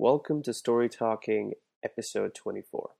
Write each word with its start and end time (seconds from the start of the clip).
Welcome 0.00 0.44
to 0.44 0.54
Story 0.54 0.88
Talking, 0.88 1.54
episode 1.84 2.32
24. 2.32 2.90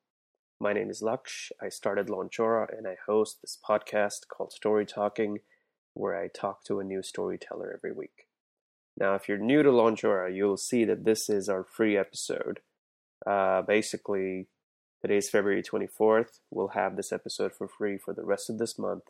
My 0.59 0.73
name 0.73 0.91
is 0.91 1.01
Laksh. 1.01 1.53
I 1.63 1.69
started 1.69 2.09
Launchora 2.09 2.77
and 2.77 2.89
I 2.89 2.97
host 3.07 3.39
this 3.41 3.57
podcast 3.65 4.27
called 4.27 4.51
Story 4.51 4.85
Talking, 4.85 5.39
where 5.95 6.21
I 6.21 6.27
talk 6.27 6.65
to 6.65 6.81
a 6.81 6.85
new 6.85 7.05
storyteller 7.05 7.73
every 7.73 7.93
week. 7.93 8.27
Now, 8.99 9.15
if 9.15 9.29
you're 9.29 9.39
new 9.39 9.63
to 9.63 9.69
Launchora, 9.69 10.35
you'll 10.35 10.57
see 10.57 10.85
that 10.87 11.05
this 11.05 11.31
is 11.31 11.49
our 11.49 11.63
free 11.63 11.97
episode. 11.97 12.59
Uh, 13.25 13.63
basically, 13.63 14.49
today's 15.01 15.31
February 15.31 15.63
24th. 15.63 16.41
We'll 16.51 16.75
have 16.75 16.97
this 16.97 17.13
episode 17.13 17.53
for 17.53 17.69
free 17.69 17.97
for 17.97 18.13
the 18.13 18.25
rest 18.25 18.51
of 18.51 18.59
this 18.59 18.77
month 18.77 19.05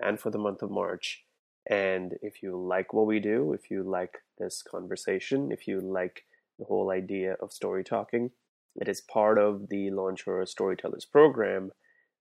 and 0.00 0.18
for 0.18 0.30
the 0.30 0.38
month 0.38 0.62
of 0.62 0.70
March. 0.70 1.26
And 1.68 2.14
if 2.22 2.42
you 2.42 2.56
like 2.56 2.94
what 2.94 3.06
we 3.06 3.20
do, 3.20 3.52
if 3.52 3.70
you 3.70 3.82
like 3.82 4.20
this 4.38 4.62
conversation, 4.62 5.52
if 5.52 5.68
you 5.68 5.82
like 5.82 6.22
the 6.58 6.64
whole 6.66 6.90
idea 6.90 7.36
of 7.40 7.52
story 7.52 7.84
talking. 7.84 8.30
It 8.76 8.88
is 8.88 9.00
part 9.00 9.38
of 9.38 9.68
the 9.68 9.90
Launchora 9.90 10.46
Storytellers 10.46 11.04
program, 11.04 11.70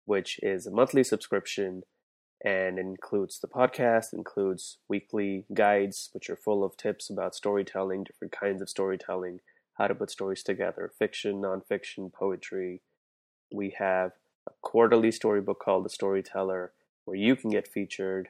which 0.05 0.39
is 0.43 0.67
a 0.67 0.71
monthly 0.71 1.05
subscription 1.05 1.83
and 2.45 2.79
includes 2.79 3.39
the 3.39 3.49
podcast, 3.49 4.13
includes 4.13 4.79
weekly 4.89 5.47
guides, 5.55 6.11
which 6.13 6.29
are 6.29 6.37
full 6.37 6.65
of 6.65 6.77
tips 6.77 7.09
about 7.09 7.35
storytelling, 7.35 8.05
different 8.05 8.33
kinds 8.33 8.61
of 8.61 8.69
storytelling, 8.69 9.39
how 9.79 9.87
to 9.87 9.95
put 9.95 10.11
stories 10.11 10.43
together, 10.43 10.91
fiction, 10.99 11.41
nonfiction, 11.41 12.13
poetry. 12.13 12.83
We 13.55 13.75
have 13.79 14.13
a 14.49 14.53
quarterly 14.61 15.13
storybook 15.13 15.61
called 15.61 15.85
The 15.85 15.91
Storyteller, 15.91 16.73
where 17.05 17.17
you 17.17 17.37
can 17.37 17.51
get 17.51 17.69
featured, 17.69 18.29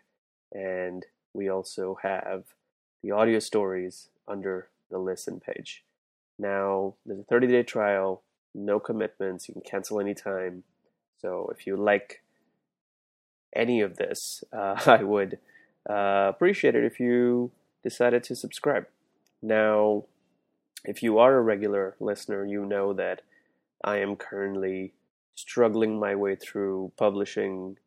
and 0.53 1.06
we 1.33 1.48
also 1.48 1.97
have 2.03 2.45
the 3.03 3.12
audio 3.12 3.39
stories 3.39 4.09
under 4.28 4.69
the 4.91 4.98
listen 4.98 5.41
page. 5.41 5.84
Now, 6.42 6.95
there's 7.06 7.20
a 7.20 7.24
30 7.24 7.46
day 7.46 7.62
trial, 7.62 8.23
no 8.52 8.80
commitments, 8.80 9.48
you 9.48 9.55
can 9.55 9.62
cancel 9.62 10.00
anytime. 10.00 10.64
So 11.20 11.53
if 11.56 11.69
you 11.69 11.77
like 11.77 12.20
any 13.55 13.80
of 13.80 13.97
this, 13.97 14.42
uh, 14.52 14.77
I 14.86 15.05
would 15.05 15.39
uh, 15.89 16.27
appreciate 16.34 16.75
it 16.75 16.84
if 16.84 16.98
you 16.98 17.52
decided 17.84 18.25
to 18.25 18.34
subscribe. 18.34 18.86
Now, 19.41 20.05
if 20.84 21.00
you 21.00 21.19
are 21.19 21.36
a 21.36 21.42
regular 21.42 21.94
listener, 22.00 22.45
you 22.45 22.64
know 22.64 22.92
that 22.92 23.22
I 23.84 23.98
am 23.98 24.17
currently 24.17 24.95
struggling 25.36 25.98
my 25.98 26.17
way 26.17 26.34
through 26.34 26.91
publishing, 26.97 27.78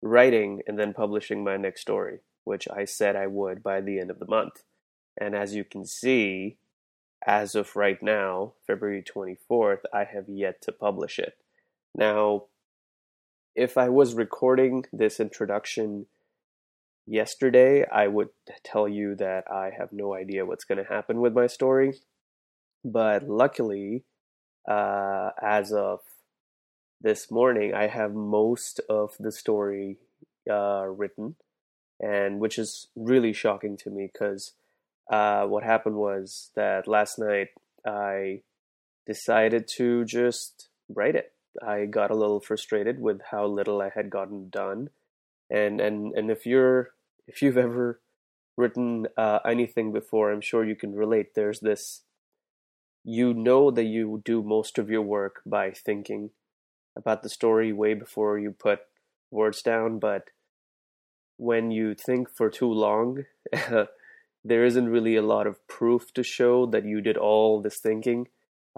writing, 0.00 0.62
and 0.68 0.78
then 0.78 0.94
publishing 0.94 1.42
my 1.42 1.56
next 1.56 1.80
story, 1.80 2.20
which 2.44 2.68
I 2.68 2.84
said 2.84 3.16
I 3.16 3.26
would 3.26 3.64
by 3.64 3.80
the 3.80 3.98
end 3.98 4.10
of 4.10 4.20
the 4.20 4.26
month. 4.26 4.62
And 5.20 5.34
as 5.34 5.56
you 5.56 5.64
can 5.64 5.84
see, 5.84 6.56
as 7.26 7.56
of 7.56 7.74
right 7.74 8.00
now, 8.00 8.52
February 8.66 9.02
24th, 9.02 9.80
I 9.92 10.04
have 10.04 10.28
yet 10.28 10.62
to 10.62 10.72
publish 10.72 11.18
it. 11.18 11.34
Now, 11.94 12.44
if 13.56 13.76
I 13.76 13.88
was 13.88 14.14
recording 14.14 14.84
this 14.92 15.18
introduction 15.18 16.06
yesterday, 17.06 17.84
I 17.90 18.06
would 18.06 18.28
tell 18.64 18.86
you 18.88 19.16
that 19.16 19.44
I 19.50 19.70
have 19.76 19.92
no 19.92 20.14
idea 20.14 20.46
what's 20.46 20.64
going 20.64 20.78
to 20.78 20.92
happen 20.92 21.20
with 21.20 21.32
my 21.32 21.48
story. 21.48 21.94
But 22.84 23.28
luckily, 23.28 24.04
uh, 24.68 25.30
as 25.42 25.72
of 25.72 26.00
this 27.00 27.30
morning, 27.30 27.74
I 27.74 27.88
have 27.88 28.14
most 28.14 28.80
of 28.88 29.16
the 29.18 29.32
story 29.32 29.98
uh, 30.48 30.84
written, 30.86 31.34
and 31.98 32.38
which 32.38 32.56
is 32.56 32.86
really 32.94 33.32
shocking 33.32 33.76
to 33.78 33.90
me 33.90 34.08
because 34.12 34.52
uh, 35.10 35.46
what 35.46 35.62
happened 35.62 35.96
was 35.96 36.50
that 36.56 36.88
last 36.88 37.18
night 37.18 37.48
I 37.86 38.42
decided 39.06 39.68
to 39.76 40.04
just 40.04 40.68
write 40.88 41.14
it. 41.14 41.32
I 41.62 41.86
got 41.86 42.10
a 42.10 42.16
little 42.16 42.40
frustrated 42.40 43.00
with 43.00 43.20
how 43.30 43.46
little 43.46 43.80
I 43.80 43.90
had 43.94 44.10
gotten 44.10 44.50
done, 44.50 44.90
and 45.48 45.80
and 45.80 46.12
and 46.14 46.30
if 46.30 46.44
you're 46.44 46.90
if 47.26 47.40
you've 47.40 47.56
ever 47.56 48.00
written 48.56 49.06
uh, 49.16 49.38
anything 49.44 49.92
before, 49.92 50.30
I'm 50.30 50.40
sure 50.40 50.64
you 50.64 50.76
can 50.76 50.94
relate. 50.94 51.34
There's 51.34 51.60
this. 51.60 52.02
You 53.04 53.32
know 53.32 53.70
that 53.70 53.84
you 53.84 54.20
do 54.24 54.42
most 54.42 54.78
of 54.78 54.90
your 54.90 55.02
work 55.02 55.40
by 55.46 55.70
thinking 55.70 56.30
about 56.96 57.22
the 57.22 57.28
story 57.28 57.72
way 57.72 57.94
before 57.94 58.36
you 58.36 58.50
put 58.50 58.80
words 59.30 59.62
down, 59.62 60.00
but 60.00 60.30
when 61.36 61.70
you 61.70 61.94
think 61.94 62.28
for 62.28 62.50
too 62.50 62.72
long, 62.72 63.24
there 64.48 64.64
isn't 64.64 64.88
really 64.88 65.16
a 65.16 65.22
lot 65.22 65.46
of 65.46 65.66
proof 65.66 66.12
to 66.14 66.22
show 66.22 66.66
that 66.66 66.84
you 66.84 67.00
did 67.00 67.16
all 67.16 67.60
this 67.60 67.78
thinking, 67.78 68.28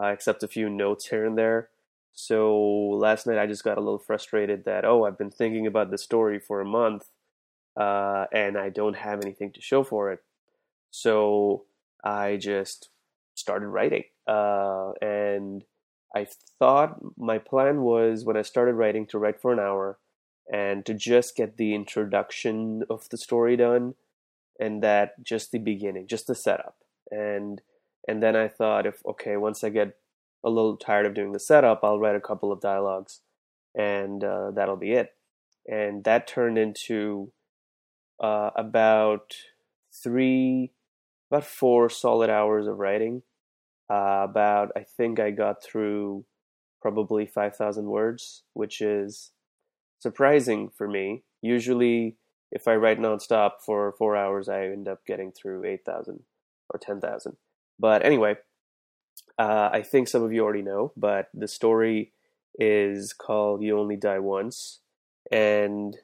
uh, 0.01 0.06
except 0.06 0.43
a 0.43 0.49
few 0.49 0.69
notes 0.69 1.09
here 1.09 1.25
and 1.25 1.37
there. 1.37 1.71
So 2.12 2.59
last 2.59 3.27
night 3.27 3.39
I 3.39 3.47
just 3.47 3.65
got 3.65 3.79
a 3.79 3.81
little 3.81 3.99
frustrated 3.99 4.65
that, 4.65 4.84
oh, 4.84 5.05
I've 5.05 5.19
been 5.19 5.31
thinking 5.31 5.67
about 5.67 5.91
the 5.91 5.99
story 5.99 6.41
for 6.41 6.61
a 6.61 6.65
month 6.65 7.09
uh, 7.77 8.27
and 8.33 8.59
I 8.59 8.71
don't 8.71 8.97
have 8.97 9.21
anything 9.23 9.53
to 9.53 9.61
show 9.61 9.84
for 9.84 10.11
it. 10.11 10.21
So 10.91 11.65
I 12.03 12.37
just 12.37 12.89
started 13.35 13.69
writing. 13.69 14.05
Uh, 14.27 14.93
and 15.00 15.65
I 16.15 16.27
thought 16.59 16.99
my 17.17 17.39
plan 17.39 17.83
was 17.83 18.25
when 18.25 18.37
I 18.37 18.43
started 18.43 18.75
writing 18.75 19.06
to 19.09 19.19
write 19.19 19.41
for 19.41 19.53
an 19.53 19.61
hour 19.61 19.99
and 20.53 20.85
to 20.87 20.95
just 20.95 21.37
get 21.37 21.56
the 21.56 21.75
introduction 21.75 22.83
of 22.91 23.09
the 23.11 23.19
story 23.19 23.56
done 23.56 23.95
and 24.58 24.82
that 24.82 25.22
just 25.22 25.52
the 25.52 25.58
beginning, 25.58 26.06
just 26.06 26.26
the 26.26 26.34
setup. 26.34 26.76
And 27.10 27.60
and 28.06 28.22
then 28.22 28.36
I 28.36 28.48
thought 28.48 28.86
if 28.86 29.04
okay, 29.06 29.36
once 29.36 29.62
I 29.62 29.69
get 29.69 29.96
a 30.44 30.50
little 30.50 30.76
tired 30.76 31.06
of 31.06 31.14
doing 31.14 31.32
the 31.32 31.41
setup, 31.41 31.80
I'll 31.82 31.98
write 31.98 32.16
a 32.16 32.20
couple 32.20 32.52
of 32.52 32.60
dialogues, 32.60 33.20
and 33.74 34.22
uh, 34.22 34.50
that'll 34.52 34.76
be 34.76 34.92
it. 34.92 35.10
And 35.66 36.04
that 36.04 36.26
turned 36.26 36.58
into 36.58 37.32
uh, 38.22 38.50
about 38.56 39.34
three, 39.92 40.72
about 41.30 41.44
four 41.44 41.90
solid 41.90 42.30
hours 42.30 42.66
of 42.66 42.78
writing. 42.78 43.22
Uh, 43.90 44.26
about 44.28 44.70
I 44.76 44.84
think 44.84 45.19
I 45.19 45.30
got 45.30 45.62
through 45.62 46.25
probably 46.80 47.26
five 47.26 47.56
thousand 47.56 47.86
words, 47.86 48.42
which 48.54 48.80
is 48.80 49.32
surprising 49.98 50.70
for 50.76 50.88
me. 50.88 51.25
Usually 51.42 52.16
if 52.50 52.66
I 52.66 52.75
write 52.76 52.98
nonstop 52.98 53.53
for 53.64 53.92
four 53.92 54.16
hours, 54.16 54.48
I 54.48 54.64
end 54.64 54.88
up 54.88 55.04
getting 55.06 55.32
through 55.32 55.64
8,000 55.64 56.20
or 56.70 56.78
10,000. 56.78 57.36
But 57.78 58.04
anyway, 58.04 58.36
uh, 59.38 59.70
I 59.72 59.82
think 59.82 60.09
some 60.09 60.22
of 60.22 60.32
you 60.32 60.42
already 60.42 60.62
know, 60.62 60.92
but 60.97 61.28
the 61.34 61.48
story 61.48 62.12
is 62.58 63.12
called 63.12 63.62
You 63.62 63.78
Only 63.78 63.97
Die 63.97 64.19
Once. 64.19 64.81
And 65.31 65.97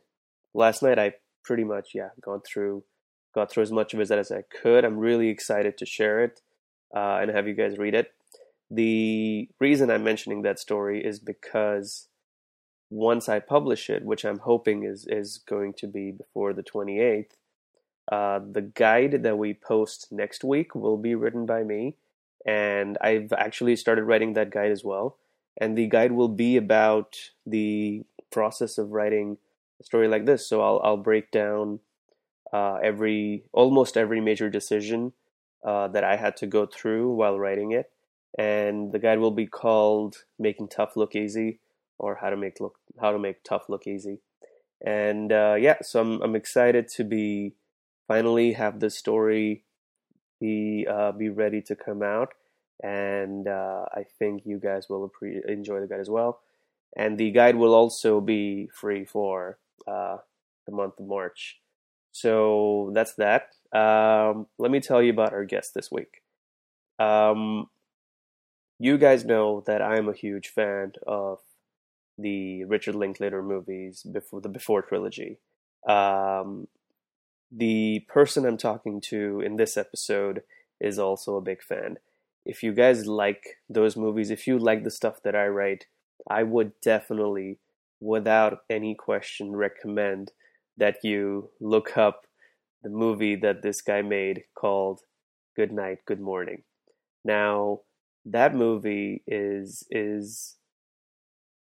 last 0.53 0.83
night 0.83 0.99
I 0.99 1.15
pretty 1.43 1.65
much, 1.65 1.91
yeah, 1.95 2.11
gone 2.21 2.41
through, 2.41 2.85
got 3.35 3.51
through 3.51 3.63
as 3.63 3.73
much 3.73 3.95
of 3.95 4.01
it 4.01 4.11
as 4.11 4.31
I 4.31 4.43
could. 4.43 4.85
I'm 4.85 4.99
really 4.99 5.29
excited 5.29 5.79
to 5.79 5.87
share 5.87 6.23
it 6.23 6.41
uh, 6.95 7.19
and 7.21 7.31
have 7.31 7.49
you 7.49 7.55
guys 7.55 7.79
read 7.79 7.95
it. 7.95 8.13
The 8.71 9.49
reason 9.61 9.91
I'm 9.91 10.05
mentioning 10.05 10.43
that 10.43 10.59
story 10.59 11.05
is 11.05 11.19
because 11.19 12.09
once 12.95 13.29
I 13.29 13.41
publish 13.41 13.91
it, 13.91 14.05
which 14.05 14.25
I'm 14.25 14.39
hoping 14.39 14.85
is 14.85 15.05
is 15.07 15.39
going 15.39 15.75
to 15.75 15.89
be 15.89 16.13
before 16.13 16.53
the 16.53 16.63
28th, 16.63 17.33
uh, 18.11 18.39
the 18.39 18.63
guide 18.63 19.25
that 19.25 19.37
we 19.37 19.53
post 19.53 20.09
next 20.13 20.45
week 20.45 20.75
will 20.75 20.97
be 20.97 21.17
written 21.17 21.45
by 21.45 21.65
me, 21.65 21.97
and 22.47 22.97
I've 23.01 23.33
actually 23.33 23.75
started 23.77 24.05
writing 24.05 24.35
that 24.35 24.51
guide 24.51 24.71
as 24.71 24.85
well. 24.85 25.19
And 25.61 25.77
the 25.77 25.87
guide 25.87 26.13
will 26.13 26.29
be 26.29 26.57
about 26.57 27.31
the 27.47 28.05
process 28.31 28.79
of 28.79 28.91
writing 28.91 29.39
a 29.81 29.85
story 29.85 30.09
like 30.09 30.27
this. 30.27 30.47
So 30.47 30.63
I'll 30.63 30.81
I'll 30.85 30.97
break 30.97 31.33
down 31.33 31.81
uh, 32.53 32.77
every 32.77 33.45
almost 33.53 33.97
every 33.97 34.21
major 34.21 34.49
decision 34.49 35.13
uh, 35.65 35.89
that 35.89 36.05
I 36.05 36.15
had 36.17 36.37
to 36.39 36.47
go 36.47 36.67
through 36.67 37.13
while 37.15 37.41
writing 37.41 37.73
it, 37.73 37.91
and 38.39 38.93
the 38.93 39.01
guide 39.01 39.19
will 39.19 39.33
be 39.33 39.47
called 39.47 40.25
"Making 40.39 40.69
Tough 40.69 40.97
Look 40.97 41.17
Easy." 41.17 41.59
Or 41.99 42.19
how 42.21 42.31
to 42.31 42.37
make 42.37 42.61
look 42.61 42.79
how 43.01 43.13
to 43.13 43.19
make 43.19 43.45
tough 43.45 43.69
look 43.69 43.87
easy. 43.87 44.21
And 44.85 45.33
uh, 45.33 45.57
yeah, 45.59 45.77
so 45.83 46.01
I'm 46.01 46.23
I'm 46.23 46.37
excited 46.37 46.89
to 46.97 47.05
be 47.05 47.55
finally 48.07 48.53
have 48.53 48.81
the 48.81 48.91
story 48.91 49.65
be 50.41 50.87
uh, 50.91 51.13
be 51.13 51.29
ready 51.29 51.63
to 51.63 51.77
come 51.77 52.03
out, 52.03 52.35
and 52.83 53.49
uh, 53.49 53.87
I 53.93 54.05
think 54.19 54.43
you 54.45 54.59
guys 54.59 54.89
will 54.89 55.09
appre- 55.09 55.49
enjoy 55.49 55.81
the 55.81 55.87
guide 55.87 56.01
as 56.01 56.11
well. 56.11 56.41
And 56.97 57.19
the 57.19 57.31
guide 57.33 57.57
will 57.57 57.75
also 57.75 58.21
be 58.21 58.69
free 58.73 59.05
for 59.05 59.59
uh, 59.87 60.19
the 60.67 60.73
month 60.73 61.01
of 61.01 61.07
March. 61.07 61.61
So 62.13 62.93
that's 62.95 63.15
that. 63.15 63.49
Um, 63.73 64.47
let 64.59 64.71
me 64.71 64.79
tell 64.79 65.03
you 65.03 65.11
about 65.11 65.33
our 65.33 65.45
guest 65.45 65.75
this 65.75 65.91
week. 65.91 66.23
Um, 67.01 67.69
you 68.79 68.99
guys 68.99 69.25
know 69.25 69.63
that 69.67 69.83
I'm 69.83 70.09
a 70.09 70.15
huge 70.15 70.49
fan 70.49 70.93
of 71.07 71.41
the 72.19 72.65
Richard 72.65 72.95
Linklater 72.95 73.43
movies 73.43 74.03
before 74.03 74.41
the 74.41 74.49
Before 74.49 74.83
trilogy. 74.83 75.39
Um, 75.89 76.69
the 77.51 78.05
person 78.09 78.45
I'm 78.47 78.57
talking 78.57 79.01
to 79.03 79.41
in 79.41 79.57
this 79.57 79.77
episode 79.77 80.43
is 80.81 80.99
also 80.99 81.37
a 81.37 81.43
big 81.43 81.63
fan. 81.63 81.99
if 82.45 82.63
you 82.63 82.73
guys 82.73 83.07
like 83.07 83.59
those 83.69 83.97
movies, 83.97 84.31
if 84.31 84.47
you 84.47 84.59
like 84.59 84.85
the 84.85 84.91
stuff 84.91 85.23
that 85.23 85.35
I 85.35 85.47
write, 85.47 85.87
I 86.29 86.43
would 86.43 86.73
definitely, 86.83 87.59
without 88.01 88.61
any 88.69 88.95
question, 88.95 89.57
recommend 89.57 90.33
that 90.77 90.99
you 91.03 91.51
look 91.61 91.97
up 91.97 92.27
the 92.83 92.91
movie 92.91 93.37
that 93.37 93.63
this 93.63 93.81
guy 93.81 94.03
made 94.03 94.45
called 94.55 95.01
Good 95.57 95.73
Night, 95.73 95.99
Good 96.07 96.21
Morning. 96.21 96.65
Now, 97.25 97.81
that 98.27 98.55
movie 98.55 99.23
is 99.27 99.87
is 99.91 100.57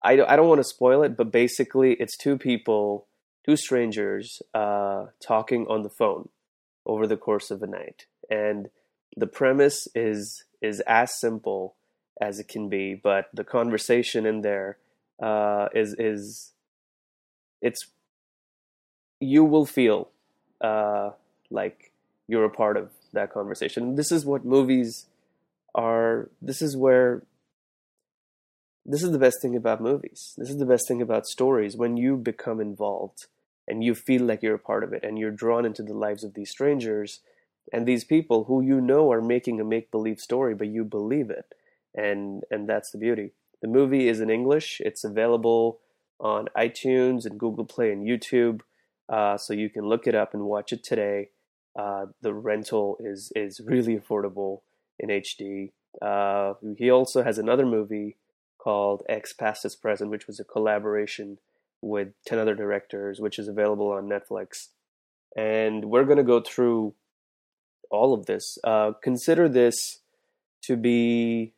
I, 0.05 0.13
I 0.23 0.37
don't 0.37 0.49
want 0.49 0.61
to 0.61 0.65
spoil 0.65 1.03
it, 1.03 1.17
but 1.17 1.33
basically 1.33 1.95
it's 1.95 2.17
two 2.17 2.37
people, 2.37 3.07
two 3.45 3.57
strangers, 3.57 4.43
uh, 4.53 5.07
talking 5.21 5.67
on 5.69 5.83
the 5.83 5.89
phone 5.89 6.29
over 6.85 7.07
the 7.07 7.17
course 7.17 7.51
of 7.51 7.63
a 7.63 7.67
night. 7.67 8.05
And 8.31 8.69
the 9.17 9.27
premise 9.27 9.89
is 9.95 10.45
is 10.61 10.81
as 10.81 11.19
simple 11.19 11.75
as 12.21 12.39
it 12.39 12.49
can 12.49 12.69
be, 12.69 12.95
but 12.95 13.29
the 13.33 13.45
conversation 13.45 14.27
in 14.27 14.43
there 14.43 14.79
uh, 15.23 15.69
is 15.75 15.95
is 15.99 16.53
it's 17.63 17.87
you 19.21 19.45
will 19.45 19.67
feel 19.67 20.11
uh, 20.61 21.11
like 21.51 21.93
you're 22.29 22.45
a 22.45 22.51
part 22.51 22.77
of 22.77 22.91
that 23.13 23.33
conversation. 23.33 23.95
This 23.95 24.13
is 24.13 24.25
what 24.25 24.45
movies 24.45 25.07
are. 25.75 26.29
This 26.43 26.61
is 26.61 26.77
where 26.77 27.23
this 28.87 29.03
is 29.03 29.13
the 29.13 29.19
best 29.19 29.41
thing 29.41 29.57
about 29.57 29.81
movies. 29.81 30.35
This 30.37 30.51
is 30.51 30.59
the 30.59 30.67
best 30.67 30.87
thing 30.87 31.01
about 31.01 31.27
stories. 31.27 31.77
When 31.77 31.97
you 31.97 32.17
become 32.17 32.61
involved 32.61 33.27
and 33.67 33.83
you 33.83 33.95
feel 33.95 34.23
like 34.23 34.43
you're 34.43 34.57
a 34.57 34.59
part 34.59 34.85
of 34.85 34.93
it 34.93 35.03
and 35.03 35.19
you're 35.19 35.31
drawn 35.31 35.65
into 35.65 35.83
the 35.83 35.95
lives 35.95 36.23
of 36.23 36.35
these 36.35 36.51
strangers 36.51 37.21
and 37.73 37.87
these 37.87 38.05
people 38.05 38.45
who 38.45 38.61
you 38.61 38.81
know 38.81 39.11
are 39.11 39.23
making 39.23 39.59
a 39.59 39.65
make 39.65 39.91
believe 39.91 40.21
story 40.21 40.55
but 40.55 40.69
you 40.69 40.85
believe 40.85 41.31
it. 41.31 41.55
And 41.95 42.43
and 42.51 42.69
that's 42.69 42.91
the 42.91 42.99
beauty. 42.99 43.33
The 43.63 43.69
movie 43.69 44.09
is 44.09 44.21
in 44.21 44.29
english. 44.29 44.81
It's 44.85 45.05
available 45.05 45.81
on 46.21 46.49
itunes 46.57 47.25
and 47.25 47.41
google 47.41 47.65
play 47.65 47.91
and 47.91 48.07
youtube. 48.07 48.61
Uh, 49.09 49.37
so 49.39 49.53
you 49.53 49.71
can 49.71 49.87
look 49.87 50.07
it 50.07 50.15
up 50.15 50.35
and 50.35 50.45
watch 50.45 50.73
it 50.73 50.83
today. 50.85 51.31
Uh, 51.79 52.07
the 52.21 52.35
rental 52.35 52.99
is 53.01 53.33
is 53.35 53.61
really 53.65 53.97
affordable 53.97 54.61
in 54.99 55.09
hd 55.09 55.73
uh, 56.01 56.55
he 56.79 56.89
also 56.89 57.25
has 57.25 57.37
another 57.37 57.67
movie 57.67 58.17
called 58.65 59.03
ex 59.09 59.33
past 59.33 59.65
is 59.65 59.77
present 59.77 60.11
which 60.11 60.27
was 60.27 60.41
a 60.41 60.45
collaboration 60.45 61.39
with 61.83 62.09
10 62.27 62.39
other 62.39 62.55
directors 62.55 63.21
which 63.21 63.39
is 63.39 63.49
available 63.49 63.91
on 63.91 64.09
netflix 64.09 64.69
and 65.37 65.87
we're 65.87 66.05
going 66.05 66.19
to 66.19 66.25
go 66.25 66.41
through 66.41 66.95
all 67.91 68.15
of 68.15 68.27
this. 68.27 68.59
Uh, 68.65 68.93
consider 69.03 69.49
this 69.49 70.01
to 70.63 70.77
be 70.77 71.55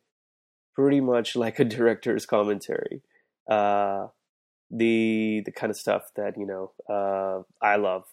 pretty 0.75 1.01
much 1.01 1.35
like 1.43 1.59
a 1.59 1.65
director's 1.65 2.25
commentary. 2.25 3.01
Uh, 3.49 4.07
the 4.69 5.41
the 5.45 5.51
kind 5.51 5.69
of 5.69 5.77
stuff 5.77 6.09
that 6.17 6.37
you 6.37 6.45
know 6.45 6.71
uh, 6.89 7.43
I 7.65 7.77
love, 7.77 8.03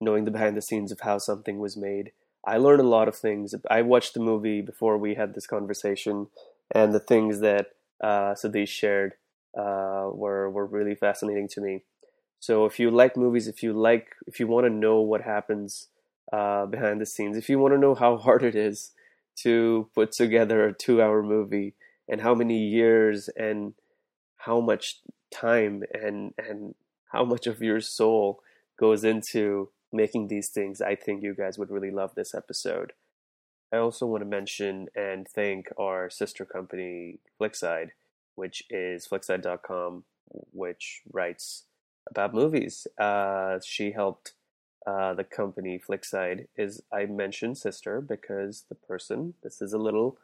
knowing 0.00 0.24
the 0.24 0.30
behind 0.30 0.56
the 0.56 0.62
scenes 0.62 0.92
of 0.92 1.00
how 1.00 1.18
something 1.18 1.58
was 1.58 1.76
made. 1.76 2.12
I 2.44 2.56
learned 2.58 2.80
a 2.80 2.88
lot 2.88 3.08
of 3.08 3.16
things. 3.16 3.54
I 3.70 3.82
watched 3.82 4.14
the 4.14 4.20
movie 4.20 4.60
before 4.60 4.98
we 4.98 5.14
had 5.14 5.34
this 5.34 5.46
conversation, 5.46 6.26
and 6.70 6.92
the 6.92 7.00
things 7.00 7.40
that 7.40 7.68
uh, 8.02 8.34
Sudhish 8.34 8.68
shared 8.68 9.14
uh, 9.56 10.08
were 10.12 10.50
were 10.50 10.66
really 10.66 10.94
fascinating 10.94 11.48
to 11.48 11.60
me. 11.60 11.84
So 12.40 12.66
if 12.66 12.80
you 12.80 12.90
like 12.90 13.16
movies, 13.16 13.46
if 13.46 13.62
you 13.62 13.72
like, 13.72 14.08
if 14.26 14.40
you 14.40 14.46
want 14.48 14.66
to 14.66 14.70
know 14.70 15.00
what 15.00 15.22
happens 15.22 15.88
uh, 16.32 16.66
behind 16.66 17.00
the 17.00 17.06
scenes. 17.06 17.36
If 17.36 17.48
you 17.48 17.58
want 17.58 17.74
to 17.74 17.78
know 17.78 17.94
how 17.94 18.16
hard 18.26 18.42
it 18.42 18.54
is 18.54 18.92
to 19.36 19.88
put 19.94 20.12
together 20.12 20.66
a 20.66 20.72
two 20.72 21.02
hour 21.02 21.22
movie 21.22 21.74
and 22.08 22.20
how 22.20 22.34
many 22.34 22.58
years 22.58 23.28
and 23.36 23.74
how 24.38 24.60
much 24.60 25.00
time 25.30 25.82
and, 25.92 26.34
and 26.38 26.74
how 27.12 27.24
much 27.24 27.46
of 27.46 27.62
your 27.62 27.80
soul 27.80 28.40
goes 28.78 29.04
into 29.04 29.70
making 29.92 30.28
these 30.28 30.48
things, 30.48 30.80
I 30.80 30.94
think 30.94 31.22
you 31.22 31.34
guys 31.34 31.58
would 31.58 31.70
really 31.70 31.90
love 31.90 32.14
this 32.14 32.34
episode. 32.34 32.92
I 33.72 33.78
also 33.78 34.06
want 34.06 34.22
to 34.22 34.28
mention 34.28 34.88
and 34.94 35.26
thank 35.26 35.68
our 35.78 36.10
sister 36.10 36.44
company, 36.44 37.20
Flickside, 37.38 37.92
which 38.34 38.64
is 38.68 39.06
flickside.com, 39.06 40.04
which 40.52 41.02
writes 41.10 41.64
about 42.08 42.34
movies. 42.34 42.86
Uh, 42.98 43.58
she 43.64 43.92
helped 43.92 44.32
uh, 44.86 45.14
the 45.14 45.24
company 45.24 45.78
Flickside 45.78 46.48
is 46.56 46.82
I 46.92 47.06
mentioned 47.06 47.56
sister 47.56 48.00
because 48.00 48.64
the 48.68 48.74
person 48.74 49.34
this 49.42 49.62
is 49.62 49.72
a 49.72 49.78
little 49.78 50.18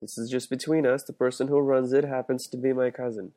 this 0.00 0.18
is 0.18 0.30
just 0.30 0.50
between 0.50 0.86
us. 0.86 1.04
The 1.04 1.12
person 1.12 1.48
who 1.48 1.58
runs 1.60 1.92
it 1.92 2.04
happens 2.04 2.46
to 2.48 2.56
be 2.56 2.72
my 2.72 2.90
cousin. 2.90 3.32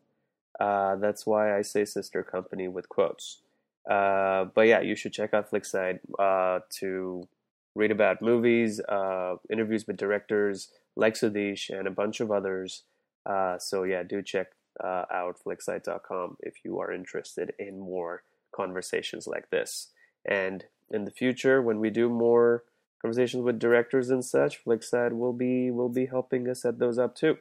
Uh, 0.59 0.95
that's 0.95 1.25
why 1.25 1.55
I 1.55 1.61
say 1.61 1.85
sister 1.85 2.23
company 2.23 2.67
with 2.67 2.89
quotes. 2.89 3.41
Uh, 3.89 4.45
but 4.45 4.67
yeah, 4.67 4.81
you 4.81 4.95
should 4.95 5.13
check 5.13 5.33
out 5.33 5.49
Flickside 5.49 5.99
uh, 6.17 6.59
to 6.79 7.27
read 7.75 7.91
about 7.91 8.21
movies, 8.21 8.79
uh, 8.87 9.35
interviews 9.51 9.85
with 9.85 9.97
directors 9.97 10.69
like 10.95 11.13
Sudhish 11.13 11.69
and 11.69 11.87
a 11.87 11.91
bunch 11.91 12.19
of 12.19 12.31
others. 12.31 12.83
Uh, 13.25 13.57
so 13.59 13.83
yeah, 13.83 14.03
do 14.03 14.21
check 14.21 14.47
out 14.83 15.37
flickside.com 15.41 16.37
if 16.41 16.55
you 16.63 16.79
are 16.79 16.91
interested 16.91 17.53
in 17.59 17.79
more 17.79 18.23
conversations 18.55 19.27
like 19.27 19.49
this. 19.49 19.89
And 20.25 20.65
in 20.89 21.05
the 21.05 21.11
future, 21.11 21.61
when 21.61 21.79
we 21.79 21.89
do 21.89 22.09
more 22.09 22.63
conversations 23.01 23.43
with 23.43 23.59
directors 23.59 24.09
and 24.09 24.23
such, 24.23 24.57
Flickside 24.57 25.13
will 25.13 25.33
be 25.33 25.71
will 25.71 25.89
be 25.89 26.07
helping 26.07 26.49
us 26.49 26.61
set 26.61 26.79
those 26.79 26.97
up 26.97 27.15
too. 27.15 27.37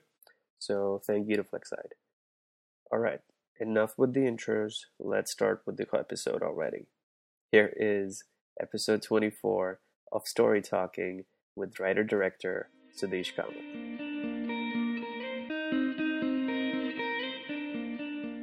So 0.59 1.01
thank 1.07 1.29
you 1.29 1.37
to 1.37 1.45
Flickside. 1.45 1.95
All 2.93 2.99
right, 2.99 3.21
enough 3.61 3.95
with 3.97 4.13
the 4.13 4.21
intros. 4.21 4.87
Let's 4.99 5.33
start 5.33 5.63
with 5.67 5.77
the 5.77 5.87
episode 5.99 6.43
already. 6.43 6.87
Here 7.51 7.73
is 7.77 8.25
episode 8.61 9.03
24 9.03 9.81
of 10.13 10.27
Story 10.27 10.63
Talking 10.63 11.25
with 11.57 11.79
writer 11.81 12.05
director 12.05 12.69
Sudhish 13.01 13.35
Kamath. 13.35 14.05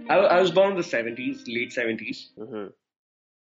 I, 0.10 0.16
I 0.16 0.42
was 0.42 0.52
born 0.52 0.72
in 0.72 0.78
the 0.78 0.84
70s, 0.84 1.44
late 1.48 1.72
70s. 1.72 2.30
Mm-hmm. 2.38 2.68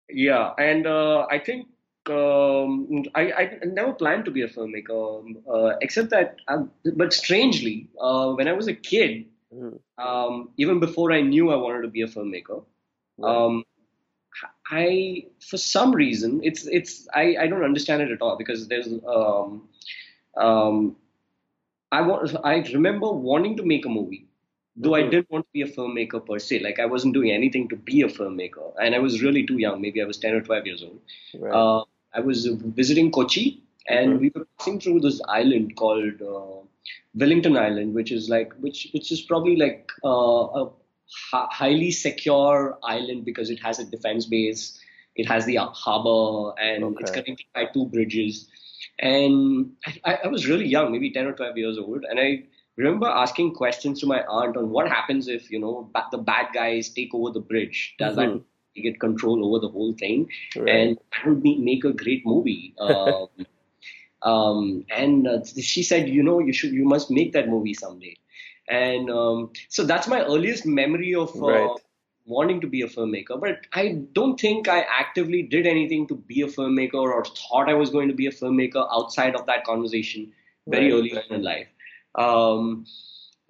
Yeah, 0.08 0.52
and 0.58 0.86
uh, 0.86 1.26
I 1.30 1.38
think 1.38 1.68
um, 2.10 3.04
I, 3.14 3.32
I 3.32 3.58
never 3.64 3.92
planned 3.92 4.24
to 4.26 4.30
be 4.30 4.42
a 4.42 4.48
filmmaker, 4.48 5.20
um, 5.20 5.38
uh, 5.52 5.76
except 5.80 6.10
that, 6.10 6.36
I, 6.48 6.54
um, 6.54 6.70
but 6.94 7.12
strangely, 7.12 7.88
uh, 8.00 8.32
when 8.32 8.48
I 8.48 8.52
was 8.52 8.68
a 8.68 8.74
kid, 8.74 9.26
mm-hmm. 9.54 10.04
um, 10.04 10.50
even 10.56 10.80
before 10.80 11.12
I 11.12 11.20
knew 11.20 11.50
I 11.50 11.56
wanted 11.56 11.82
to 11.82 11.88
be 11.88 12.02
a 12.02 12.06
filmmaker, 12.06 12.64
right. 13.18 13.36
um, 13.36 13.64
I, 14.70 15.26
for 15.40 15.56
some 15.56 15.92
reason, 15.92 16.40
it's 16.42 16.66
it's 16.66 17.08
I, 17.14 17.36
I 17.40 17.46
don't 17.46 17.64
understand 17.64 18.02
it 18.02 18.10
at 18.10 18.20
all 18.20 18.36
because 18.36 18.68
there's 18.68 18.88
um, 19.06 19.68
um, 20.36 20.96
I 21.92 22.02
want 22.02 22.36
I 22.44 22.56
remember 22.72 23.10
wanting 23.10 23.56
to 23.56 23.64
make 23.64 23.86
a 23.86 23.88
movie, 23.88 24.26
though 24.76 24.94
I 24.94 25.02
mm-hmm. 25.02 25.10
didn't 25.10 25.30
want 25.30 25.46
to 25.46 25.52
be 25.52 25.62
a 25.62 25.66
filmmaker 25.66 26.24
per 26.24 26.38
se. 26.38 26.60
Like 26.60 26.78
I 26.78 26.86
wasn't 26.86 27.14
doing 27.14 27.30
anything 27.30 27.68
to 27.68 27.76
be 27.76 28.02
a 28.02 28.08
filmmaker, 28.08 28.72
and 28.80 28.94
I 28.94 28.98
was 28.98 29.22
really 29.22 29.46
too 29.46 29.58
young. 29.58 29.80
Maybe 29.80 30.02
I 30.02 30.04
was 30.04 30.18
ten 30.18 30.34
or 30.34 30.40
twelve 30.40 30.66
years 30.66 30.82
old. 30.82 31.00
Right. 31.38 31.54
Uh, 31.54 31.84
I 32.12 32.20
was 32.20 32.46
visiting 32.46 33.10
Kochi, 33.10 33.62
and 33.88 34.14
mm-hmm. 34.14 34.20
we 34.20 34.32
were 34.34 34.46
passing 34.58 34.80
through 34.80 35.00
this 35.00 35.20
island 35.28 35.76
called 35.76 36.20
uh, 36.20 36.66
Wellington 37.14 37.56
Island, 37.56 37.94
which 37.94 38.12
is 38.12 38.28
like 38.28 38.52
which 38.54 38.88
which 38.92 39.12
is 39.12 39.20
probably 39.22 39.56
like 39.56 39.90
uh, 40.04 40.64
a 40.64 40.70
highly 41.32 41.90
secure 41.90 42.78
island 42.82 43.24
because 43.24 43.50
it 43.50 43.60
has 43.62 43.78
a 43.78 43.84
defense 43.84 44.26
base, 44.26 44.78
it 45.14 45.26
has 45.26 45.44
the 45.44 45.56
harbor, 45.56 46.58
and 46.60 46.84
okay. 46.84 46.96
it's 47.00 47.10
connected 47.10 47.46
by 47.54 47.66
two 47.66 47.86
bridges. 47.86 48.48
And 48.98 49.72
I, 50.04 50.18
I 50.24 50.28
was 50.28 50.46
really 50.46 50.66
young, 50.66 50.92
maybe 50.92 51.10
ten 51.10 51.26
or 51.26 51.32
twelve 51.32 51.56
years 51.56 51.78
old, 51.78 52.04
and 52.08 52.18
I 52.18 52.44
remember 52.76 53.06
asking 53.06 53.54
questions 53.54 54.00
to 54.00 54.06
my 54.06 54.22
aunt 54.24 54.56
on 54.56 54.70
what 54.70 54.88
happens 54.88 55.28
if 55.28 55.50
you 55.50 55.58
know 55.58 55.90
the 56.10 56.18
bad 56.18 56.46
guys 56.54 56.90
take 56.90 57.14
over 57.14 57.30
the 57.30 57.40
bridge. 57.40 57.94
Does 57.98 58.16
mm-hmm. 58.16 58.38
that 58.38 58.82
get 58.82 59.00
control 59.00 59.44
over 59.46 59.60
the 59.60 59.68
whole 59.68 59.94
thing? 59.94 60.28
Right. 60.54 60.68
And 60.68 60.98
that 61.12 61.28
would 61.28 61.42
be, 61.42 61.58
make 61.58 61.84
a 61.84 61.92
great 61.92 62.24
movie. 62.24 62.74
Um, 62.86 63.28
um, 64.22 64.84
and 64.90 65.28
uh, 65.28 65.44
she 65.44 65.84
said, 65.84 66.08
you 66.08 66.22
know, 66.22 66.40
you 66.40 66.52
should, 66.52 66.72
you 66.72 66.84
must 66.84 67.10
make 67.10 67.32
that 67.34 67.48
movie 67.48 67.74
someday. 67.74 68.16
And 68.68 69.10
um, 69.10 69.52
so 69.68 69.84
that's 69.84 70.08
my 70.08 70.22
earliest 70.22 70.66
memory 70.66 71.14
of 71.14 71.34
uh, 71.36 71.46
right. 71.46 71.76
wanting 72.24 72.60
to 72.62 72.66
be 72.66 72.82
a 72.82 72.88
filmmaker. 72.88 73.40
But 73.40 73.60
I 73.72 74.02
don't 74.12 74.38
think 74.38 74.68
I 74.68 74.80
actively 74.80 75.42
did 75.42 75.66
anything 75.66 76.08
to 76.08 76.16
be 76.16 76.42
a 76.42 76.46
filmmaker 76.46 76.94
or 76.94 77.24
thought 77.24 77.68
I 77.68 77.74
was 77.74 77.90
going 77.90 78.08
to 78.08 78.14
be 78.14 78.26
a 78.26 78.32
filmmaker 78.32 78.86
outside 78.92 79.34
of 79.34 79.46
that 79.46 79.64
conversation 79.64 80.32
very 80.66 80.92
right. 80.92 80.98
early 80.98 81.16
on 81.16 81.24
in 81.30 81.42
life. 81.42 81.68
Um, 82.16 82.86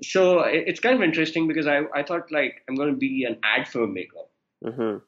so 0.02 0.40
it's 0.40 0.80
kind 0.80 0.94
of 0.94 1.02
interesting 1.02 1.49
because 1.49 1.66
I, 1.66 1.82
I 1.94 2.02
thought 2.02 2.30
like 2.30 2.62
I'm 2.68 2.75
going 2.75 2.90
to 2.90 2.96
be 2.96 3.25
an 3.25 3.38
ad 3.42 3.66
filmmaker. 3.66 4.26
Mm-hmm. 4.64 4.99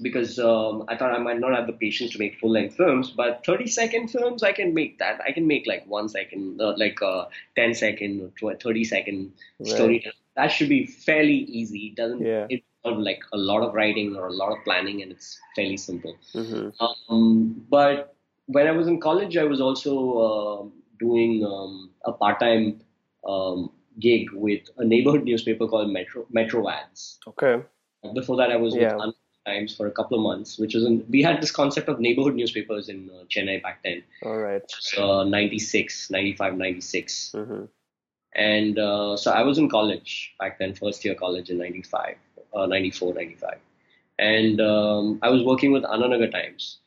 Because 0.00 0.38
um, 0.38 0.84
I 0.88 0.96
thought 0.96 1.12
I 1.12 1.18
might 1.18 1.40
not 1.40 1.54
have 1.54 1.66
the 1.66 1.72
patience 1.72 2.12
to 2.12 2.18
make 2.18 2.38
full 2.38 2.50
length 2.50 2.76
films, 2.76 3.10
but 3.10 3.44
30 3.44 3.66
second 3.66 4.08
films 4.08 4.42
I 4.42 4.52
can 4.52 4.74
make 4.74 4.98
that. 4.98 5.20
I 5.26 5.32
can 5.32 5.46
make 5.46 5.66
like 5.66 5.86
one 5.86 6.08
second, 6.08 6.60
uh, 6.60 6.74
like 6.76 7.00
a 7.02 7.28
10 7.56 7.74
second 7.74 8.32
or 8.42 8.54
30 8.54 8.84
second 8.84 9.32
right. 9.58 9.68
story. 9.68 10.12
That 10.36 10.48
should 10.48 10.68
be 10.68 10.86
fairly 10.86 11.34
easy. 11.34 11.88
It 11.88 11.96
doesn't 11.96 12.24
yeah. 12.24 12.46
involve 12.48 13.02
like 13.02 13.22
a 13.32 13.38
lot 13.38 13.62
of 13.62 13.74
writing 13.74 14.14
or 14.14 14.28
a 14.28 14.32
lot 14.32 14.52
of 14.52 14.62
planning, 14.64 15.02
and 15.02 15.10
it's 15.10 15.38
fairly 15.56 15.76
simple. 15.76 16.16
Mm-hmm. 16.34 17.12
Um, 17.12 17.66
but 17.68 18.14
when 18.46 18.66
I 18.66 18.72
was 18.72 18.86
in 18.86 19.00
college, 19.00 19.36
I 19.36 19.44
was 19.44 19.60
also 19.60 20.18
uh, 20.18 20.64
doing 21.00 21.44
um, 21.44 21.90
a 22.04 22.12
part 22.12 22.40
time 22.40 22.80
um, 23.26 23.70
gig 23.98 24.28
with 24.32 24.62
a 24.76 24.84
neighborhood 24.84 25.24
newspaper 25.24 25.66
called 25.66 25.90
Metro 25.90 26.26
Metro 26.30 26.68
Ads. 26.68 27.18
Okay. 27.26 27.62
Before 28.14 28.36
that, 28.36 28.52
I 28.52 28.56
was 28.56 28.76
yeah. 28.76 28.94
with 28.94 29.14
Times 29.48 29.74
for 29.76 29.86
a 29.86 29.90
couple 29.90 30.16
of 30.18 30.22
months, 30.22 30.58
which 30.58 30.74
was 30.74 30.84
in, 30.84 31.04
we 31.08 31.22
had 31.22 31.40
this 31.42 31.50
concept 31.50 31.88
of 31.88 32.00
neighborhood 32.00 32.34
newspapers 32.34 32.88
in 32.88 33.10
uh, 33.10 33.24
Chennai 33.32 33.62
back 33.62 33.80
then. 33.84 34.02
All 34.22 34.38
right. 34.38 34.62
Uh, 34.96 35.24
96, 35.24 36.10
95, 36.10 36.56
96. 36.56 37.32
Mm-hmm. 37.34 37.64
And 38.34 38.78
uh, 38.78 39.16
so 39.16 39.32
I 39.32 39.42
was 39.42 39.58
in 39.58 39.68
college 39.68 40.34
back 40.38 40.58
then, 40.58 40.74
first 40.74 41.04
year 41.04 41.14
college 41.14 41.50
in 41.50 41.58
95, 41.58 42.16
uh, 42.54 42.66
94, 42.66 43.14
95. 43.14 43.54
And 44.18 44.60
um, 44.60 45.18
I 45.22 45.30
was 45.30 45.42
working 45.42 45.72
with 45.72 45.84
Annanagar 45.84 46.30
Times. 46.30 46.78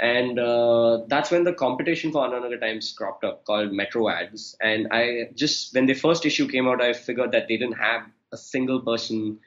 And 0.00 0.38
uh, 0.38 1.02
that's 1.08 1.30
when 1.30 1.44
the 1.44 1.52
competition 1.52 2.10
for 2.10 2.26
Annanagar 2.26 2.60
Times 2.60 2.92
cropped 2.96 3.24
up 3.24 3.44
called 3.44 3.72
Metro 3.72 4.08
Ads. 4.08 4.56
And 4.62 4.88
I 4.90 5.28
just, 5.34 5.74
when 5.74 5.86
the 5.86 5.94
first 5.94 6.24
issue 6.24 6.48
came 6.48 6.68
out, 6.68 6.80
I 6.80 6.92
figured 6.92 7.32
that 7.32 7.48
they 7.48 7.56
didn't 7.56 7.78
have 7.78 8.02
a 8.32 8.36
single 8.36 8.80
person 8.80 9.38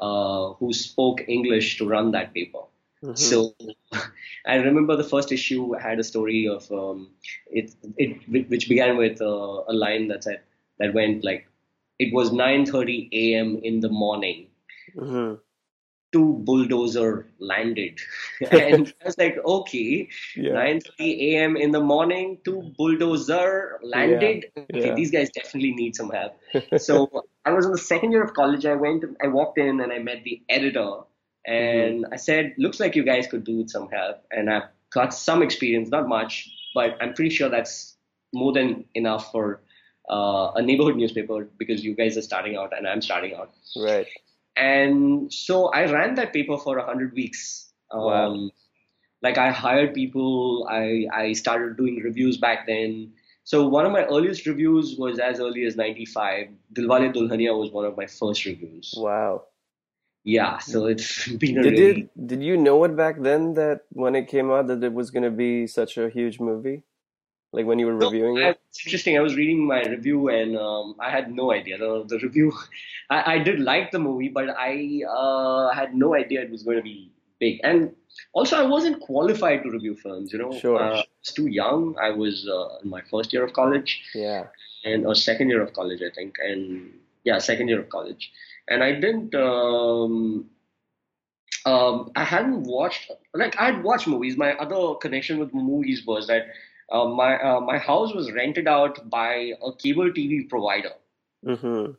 uh, 0.00 0.52
who 0.54 0.72
spoke 0.72 1.22
English 1.28 1.78
to 1.78 1.88
run 1.88 2.10
that 2.12 2.34
paper. 2.34 2.62
Mm-hmm. 3.04 3.14
So 3.14 3.54
I 4.46 4.56
remember 4.56 4.96
the 4.96 5.04
first 5.04 5.32
issue 5.32 5.72
had 5.72 6.00
a 6.00 6.04
story 6.04 6.48
of 6.48 6.70
um, 6.72 7.10
it, 7.50 7.74
it, 7.96 8.48
which 8.48 8.68
began 8.68 8.96
with 8.96 9.20
uh, 9.20 9.62
a 9.68 9.72
line 9.72 10.08
that 10.08 10.24
said 10.24 10.40
that 10.78 10.94
went 10.94 11.24
like, 11.24 11.46
"It 11.98 12.12
was 12.12 12.30
9:30 12.30 13.08
a.m. 13.12 13.60
in 13.62 13.80
the 13.80 13.88
morning." 13.88 14.48
Mm-hmm 14.96 15.34
two 16.12 16.34
bulldozer 16.44 17.26
landed. 17.38 17.98
and 18.50 18.92
I 19.02 19.04
was 19.04 19.18
like, 19.18 19.38
okay, 19.44 20.08
yeah. 20.36 20.52
9.30 20.52 21.34
a.m. 21.34 21.56
in 21.56 21.70
the 21.70 21.80
morning, 21.80 22.38
two 22.44 22.72
bulldozer 22.76 23.78
landed. 23.82 24.46
Yeah. 24.56 24.62
Okay, 24.62 24.86
yeah. 24.88 24.94
these 24.94 25.10
guys 25.10 25.30
definitely 25.30 25.72
need 25.72 25.94
some 25.96 26.10
help. 26.10 26.36
so 26.78 27.24
I 27.44 27.52
was 27.52 27.66
in 27.66 27.72
the 27.72 27.78
second 27.78 28.12
year 28.12 28.22
of 28.22 28.34
college. 28.34 28.66
I 28.66 28.74
went, 28.74 29.04
I 29.22 29.28
walked 29.28 29.58
in 29.58 29.80
and 29.80 29.92
I 29.92 29.98
met 29.98 30.24
the 30.24 30.42
editor 30.48 31.00
and 31.46 32.04
mm-hmm. 32.04 32.12
I 32.12 32.16
said, 32.16 32.54
looks 32.58 32.80
like 32.80 32.96
you 32.96 33.04
guys 33.04 33.26
could 33.26 33.44
do 33.44 33.58
with 33.58 33.70
some 33.70 33.88
help. 33.88 34.22
And 34.30 34.50
I've 34.50 34.68
got 34.90 35.14
some 35.14 35.42
experience, 35.42 35.88
not 35.88 36.08
much, 36.08 36.50
but 36.74 36.96
I'm 37.00 37.14
pretty 37.14 37.30
sure 37.30 37.48
that's 37.48 37.96
more 38.32 38.52
than 38.52 38.84
enough 38.94 39.32
for 39.32 39.60
uh, 40.10 40.52
a 40.56 40.62
neighborhood 40.62 40.96
newspaper 40.96 41.48
because 41.58 41.84
you 41.84 41.94
guys 41.94 42.16
are 42.16 42.22
starting 42.22 42.56
out 42.56 42.76
and 42.76 42.86
I'm 42.86 43.00
starting 43.00 43.34
out. 43.34 43.52
Right. 43.76 44.06
And 44.56 45.32
so 45.32 45.68
I 45.68 45.90
ran 45.90 46.14
that 46.16 46.32
paper 46.32 46.58
for 46.58 46.76
100 46.76 47.14
weeks. 47.14 47.72
Um, 47.90 48.00
wow. 48.00 48.50
Like 49.22 49.38
I 49.38 49.50
hired 49.50 49.94
people, 49.94 50.66
I, 50.70 51.06
I 51.12 51.32
started 51.32 51.76
doing 51.76 52.00
reviews 52.02 52.38
back 52.38 52.66
then. 52.66 53.12
So 53.44 53.68
one 53.68 53.84
of 53.84 53.92
my 53.92 54.04
earliest 54.04 54.46
reviews 54.46 54.96
was 54.96 55.18
as 55.18 55.40
early 55.40 55.64
as 55.64 55.76
95. 55.76 56.48
Dilwale 56.74 57.12
Dulhania 57.12 57.58
was 57.58 57.70
one 57.70 57.84
of 57.84 57.96
my 57.96 58.06
first 58.06 58.44
reviews. 58.44 58.94
Wow. 58.96 59.44
Yeah, 60.24 60.58
so 60.58 60.86
it's 60.86 61.28
been 61.38 61.58
a 61.58 61.62
did 61.62 61.72
really... 61.72 62.00
It, 62.02 62.26
did 62.26 62.42
you 62.42 62.56
know 62.56 62.84
it 62.84 62.96
back 62.96 63.20
then 63.20 63.54
that 63.54 63.82
when 63.90 64.14
it 64.14 64.28
came 64.28 64.50
out 64.50 64.66
that 64.68 64.82
it 64.82 64.92
was 64.92 65.10
going 65.10 65.22
to 65.22 65.30
be 65.30 65.66
such 65.66 65.96
a 65.96 66.08
huge 66.08 66.40
movie? 66.40 66.84
Like 67.52 67.66
when 67.66 67.78
you 67.78 67.86
were 67.86 67.96
reviewing 67.96 68.36
no, 68.36 68.50
it? 68.50 68.60
It's 68.68 68.86
interesting. 68.86 69.16
I 69.16 69.20
was 69.20 69.34
reading 69.34 69.66
my 69.66 69.82
review 69.82 70.28
and 70.28 70.56
um, 70.56 70.94
I 71.00 71.10
had 71.10 71.32
no 71.32 71.52
idea. 71.52 71.78
The, 71.78 72.04
the 72.06 72.18
review, 72.20 72.52
I, 73.10 73.34
I, 73.34 73.38
did 73.38 73.58
like 73.58 73.90
the 73.90 73.98
movie, 73.98 74.28
but 74.28 74.50
I 74.50 75.00
uh, 75.10 75.70
had 75.74 75.94
no 75.94 76.14
idea 76.14 76.42
it 76.42 76.50
was 76.50 76.62
going 76.62 76.76
to 76.76 76.82
be 76.82 77.10
big. 77.40 77.60
And 77.64 77.92
also, 78.32 78.56
I 78.56 78.62
wasn't 78.62 79.00
qualified 79.00 79.64
to 79.64 79.70
review 79.70 79.96
films. 79.96 80.32
You 80.32 80.38
know, 80.38 80.52
sure. 80.52 80.80
Uh, 80.80 80.98
I 80.98 81.04
was 81.18 81.32
too 81.34 81.48
young. 81.48 81.96
I 82.00 82.10
was 82.10 82.48
uh, 82.48 82.78
in 82.84 82.90
my 82.90 83.02
first 83.10 83.32
year 83.32 83.44
of 83.44 83.52
college. 83.52 84.00
Yeah. 84.14 84.44
And 84.84 85.04
or 85.04 85.14
second 85.14 85.48
year 85.48 85.62
of 85.62 85.72
college, 85.72 86.00
I 86.02 86.14
think. 86.14 86.36
And 86.40 86.92
yeah, 87.24 87.38
second 87.38 87.68
year 87.68 87.80
of 87.80 87.88
college. 87.88 88.30
And 88.68 88.84
I 88.84 88.92
didn't. 88.92 89.34
Um, 89.34 90.50
um, 91.66 92.10
I 92.16 92.24
hadn't 92.24 92.62
watched 92.62 93.10
like 93.34 93.58
I 93.58 93.66
had 93.66 93.82
watched 93.82 94.06
movies. 94.06 94.36
My 94.36 94.54
other 94.54 94.94
connection 94.94 95.38
with 95.38 95.52
movies 95.52 96.06
was 96.06 96.26
that 96.28 96.46
uh, 96.90 97.06
my 97.06 97.38
uh, 97.38 97.60
my 97.60 97.78
house 97.78 98.14
was 98.14 98.32
rented 98.32 98.66
out 98.66 99.08
by 99.08 99.52
a 99.62 99.72
cable 99.76 100.10
TV 100.10 100.48
provider. 100.48 100.92
Mm-hmm. 101.46 101.92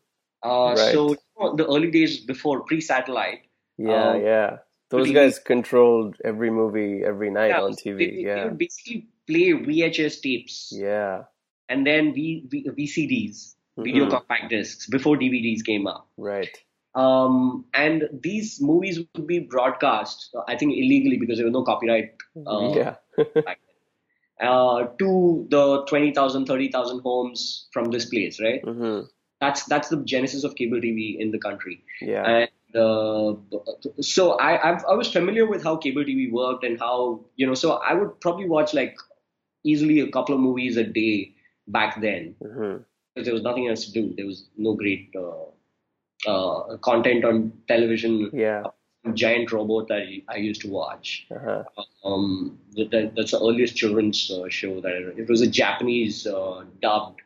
Uh, 0.44 0.70
right. 0.70 0.78
So 0.92 1.10
you 1.10 1.18
know, 1.40 1.56
the 1.56 1.66
early 1.66 1.92
days 1.92 2.20
before 2.20 2.62
pre-satellite. 2.62 3.42
Yeah, 3.78 4.10
um, 4.12 4.22
yeah. 4.22 4.58
Those 4.90 5.12
guys 5.12 5.40
controlled 5.40 6.18
every 6.26 6.52
movie 6.52 7.02
every 7.06 7.32
night 7.32 7.50
yeah, 7.50 7.62
on 7.62 7.74
TV. 7.74 7.98
They, 7.98 8.24
yeah, 8.24 8.36
they 8.36 8.44
would 8.50 8.58
basically 8.58 9.08
play 9.26 9.52
VHS 9.54 10.22
tapes. 10.22 10.74
Yeah. 10.76 11.24
And 11.70 11.88
then 11.88 12.14
v, 12.14 12.44
v, 12.50 12.70
VCDs, 12.70 13.32
mm-hmm. 13.32 13.84
video 13.84 14.10
compact 14.10 14.50
discs, 14.50 14.88
before 14.88 15.16
DVDs 15.16 15.64
came 15.64 15.88
up. 15.88 16.10
Right. 16.18 16.50
Um, 16.94 17.64
and 17.74 18.10
these 18.22 18.60
movies 18.60 19.00
would 19.16 19.28
be 19.28 19.40
broadcast, 19.40 20.36
I 20.50 20.58
think 20.58 20.74
illegally 20.76 21.16
because 21.18 21.38
there 21.38 21.46
was 21.46 21.54
no 21.54 21.64
copyright. 21.64 22.16
Uh, 22.46 22.74
yeah. 22.76 22.96
Uh, 24.42 24.88
to 25.00 25.48
the 25.50 25.86
20,000, 25.88 26.46
30,000 26.46 27.00
homes 27.00 27.68
from 27.72 27.92
this 27.92 28.06
place, 28.06 28.40
right? 28.42 28.64
Mm-hmm. 28.64 29.06
That's 29.40 29.64
that's 29.66 29.90
the 29.90 29.98
genesis 30.04 30.44
of 30.44 30.56
cable 30.56 30.78
TV 30.78 31.20
in 31.20 31.32
the 31.32 31.40
country. 31.40 31.84
Yeah. 32.00 32.24
And 32.24 32.76
uh, 32.76 33.34
so 34.00 34.34
I 34.34 34.70
I've, 34.70 34.86
i 34.86 34.94
was 34.94 35.12
familiar 35.12 35.48
with 35.48 35.64
how 35.64 35.78
cable 35.78 36.04
TV 36.04 36.32
worked 36.32 36.64
and 36.64 36.80
how 36.80 37.22
you 37.38 37.48
know. 37.48 37.56
So 37.56 37.74
I 37.74 37.96
would 37.96 38.22
probably 38.22 38.48
watch 38.48 38.76
like 38.76 38.96
easily 39.64 40.00
a 40.00 40.12
couple 40.12 40.36
of 40.36 40.42
movies 40.42 40.78
a 40.78 40.84
day 40.84 41.34
back 41.68 42.00
then 42.02 42.36
mm-hmm. 42.44 42.84
because 43.16 43.26
there 43.26 43.34
was 43.34 43.42
nothing 43.42 43.68
else 43.68 43.86
to 43.86 43.92
do. 43.92 44.14
There 44.16 44.28
was 44.28 44.46
no 44.58 44.76
great 44.76 45.10
uh, 45.18 46.30
uh, 46.30 46.78
content 46.78 47.26
on 47.26 47.52
television. 47.68 48.30
Yeah 48.34 48.66
giant 49.10 49.52
robot 49.52 49.88
that 49.88 50.04
I 50.28 50.38
used 50.38 50.62
to 50.62 50.70
watch. 50.70 51.26
Uh-huh. 51.32 51.64
Um, 52.06 52.60
that, 52.76 53.14
that's 53.16 53.32
the 53.32 53.40
earliest 53.40 53.76
children's 53.76 54.30
uh, 54.30 54.48
show 54.50 54.80
that 54.82 54.92
I, 54.92 55.20
it 55.20 55.30
was 55.30 55.42
a 55.42 55.48
Japanese 55.48 56.28
uh, 56.28 56.64
dubbed. 56.82 57.22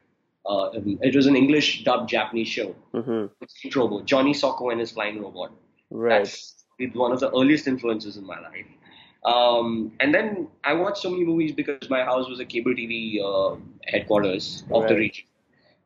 Uh, 0.46 0.70
um, 0.70 1.00
it 1.02 1.16
was 1.16 1.26
an 1.26 1.36
English 1.36 1.84
dubbed 1.84 2.10
Japanese 2.10 2.48
show. 2.48 2.76
Mm-hmm. 2.94 3.80
Robot, 3.80 4.06
Johnny 4.06 4.34
Sokko 4.34 4.72
and 4.72 4.80
his 4.80 4.92
flying 4.92 5.22
robot. 5.22 5.52
Right. 5.90 6.24
That's 6.24 6.66
one 6.94 7.12
of 7.12 7.20
the 7.20 7.30
earliest 7.30 7.68
influences 7.68 8.18
in 8.18 8.26
my 8.26 8.40
life. 8.40 8.66
Um, 9.26 9.92
and 10.00 10.14
then 10.14 10.48
I 10.64 10.74
watched 10.74 11.00
so 11.00 11.10
many 11.10 11.26
movies 11.26 11.52
because 11.52 11.90
my 11.90 12.04
house 12.04 12.30
was 12.30 12.40
a 12.40 12.46
cable 12.46 12.72
TV 12.72 13.20
uh, 13.24 13.58
headquarters 13.86 14.64
of 14.72 14.84
right. 14.84 14.90
the 14.90 14.96
region. 14.96 15.26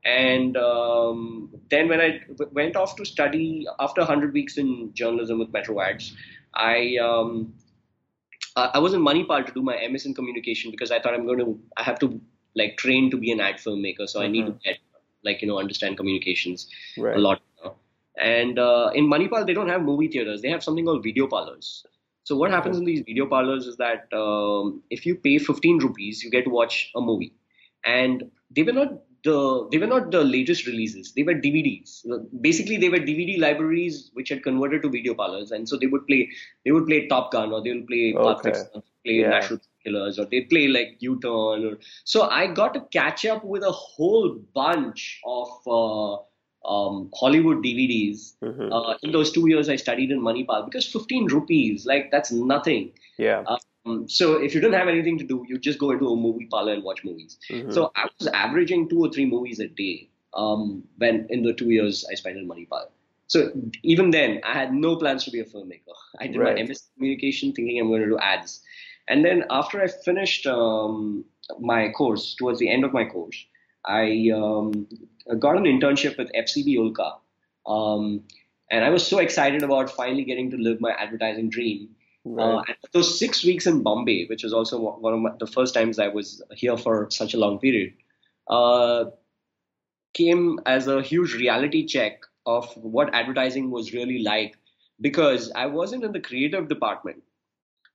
And 0.06 0.56
um, 0.56 1.50
then 1.70 1.90
when 1.90 2.00
I 2.00 2.22
went 2.52 2.76
off 2.76 2.96
to 2.96 3.06
study 3.06 3.68
after 3.80 4.02
100 4.02 4.34
weeks 4.34 4.58
in 4.58 4.94
journalism 4.94 5.40
with 5.40 5.52
Metro 5.52 5.82
Ads, 5.82 6.16
I 6.56 6.98
um, 7.02 7.54
I 8.56 8.80
was 8.80 8.94
in 8.94 9.02
Manipal 9.02 9.46
to 9.46 9.52
do 9.52 9.62
my 9.62 9.78
MS 9.88 10.06
in 10.06 10.14
communication 10.14 10.72
because 10.72 10.92
I 10.92 11.00
thought 11.00 11.14
I'm 11.14 11.26
going 11.26 11.40
to 11.40 11.60
I 11.78 11.84
have 11.84 12.00
to 12.00 12.20
like 12.56 12.78
train 12.78 13.12
to 13.12 13.18
be 13.18 13.32
an 13.32 13.40
ad 13.40 13.56
filmmaker, 13.56 14.08
so 14.08 14.20
mm-hmm. 14.20 14.26
I 14.26 14.28
need 14.28 14.46
to 14.46 14.52
mm-hmm. 14.52 14.70
get 14.70 14.78
like 15.24 15.42
you 15.42 15.48
know 15.48 15.60
understand 15.60 15.98
communications 15.98 16.68
right. 16.98 17.16
a 17.16 17.20
lot. 17.20 17.42
And 18.18 18.60
uh, 18.60 18.92
in 18.94 19.06
Manipal, 19.08 19.46
they 19.46 19.54
don't 19.54 19.70
have 19.70 19.82
movie 19.82 20.08
theaters; 20.08 20.42
they 20.42 20.50
have 20.50 20.64
something 20.64 20.86
called 20.86 21.04
video 21.04 21.28
parlors. 21.28 21.86
So 22.24 22.36
what 22.36 22.52
happens 22.52 22.78
in 22.78 22.86
these 22.86 23.00
video 23.00 23.26
parlors 23.26 23.66
is 23.66 23.78
that 23.78 24.08
um, 24.14 24.84
if 24.90 25.06
you 25.06 25.16
pay 25.16 25.38
15 25.40 25.80
rupees, 25.80 26.22
you 26.24 26.30
get 26.30 26.44
to 26.44 26.50
watch 26.50 26.92
a 26.96 27.02
movie, 27.02 27.34
and 27.86 28.30
they 28.52 28.64
were 28.64 28.74
not 28.74 29.02
the 29.24 29.68
they 29.72 29.78
were 29.78 29.88
not 29.88 30.12
the 30.12 30.24
latest 30.24 30.66
releases. 30.66 31.14
They 31.14 31.24
were 31.24 31.34
DVDs. 31.34 32.06
Basically, 32.42 32.78
they 32.78 32.90
were 32.90 32.98
DVD 32.98 33.40
libraries 33.40 34.12
which 34.14 34.30
had 34.30 34.44
converted 34.44 34.82
to 34.84 34.90
video 34.90 35.14
parlors, 35.14 35.52
and 35.52 35.68
so 35.68 35.78
they 35.78 35.88
would 35.88 36.06
play 36.08 36.30
they 36.66 36.72
would 36.72 36.88
play 36.88 37.08
Top 37.08 37.32
Gun 37.32 37.52
or 37.52 37.62
they 37.62 37.74
would 37.74 37.88
play 37.88 38.14
okay. 38.16 38.52
play 39.04 39.14
yeah. 39.22 39.30
National 39.30 39.60
Killers, 39.84 40.20
or 40.20 40.26
they'd 40.26 40.50
play 40.50 40.68
like 40.68 40.98
U-Turn. 41.00 41.66
Or, 41.66 41.78
so 42.04 42.30
I 42.30 42.48
got 42.48 42.74
to 42.74 42.82
catch 42.92 43.26
up 43.26 43.44
with 43.44 43.64
a 43.64 43.72
whole 43.72 44.40
bunch 44.54 45.22
of 45.26 45.50
uh, 45.68 46.18
um, 46.66 47.10
Hollywood 47.14 47.64
DVDs 47.64 48.36
mm-hmm. 48.44 48.72
uh, 48.72 48.96
in 49.02 49.12
those 49.12 49.32
two 49.32 49.50
years 49.50 49.70
I 49.70 49.76
studied 49.76 50.12
in 50.12 50.22
Manipal 50.22 50.66
because 50.66 50.86
15 50.86 51.28
rupees, 51.28 51.86
like 51.86 52.12
that's 52.12 52.32
nothing. 52.32 52.92
Yeah. 53.18 53.44
Uh, 53.48 53.58
so 54.08 54.42
if 54.42 54.54
you 54.54 54.62
don't 54.62 54.74
have 54.74 54.88
anything 54.88 55.18
to 55.20 55.24
do, 55.24 55.46
you 55.48 55.58
just 55.58 55.80
go 55.80 55.92
into 55.92 56.08
a 56.08 56.16
movie 56.16 56.48
parlor 56.50 56.74
and 56.74 56.84
watch 56.84 57.04
movies. 57.04 57.38
Mm-hmm. 57.50 57.72
So 57.72 57.92
I 57.96 58.08
was 58.20 58.28
averaging 58.28 58.90
two 58.90 59.00
or 59.00 59.12
three 59.12 59.26
movies 59.26 59.60
a 59.60 59.68
day 59.68 60.10
um, 60.34 60.84
when 60.98 61.28
in 61.30 61.44
the 61.44 61.54
two 61.54 61.70
years 61.70 62.06
I 62.12 62.16
spent 62.16 62.38
in 62.38 62.48
Manipal. 62.48 62.86
So 63.28 63.52
even 63.84 64.10
then, 64.10 64.42
I 64.44 64.54
had 64.54 64.74
no 64.74 64.96
plans 64.96 65.24
to 65.26 65.32
be 65.32 65.40
a 65.40 65.46
filmmaker. 65.46 65.96
I 66.20 66.28
did 66.28 66.38
right. 66.38 66.56
my 66.56 66.64
MS 66.64 66.84
communication 66.96 67.54
thinking 67.54 67.80
I'm 67.80 67.88
going 67.88 68.02
to 68.02 68.08
do 68.08 68.18
ads. 68.18 68.62
And 69.08 69.24
then 69.24 69.46
after 69.52 69.82
I 69.82 69.88
finished 69.88 70.48
um, 70.48 71.26
my 71.60 71.90
course, 71.92 72.36
towards 72.36 72.60
the 72.60 72.70
end 72.70 72.84
of 72.84 72.92
my 72.92 73.06
course, 73.06 73.46
I 73.86 74.32
um, 74.36 74.88
got 75.38 75.58
an 75.58 75.64
internship 75.64 76.18
with 76.18 76.32
FCB 76.34 76.78
Ulka. 76.78 77.18
Um, 77.72 78.24
and 78.72 78.84
I 78.84 78.90
was 78.90 79.06
so 79.06 79.20
excited 79.20 79.64
about 79.64 79.90
finally 79.90 80.24
getting 80.24 80.50
to 80.52 80.58
live 80.58 80.82
my 80.82 80.92
advertising 80.92 81.50
dream. 81.50 81.90
Right. 82.26 82.60
Uh, 82.70 82.74
those 82.92 83.18
six 83.18 83.44
weeks 83.44 83.66
in 83.66 83.82
Bombay, 83.82 84.28
which 84.28 84.44
was 84.44 84.54
also 84.54 84.80
one 84.80 85.14
of 85.14 85.20
my, 85.20 85.32
the 85.40 85.48
first 85.48 85.74
times 85.74 86.00
I 86.00 86.10
was 86.10 86.42
here 86.54 86.78
for 86.78 87.10
such 87.10 87.34
a 87.34 87.38
long 87.38 87.60
period, 87.60 87.94
uh, 88.50 89.06
came 90.14 90.60
as 90.66 90.88
a 90.88 91.02
huge 91.02 91.34
reality 91.34 91.86
check 91.86 92.22
of 92.46 92.72
what 92.76 93.14
advertising 93.14 93.72
was 93.72 93.94
really 93.94 94.22
like 94.24 94.58
because 95.00 95.52
I 95.56 95.68
wasn't 95.68 96.04
in 96.04 96.12
the 96.12 96.20
creative 96.20 96.68
department. 96.68 97.24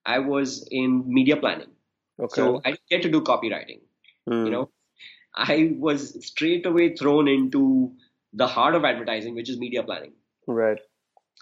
I 0.07 0.19
was 0.21 0.67
in 0.71 1.05
media 1.07 1.37
planning. 1.37 1.71
Okay. 2.19 2.35
So 2.35 2.61
I 2.65 2.71
didn't 2.71 2.89
get 2.91 3.03
to 3.03 3.11
do 3.11 3.21
copywriting. 3.21 3.81
Mm. 4.29 4.45
You 4.45 4.51
know, 4.51 4.71
I 5.35 5.75
was 5.79 6.25
straight 6.27 6.67
away 6.67 6.95
thrown 6.95 7.29
into 7.29 7.93
the 8.33 8.47
heart 8.47 8.75
of 8.75 8.85
advertising, 8.85 9.35
which 9.35 9.51
is 9.51 9.59
media 9.59 9.83
planning. 9.83 10.13
Right. 10.47 10.79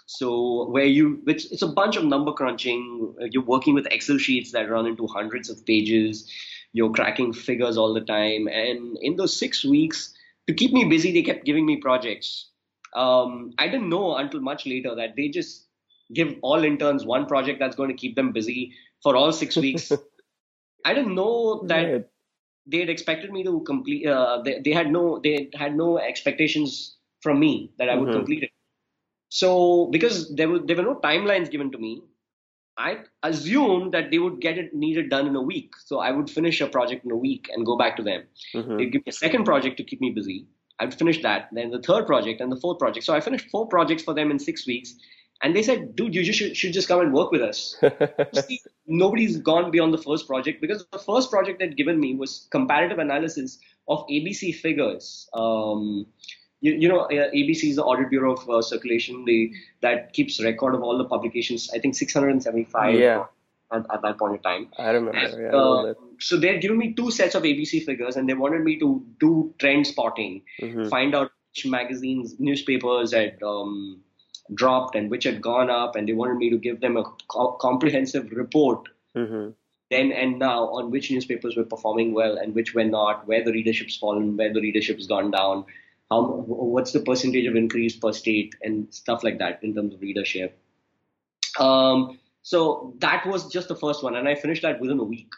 So 0.05 0.69
where 0.69 0.85
you, 0.85 1.21
which 1.23 1.51
it's 1.51 1.61
a 1.61 1.67
bunch 1.67 1.95
of 1.95 2.03
number 2.03 2.33
crunching. 2.33 3.15
You're 3.31 3.43
working 3.43 3.73
with 3.73 3.87
Excel 3.87 4.17
sheets 4.17 4.51
that 4.51 4.69
run 4.69 4.85
into 4.85 5.07
hundreds 5.07 5.49
of 5.49 5.65
pages. 5.65 6.31
You're 6.73 6.91
cracking 6.91 7.33
figures 7.33 7.77
all 7.77 7.93
the 7.93 8.01
time, 8.01 8.47
and 8.47 8.97
in 9.01 9.15
those 9.15 9.35
six 9.37 9.63
weeks, 9.63 10.13
to 10.47 10.53
keep 10.53 10.73
me 10.73 10.85
busy, 10.85 11.11
they 11.11 11.21
kept 11.21 11.45
giving 11.45 11.65
me 11.65 11.77
projects. 11.77 12.49
Um, 12.95 13.53
I 13.57 13.67
didn't 13.67 13.89
know 13.89 14.15
until 14.15 14.41
much 14.41 14.65
later 14.65 14.95
that 14.95 15.15
they 15.15 15.29
just 15.29 15.67
give 16.13 16.35
all 16.41 16.63
interns 16.63 17.05
one 17.05 17.25
project 17.25 17.59
that's 17.59 17.75
going 17.75 17.89
to 17.89 17.95
keep 17.95 18.15
them 18.15 18.31
busy 18.31 18.73
for 19.01 19.15
all 19.15 19.31
six 19.31 19.55
weeks. 19.55 19.91
I 20.85 20.93
didn't 20.93 21.15
know 21.15 21.63
that 21.67 21.83
right. 21.83 22.05
they 22.67 22.79
had 22.79 22.89
expected 22.89 23.31
me 23.31 23.43
to 23.43 23.61
complete. 23.61 24.05
Uh, 24.05 24.41
they, 24.43 24.59
they, 24.59 24.71
had 24.71 24.91
no 24.91 25.19
they 25.23 25.49
had 25.53 25.75
no 25.75 25.97
expectations 25.97 26.97
from 27.21 27.39
me 27.39 27.71
that 27.77 27.89
I 27.89 27.95
would 27.95 28.09
mm-hmm. 28.09 28.17
complete 28.17 28.43
it. 28.43 28.49
So 29.33 29.87
because 29.87 30.35
there 30.35 30.47
were 30.47 30.59
there 30.59 30.75
were 30.75 30.83
no 30.83 30.99
timelines 31.03 31.49
given 31.49 31.71
to 31.71 31.79
me, 31.79 32.03
I 32.77 32.97
assumed 33.23 33.91
that 33.95 34.11
they 34.11 34.19
would 34.19 34.39
get 34.39 34.59
it 34.59 34.75
needed 34.75 35.09
done 35.09 35.25
in 35.25 35.35
a 35.35 35.41
week. 35.41 35.71
So 35.85 35.99
I 35.99 36.11
would 36.11 36.29
finish 36.29 36.61
a 36.61 36.67
project 36.67 37.03
in 37.03 37.09
a 37.09 37.15
week 37.15 37.47
and 37.51 37.65
go 37.65 37.75
back 37.75 37.95
to 37.97 38.03
them. 38.03 38.25
Mm-hmm. 38.53 38.77
They'd 38.77 38.91
give 38.91 39.05
me 39.07 39.09
a 39.09 39.19
second 39.25 39.45
project 39.45 39.77
to 39.77 39.83
keep 39.83 40.01
me 40.01 40.11
busy. 40.11 40.45
I'd 40.79 40.93
finish 40.93 41.23
that, 41.23 41.49
then 41.51 41.71
the 41.71 41.81
third 41.81 42.05
project 42.05 42.41
and 42.41 42.51
the 42.51 42.59
fourth 42.59 42.77
project. 42.77 43.07
So 43.07 43.15
I 43.15 43.21
finished 43.21 43.49
four 43.49 43.67
projects 43.67 44.03
for 44.03 44.13
them 44.13 44.29
in 44.29 44.37
six 44.37 44.67
weeks. 44.67 44.93
And 45.41 45.55
they 45.55 45.63
said, 45.63 45.95
dude, 45.95 46.13
you 46.13 46.23
just 46.23 46.37
should, 46.37 46.55
should 46.55 46.73
just 46.73 46.87
come 46.87 47.01
and 47.01 47.11
work 47.11 47.31
with 47.31 47.41
us. 47.41 47.75
See, 48.47 48.61
nobody's 48.85 49.37
gone 49.37 49.71
beyond 49.71 49.95
the 49.95 50.03
first 50.09 50.27
project 50.27 50.61
because 50.61 50.85
the 50.91 50.99
first 50.99 51.31
project 51.31 51.57
they'd 51.59 51.75
given 51.75 51.99
me 51.99 52.15
was 52.15 52.47
comparative 52.51 52.99
analysis 52.99 53.57
of 53.87 54.05
ABC 54.07 54.53
figures. 54.55 55.27
Um, 55.33 56.05
you, 56.63 56.73
you 56.73 56.87
know, 56.87 57.01
uh, 57.01 57.29
ABC 57.39 57.69
is 57.71 57.75
the 57.75 57.83
Audit 57.83 58.09
Bureau 58.09 58.33
of 58.33 58.49
uh, 58.49 58.61
Circulation. 58.61 59.25
They 59.25 59.51
that 59.81 60.13
keeps 60.13 60.41
record 60.41 60.75
of 60.75 60.81
all 60.81 60.97
the 60.97 61.03
publications. 61.03 61.69
I 61.75 61.79
think 61.79 61.95
675. 61.95 62.95
Yeah. 62.95 63.25
At, 63.71 63.85
at 63.91 64.01
that 64.03 64.17
point 64.17 64.35
in 64.35 64.41
time. 64.43 64.67
I 64.77 64.91
remember. 64.91 65.17
And, 65.17 65.41
yeah, 65.41 65.49
uh, 65.49 65.93
so 66.19 66.37
they 66.37 66.47
had 66.47 66.61
given 66.61 66.77
me 66.77 66.93
two 66.93 67.09
sets 67.11 67.35
of 67.35 67.43
ABC 67.43 67.83
figures, 67.83 68.15
and 68.15 68.29
they 68.29 68.35
wanted 68.35 68.63
me 68.63 68.77
to 68.79 69.03
do 69.19 69.53
trend 69.57 69.87
spotting, 69.87 70.43
mm-hmm. 70.61 70.87
find 70.89 71.15
out 71.15 71.31
which 71.49 71.65
magazines, 71.65 72.35
newspapers 72.39 73.13
had 73.13 73.41
um, 73.41 74.01
dropped 74.53 74.95
and 74.95 75.09
which 75.09 75.23
had 75.23 75.41
gone 75.41 75.71
up, 75.71 75.95
and 75.95 76.07
they 76.07 76.13
wanted 76.13 76.37
me 76.37 76.51
to 76.51 76.57
give 76.57 76.81
them 76.81 76.97
a 76.97 77.03
co- 77.27 77.53
comprehensive 77.53 78.31
report. 78.31 78.89
Mm-hmm. 79.17 79.49
Then 79.89 80.11
and 80.11 80.39
now 80.39 80.67
on 80.69 80.91
which 80.91 81.11
newspapers 81.11 81.57
were 81.57 81.65
performing 81.65 82.13
well 82.13 82.37
and 82.37 82.55
which 82.55 82.75
were 82.75 82.83
not, 82.83 83.27
where 83.27 83.43
the 83.43 83.51
readership's 83.51 83.97
fallen, 83.97 84.37
where 84.37 84.53
the 84.53 84.61
readership's 84.61 85.07
gone 85.07 85.31
down, 85.31 85.65
how 86.13 86.43
what's 86.47 86.91
the 86.91 86.99
percentage 86.99 87.45
of 87.45 87.55
increase 87.55 87.95
per 87.95 88.11
state 88.11 88.55
and 88.61 88.93
stuff 88.93 89.23
like 89.23 89.39
that 89.39 89.63
in 89.63 89.75
terms 89.75 89.93
of 89.93 90.01
readership. 90.01 90.57
Um, 91.59 92.19
so 92.41 92.93
that 92.99 93.25
was 93.25 93.47
just 93.51 93.67
the 93.67 93.75
first 93.75 94.03
one, 94.03 94.15
and 94.15 94.27
I 94.27 94.35
finished 94.35 94.61
that 94.63 94.79
within 94.79 94.99
a 94.99 95.03
week. 95.03 95.31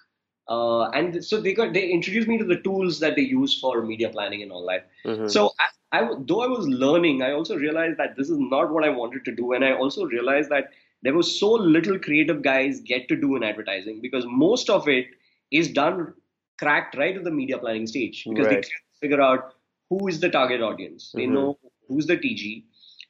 Uh, 0.47 0.89
and 0.91 1.23
so 1.25 1.41
they 1.41 1.53
got 1.53 1.73
they 1.73 1.89
introduced 1.89 2.27
me 2.27 2.37
to 2.37 2.45
the 2.45 2.57
tools 2.61 2.99
that 2.99 3.15
they 3.15 3.23
use 3.23 3.59
for 3.59 3.81
media 3.83 4.09
planning 4.09 4.43
and 4.43 4.51
all 4.51 4.65
that. 4.67 4.89
Mm-hmm. 5.05 5.27
So 5.27 5.51
I, 5.59 5.99
I, 5.99 6.09
though 6.19 6.41
I 6.41 6.47
was 6.47 6.67
learning, 6.67 7.21
I 7.21 7.31
also 7.31 7.55
realized 7.55 7.97
that 7.97 8.15
this 8.15 8.29
is 8.29 8.37
not 8.39 8.71
what 8.71 8.83
I 8.83 8.89
wanted 8.89 9.25
to 9.25 9.35
do, 9.35 9.53
and 9.53 9.65
I 9.65 9.73
also 9.73 10.05
realized 10.05 10.49
that 10.49 10.69
there 11.01 11.13
was 11.13 11.39
so 11.39 11.51
little 11.51 11.99
creative 11.99 12.41
guys 12.41 12.79
get 12.81 13.07
to 13.09 13.15
do 13.15 13.35
in 13.35 13.43
advertising 13.43 14.01
because 14.01 14.25
most 14.27 14.69
of 14.69 14.87
it 14.87 15.07
is 15.51 15.71
done 15.71 16.13
cracked 16.59 16.95
right 16.97 17.17
at 17.17 17.23
the 17.23 17.31
media 17.31 17.57
planning 17.57 17.85
stage 17.85 18.23
because 18.27 18.47
right. 18.47 18.63
they 18.63 18.69
figure 19.01 19.21
out 19.21 19.54
who 19.89 20.07
is 20.07 20.19
the 20.19 20.29
target 20.29 20.61
audience. 20.61 21.11
They 21.13 21.23
mm-hmm. 21.23 21.33
know 21.33 21.59
who's 21.87 22.07
the 22.07 22.17
TG. 22.17 22.63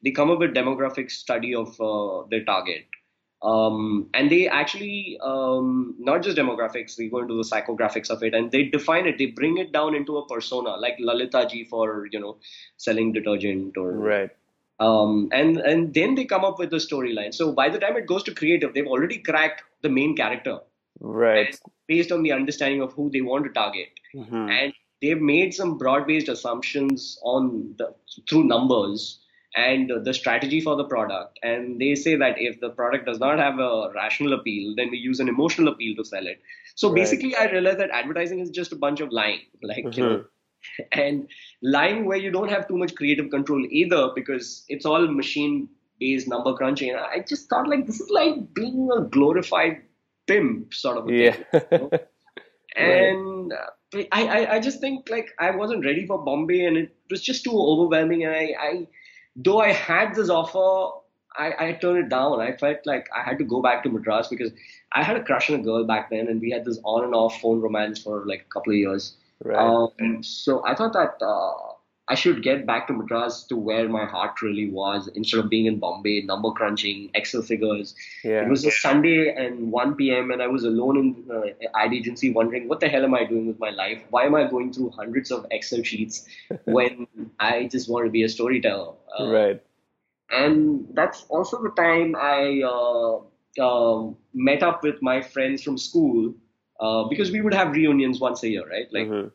They 0.03 0.11
come 0.11 0.29
up 0.29 0.39
with 0.39 0.53
demographic 0.53 1.11
study 1.11 1.55
of 1.55 1.79
uh, 1.79 2.27
their 2.29 2.43
target. 2.43 2.85
Um, 3.41 4.09
and 4.13 4.29
they 4.31 4.47
actually, 4.47 5.19
um, 5.21 5.95
not 5.99 6.23
just 6.23 6.37
demographics, 6.37 6.95
they 6.95 7.07
go 7.07 7.19
into 7.19 7.35
the 7.35 7.43
psychographics 7.43 8.09
of 8.09 8.23
it 8.23 8.33
and 8.33 8.51
they 8.51 8.63
define 8.63 9.05
it. 9.05 9.17
They 9.17 9.27
bring 9.27 9.57
it 9.57 9.71
down 9.71 9.93
into 9.93 10.17
a 10.17 10.27
persona, 10.27 10.71
like 10.77 10.95
Lalita 10.99 11.47
ji 11.49 11.63
for, 11.65 12.07
you 12.11 12.19
know, 12.19 12.37
selling 12.77 13.13
detergent 13.13 13.77
or. 13.77 13.91
Right. 13.91 14.29
Um, 14.79 15.29
and, 15.31 15.57
and 15.57 15.93
then 15.93 16.15
they 16.15 16.25
come 16.25 16.43
up 16.43 16.59
with 16.59 16.71
the 16.71 16.77
storyline. 16.77 17.33
So 17.33 17.51
by 17.51 17.69
the 17.69 17.79
time 17.79 17.95
it 17.97 18.07
goes 18.07 18.23
to 18.23 18.33
creative, 18.33 18.73
they've 18.73 18.87
already 18.87 19.19
cracked 19.19 19.63
the 19.83 19.89
main 19.89 20.15
character. 20.15 20.59
Right. 20.99 21.57
Based 21.87 22.11
on 22.11 22.23
the 22.23 22.31
understanding 22.31 22.81
of 22.81 22.93
who 22.93 23.09
they 23.11 23.21
want 23.21 23.45
to 23.45 23.51
target. 23.51 23.89
Mm-hmm. 24.15 24.49
And 24.49 24.73
they've 25.01 25.21
made 25.21 25.53
some 25.53 25.77
broad-based 25.77 26.29
assumptions 26.29 27.19
on 27.23 27.75
the, 27.77 27.93
through 28.29 28.45
numbers 28.45 29.19
and 29.55 29.89
the 30.03 30.13
strategy 30.13 30.59
for 30.59 30.75
the 30.75 30.83
product. 30.83 31.39
And 31.41 31.79
they 31.79 31.95
say 31.95 32.15
that 32.17 32.35
if 32.37 32.59
the 32.59 32.69
product 32.69 33.05
does 33.05 33.19
not 33.19 33.39
have 33.39 33.59
a 33.59 33.89
rational 33.95 34.33
appeal, 34.33 34.75
then 34.75 34.91
we 34.91 34.97
use 34.97 35.19
an 35.19 35.29
emotional 35.29 35.69
appeal 35.69 35.95
to 35.95 36.03
sell 36.03 36.27
it. 36.27 36.41
So 36.75 36.89
right. 36.89 36.95
basically, 36.95 37.35
I 37.35 37.45
realized 37.45 37.79
that 37.79 37.89
advertising 37.91 38.39
is 38.39 38.49
just 38.49 38.73
a 38.73 38.75
bunch 38.75 38.99
of 38.99 39.11
lying, 39.11 39.41
like 39.63 39.85
mm-hmm. 39.85 39.99
you 39.99 40.05
know, 40.05 40.23
and 40.91 41.29
lying 41.61 42.05
where 42.05 42.17
you 42.17 42.31
don't 42.31 42.49
have 42.49 42.67
too 42.67 42.77
much 42.77 42.95
creative 42.95 43.29
control 43.29 43.65
either, 43.69 44.09
because 44.13 44.65
it's 44.67 44.85
all 44.85 45.07
machine-based 45.07 46.27
number 46.27 46.53
crunching. 46.53 46.89
And 46.89 46.99
I 46.99 47.23
just 47.25 47.49
thought 47.49 47.69
like 47.69 47.85
this 47.85 48.01
is 48.01 48.09
like 48.09 48.53
being 48.53 48.89
a 48.95 49.01
glorified 49.03 49.83
pimp 50.27 50.73
sort 50.73 50.97
of. 50.97 51.09
yeah. 51.09 51.31
Thing, 51.31 51.61
you 51.71 51.77
know? 51.77 51.89
and. 52.75 53.53
Uh, 53.53 53.67
I, 53.95 54.07
I, 54.11 54.55
I 54.55 54.59
just 54.59 54.79
think 54.79 55.09
like 55.09 55.29
I 55.39 55.51
wasn't 55.51 55.85
ready 55.85 56.05
for 56.05 56.23
Bombay 56.23 56.65
and 56.65 56.77
it 56.77 56.95
was 57.09 57.21
just 57.21 57.43
too 57.43 57.57
overwhelming. 57.57 58.23
And 58.23 58.33
I, 58.33 58.53
I 58.59 58.87
though 59.35 59.59
I 59.59 59.71
had 59.71 60.15
this 60.15 60.29
offer, 60.29 60.99
I, 61.37 61.67
I 61.67 61.71
turned 61.73 61.99
it 61.99 62.09
down. 62.09 62.39
I 62.39 62.55
felt 62.57 62.79
like 62.85 63.07
I 63.15 63.21
had 63.21 63.37
to 63.39 63.43
go 63.43 63.61
back 63.61 63.83
to 63.83 63.89
Madras 63.89 64.27
because 64.27 64.51
I 64.93 65.03
had 65.03 65.17
a 65.17 65.23
crush 65.23 65.49
on 65.49 65.59
a 65.59 65.63
girl 65.63 65.85
back 65.85 66.09
then, 66.09 66.27
and 66.27 66.39
we 66.39 66.51
had 66.51 66.65
this 66.65 66.79
on 66.83 67.03
and 67.03 67.13
off 67.13 67.41
phone 67.41 67.59
romance 67.61 68.01
for 68.01 68.25
like 68.25 68.41
a 68.41 68.53
couple 68.53 68.71
of 68.71 68.77
years. 68.77 69.15
Right. 69.43 69.57
Um, 69.57 70.23
so 70.23 70.65
I 70.65 70.75
thought 70.75 70.93
that 70.93 71.21
uh, 71.21 71.64
I 72.07 72.13
should 72.13 72.43
get 72.43 72.67
back 72.67 72.85
to 72.87 72.93
Madras 72.93 73.43
to 73.45 73.57
where 73.57 73.89
my 73.89 74.05
heart 74.05 74.41
really 74.41 74.69
was 74.69 75.07
instead 75.15 75.39
of 75.39 75.49
being 75.49 75.65
in 75.65 75.79
Bombay, 75.79 76.21
number 76.21 76.51
crunching, 76.51 77.09
Excel 77.15 77.41
figures. 77.41 77.95
Yeah. 78.23 78.43
It 78.43 78.49
was 78.49 78.63
a 78.63 78.69
Sunday 78.69 79.33
and 79.33 79.71
1 79.71 79.95
p.m. 79.95 80.29
and 80.29 80.41
I 80.41 80.47
was 80.47 80.65
alone 80.65 80.97
in 80.97 81.35
uh, 81.35 81.67
ad 81.75 81.93
agency 81.93 82.31
wondering 82.31 82.67
what 82.67 82.79
the 82.79 82.89
hell 82.89 83.03
am 83.03 83.15
I 83.15 83.23
doing 83.23 83.47
with 83.47 83.59
my 83.59 83.71
life? 83.71 84.03
Why 84.11 84.25
am 84.25 84.35
I 84.35 84.47
going 84.47 84.71
through 84.71 84.91
hundreds 84.91 85.31
of 85.31 85.47
Excel 85.49 85.81
sheets 85.81 86.27
when 86.65 87.07
I 87.39 87.67
just 87.71 87.89
want 87.89 88.05
to 88.05 88.11
be 88.11 88.21
a 88.21 88.29
storyteller? 88.29 88.93
Uh, 89.19 89.27
right. 89.27 89.63
And 90.29 90.87
that's 90.93 91.25
also 91.29 91.61
the 91.63 91.69
time 91.69 92.15
I 92.15 92.61
uh, 92.63 93.21
uh, 93.59 94.13
met 94.33 94.61
up 94.61 94.83
with 94.83 95.01
my 95.01 95.21
friends 95.21 95.63
from 95.63 95.79
school 95.79 96.35
uh, 96.79 97.05
because 97.05 97.31
we 97.31 97.41
would 97.41 97.53
have 97.53 97.71
reunions 97.71 98.19
once 98.19 98.43
a 98.43 98.49
year, 98.49 98.69
right? 98.69 98.87
Like. 98.91 99.07
Mm-hmm 99.07 99.27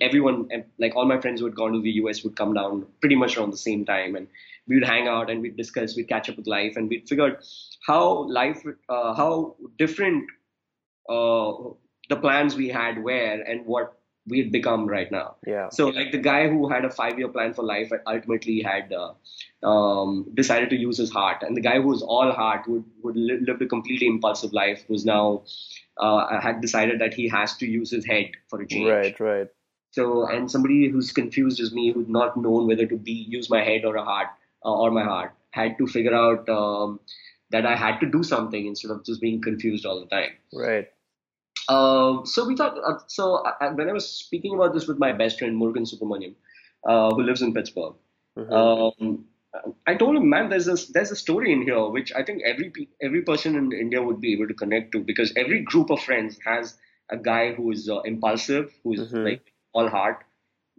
everyone, 0.00 0.48
like 0.78 0.96
all 0.96 1.06
my 1.06 1.20
friends 1.20 1.40
who 1.40 1.46
had 1.46 1.54
gone 1.54 1.72
to 1.72 1.80
the 1.80 1.92
US, 2.02 2.22
would 2.24 2.36
come 2.36 2.54
down 2.54 2.86
pretty 3.00 3.16
much 3.16 3.36
around 3.36 3.52
the 3.52 3.56
same 3.56 3.84
time, 3.84 4.16
and 4.16 4.28
we 4.68 4.76
would 4.76 4.84
hang 4.84 5.08
out 5.08 5.30
and 5.30 5.42
we'd 5.42 5.56
discuss, 5.56 5.96
we'd 5.96 6.08
catch 6.08 6.28
up 6.28 6.36
with 6.36 6.46
life, 6.46 6.76
and 6.76 6.88
we'd 6.88 7.08
figure 7.08 7.26
out 7.26 7.44
how 7.86 8.28
life, 8.28 8.62
uh, 8.88 9.14
how 9.14 9.56
different 9.78 10.24
uh, 11.08 11.52
the 12.08 12.16
plans 12.16 12.56
we 12.56 12.68
had 12.68 13.02
were, 13.02 13.42
and 13.46 13.66
what 13.66 13.98
we 14.28 14.38
had 14.38 14.50
become 14.50 14.86
right 14.86 15.10
now. 15.12 15.36
Yeah. 15.46 15.68
So 15.68 15.88
like 15.88 16.10
the 16.10 16.18
guy 16.18 16.48
who 16.48 16.68
had 16.68 16.84
a 16.84 16.90
five-year 16.90 17.28
plan 17.28 17.54
for 17.54 17.62
life 17.62 17.90
ultimately 18.06 18.60
had 18.60 18.92
uh, 18.92 19.12
um, 19.66 20.26
decided 20.34 20.70
to 20.70 20.76
use 20.76 20.98
his 20.98 21.10
heart, 21.10 21.42
and 21.42 21.56
the 21.56 21.60
guy 21.60 21.80
who 21.80 21.88
was 21.88 22.02
all 22.02 22.32
heart, 22.32 22.62
who 22.66 22.84
would 23.02 23.16
live 23.16 23.60
a 23.60 23.66
completely 23.66 24.06
impulsive 24.06 24.52
life, 24.52 24.84
was 24.88 25.04
now 25.04 25.44
uh, 25.98 26.40
had 26.40 26.60
decided 26.60 27.00
that 27.00 27.14
he 27.14 27.28
has 27.28 27.56
to 27.56 27.66
use 27.66 27.90
his 27.90 28.04
head 28.04 28.30
for 28.48 28.60
a 28.60 28.66
change. 28.66 28.88
Right. 28.88 29.20
Right. 29.20 29.48
So, 29.96 30.26
and 30.26 30.50
somebody 30.50 30.88
who's 30.88 31.10
confused 31.10 31.58
as 31.58 31.72
me, 31.72 31.90
who's 31.90 32.06
not 32.06 32.36
known 32.36 32.66
whether 32.66 32.86
to 32.86 32.96
be 32.96 33.12
use 33.12 33.48
my 33.48 33.62
head 33.64 33.86
or 33.86 33.96
a 33.96 34.04
heart 34.04 34.28
uh, 34.62 34.74
or 34.74 34.90
my 34.90 35.04
heart, 35.04 35.32
had 35.52 35.78
to 35.78 35.86
figure 35.86 36.14
out 36.14 36.46
um, 36.50 37.00
that 37.50 37.64
I 37.64 37.76
had 37.76 38.00
to 38.00 38.06
do 38.06 38.22
something 38.22 38.66
instead 38.66 38.90
of 38.90 39.06
just 39.06 39.22
being 39.22 39.40
confused 39.40 39.86
all 39.86 40.00
the 40.00 40.06
time. 40.06 40.32
Right. 40.52 40.88
Uh, 41.66 42.26
so 42.26 42.46
we 42.46 42.56
thought. 42.56 42.76
Uh, 42.86 42.98
so 43.06 43.42
I, 43.46 43.68
when 43.68 43.88
I 43.88 43.94
was 43.94 44.06
speaking 44.06 44.54
about 44.54 44.74
this 44.74 44.86
with 44.86 44.98
my 44.98 45.12
best 45.12 45.38
friend 45.38 45.58
Murugan 45.58 45.88
Subramaniam, 45.90 46.34
uh, 46.86 47.14
who 47.14 47.22
lives 47.22 47.40
in 47.40 47.54
Pittsburgh, 47.54 47.94
mm-hmm. 48.38 48.52
um, 48.52 49.24
I 49.86 49.94
told 49.94 50.14
him, 50.16 50.28
man, 50.28 50.50
there's 50.50 50.68
a 50.68 50.76
there's 50.92 51.10
a 51.10 51.16
story 51.24 51.52
in 51.52 51.62
here 51.62 51.88
which 51.88 52.12
I 52.12 52.22
think 52.22 52.42
every 52.44 52.70
every 53.00 53.22
person 53.22 53.56
in 53.56 53.72
India 53.72 54.02
would 54.02 54.20
be 54.20 54.34
able 54.34 54.48
to 54.48 54.62
connect 54.62 54.92
to 54.92 55.00
because 55.00 55.32
every 55.36 55.62
group 55.62 55.88
of 55.88 56.02
friends 56.02 56.38
has 56.44 56.76
a 57.08 57.16
guy 57.16 57.52
who 57.54 57.70
is 57.70 57.88
uh, 57.88 58.00
impulsive, 58.00 58.74
who 58.84 58.92
is 58.92 59.00
mm-hmm. 59.00 59.28
like 59.32 59.52
all 59.76 59.88
heart. 59.88 60.24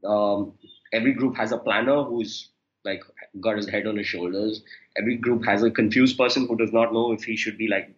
Um, 0.06 0.54
every 0.94 1.14
group 1.14 1.38
has 1.38 1.52
a 1.52 1.58
planner 1.58 2.04
who's 2.04 2.50
like 2.86 3.04
got 3.42 3.58
his 3.58 3.70
head 3.70 3.88
on 3.88 3.98
his 3.98 4.08
shoulders. 4.08 4.64
Every 4.98 5.16
group 5.16 5.46
has 5.46 5.64
a 5.64 5.72
confused 5.72 6.18
person 6.18 6.48
who 6.48 6.58
does 6.58 6.74
not 6.74 6.94
know 6.94 7.12
if 7.12 7.24
he 7.24 7.36
should 7.36 7.58
be 7.58 7.68
like 7.68 7.94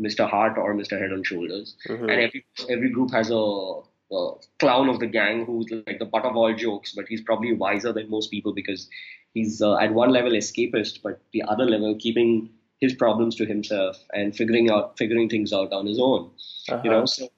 Mr. 0.00 0.28
Heart 0.28 0.58
or 0.58 0.74
Mr. 0.74 0.98
Head 1.00 1.12
on 1.12 1.22
Shoulders. 1.22 1.76
Mm-hmm. 1.88 2.08
And 2.08 2.20
every 2.20 2.44
every 2.70 2.90
group 2.90 3.10
has 3.12 3.30
a, 3.30 3.34
a, 3.36 4.32
clown 4.58 4.88
of 4.88 5.00
the 5.00 5.06
gang 5.06 5.44
who's 5.44 5.70
like 5.86 5.98
the 5.98 6.06
butt 6.06 6.24
of 6.24 6.36
all 6.36 6.54
jokes, 6.54 6.92
but 6.92 7.06
he's 7.08 7.20
probably 7.20 7.52
wiser 7.52 7.92
than 7.92 8.10
most 8.10 8.30
people 8.30 8.54
because 8.54 8.88
he's 9.34 9.60
uh, 9.60 9.76
at 9.76 9.92
one 9.92 10.10
level 10.10 10.32
escapist, 10.32 11.00
but 11.02 11.20
the 11.32 11.42
other 11.42 11.64
level 11.64 11.94
keeping 11.98 12.50
his 12.80 12.94
problems 12.94 13.36
to 13.36 13.46
himself 13.46 13.96
and 14.12 14.34
figuring 14.34 14.70
out 14.70 14.98
figuring 14.98 15.28
things 15.28 15.52
out 15.52 15.72
on 15.72 15.86
his 15.86 16.00
own. 16.00 16.30
Uh-huh. 16.68 16.80
You 16.84 16.90
know, 16.90 17.04
so 17.06 17.28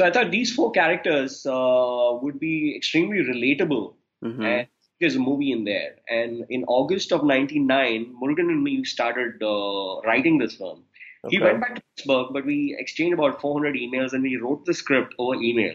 so 0.00 0.06
I 0.06 0.10
thought 0.10 0.30
these 0.30 0.50
four 0.54 0.70
characters 0.72 1.44
uh, 1.44 2.18
would 2.22 2.40
be 2.40 2.74
extremely 2.74 3.18
relatable. 3.18 3.92
Mm-hmm. 4.24 4.42
And 4.42 4.66
there's 4.98 5.16
a 5.16 5.18
movie 5.18 5.52
in 5.52 5.64
there. 5.64 5.96
And 6.08 6.46
in 6.48 6.64
August 6.68 7.12
of 7.12 7.20
1999, 7.20 8.14
Murugan 8.18 8.48
and 8.48 8.64
me 8.64 8.82
started 8.82 9.42
uh, 9.42 10.00
writing 10.06 10.38
this 10.38 10.54
film. 10.54 10.84
Okay. 11.26 11.36
He 11.36 11.42
went 11.42 11.60
back 11.60 11.74
to 11.74 11.82
Pittsburgh, 11.82 12.28
but 12.32 12.46
we 12.46 12.74
exchanged 12.78 13.12
about 13.12 13.42
400 13.42 13.74
emails 13.74 14.14
and 14.14 14.22
we 14.22 14.36
wrote 14.38 14.64
the 14.64 14.72
script 14.72 15.14
over 15.18 15.34
email. 15.34 15.74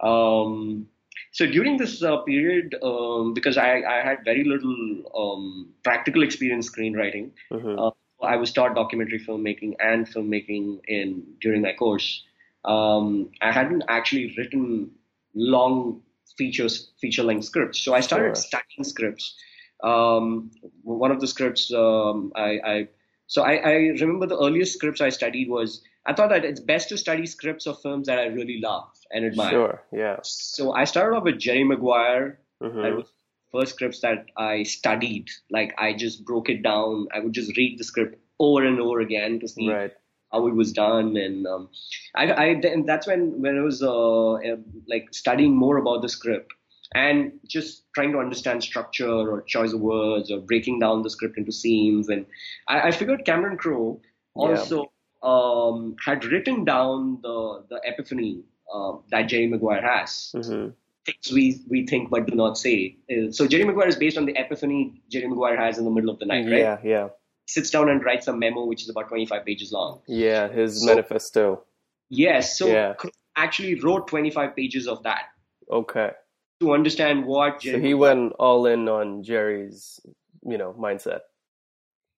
Um, 0.00 0.88
so 1.32 1.44
during 1.44 1.76
this 1.76 2.02
uh, 2.02 2.22
period, 2.22 2.74
um, 2.82 3.34
because 3.34 3.58
I, 3.58 3.82
I, 3.82 4.02
had 4.02 4.24
very 4.24 4.44
little 4.44 5.02
um, 5.14 5.68
practical 5.84 6.22
experience 6.22 6.70
screenwriting, 6.70 7.32
mm-hmm. 7.52 7.78
uh, 7.78 7.90
I 8.26 8.36
was 8.36 8.50
taught 8.50 8.74
documentary 8.74 9.20
filmmaking 9.20 9.74
and 9.78 10.08
filmmaking 10.08 10.80
in 10.88 11.22
during 11.42 11.60
my 11.60 11.74
course. 11.74 12.22
Um, 12.64 13.30
I 13.40 13.52
hadn't 13.52 13.84
actually 13.88 14.34
written 14.36 14.90
long 15.34 16.02
features, 16.36 16.90
feature 17.00 17.22
length 17.22 17.44
scripts, 17.44 17.80
so 17.80 17.94
I 17.94 18.00
started 18.00 18.28
sure. 18.28 18.34
studying 18.34 18.84
scripts. 18.84 19.36
Um, 19.82 20.50
one 20.82 21.12
of 21.12 21.20
the 21.20 21.26
scripts 21.26 21.72
um, 21.72 22.32
I, 22.34 22.58
I 22.64 22.88
so 23.28 23.42
I, 23.42 23.56
I, 23.56 23.72
remember 24.00 24.26
the 24.26 24.38
earliest 24.38 24.74
scripts 24.74 25.00
I 25.00 25.10
studied 25.10 25.48
was 25.48 25.82
I 26.06 26.14
thought 26.14 26.30
that 26.30 26.44
it's 26.44 26.60
best 26.60 26.88
to 26.88 26.98
study 26.98 27.26
scripts 27.26 27.66
of 27.66 27.80
films 27.80 28.08
that 28.08 28.18
I 28.18 28.26
really 28.26 28.60
love 28.60 28.90
and 29.12 29.24
admire. 29.24 29.50
Sure, 29.50 29.82
yeah. 29.92 30.16
So 30.22 30.72
I 30.72 30.84
started 30.84 31.16
off 31.16 31.24
with 31.24 31.38
Jerry 31.38 31.62
Maguire. 31.62 32.40
Mm-hmm. 32.62 32.82
That 32.82 32.96
was 32.96 33.06
first 33.52 33.74
scripts 33.74 34.00
that 34.00 34.26
I 34.36 34.62
studied. 34.62 35.28
Like 35.50 35.74
I 35.78 35.92
just 35.92 36.24
broke 36.24 36.48
it 36.48 36.62
down. 36.62 37.08
I 37.14 37.20
would 37.20 37.34
just 37.34 37.56
read 37.56 37.78
the 37.78 37.84
script 37.84 38.18
over 38.40 38.64
and 38.64 38.80
over 38.80 39.00
again 39.00 39.40
to 39.40 39.48
see 39.48 39.70
right. 39.70 39.92
how 40.32 40.46
it 40.46 40.54
was 40.54 40.72
done, 40.72 41.16
and 41.16 41.46
um, 41.46 41.68
I, 42.14 42.26
I 42.26 42.44
and 42.46 42.88
that's 42.88 43.06
when 43.06 43.40
when 43.40 43.58
I 43.58 43.62
was 43.62 43.82
uh, 43.82 44.56
like 44.88 45.08
studying 45.12 45.54
more 45.56 45.76
about 45.78 46.02
the 46.02 46.08
script 46.08 46.52
and 46.94 47.32
just 47.46 47.84
trying 47.94 48.12
to 48.12 48.18
understand 48.18 48.62
structure 48.62 49.08
or 49.08 49.42
choice 49.42 49.72
of 49.72 49.80
words 49.80 50.30
or 50.30 50.40
breaking 50.40 50.78
down 50.78 51.02
the 51.02 51.10
script 51.10 51.36
into 51.36 51.52
scenes. 51.52 52.08
And 52.08 52.24
I, 52.66 52.88
I 52.88 52.90
figured 52.90 53.24
Cameron 53.24 53.58
Crowe 53.58 54.00
also 54.34 54.90
yeah. 55.22 55.30
um, 55.30 55.96
had 56.04 56.24
written 56.24 56.64
down 56.64 57.20
the 57.22 57.64
the 57.68 57.80
epiphany 57.84 58.42
uh, 58.72 58.92
that 59.10 59.22
Jerry 59.22 59.46
Maguire 59.46 59.82
has. 59.82 60.32
Mm-hmm. 60.34 60.70
Things 61.06 61.32
we, 61.32 61.62
we 61.68 61.86
think 61.86 62.10
but 62.10 62.26
do 62.26 62.34
not 62.34 62.58
say. 62.58 62.96
Uh, 63.10 63.32
so 63.32 63.46
Jerry 63.46 63.64
Maguire 63.64 63.88
is 63.88 63.96
based 63.96 64.18
on 64.18 64.26
the 64.26 64.36
epiphany 64.36 65.02
Jerry 65.10 65.26
Maguire 65.26 65.56
has 65.56 65.78
in 65.78 65.84
the 65.84 65.90
middle 65.90 66.10
of 66.10 66.18
the 66.18 66.26
night, 66.26 66.44
right? 66.50 66.60
Yeah, 66.60 66.78
yeah. 66.82 67.08
Sits 67.46 67.70
down 67.70 67.88
and 67.88 68.04
writes 68.04 68.28
a 68.28 68.36
memo 68.36 68.64
which 68.66 68.82
is 68.82 68.90
about 68.90 69.08
25 69.08 69.44
pages 69.46 69.72
long. 69.72 70.02
Yeah, 70.06 70.48
his 70.48 70.80
so, 70.80 70.86
manifesto. 70.86 71.64
Yes, 72.10 72.58
so 72.58 72.66
yeah. 72.66 72.94
actually 73.36 73.80
wrote 73.80 74.08
25 74.08 74.56
pages 74.56 74.86
of 74.86 75.02
that. 75.02 75.24
Okay 75.70 76.12
to 76.60 76.72
understand 76.72 77.24
what. 77.24 77.60
Jerry 77.60 77.80
so 77.80 77.86
he 77.86 77.94
went 77.94 78.32
all 78.38 78.66
in 78.66 78.88
on 78.88 79.22
Jerry's, 79.22 80.00
you 80.44 80.58
know, 80.58 80.74
mindset. 80.78 81.20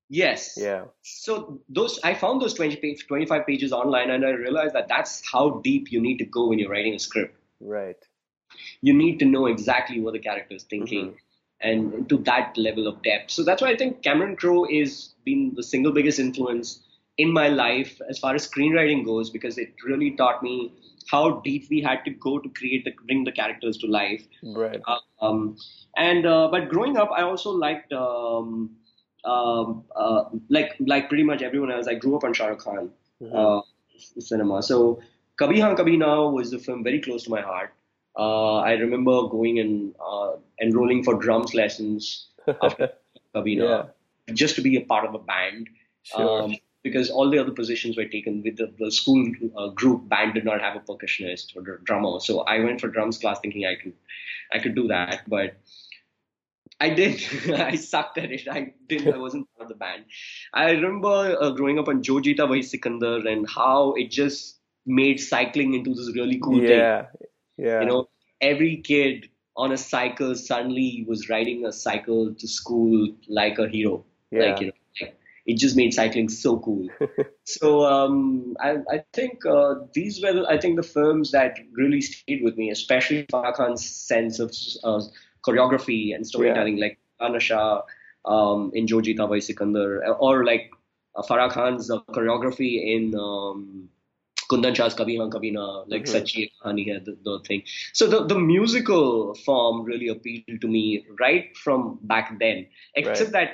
Yes. 0.08 0.54
Yeah. 0.56 0.84
So 1.02 1.60
those 1.68 2.00
I 2.02 2.14
found 2.14 2.42
those 2.42 2.54
20 2.54 2.76
page, 2.76 3.06
25 3.06 3.46
pages 3.46 3.72
online, 3.72 4.10
and 4.10 4.24
I 4.24 4.30
realized 4.30 4.74
that 4.74 4.88
that's 4.88 5.22
how 5.30 5.60
deep 5.62 5.92
you 5.92 6.00
need 6.00 6.18
to 6.18 6.24
go 6.24 6.48
when 6.48 6.58
you're 6.58 6.70
writing 6.70 6.94
a 6.94 6.98
script. 6.98 7.36
Right. 7.60 7.96
You 8.82 8.92
need 8.92 9.18
to 9.20 9.24
know 9.24 9.46
exactly 9.46 10.00
what 10.00 10.14
the 10.14 10.18
character 10.18 10.56
is 10.56 10.64
thinking. 10.64 11.06
Mm-hmm. 11.06 11.16
And 11.62 12.08
to 12.08 12.16
that 12.24 12.56
level 12.56 12.86
of 12.86 13.02
depth. 13.02 13.30
So 13.30 13.44
that's 13.44 13.60
why 13.60 13.68
I 13.68 13.76
think 13.76 14.02
Cameron 14.02 14.34
Crowe 14.34 14.64
is 14.64 15.10
been 15.26 15.52
the 15.54 15.62
single 15.62 15.92
biggest 15.92 16.18
influence 16.18 16.82
in 17.24 17.32
my 17.32 17.48
life 17.48 18.00
as 18.08 18.18
far 18.18 18.34
as 18.34 18.48
screenwriting 18.48 19.04
goes 19.04 19.30
because 19.30 19.58
it 19.58 19.74
really 19.84 20.10
taught 20.20 20.42
me 20.42 20.72
how 21.10 21.40
deep 21.44 21.66
we 21.70 21.80
had 21.80 22.04
to 22.04 22.10
go 22.10 22.38
to 22.38 22.48
create 22.60 22.84
the 22.84 22.92
bring 23.06 23.24
the 23.24 23.32
characters 23.32 23.78
to 23.78 23.86
life. 23.86 24.26
Right. 24.42 24.80
Uh, 24.86 24.98
um, 25.20 25.56
and 25.96 26.26
uh, 26.26 26.48
but 26.50 26.68
growing 26.68 26.96
up, 26.96 27.10
I 27.16 27.22
also 27.22 27.50
liked 27.50 27.92
um, 27.92 28.70
um, 29.24 29.84
uh, 29.96 30.24
like 30.48 30.76
like 30.80 31.08
pretty 31.08 31.24
much 31.24 31.42
everyone 31.42 31.72
else. 31.72 31.88
I 31.88 31.94
grew 31.94 32.16
up 32.16 32.24
on 32.24 32.32
Shah 32.32 32.46
Rukh 32.46 32.64
Khan 32.64 32.90
mm-hmm. 33.22 33.36
Uh, 33.36 33.60
cinema. 34.18 34.62
So 34.62 35.00
Kabhi 35.40 35.60
Haan 35.60 35.76
Kabhi 35.76 35.98
Na 35.98 36.28
was 36.28 36.52
a 36.52 36.58
film 36.58 36.84
very 36.84 37.00
close 37.00 37.24
to 37.24 37.30
my 37.30 37.40
heart. 37.40 37.74
Uh, 38.16 38.56
I 38.58 38.72
remember 38.72 39.28
going 39.28 39.58
and 39.58 39.94
uh, 40.04 40.32
enrolling 40.60 41.04
for 41.04 41.14
drums 41.14 41.54
lessons 41.54 42.28
after 42.62 42.90
Kabhi 43.34 43.58
Na, 43.58 43.68
yeah. 43.68 44.34
just 44.34 44.56
to 44.56 44.62
be 44.62 44.76
a 44.76 44.82
part 44.82 45.06
of 45.06 45.14
a 45.14 45.18
band. 45.18 45.68
Sure. 46.02 46.50
Because 46.82 47.10
all 47.10 47.30
the 47.30 47.38
other 47.38 47.52
positions 47.52 47.96
were 47.96 48.06
taken 48.06 48.42
with 48.42 48.56
the, 48.56 48.72
the 48.78 48.90
school 48.90 49.30
uh, 49.56 49.68
group 49.68 50.08
band 50.08 50.34
did 50.34 50.44
not 50.44 50.62
have 50.62 50.76
a 50.76 50.80
percussionist 50.80 51.54
or 51.56 51.78
drummer. 51.84 52.20
So 52.20 52.40
i 52.40 52.58
went 52.60 52.80
for 52.80 52.88
drums 52.88 53.18
class 53.18 53.40
thinking 53.40 53.66
i 53.66 53.74
could 53.74 53.92
i 54.52 54.58
could 54.58 54.74
do 54.74 54.88
that 54.88 55.22
but 55.28 55.56
i 56.80 56.88
did. 56.88 57.22
I 57.54 57.76
sucked 57.76 58.16
at 58.18 58.32
it. 58.32 58.48
I 58.48 58.72
didn't 58.88 59.14
i 59.14 59.18
wasn't 59.18 59.48
part 59.56 59.64
of 59.64 59.68
the 59.68 59.74
band. 59.74 60.04
I 60.54 60.70
remember 60.70 61.36
uh, 61.40 61.50
growing 61.50 61.78
up 61.78 61.88
on 61.88 62.02
jo 62.02 62.20
jeeta 62.28 62.48
wahi 62.52 62.62
sikandar 62.62 63.26
and 63.26 63.50
how 63.56 63.92
it 63.92 64.10
just 64.10 64.60
made 64.86 65.20
cycling 65.20 65.74
into 65.74 65.94
this 65.94 66.14
really 66.14 66.38
cool 66.38 66.62
yeah, 66.62 67.02
thing. 67.02 67.28
Yeah 67.66 67.80
you 67.80 67.86
know 67.86 68.08
every 68.40 68.76
kid 68.78 69.28
on 69.56 69.72
a 69.72 69.76
cycle 69.76 70.34
suddenly 70.34 71.04
was 71.06 71.28
riding 71.28 71.66
a 71.66 71.72
cycle 71.72 72.34
to 72.34 72.48
school 72.48 73.08
like 73.28 73.58
a 73.58 73.68
hero. 73.68 74.04
Yeah. 74.30 74.42
like 74.44 74.60
you 74.60 74.66
know 74.68 74.79
it 75.46 75.58
just 75.58 75.76
made 75.76 75.94
cycling 75.94 76.28
so 76.28 76.58
cool. 76.58 76.88
so 77.44 77.84
um, 77.84 78.56
I, 78.60 78.78
I, 78.90 79.04
think 79.12 79.44
uh, 79.46 79.74
these 79.94 80.22
were, 80.22 80.44
I 80.48 80.58
think, 80.58 80.76
the 80.76 80.82
films 80.82 81.32
that 81.32 81.58
really 81.72 82.00
stayed 82.00 82.42
with 82.42 82.56
me, 82.56 82.70
especially 82.70 83.26
Farah 83.32 83.54
Khan's 83.54 83.84
sense 83.84 84.38
of 84.38 84.54
uh, 84.84 85.02
choreography 85.46 86.14
and 86.14 86.26
storytelling, 86.26 86.78
yeah. 86.78 86.86
like 86.86 86.98
Anasha 87.20 87.82
um, 88.24 88.70
in 88.74 88.86
Jo 88.86 88.98
Jeeta 88.98 89.28
Wahi 89.28 89.40
Sikandar, 89.40 90.04
or 90.20 90.44
like 90.44 90.70
uh, 91.16 91.22
Farah 91.22 91.50
Khan's 91.50 91.90
uh, 91.90 92.00
choreography 92.10 92.94
in 92.94 93.14
um, 93.14 93.88
Kundan 94.50 94.74
Shah's 94.74 94.94
Kabhi 94.94 95.18
Haan 95.18 95.30
Kabhi 95.30 95.52
Na, 95.52 95.84
like 95.86 96.04
mm-hmm. 96.04 96.16
Sachi 96.16 96.50
hai, 96.62 96.72
the, 96.72 97.16
the 97.22 97.40
thing. 97.46 97.62
So 97.92 98.08
the, 98.08 98.26
the 98.26 98.38
musical 98.38 99.34
form 99.34 99.84
really 99.84 100.08
appealed 100.08 100.60
to 100.60 100.68
me 100.68 101.06
right 101.18 101.56
from 101.56 101.98
back 102.02 102.38
then, 102.38 102.66
except 102.94 103.32
right. 103.32 103.50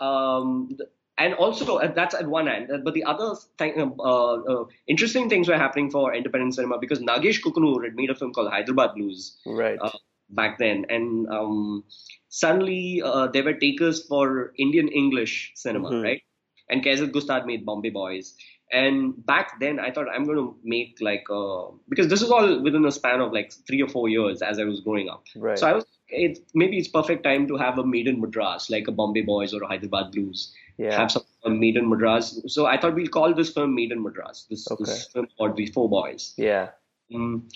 that 0.00 0.04
um, 0.04 0.76
and 1.18 1.34
also 1.34 1.76
uh, 1.76 1.92
that's 1.92 2.14
at 2.14 2.26
one 2.26 2.48
end. 2.48 2.70
But 2.84 2.94
the 2.94 3.04
other 3.04 3.34
thing, 3.58 3.80
um, 3.80 3.94
uh, 4.00 4.34
uh, 4.34 4.64
interesting 4.86 5.28
things 5.28 5.48
were 5.48 5.58
happening 5.58 5.90
for 5.90 6.14
independent 6.14 6.54
cinema 6.54 6.78
because 6.78 7.00
Nagesh 7.00 7.42
Kukunoor 7.42 7.84
had 7.84 7.94
made 7.94 8.10
a 8.10 8.14
film 8.14 8.32
called 8.32 8.50
Hyderabad 8.50 8.94
Blues 8.94 9.38
right 9.46 9.78
uh, 9.80 9.90
back 10.30 10.58
then, 10.58 10.86
and 10.88 11.28
um, 11.28 11.84
suddenly 12.28 13.02
uh, 13.04 13.28
there 13.28 13.44
were 13.44 13.54
takers 13.54 14.06
for 14.06 14.52
Indian 14.58 14.88
English 14.88 15.52
cinema, 15.54 15.90
mm-hmm. 15.90 16.02
right? 16.02 16.22
And 16.68 16.82
Kaizad 16.82 17.12
Gustad 17.12 17.46
made 17.46 17.66
Bombay 17.66 17.90
Boys. 17.90 18.34
And 18.72 19.14
back 19.26 19.60
then, 19.60 19.78
I 19.78 19.90
thought 19.90 20.06
I'm 20.08 20.24
going 20.24 20.38
to 20.38 20.56
make 20.64 20.96
like 21.02 21.24
uh, 21.30 21.66
because 21.90 22.08
this 22.08 22.22
is 22.22 22.30
all 22.30 22.62
within 22.62 22.86
a 22.86 22.90
span 22.90 23.20
of 23.20 23.30
like 23.30 23.52
three 23.66 23.82
or 23.82 23.88
four 23.88 24.08
years 24.08 24.40
as 24.40 24.58
I 24.58 24.64
was 24.64 24.80
growing 24.80 25.10
up. 25.10 25.24
Right. 25.36 25.58
So 25.58 25.66
I 25.66 25.74
was, 25.74 25.84
it 26.08 26.38
maybe 26.54 26.78
it's 26.78 26.88
perfect 26.88 27.22
time 27.22 27.46
to 27.48 27.58
have 27.58 27.76
a 27.76 27.84
Made 27.84 28.08
in 28.08 28.18
Madras 28.18 28.70
like 28.70 28.88
a 28.88 28.92
Bombay 28.92 29.20
Boys 29.20 29.52
or 29.52 29.62
a 29.62 29.66
Hyderabad 29.66 30.12
Blues 30.12 30.54
yeah. 30.78 30.98
have 30.98 31.10
some 31.10 31.24
Made 31.44 31.76
in 31.76 31.88
Madras. 31.88 32.40
So 32.46 32.66
I 32.66 32.80
thought 32.80 32.94
we'll 32.94 33.08
call 33.08 33.34
this 33.34 33.52
film 33.52 33.74
Made 33.74 33.92
in 33.92 34.02
Madras. 34.02 34.46
This, 34.48 34.70
okay. 34.70 34.84
this 34.84 35.08
film 35.08 35.26
called 35.36 35.56
The 35.56 35.66
Four 35.66 35.88
Boys. 35.88 36.34
Yeah. 36.36 36.68
Um, 37.14 37.48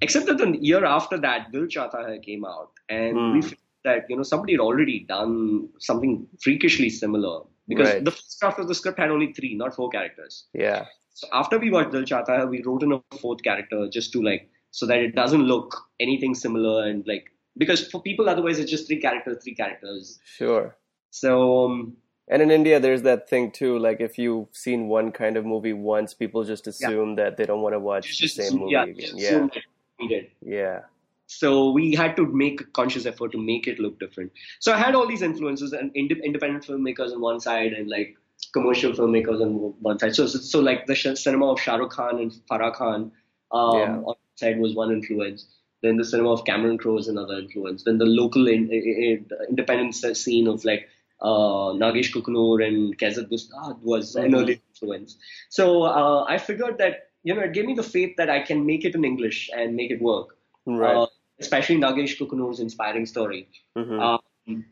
except 0.00 0.26
that 0.26 0.38
the 0.38 0.56
year 0.60 0.84
after 0.84 1.18
that, 1.18 1.52
Dil 1.52 1.66
Chahta 1.66 2.06
Hai 2.06 2.18
came 2.18 2.44
out, 2.44 2.70
and 2.88 3.16
mm. 3.16 3.32
we 3.34 3.42
felt 3.42 3.60
that 3.84 4.06
you 4.08 4.16
know 4.16 4.22
somebody 4.22 4.54
had 4.54 4.60
already 4.60 5.00
done 5.00 5.68
something 5.78 6.26
freakishly 6.42 6.90
similar 6.90 7.42
because 7.68 7.88
Right. 7.88 8.04
the 8.04 8.10
first 8.10 8.40
draft 8.40 8.58
of 8.58 8.68
the 8.68 8.74
script 8.74 8.98
had 8.98 9.10
only 9.10 9.32
three, 9.32 9.54
not 9.54 9.74
four 9.74 9.88
characters. 9.90 10.46
Yeah. 10.52 10.86
So 11.12 11.28
after 11.32 11.58
we 11.58 11.70
watched 11.70 11.92
Dil 11.92 12.02
Chahta 12.02 12.38
Hai, 12.38 12.44
we 12.44 12.62
wrote 12.62 12.82
in 12.82 12.92
a 12.92 13.02
fourth 13.18 13.42
character 13.42 13.88
just 13.90 14.12
to 14.12 14.22
like 14.22 14.50
so 14.70 14.86
that 14.86 14.98
it 14.98 15.14
doesn't 15.14 15.42
look 15.42 15.76
anything 16.00 16.34
similar 16.34 16.88
and 16.88 17.06
like 17.06 17.30
because 17.56 17.86
for 17.86 18.02
people 18.02 18.28
otherwise 18.28 18.58
it's 18.58 18.70
just 18.70 18.88
three 18.88 19.00
characters, 19.00 19.42
three 19.42 19.54
characters. 19.54 20.18
Sure. 20.24 20.76
So 21.10 21.66
um, 21.66 21.96
And 22.28 22.40
in 22.40 22.50
India, 22.50 22.80
there's 22.80 23.02
that 23.02 23.28
thing 23.28 23.50
too. 23.50 23.78
Like 23.78 24.00
if 24.00 24.18
you've 24.18 24.48
seen 24.52 24.88
one 24.88 25.12
kind 25.12 25.36
of 25.36 25.44
movie 25.44 25.74
once, 25.74 26.14
people 26.14 26.42
just 26.44 26.66
assume 26.66 27.16
that 27.16 27.36
they 27.36 27.44
don't 27.44 27.60
want 27.60 27.74
to 27.74 27.78
watch 27.78 28.08
it's 28.08 28.18
the 28.18 28.26
just 28.26 28.36
same 28.36 28.60
movie 28.60 28.72
yeah, 28.72 28.84
again. 28.84 29.10
Yeah. 29.14 29.28
assume 29.28 29.50
that 29.54 29.62
we 30.00 30.08
did. 30.08 30.30
Yeah. 30.40 30.80
So 31.26 31.70
we 31.70 31.94
had 31.94 32.16
to 32.16 32.26
make 32.26 32.60
a 32.60 32.64
conscious 32.64 33.06
effort 33.06 33.32
to 33.32 33.38
make 33.38 33.66
it 33.66 33.78
look 33.78 33.98
different. 33.98 34.32
So 34.60 34.72
I 34.72 34.78
had 34.78 34.94
all 34.94 35.06
these 35.06 35.22
influences 35.22 35.72
and 35.72 35.90
ind- 35.94 36.12
independent 36.12 36.66
filmmakers 36.66 37.12
on 37.12 37.20
one 37.20 37.40
side 37.40 37.72
and 37.72 37.88
like 37.88 38.16
commercial 38.52 38.92
filmmakers 38.92 39.42
on 39.42 39.74
one 39.80 39.98
side. 39.98 40.14
So 40.14 40.26
so, 40.26 40.38
so 40.38 40.60
like 40.60 40.86
the 40.86 40.94
sh- 40.94 41.16
cinema 41.16 41.52
of 41.52 41.60
Shah 41.60 41.76
Rukh 41.76 41.90
Khan 41.90 42.18
and 42.18 42.32
Farah 42.50 42.74
Khan 42.74 43.12
um, 43.52 43.78
Yeah. 43.78 43.90
on 43.96 44.02
one 44.02 44.16
side 44.36 44.58
was 44.58 44.74
one 44.74 44.92
influence. 44.92 45.46
Then 45.82 45.98
the 45.98 46.04
cinema 46.04 46.32
of 46.32 46.44
Cameron 46.46 46.78
Crowe 46.78 46.96
is 46.96 47.08
another 47.08 47.34
influence. 47.34 47.84
Then 47.84 47.98
the 47.98 48.06
local 48.06 48.48
in, 48.48 48.70
in, 48.72 49.26
independent 49.50 49.94
scene 49.94 50.48
of 50.48 50.64
like 50.64 50.88
uh, 51.30 51.72
Nagesh 51.82 52.12
Kukunoor 52.14 52.56
and 52.66 52.98
Kaizad 52.98 53.28
Gustad 53.30 53.78
was 53.82 54.14
an 54.16 54.34
early 54.34 54.60
influence. 54.70 55.16
So 55.58 55.84
uh, 55.84 56.24
I 56.28 56.38
figured 56.38 56.78
that 56.84 57.08
you 57.22 57.34
know 57.34 57.42
it 57.48 57.52
gave 57.58 57.66
me 57.72 57.74
the 57.82 57.88
faith 57.96 58.14
that 58.22 58.30
I 58.38 58.40
can 58.52 58.64
make 58.70 58.84
it 58.84 58.94
in 59.00 59.04
English 59.12 59.50
and 59.56 59.74
make 59.82 59.90
it 59.98 60.02
work 60.10 60.36
Right. 60.66 60.96
uh, 60.96 61.06
especially 61.46 61.76
Nagesh 61.86 62.16
Kukunoor's 62.20 62.60
inspiring 62.68 63.06
story. 63.14 63.48
hmm 63.76 64.00
Um, 64.08 64.64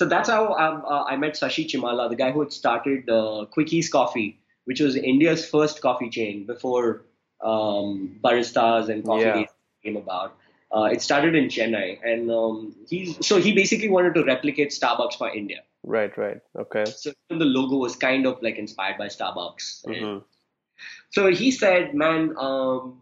so 0.00 0.06
that's 0.06 0.28
how 0.28 0.42
um, 0.64 0.82
uh, 0.86 1.04
I 1.12 1.16
met 1.16 1.34
Sashi 1.42 1.66
Chimala, 1.70 2.08
the 2.10 2.16
guy 2.16 2.30
who 2.32 2.40
had 2.40 2.52
started 2.52 3.08
uh, 3.10 3.46
Qwiky's 3.56 3.88
Coffee, 3.94 4.28
which 4.64 4.80
was 4.80 4.96
India's 5.12 5.44
first 5.54 5.80
coffee 5.86 6.08
chain 6.16 6.44
before 6.50 7.04
um, 7.52 8.18
baristas 8.24 8.88
and 8.88 9.04
coffee 9.04 9.24
Yeah. 9.24 9.34
days 9.40 9.48
came 9.84 9.96
about. 9.96 10.36
Uh, 10.76 10.84
it 10.92 11.02
started 11.02 11.34
in 11.34 11.46
Chennai, 11.56 11.98
and 12.04 12.30
um, 12.30 12.74
he's 12.88 13.12
so 13.26 13.40
he 13.40 13.52
basically 13.58 13.88
wanted 13.88 14.14
to 14.14 14.24
replicate 14.24 14.70
Starbucks 14.70 15.16
for 15.22 15.30
India. 15.42 15.62
Right. 15.88 16.16
Right. 16.16 16.38
Okay. 16.58 16.84
So 16.84 17.12
the 17.30 17.44
logo 17.44 17.76
was 17.76 17.96
kind 17.96 18.26
of 18.26 18.42
like 18.42 18.56
inspired 18.56 18.98
by 18.98 19.06
Starbucks. 19.06 19.84
And 19.86 19.96
hmm 19.96 20.18
so 21.10 21.30
he 21.30 21.50
said, 21.50 21.94
man, 21.94 22.34
um, 22.38 23.00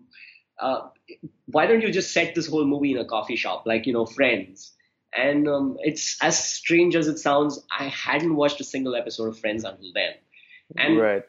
uh, 0.59 0.89
why 1.47 1.67
don't 1.67 1.83
you 1.83 1.91
just 1.93 2.13
set 2.13 2.35
this 2.35 2.47
whole 2.47 2.65
movie 2.65 2.93
in 2.93 2.99
a 2.99 3.05
coffee 3.05 3.37
shop, 3.37 3.65
like, 3.67 3.87
you 3.87 3.93
know, 3.93 4.07
Friends? 4.07 4.73
And 5.15 5.49
um, 5.49 5.77
it's 5.81 6.17
as 6.23 6.39
strange 6.43 6.95
as 6.97 7.09
it 7.09 7.19
sounds, 7.19 7.61
I 7.77 7.85
hadn't 7.89 8.37
watched 8.37 8.61
a 8.61 8.65
single 8.65 8.95
episode 8.95 9.29
of 9.29 9.39
Friends 9.39 9.65
until 9.65 9.91
then. 9.95 10.15
And 10.77 10.99
Right. 10.99 11.23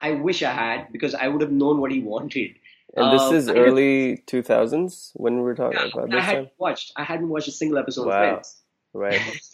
I 0.00 0.12
wish 0.12 0.42
I 0.42 0.52
had 0.52 0.92
because 0.92 1.14
I 1.14 1.28
would 1.28 1.40
have 1.42 1.52
known 1.52 1.80
what 1.80 1.90
he 1.92 2.00
wanted. 2.00 2.52
And 2.96 3.12
this 3.12 3.30
Uh, 3.30 3.34
is 3.34 3.48
I 3.48 3.54
early 3.54 4.18
2000s 4.26 5.12
when 5.14 5.36
we 5.36 5.42
were 5.42 5.54
talking 5.54 5.78
Yeah, 5.78 5.90
about 5.92 6.10
I 6.10 6.16
this 6.16 6.24
hadn't 6.26 6.44
time. 6.44 6.52
watched. 6.58 6.92
I 6.96 7.04
hadn't 7.04 7.28
watched 7.28 7.48
a 7.48 7.52
single 7.52 7.78
episode 7.78 8.06
Wow. 8.06 8.12
of 8.12 8.18
Friends. 8.18 8.56
Right. 8.92 9.20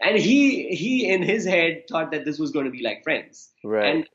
And 0.00 0.16
he 0.18 0.68
he 0.74 1.08
in 1.10 1.22
his 1.22 1.44
head 1.44 1.84
thought 1.88 2.10
that 2.12 2.24
this 2.24 2.38
was 2.38 2.50
going 2.50 2.64
to 2.66 2.70
be 2.70 2.82
like 2.82 3.02
Friends. 3.02 3.50
Right. 3.64 3.86
And 3.94 4.08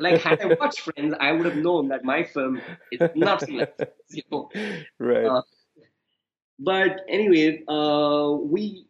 like 0.00 0.20
had 0.20 0.40
I 0.40 0.54
watched 0.60 0.80
Friends, 0.80 1.14
I 1.20 1.32
would 1.32 1.46
have 1.46 1.56
known 1.56 1.88
that 1.88 2.04
my 2.04 2.24
film 2.24 2.60
is 2.92 3.00
nothing 3.14 3.56
like 3.58 3.76
Friends, 3.76 4.10
you 4.10 4.22
know. 4.30 4.50
right. 4.98 5.24
Uh, 5.26 5.42
But 6.58 7.02
anyway, 7.08 7.62
uh, 7.68 8.32
we 8.54 8.86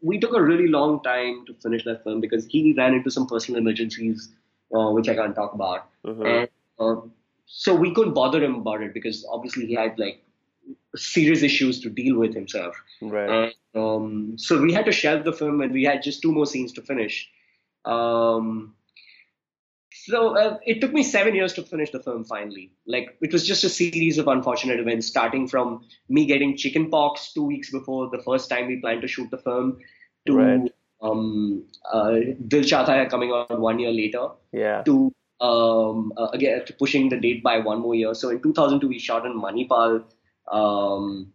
we 0.00 0.18
took 0.18 0.34
a 0.34 0.42
really 0.42 0.68
long 0.68 1.02
time 1.02 1.44
to 1.46 1.54
finish 1.54 1.84
that 1.84 2.02
film 2.04 2.20
because 2.20 2.46
he 2.46 2.72
ran 2.76 2.94
into 2.94 3.10
some 3.10 3.26
personal 3.26 3.60
emergencies, 3.60 4.30
uh, 4.74 4.90
which 4.90 5.08
I 5.08 5.14
can't 5.14 5.34
talk 5.34 5.52
about, 5.52 5.88
Mhm. 6.06 6.26
and 6.26 6.48
um, 6.78 7.12
so 7.46 7.74
we 7.74 7.92
couldn't 7.92 8.14
bother 8.14 8.42
him 8.42 8.54
about 8.54 8.82
it 8.82 8.94
because 8.94 9.26
obviously 9.30 9.66
he 9.66 9.74
had 9.74 9.98
like 9.98 10.22
serious 10.96 11.42
issues 11.42 11.80
to 11.80 11.90
deal 11.90 12.18
with 12.18 12.34
himself. 12.34 12.76
Right. 13.00 13.52
Um, 13.74 14.36
so 14.38 14.60
we 14.60 14.72
had 14.72 14.86
to 14.86 14.92
shelve 14.92 15.24
the 15.24 15.32
film, 15.32 15.60
and 15.60 15.72
we 15.72 15.84
had 15.84 16.02
just 16.02 16.22
two 16.22 16.32
more 16.32 16.46
scenes 16.46 16.72
to 16.72 16.82
finish. 16.82 17.28
Um, 17.84 18.74
so 19.92 20.36
uh, 20.36 20.58
it 20.64 20.80
took 20.80 20.92
me 20.92 21.02
seven 21.02 21.34
years 21.34 21.52
to 21.54 21.62
finish 21.62 21.90
the 21.90 22.00
film 22.00 22.24
finally. 22.24 22.72
Like 22.86 23.16
it 23.20 23.32
was 23.32 23.46
just 23.46 23.64
a 23.64 23.68
series 23.68 24.18
of 24.18 24.28
unfortunate 24.28 24.80
events, 24.80 25.06
starting 25.06 25.46
from 25.46 25.84
me 26.08 26.26
getting 26.26 26.56
chickenpox 26.56 27.32
two 27.32 27.44
weeks 27.44 27.70
before 27.70 28.08
the 28.10 28.22
first 28.22 28.48
time 28.48 28.66
we 28.66 28.76
planned 28.80 29.02
to 29.02 29.08
shoot 29.08 29.30
the 29.30 29.38
film, 29.38 29.78
to 30.26 30.36
Right. 30.36 30.72
um, 31.02 31.64
uh, 31.92 32.12
Dil 32.48 32.62
Chahta 32.62 32.86
Hai 32.86 33.06
coming 33.06 33.30
out 33.32 33.58
one 33.58 33.78
year 33.78 33.92
later, 33.92 34.28
Yeah. 34.52 34.82
to 34.84 35.12
um, 35.40 36.12
uh, 36.18 36.28
again 36.34 36.64
to 36.66 36.72
pushing 36.74 37.08
the 37.08 37.16
date 37.16 37.42
by 37.42 37.58
one 37.58 37.80
more 37.80 37.94
year. 37.94 38.12
So 38.14 38.28
in 38.28 38.42
2002 38.42 38.88
we 38.88 38.98
shot 38.98 39.24
in 39.26 39.32
Manipal, 39.40 40.04
um, 40.50 41.32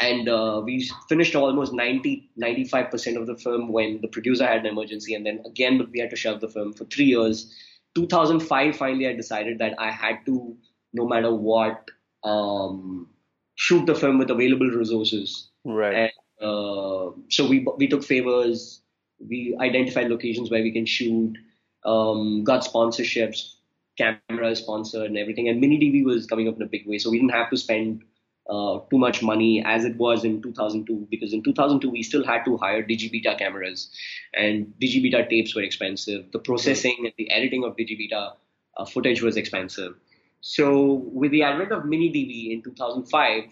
and 0.00 0.28
uh, 0.28 0.62
we 0.64 0.88
finished 1.08 1.34
almost 1.34 1.72
90 1.72 2.30
95 2.36 2.90
percent 2.90 3.16
of 3.16 3.26
the 3.26 3.36
film 3.36 3.72
when 3.72 4.00
the 4.00 4.08
producer 4.08 4.46
had 4.46 4.60
an 4.60 4.66
emergency, 4.66 5.14
and 5.14 5.26
then 5.26 5.40
again 5.44 5.88
we 5.92 5.98
had 6.00 6.10
to 6.10 6.16
shelve 6.16 6.40
the 6.40 6.48
film 6.48 6.72
for 6.72 6.84
three 6.84 7.06
years. 7.06 7.54
2005 7.94 8.76
finally 8.76 9.08
I 9.08 9.12
decided 9.14 9.58
that 9.58 9.74
I 9.78 9.90
had 9.90 10.24
to 10.26 10.56
no 10.92 11.06
matter 11.06 11.34
what 11.34 11.90
um, 12.22 13.08
shoot 13.56 13.86
the 13.86 13.94
film 13.94 14.18
with 14.18 14.30
available 14.30 14.68
resources. 14.68 15.50
Right. 15.64 15.94
And 15.94 16.12
uh, 16.48 17.10
so 17.28 17.48
we 17.48 17.66
we 17.76 17.88
took 17.88 18.04
favors, 18.04 18.82
we 19.18 19.56
identified 19.60 20.08
locations 20.08 20.50
where 20.50 20.62
we 20.62 20.72
can 20.72 20.86
shoot, 20.86 21.36
um, 21.84 22.44
got 22.44 22.64
sponsorships, 22.64 23.54
cameras 23.96 24.60
sponsored, 24.60 25.06
and 25.06 25.18
everything. 25.18 25.48
And 25.48 25.60
Mini 25.60 25.78
DV 25.78 26.04
was 26.04 26.26
coming 26.26 26.48
up 26.48 26.56
in 26.56 26.62
a 26.62 26.66
big 26.66 26.86
way, 26.86 26.98
so 26.98 27.10
we 27.10 27.18
didn't 27.18 27.32
have 27.32 27.50
to 27.50 27.56
spend 27.56 28.04
uh, 28.48 28.78
too 28.90 28.98
much 28.98 29.22
money 29.22 29.62
as 29.64 29.84
it 29.84 29.96
was 29.96 30.24
in 30.24 30.40
2002 30.42 31.06
because 31.10 31.32
in 31.32 31.42
2002 31.42 31.90
we 31.90 32.02
still 32.02 32.24
had 32.24 32.44
to 32.44 32.56
hire 32.56 32.82
digibeta 32.82 33.38
cameras, 33.38 33.90
and 34.34 34.72
digibeta 34.80 35.28
tapes 35.28 35.54
were 35.54 35.62
expensive. 35.62 36.30
The 36.32 36.38
processing 36.38 36.96
and 37.04 37.12
the 37.18 37.30
editing 37.30 37.64
of 37.64 37.76
digibeta 37.76 38.34
uh, 38.76 38.84
footage 38.84 39.22
was 39.22 39.36
expensive. 39.36 39.94
So 40.40 41.02
with 41.12 41.32
the 41.32 41.42
advent 41.42 41.72
of 41.72 41.84
Mini 41.84 42.10
DV 42.10 42.52
in 42.52 42.62
2005 42.62 43.44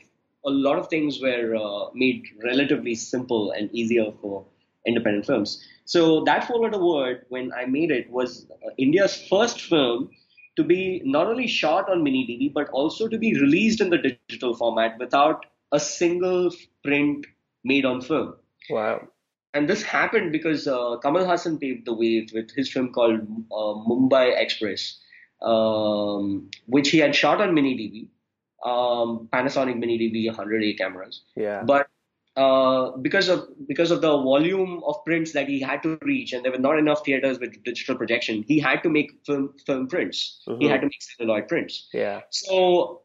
a 0.46 0.50
lot 0.50 0.78
of 0.78 0.88
things 0.88 1.20
were 1.20 1.56
uh, 1.56 1.90
made 1.92 2.24
relatively 2.42 2.94
simple 2.94 3.50
and 3.50 3.68
easier 3.74 4.12
for 4.22 4.46
independent 4.86 5.26
films. 5.26 5.66
So 5.84 6.22
that 6.24 6.46
Four 6.46 6.60
Letter 6.60 6.82
Word, 6.82 7.26
when 7.28 7.52
I 7.52 7.66
made 7.66 7.90
it, 7.90 8.08
was 8.10 8.46
uh, 8.50 8.70
India's 8.78 9.20
first 9.28 9.60
film 9.60 10.10
to 10.56 10.64
be 10.64 11.02
not 11.04 11.26
only 11.26 11.46
shot 11.46 11.90
on 11.90 12.02
mini 12.02 12.26
DV 12.26 12.52
but 12.54 12.68
also 12.70 13.08
to 13.08 13.18
be 13.18 13.34
released 13.40 13.80
in 13.80 13.90
the 13.90 13.98
digital 13.98 14.54
format 14.54 14.98
without 14.98 15.46
a 15.72 15.80
single 15.80 16.50
print 16.82 17.26
made 17.64 17.84
on 17.84 18.00
film. 18.00 18.34
Wow. 18.70 19.08
And 19.54 19.68
this 19.68 19.82
happened 19.82 20.32
because 20.32 20.66
uh, 20.66 20.98
Kamal 21.02 21.24
Haasan 21.24 21.60
paved 21.60 21.86
the 21.86 21.94
way 21.94 22.26
with 22.32 22.50
his 22.50 22.70
film 22.70 22.92
called 22.92 23.20
uh, 23.20 23.74
Mumbai 23.88 24.38
Express, 24.38 24.98
um, 25.40 26.50
which 26.66 26.90
he 26.90 26.98
had 26.98 27.14
shot 27.14 27.40
on 27.40 27.54
mini 27.54 27.74
DV, 27.74 28.70
um, 28.70 29.28
Panasonic 29.32 29.78
mini 29.78 29.98
DV 29.98 30.34
100A 30.36 30.76
cameras. 30.76 31.22
Yeah. 31.36 31.62
But 31.64 31.88
uh, 32.36 32.90
because 32.98 33.28
of 33.28 33.48
because 33.66 33.90
of 33.90 34.02
the 34.02 34.10
volume 34.10 34.82
of 34.84 35.02
prints 35.04 35.32
that 35.32 35.48
he 35.48 35.60
had 35.60 35.82
to 35.82 35.98
reach, 36.02 36.32
and 36.32 36.44
there 36.44 36.52
were 36.52 36.58
not 36.58 36.78
enough 36.78 37.04
theaters 37.04 37.38
with 37.38 37.62
digital 37.64 37.96
projection, 37.96 38.44
he 38.46 38.58
had 38.60 38.82
to 38.82 38.90
make 38.90 39.12
film 39.24 39.54
film 39.66 39.88
prints. 39.88 40.42
He 40.46 40.52
Mhm. 40.52 40.68
had 40.68 40.80
to 40.82 40.86
make 40.86 41.02
celluloid 41.02 41.48
prints. 41.48 41.88
Yeah. 41.94 42.20
So, 42.30 43.02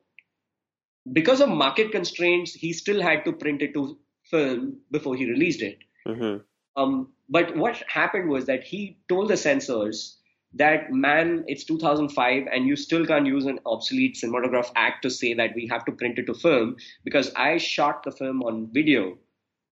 because 1.13 1.41
of 1.41 1.49
market 1.49 1.91
constraints, 1.91 2.53
he 2.53 2.73
still 2.73 3.01
had 3.01 3.23
to 3.25 3.31
print 3.33 3.61
it 3.61 3.73
to 3.73 3.97
film 4.25 4.79
before 4.91 5.15
he 5.15 5.25
released 5.29 5.61
it. 5.61 5.79
hmm 6.05 6.37
Um, 6.81 7.13
but 7.29 7.55
what 7.57 7.81
happened 7.87 8.29
was 8.29 8.45
that 8.45 8.63
he 8.63 8.97
told 9.09 9.29
the 9.29 9.35
censors 9.37 10.17
that, 10.53 10.91
man, 10.91 11.45
it's 11.47 11.63
2005 11.63 12.47
and 12.51 12.67
you 12.67 12.75
still 12.75 13.05
can't 13.05 13.25
use 13.25 13.45
an 13.45 13.59
obsolete 13.65 14.19
Cinematograph 14.21 14.71
Act 14.75 15.03
to 15.03 15.09
say 15.09 15.33
that 15.33 15.51
we 15.55 15.67
have 15.67 15.85
to 15.85 15.91
print 15.91 16.19
it 16.19 16.25
to 16.27 16.33
film 16.33 16.75
because 17.03 17.31
I 17.35 17.57
shot 17.57 18.03
the 18.03 18.11
film 18.11 18.43
on 18.43 18.69
video. 18.71 19.17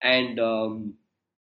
And 0.02 0.40
um, 0.40 0.94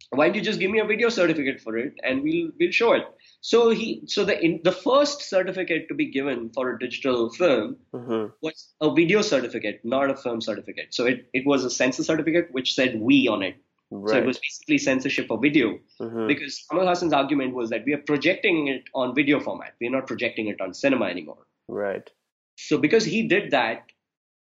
why 0.10 0.28
don't 0.28 0.36
you 0.36 0.42
just 0.42 0.60
give 0.60 0.72
me 0.72 0.80
a 0.80 0.86
video 0.86 1.10
certificate 1.10 1.60
for 1.60 1.78
it 1.78 1.94
and 2.04 2.24
we'll 2.24 2.50
we'll 2.60 2.72
show 2.72 2.94
it. 2.94 3.04
So 3.42 3.70
he 3.70 4.04
so 4.06 4.24
the 4.24 4.40
in, 4.44 4.60
the 4.64 4.72
first 4.72 5.22
certificate 5.22 5.88
to 5.88 5.96
be 5.96 6.12
given 6.12 6.50
for 6.54 6.74
a 6.74 6.80
digital 6.80 7.30
film 7.32 7.78
hmm 7.92 8.26
was 8.42 8.74
a 8.82 8.94
video 8.94 9.22
certificate, 9.22 9.82
not 9.84 10.10
a 10.10 10.16
film 10.16 10.42
certificate. 10.42 10.94
So 10.94 11.06
it, 11.06 11.30
it 11.34 11.46
was 11.46 11.66
a 11.66 11.70
censor 11.70 12.04
certificate 12.04 12.50
which 12.52 12.74
said 12.74 13.00
we 13.00 13.28
on 13.28 13.44
it. 13.44 13.56
So 13.94 14.18
it 14.18 14.26
was 14.26 14.40
basically 14.40 14.78
censorship 14.78 15.28
for 15.28 15.38
video 15.40 15.80
hmm 16.00 16.28
because 16.28 16.66
Kamal 16.70 16.86
Haasan's 16.88 17.14
argument 17.14 17.54
was 17.54 17.70
that 17.70 17.86
we 17.86 17.94
are 17.94 18.04
projecting 18.12 18.68
it 18.68 18.84
on 18.94 19.14
video 19.16 19.40
format. 19.40 19.74
We're 19.80 19.92
not 19.92 20.08
projecting 20.08 20.48
it 20.48 20.62
on 20.62 20.74
cinema 20.74 21.06
anymore. 21.06 21.46
Right. 21.68 22.10
So 22.58 22.78
because 22.78 23.06
he 23.06 23.28
did 23.28 23.52
that, 23.52 23.84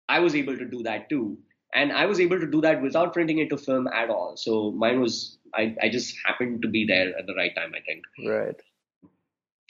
I 0.08 0.20
was 0.20 0.34
able 0.34 0.56
to 0.58 0.64
do 0.64 0.82
that 0.84 1.08
too. 1.08 1.38
and 1.74 1.92
I 1.92 2.06
was 2.06 2.20
able 2.20 2.40
to 2.40 2.46
do 2.46 2.60
that 2.62 2.82
without 2.82 3.12
printing 3.12 3.38
it 3.38 3.50
to 3.50 3.56
film 3.58 3.88
at 3.88 4.10
all. 4.10 4.36
So 4.36 4.70
mine 4.72 5.00
was 5.00 5.38
I, 5.54 5.74
I 5.82 5.88
just 5.88 6.16
happened 6.24 6.62
to 6.62 6.68
be 6.68 6.86
there 6.86 7.16
at 7.18 7.26
the 7.26 7.34
right 7.34 7.54
time, 7.54 7.72
I 7.74 7.80
think. 7.80 8.04
Right. 8.26 8.56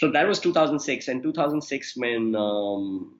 So 0.00 0.10
that 0.12 0.28
was 0.28 0.38
2006, 0.38 1.08
and 1.08 1.22
2006 1.22 1.96
when 1.96 2.36
um, 2.36 3.18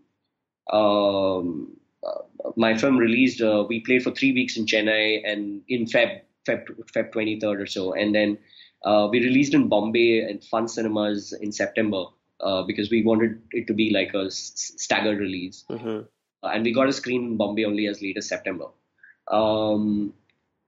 um, 0.73 1.77
uh, 2.07 2.51
my 2.57 2.77
film 2.77 2.97
released, 2.97 3.41
uh, 3.41 3.65
we 3.69 3.81
played 3.81 4.05
for 4.05 4.13
three 4.13 4.33
weeks 4.33 4.57
in 4.57 4.67
Chennai 4.67 5.23
and 5.25 5.63
in 5.69 5.87
Feb 5.87 6.21
Feb 6.49 6.67
Feb 6.95 7.13
23rd 7.13 7.61
or 7.63 7.67
so, 7.67 7.93
and 7.93 8.15
then 8.15 8.39
uh, 8.85 9.09
we 9.11 9.21
released 9.21 9.55
in 9.55 9.69
Bombay 9.69 10.21
and 10.21 10.43
Fun 10.45 10.69
Cinemas 10.69 11.33
in 11.33 11.53
September 11.53 12.05
uh, 12.41 12.63
because 12.63 12.91
we 12.91 13.03
wanted 13.05 13.41
it 13.53 13.67
to 13.67 13.75
be 13.75 13.91
like 13.91 14.15
a 14.15 14.27
s- 14.27 14.73
staggered 14.77 15.19
release. 15.19 15.65
Mm-hmm. 15.71 16.01
Uh, 16.43 16.51
and 16.55 16.63
we 16.65 16.73
got 16.73 16.89
a 16.89 16.93
screen 16.93 17.25
in 17.33 17.37
Bombay 17.37 17.65
only 17.65 17.87
as 17.89 18.01
late 18.01 18.17
as 18.17 18.29
September. 18.29 18.67
Um, 19.31 20.13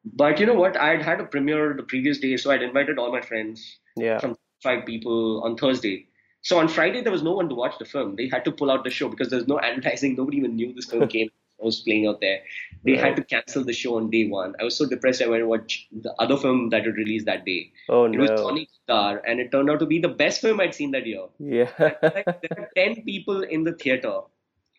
but 0.04 0.40
you 0.40 0.46
know 0.46 0.54
what? 0.54 0.76
I'd 0.76 1.02
had 1.02 1.20
a 1.20 1.24
premiere 1.24 1.74
the 1.74 1.82
previous 1.82 2.18
day, 2.18 2.36
so 2.36 2.50
I'd 2.50 2.62
invited 2.62 2.98
all 2.98 3.12
my 3.12 3.20
friends, 3.20 3.78
Yeah. 3.96 4.18
from 4.18 4.36
five 4.62 4.84
people 4.86 5.42
on 5.44 5.56
Thursday. 5.56 6.06
So 6.42 6.58
on 6.58 6.68
Friday 6.68 7.02
there 7.02 7.12
was 7.12 7.22
no 7.22 7.32
one 7.32 7.48
to 7.50 7.54
watch 7.54 7.78
the 7.78 7.84
film. 7.84 8.16
They 8.16 8.28
had 8.28 8.44
to 8.46 8.52
pull 8.52 8.70
out 8.70 8.82
the 8.84 8.90
show 8.90 9.08
because 9.08 9.28
there's 9.30 9.46
no 9.46 9.60
advertising. 9.68 10.16
Nobody 10.16 10.38
even 10.38 10.56
knew 10.56 10.72
this 10.72 10.86
film 10.86 11.06
came. 11.08 11.30
Was 11.62 11.80
playing 11.80 12.06
out 12.06 12.20
there. 12.20 12.40
They 12.84 12.92
Right. 12.92 13.00
had 13.04 13.16
to 13.16 13.24
cancel 13.24 13.62
the 13.64 13.72
show 13.72 13.96
on 13.96 14.08
day 14.10 14.26
one. 14.28 14.54
I 14.60 14.64
was 14.64 14.76
so 14.76 14.86
depressed. 14.88 15.20
I 15.22 15.26
went 15.26 15.42
and 15.42 15.50
watched 15.50 15.88
the 16.02 16.14
other 16.18 16.36
film 16.36 16.70
that 16.70 16.84
had 16.86 16.96
released 16.96 17.26
that 17.26 17.44
day. 17.44 17.72
Oh 17.88 18.04
It 18.04 18.18
was 18.18 18.30
no. 18.30 18.36
Johnny 18.36 18.68
Gaddaar, 18.88 19.20
and 19.26 19.40
it 19.40 19.50
turned 19.52 19.70
out 19.70 19.78
to 19.80 19.86
be 19.86 19.98
the 19.98 20.08
best 20.08 20.40
film 20.40 20.60
I'd 20.60 20.74
seen 20.74 20.90
that 20.92 21.06
year. 21.06 21.26
Yeah. 21.38 21.70
Like, 22.02 22.24
there 22.24 22.56
were 22.58 22.70
ten 22.76 23.02
people 23.02 23.42
in 23.42 23.64
the 23.64 23.72
theater, 23.74 24.20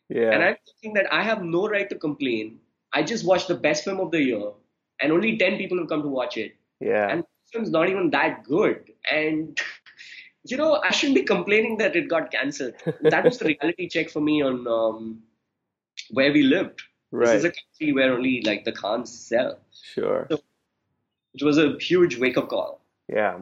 yeah. 0.10 0.32
and 0.32 0.44
I'm 0.44 0.56
thinking 0.66 0.94
that 0.96 1.14
I 1.14 1.22
have 1.24 1.44
no 1.44 1.68
right 1.68 1.90
to 1.90 1.96
complain. 1.96 2.60
I 2.94 3.04
just 3.04 3.26
watched 3.26 3.48
the 3.48 3.56
best 3.56 3.84
film 3.86 4.00
of 4.00 4.12
the 4.12 4.22
year, 4.22 4.50
and 5.00 5.12
only 5.12 5.38
10 5.38 5.58
people 5.58 5.78
have 5.80 5.88
come 5.88 6.02
to 6.02 6.10
watch 6.10 6.38
it. 6.38 6.56
yeah. 6.80 7.08
And 7.10 7.22
the 7.24 7.28
film's 7.54 7.70
not 7.72 7.90
even 7.90 8.10
that 8.12 8.44
good. 8.44 8.92
And, 9.10 9.58
you 10.46 10.58
know, 10.58 10.76
I 10.84 10.92
shouldn't 10.92 11.16
be 11.16 11.24
complaining 11.24 11.78
that 11.78 11.96
it 11.96 12.10
got 12.10 12.32
cancelled. 12.32 12.74
That 13.02 13.24
was 13.24 13.38
the 13.38 13.46
reality 13.46 13.88
check 13.88 14.10
for 14.10 14.20
me 14.20 14.42
on 14.42 14.68
um, 14.68 15.24
where 16.12 16.32
we 16.32 16.44
lived. 16.44 16.82
Right. 17.12 17.28
This 17.28 17.40
is 17.40 17.46
a 17.46 17.52
country 17.52 17.94
where 17.94 18.14
only 18.14 18.42
like 18.46 18.64
the 18.64 18.72
Khans 18.72 19.12
sell. 19.12 19.60
Sure. 19.94 20.28
It 21.34 21.44
was 21.44 21.58
a 21.58 21.78
huge 21.80 22.18
wake 22.18 22.38
up 22.38 22.50
call. 22.50 22.82
Yeah. 23.08 23.40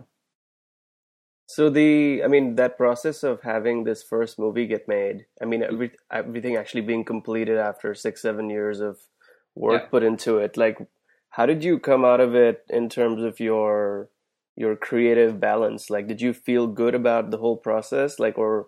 So 1.48 1.70
the, 1.70 2.22
I 2.24 2.28
mean, 2.28 2.56
that 2.56 2.78
process 2.78 3.24
of 3.24 3.42
having 3.42 3.84
this 3.84 4.04
first 4.04 4.38
movie 4.38 4.68
get 4.68 4.88
made, 4.88 5.26
I 5.42 5.46
mean, 5.46 5.64
every, 5.64 5.92
everything 6.12 6.56
actually 6.56 6.82
being 6.82 7.04
completed 7.04 7.58
after 7.58 7.96
six, 7.96 8.22
seven 8.22 8.50
years 8.52 8.80
of 8.80 9.00
work 9.56 9.84
Yeah. 9.84 9.90
put 9.90 10.04
into 10.04 10.38
it, 10.38 10.58
like, 10.58 10.78
how 11.32 11.46
did 11.46 11.64
you 11.64 11.80
come 11.80 12.06
out 12.06 12.20
of 12.20 12.36
it 12.36 12.66
in 12.70 12.90
terms 12.90 13.24
of 13.24 13.40
your 13.40 14.10
your 14.56 14.76
creative 14.76 15.40
balance? 15.40 15.90
Like, 15.90 16.08
did 16.08 16.22
you 16.22 16.34
feel 16.34 16.68
good 16.68 16.94
about 16.94 17.32
the 17.32 17.38
whole 17.38 17.58
process? 17.58 18.20
Like, 18.20 18.38
or 18.38 18.68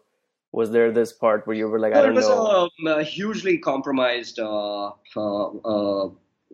was 0.52 0.72
there 0.72 0.92
this 0.92 1.14
part 1.14 1.48
where 1.48 1.56
you 1.56 1.68
were 1.68 1.80
like, 1.80 1.94
I 1.94 1.98
No, 1.98 2.04
it 2.04 2.06
don't 2.08 2.16
was 2.16 2.28
know? 2.28 2.92
a, 2.92 3.00
a 3.00 3.04
hugely 3.04 3.58
compromised 3.58 4.40
uh, 4.40 4.92
uh, 5.16 5.46
uh, 5.48 6.10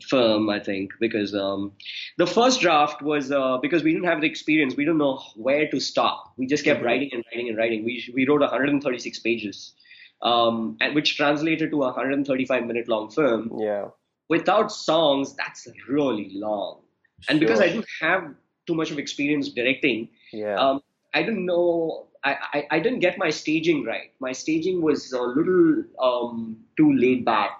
firm, 0.08 0.50
I 0.50 0.60
think, 0.60 0.92
because 1.00 1.34
um, 1.34 1.72
the 2.18 2.28
first 2.28 2.62
draft 2.62 3.02
was 3.02 3.32
uh, 3.32 3.58
because 3.58 3.84
we 3.84 3.94
didn't 3.94 4.06
have 4.08 4.22
the 4.22 4.28
experience, 4.28 4.76
we 4.76 4.86
didn't 4.86 5.00
know 5.00 5.22
where 5.36 5.68
to 5.70 5.80
stop. 5.80 6.34
We 6.38 6.46
just 6.46 6.64
kept 6.64 6.82
Mhm. 6.82 6.86
writing 6.86 7.10
and 7.14 7.24
writing 7.32 7.50
and 7.50 7.58
writing. 7.58 7.84
We 7.84 8.04
we 8.14 8.28
wrote 8.28 8.42
136 8.42 9.20
pages, 9.20 9.74
um, 10.22 10.78
and 10.82 10.94
which 10.94 11.18
translated 11.18 11.72
to 11.72 11.84
a 11.84 11.88
135 11.88 12.66
minute 12.68 12.88
long 12.88 13.10
film. 13.10 13.52
Yeah. 13.60 13.88
Without 14.30 14.72
songs, 14.72 15.36
that's 15.36 15.68
really 15.88 16.30
long. 16.34 16.82
And 17.30 17.40
because 17.40 17.60
I 17.60 17.66
Sure. 17.68 17.74
didn't 17.82 17.88
have 18.02 18.36
too 18.68 18.76
much 18.76 18.92
of 18.92 19.00
experience 19.00 19.50
directing, 19.50 20.10
Yeah. 20.34 20.56
um, 20.60 20.82
I 21.14 21.24
didn't 21.24 21.46
know. 21.46 22.07
I, 22.28 22.36
I, 22.54 22.68
I 22.72 22.80
didn't 22.80 23.00
get 23.00 23.18
my 23.18 23.30
staging 23.30 23.84
right. 23.86 24.12
My 24.20 24.32
staging 24.32 24.82
was 24.82 25.12
a 25.14 25.22
little 25.22 25.84
um, 26.02 26.58
too 26.76 26.92
laid 26.94 27.26
back 27.26 27.60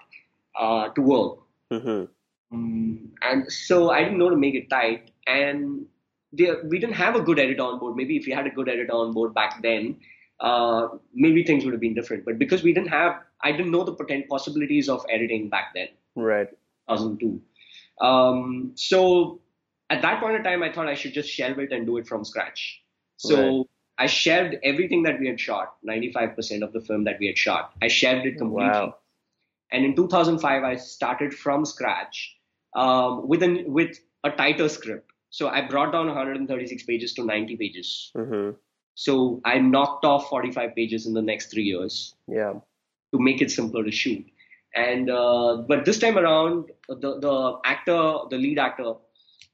uh, 0.58 0.88
to 0.90 1.00
work, 1.00 1.38
hmm 1.70 2.04
um, 2.52 3.10
and 3.22 3.52
so 3.52 3.90
I 3.90 4.02
didn't 4.04 4.18
know 4.18 4.30
to 4.30 4.36
make 4.36 4.54
it 4.54 4.70
tight. 4.70 5.10
And 5.26 5.86
there, 6.32 6.62
we 6.64 6.78
didn't 6.78 6.94
have 6.96 7.14
a 7.14 7.20
good 7.20 7.38
editor 7.38 7.62
on 7.62 7.78
board. 7.78 7.96
Maybe 7.96 8.16
if 8.16 8.26
we 8.26 8.32
had 8.32 8.46
a 8.46 8.50
good 8.50 8.68
editor 8.68 8.94
on 8.94 9.12
board 9.12 9.34
back 9.34 9.60
then, 9.62 9.96
uh, 10.40 10.88
maybe 11.12 11.44
things 11.44 11.64
would 11.64 11.72
have 11.72 11.80
been 11.80 11.94
different. 11.94 12.24
But 12.24 12.38
because 12.38 12.62
we 12.62 12.72
didn't 12.72 12.88
have, 12.88 13.20
I 13.42 13.52
didn't 13.52 13.70
know 13.70 13.84
the 13.84 13.92
potent 13.92 14.28
possibilities 14.28 14.88
of 14.88 15.04
editing 15.10 15.48
back 15.48 15.72
then. 15.74 15.88
Right. 16.16 16.48
2002. 16.88 17.40
Um, 18.00 18.72
so 18.74 19.40
at 19.90 20.02
that 20.02 20.20
point 20.20 20.36
in 20.36 20.42
time, 20.42 20.62
I 20.62 20.72
thought 20.72 20.88
I 20.88 20.94
should 20.94 21.12
just 21.12 21.28
shelve 21.28 21.58
it 21.58 21.72
and 21.72 21.86
do 21.86 21.98
it 21.98 22.06
from 22.06 22.24
scratch. 22.24 22.82
So 23.16 23.36
Right. 23.36 23.66
I 23.98 24.06
shelved 24.06 24.56
everything 24.62 25.02
that 25.04 25.18
we 25.18 25.26
had 25.26 25.40
shot, 25.40 25.74
95% 25.86 26.62
of 26.62 26.72
the 26.72 26.80
film 26.80 27.04
that 27.04 27.18
we 27.18 27.26
had 27.26 27.36
shot. 27.36 27.72
I 27.82 27.88
shelved 27.88 28.26
it 28.26 28.38
completely. 28.38 28.70
Wow. 28.70 28.96
And 29.72 29.84
in 29.84 29.96
2005, 29.96 30.62
I 30.64 30.76
started 30.76 31.34
from 31.34 31.64
scratch 31.64 32.36
um, 32.76 33.26
with, 33.28 33.42
an, 33.42 33.64
with 33.66 33.98
a 34.24 34.30
tighter 34.30 34.68
script. 34.68 35.10
So 35.30 35.48
I 35.48 35.62
brought 35.66 35.92
down 35.92 36.06
136 36.06 36.82
pages 36.84 37.12
to 37.14 37.24
90 37.24 37.56
pages. 37.56 38.10
hmm 38.16 38.50
So 38.94 39.40
I 39.44 39.58
knocked 39.58 40.04
off 40.04 40.28
45 40.28 40.74
pages 40.74 41.06
in 41.06 41.12
the 41.14 41.22
next 41.22 41.50
three 41.52 41.64
years 41.64 42.14
Yeah. 42.28 42.54
to 43.12 43.18
make 43.20 43.42
it 43.42 43.50
simpler 43.50 43.84
to 43.84 43.90
shoot. 43.90 44.24
And 44.76 45.10
uh, 45.10 45.64
but 45.68 45.84
this 45.84 45.98
time 45.98 46.18
around, 46.18 46.70
the 46.88 47.18
the 47.20 47.58
actor, 47.64 48.00
the 48.30 48.36
lead 48.36 48.58
actor, 48.58 48.94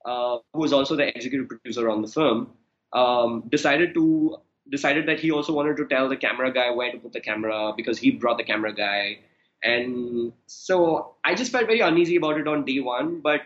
uh, 0.04 0.38
who 0.52 0.60
was 0.60 0.72
also 0.72 0.96
the 0.96 1.06
executive 1.16 1.48
producer 1.48 1.88
on 1.88 2.02
the 2.02 2.08
film, 2.08 2.50
um, 2.94 3.44
decided 3.48 3.94
to 3.94 4.36
decided 4.70 5.06
that 5.06 5.20
he 5.20 5.30
also 5.30 5.52
wanted 5.52 5.76
to 5.76 5.86
tell 5.86 6.08
the 6.08 6.16
camera 6.16 6.52
guy 6.52 6.70
where 6.70 6.90
to 6.90 6.98
put 6.98 7.12
the 7.12 7.20
camera 7.20 7.72
because 7.76 7.98
he 7.98 8.10
brought 8.10 8.38
the 8.38 8.44
camera 8.44 8.72
guy. 8.72 9.18
And 9.62 10.32
so 10.46 11.16
I 11.22 11.34
just 11.34 11.52
felt 11.52 11.66
very 11.66 11.80
uneasy 11.80 12.16
about 12.16 12.38
it 12.38 12.48
on 12.48 12.64
day 12.64 12.80
one, 12.80 13.20
but 13.20 13.42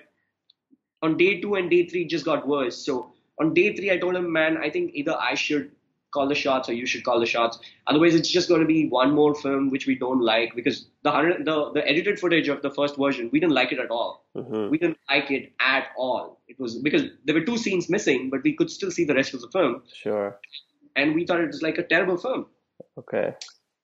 on 1.02 1.16
day 1.16 1.40
two 1.40 1.54
and 1.54 1.70
day 1.70 1.86
three 1.86 2.04
just 2.06 2.24
got 2.24 2.46
worse. 2.46 2.76
So 2.76 3.12
on 3.40 3.54
day 3.54 3.74
three, 3.74 3.90
I 3.90 3.98
told 3.98 4.16
him, 4.16 4.32
man, 4.32 4.58
I 4.58 4.70
think 4.70 4.92
either 4.94 5.16
I 5.18 5.34
should 5.34 5.70
call 6.10 6.26
the 6.28 6.34
shots 6.34 6.68
or 6.68 6.72
you 6.72 6.86
should 6.86 7.04
call 7.04 7.20
the 7.20 7.26
shots. 7.26 7.58
Otherwise, 7.86 8.14
it's 8.14 8.28
just 8.28 8.48
going 8.48 8.60
to 8.60 8.66
be 8.66 8.88
one 8.88 9.12
more 9.12 9.34
film 9.34 9.70
which 9.70 9.86
we 9.86 9.94
don't 9.94 10.20
like 10.20 10.54
because 10.54 10.86
the 11.02 11.10
hundred, 11.10 11.44
the 11.44 11.70
the 11.72 11.86
edited 11.88 12.18
footage 12.18 12.48
of 12.48 12.62
the 12.62 12.70
first 12.70 12.96
version, 12.96 13.28
we 13.32 13.40
didn't 13.40 13.52
like 13.54 13.72
it 13.72 13.78
at 13.78 13.90
all. 13.90 14.24
hmm 14.34 14.68
We 14.70 14.78
didn't 14.78 14.98
like 15.10 15.30
it 15.30 15.52
at 15.60 15.88
all. 15.96 16.40
It 16.48 16.58
was 16.58 16.76
because 16.76 17.04
there 17.24 17.34
were 17.34 17.44
two 17.44 17.58
scenes 17.58 17.88
missing, 17.90 18.30
but 18.30 18.42
we 18.42 18.54
could 18.54 18.70
still 18.70 18.90
see 18.90 19.04
the 19.04 19.14
rest 19.14 19.34
of 19.34 19.40
the 19.42 19.50
film, 19.58 19.82
Sure. 19.94 20.40
and 20.96 21.14
we 21.14 21.26
thought 21.26 21.40
it 21.40 21.46
was 21.48 21.62
like 21.62 21.78
a 21.78 21.86
terrible 21.94 22.16
film, 22.16 22.46
Okay. 22.98 23.34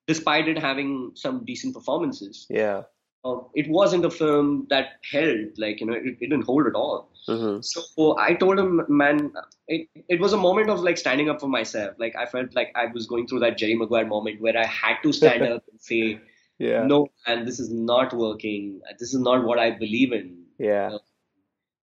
despite 0.07 0.49
it 0.49 0.59
having 0.59 1.13
some 1.15 1.45
decent 1.45 1.75
performances. 1.75 2.47
Yeah. 2.49 2.83
Uh, 3.25 3.39
it 3.55 3.69
wasn't 3.71 4.05
a 4.05 4.11
film 4.11 4.67
that 4.69 4.99
held, 5.11 5.57
like 5.57 5.81
you 5.81 5.87
know, 5.87 5.95
it, 5.95 6.05
it 6.05 6.21
didn't 6.21 6.43
hold 6.43 6.67
at 6.67 6.75
all. 6.75 7.09
hmm 7.27 7.59
So 7.63 8.19
I 8.19 8.35
told 8.35 8.59
him, 8.59 8.83
man, 8.89 9.33
it, 9.67 9.89
it 10.09 10.21
was 10.21 10.35
a 10.35 10.37
moment 10.37 10.69
of 10.69 10.81
like 10.81 10.99
standing 10.99 11.31
up 11.31 11.41
for 11.41 11.49
myself. 11.49 11.95
Like 11.99 12.15
I 12.17 12.27
felt 12.27 12.55
like 12.55 12.71
I 12.75 12.87
was 12.87 13.07
going 13.07 13.27
through 13.27 13.41
that 13.41 13.57
Jerry 13.57 13.77
Maguire 13.77 14.07
moment 14.07 14.41
where 14.43 14.59
I 14.59 14.67
had 14.67 14.97
to 15.05 15.13
stand 15.13 15.43
up 15.55 15.65
and 15.71 15.81
say, 15.81 16.21
Yeah. 16.59 16.85
no, 16.85 17.09
and 17.27 17.47
this 17.49 17.59
is 17.61 17.71
not 17.73 18.13
working. 18.13 18.81
This 18.99 19.15
is 19.15 19.21
not 19.21 19.45
what 19.45 19.59
I 19.59 19.71
believe 19.71 20.13
in. 20.13 20.45
Yeah. 20.59 20.99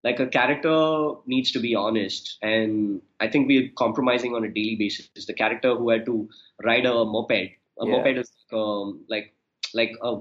Like 0.04 0.20
a 0.20 0.28
character 0.28 0.76
needs 1.28 1.52
to 1.52 1.60
be 1.60 1.76
honest, 1.76 2.38
and 2.42 3.02
I 3.20 3.28
think 3.28 3.48
we're 3.48 3.70
compromising 3.78 4.34
on 4.36 4.44
a 4.44 4.50
daily 4.50 4.76
basis. 4.76 5.26
The 5.28 5.34
character 5.34 5.76
who 5.76 5.90
had 5.90 6.06
to 6.08 6.28
ride 6.64 6.86
a 6.88 6.94
moped. 7.06 7.32
A 7.32 7.86
Yeah. 7.86 7.92
moped 7.92 8.18
is 8.18 8.32
um, 8.52 9.06
like 9.10 9.34
like 9.76 9.92
a 10.02 10.16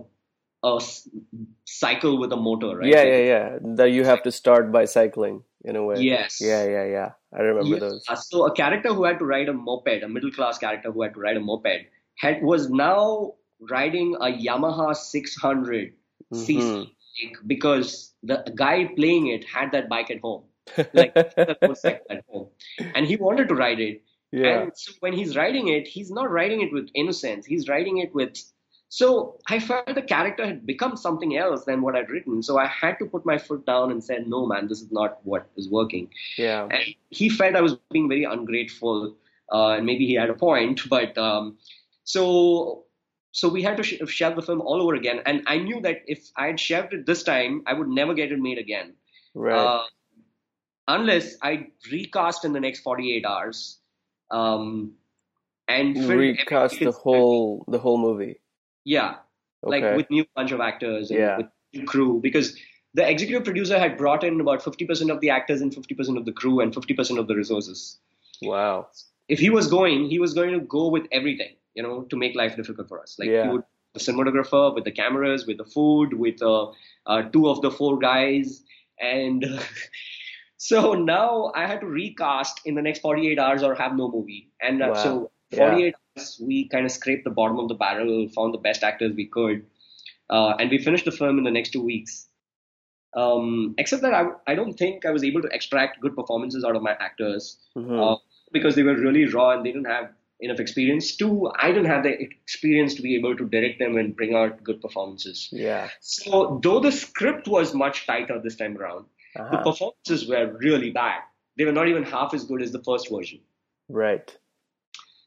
a 0.62 0.78
cycle 1.64 2.18
with 2.18 2.32
a 2.32 2.36
motor, 2.36 2.76
right? 2.76 2.86
Yeah, 2.88 3.02
yeah, 3.04 3.18
yeah. 3.18 3.58
That 3.76 3.92
you 3.92 4.04
have 4.04 4.22
to 4.24 4.32
start 4.32 4.70
by 4.72 4.84
cycling 4.84 5.42
in 5.64 5.76
a 5.76 5.84
way. 5.84 6.00
Yes. 6.00 6.38
Yeah, 6.40 6.64
yeah, 6.64 6.84
yeah. 6.84 7.10
I 7.32 7.42
remember 7.42 7.74
Yeah, 7.74 7.78
those. 7.80 8.04
So 8.28 8.46
a 8.46 8.52
character 8.52 8.92
who 8.92 9.04
had 9.04 9.18
to 9.20 9.24
ride 9.24 9.48
a 9.48 9.52
moped, 9.52 10.02
a 10.02 10.08
middle 10.08 10.30
class 10.30 10.58
character 10.58 10.92
who 10.92 11.02
had 11.02 11.14
to 11.14 11.20
ride 11.20 11.36
a 11.36 11.40
moped, 11.40 11.86
had 12.16 12.42
was 12.42 12.68
now 12.70 13.34
riding 13.70 14.14
a 14.16 14.26
Yamaha 14.26 14.94
600 14.94 15.94
cc 16.34 16.60
Mhm. 16.60 16.84
bike 16.84 17.36
because 17.46 18.14
the 18.22 18.42
guy 18.54 18.84
playing 18.96 19.28
it 19.28 19.44
had 19.44 19.72
that 19.72 19.88
bike 19.88 20.10
at 20.10 20.20
home, 20.20 20.44
like 20.92 21.16
at 21.16 22.24
home, 22.28 22.48
and 22.94 23.06
he 23.06 23.16
wanted 23.16 23.48
to 23.48 23.54
ride 23.54 23.80
it. 23.80 24.02
Yeah. 24.32 24.60
And 24.60 24.72
so 24.76 24.92
when 25.00 25.12
he's 25.12 25.36
riding 25.36 25.68
it, 25.68 25.88
he's 25.88 26.10
not 26.10 26.30
riding 26.30 26.60
it 26.60 26.72
with 26.72 26.88
innocence. 26.94 27.46
He's 27.46 27.68
riding 27.68 27.98
it 27.98 28.14
with. 28.14 28.36
So 28.92 29.38
I 29.48 29.60
felt 29.60 29.94
the 29.94 30.02
character 30.02 30.44
had 30.44 30.66
become 30.66 30.96
something 30.96 31.36
else 31.36 31.64
than 31.64 31.80
what 31.80 31.94
I'd 31.94 32.10
written. 32.10 32.42
So 32.42 32.58
I 32.58 32.66
had 32.66 32.98
to 32.98 33.06
put 33.06 33.24
my 33.24 33.38
foot 33.38 33.64
down 33.64 33.92
and 33.92 34.02
said, 34.02 34.26
no, 34.26 34.46
man, 34.46 34.66
this 34.66 34.80
is 34.80 34.90
not 34.90 35.24
what 35.24 35.48
is 35.56 35.70
working. 35.70 36.10
Yeah. 36.36 36.66
And 36.68 36.82
he 37.10 37.28
felt 37.28 37.54
I 37.54 37.60
was 37.60 37.76
being 37.92 38.08
very 38.08 38.24
ungrateful, 38.24 39.14
uh, 39.52 39.68
and 39.74 39.86
maybe 39.86 40.06
he 40.06 40.14
had 40.14 40.28
a 40.28 40.34
point. 40.34 40.80
But 40.90 41.16
um, 41.16 41.56
so 42.02 42.84
so 43.30 43.48
we 43.48 43.62
had 43.62 43.76
to 43.76 43.84
sh- 43.84 44.02
shelve 44.08 44.34
the 44.34 44.42
film 44.42 44.60
all 44.60 44.82
over 44.82 44.96
again. 44.96 45.20
And 45.24 45.44
I 45.46 45.58
knew 45.58 45.80
that 45.82 45.98
if 46.08 46.28
I 46.36 46.48
had 46.48 46.58
shelved 46.58 46.92
it 46.92 47.06
this 47.06 47.22
time, 47.22 47.62
I 47.66 47.74
would 47.74 47.88
never 47.88 48.12
get 48.12 48.32
it 48.32 48.40
made 48.40 48.58
again. 48.58 48.94
Right. 49.34 49.56
Uh, 49.56 49.84
unless 50.88 51.36
I 51.42 51.68
recast 51.92 52.44
in 52.44 52.52
the 52.52 52.60
next 52.60 52.80
48 52.80 53.24
hours. 53.24 53.78
Um, 54.32 54.94
and 55.68 55.96
recast 56.08 56.80
the 56.80 56.90
whole 56.90 57.64
the 57.68 57.78
whole 57.78 57.98
movie. 57.98 58.39
Yeah, 58.84 59.16
okay. 59.64 59.80
like 59.82 59.96
with 59.96 60.10
new 60.10 60.24
bunch 60.34 60.52
of 60.52 60.60
actors 60.60 61.10
and 61.10 61.20
yeah. 61.20 61.36
with 61.38 61.46
new 61.74 61.84
crew 61.84 62.20
because 62.22 62.56
the 62.94 63.08
executive 63.08 63.44
producer 63.44 63.78
had 63.78 63.96
brought 63.96 64.24
in 64.24 64.40
about 64.40 64.62
50% 64.62 65.12
of 65.12 65.20
the 65.20 65.30
actors 65.30 65.60
and 65.60 65.72
50% 65.72 66.16
of 66.16 66.24
the 66.24 66.32
crew 66.32 66.60
and 66.60 66.74
50% 66.74 67.18
of 67.18 67.28
the 67.28 67.36
resources. 67.36 67.98
Wow. 68.42 68.88
If 69.28 69.38
he 69.38 69.48
was 69.48 69.68
going, 69.68 70.10
he 70.10 70.18
was 70.18 70.34
going 70.34 70.52
to 70.52 70.60
go 70.60 70.88
with 70.88 71.06
everything 71.12 71.54
you 71.74 71.82
know, 71.82 72.02
to 72.02 72.16
make 72.16 72.34
life 72.34 72.56
difficult 72.56 72.88
for 72.88 73.00
us. 73.00 73.16
Like 73.18 73.28
yeah. 73.28 73.50
would, 73.50 73.62
the 73.94 74.00
cinematographer 74.00 74.74
with 74.74 74.84
the 74.84 74.92
cameras, 74.92 75.46
with 75.46 75.58
the 75.58 75.64
food, 75.64 76.14
with 76.14 76.40
uh, 76.42 76.68
uh, 77.06 77.22
two 77.22 77.48
of 77.48 77.60
the 77.60 77.70
four 77.70 77.98
guys, 77.98 78.62
and 79.00 79.44
so 80.56 80.94
now 80.94 81.52
I 81.54 81.66
had 81.66 81.80
to 81.80 81.86
recast 81.86 82.60
in 82.64 82.74
the 82.74 82.82
next 82.82 83.00
48 83.00 83.38
hours 83.38 83.62
or 83.62 83.74
have 83.74 83.96
no 83.96 84.10
movie. 84.10 84.50
And 84.60 84.82
uh, 84.82 84.92
wow. 84.94 85.02
so 85.02 85.30
48 85.56 85.84
yeah. 85.84 85.90
We 86.40 86.68
kind 86.68 86.84
of 86.86 86.92
scraped 86.92 87.24
the 87.24 87.30
bottom 87.30 87.58
of 87.58 87.68
the 87.68 87.74
barrel, 87.74 88.28
found 88.28 88.54
the 88.54 88.58
best 88.58 88.82
actors 88.82 89.12
we 89.14 89.26
could, 89.26 89.66
uh, 90.28 90.54
and 90.58 90.70
we 90.70 90.78
finished 90.78 91.04
the 91.04 91.12
film 91.12 91.38
in 91.38 91.44
the 91.44 91.50
next 91.50 91.70
two 91.70 91.82
weeks. 91.82 92.26
Um, 93.16 93.74
except 93.76 94.02
that 94.02 94.14
I, 94.14 94.26
I 94.46 94.54
don't 94.54 94.74
think 94.74 95.04
I 95.04 95.10
was 95.10 95.24
able 95.24 95.42
to 95.42 95.48
extract 95.48 96.00
good 96.00 96.14
performances 96.14 96.64
out 96.64 96.76
of 96.76 96.82
my 96.82 96.92
actors 96.92 97.58
mm-hmm. 97.76 97.98
Uh, 97.98 98.16
because 98.52 98.76
they 98.76 98.84
were 98.84 98.94
really 98.94 99.26
raw 99.26 99.50
and 99.50 99.66
they 99.66 99.72
didn't 99.72 99.90
have 99.90 100.10
enough 100.40 100.60
experience. 100.60 101.16
Two, 101.16 101.50
I 101.58 101.68
didn't 101.68 101.86
have 101.86 102.02
the 102.04 102.20
experience 102.20 102.94
to 102.94 103.02
be 103.02 103.16
able 103.16 103.36
to 103.36 103.48
direct 103.48 103.78
them 103.78 103.96
and 103.96 104.16
bring 104.16 104.34
out 104.34 104.62
good 104.62 104.80
performances. 104.80 105.48
Yeah. 105.52 105.88
So 106.00 106.60
though 106.62 106.80
the 106.80 106.92
script 106.92 107.48
was 107.48 107.74
much 107.74 108.06
tighter 108.06 108.40
this 108.42 108.56
time 108.56 108.76
around, 108.76 109.06
uh-huh. 109.36 109.50
the 109.50 109.58
performances 109.58 110.28
were 110.28 110.56
really 110.58 110.90
bad. 110.90 111.20
They 111.56 111.64
were 111.64 111.72
not 111.72 111.88
even 111.88 112.04
half 112.04 112.32
as 112.32 112.44
good 112.44 112.62
as 112.62 112.72
the 112.72 112.82
first 112.82 113.10
version. 113.10 113.40
Right. 113.88 114.36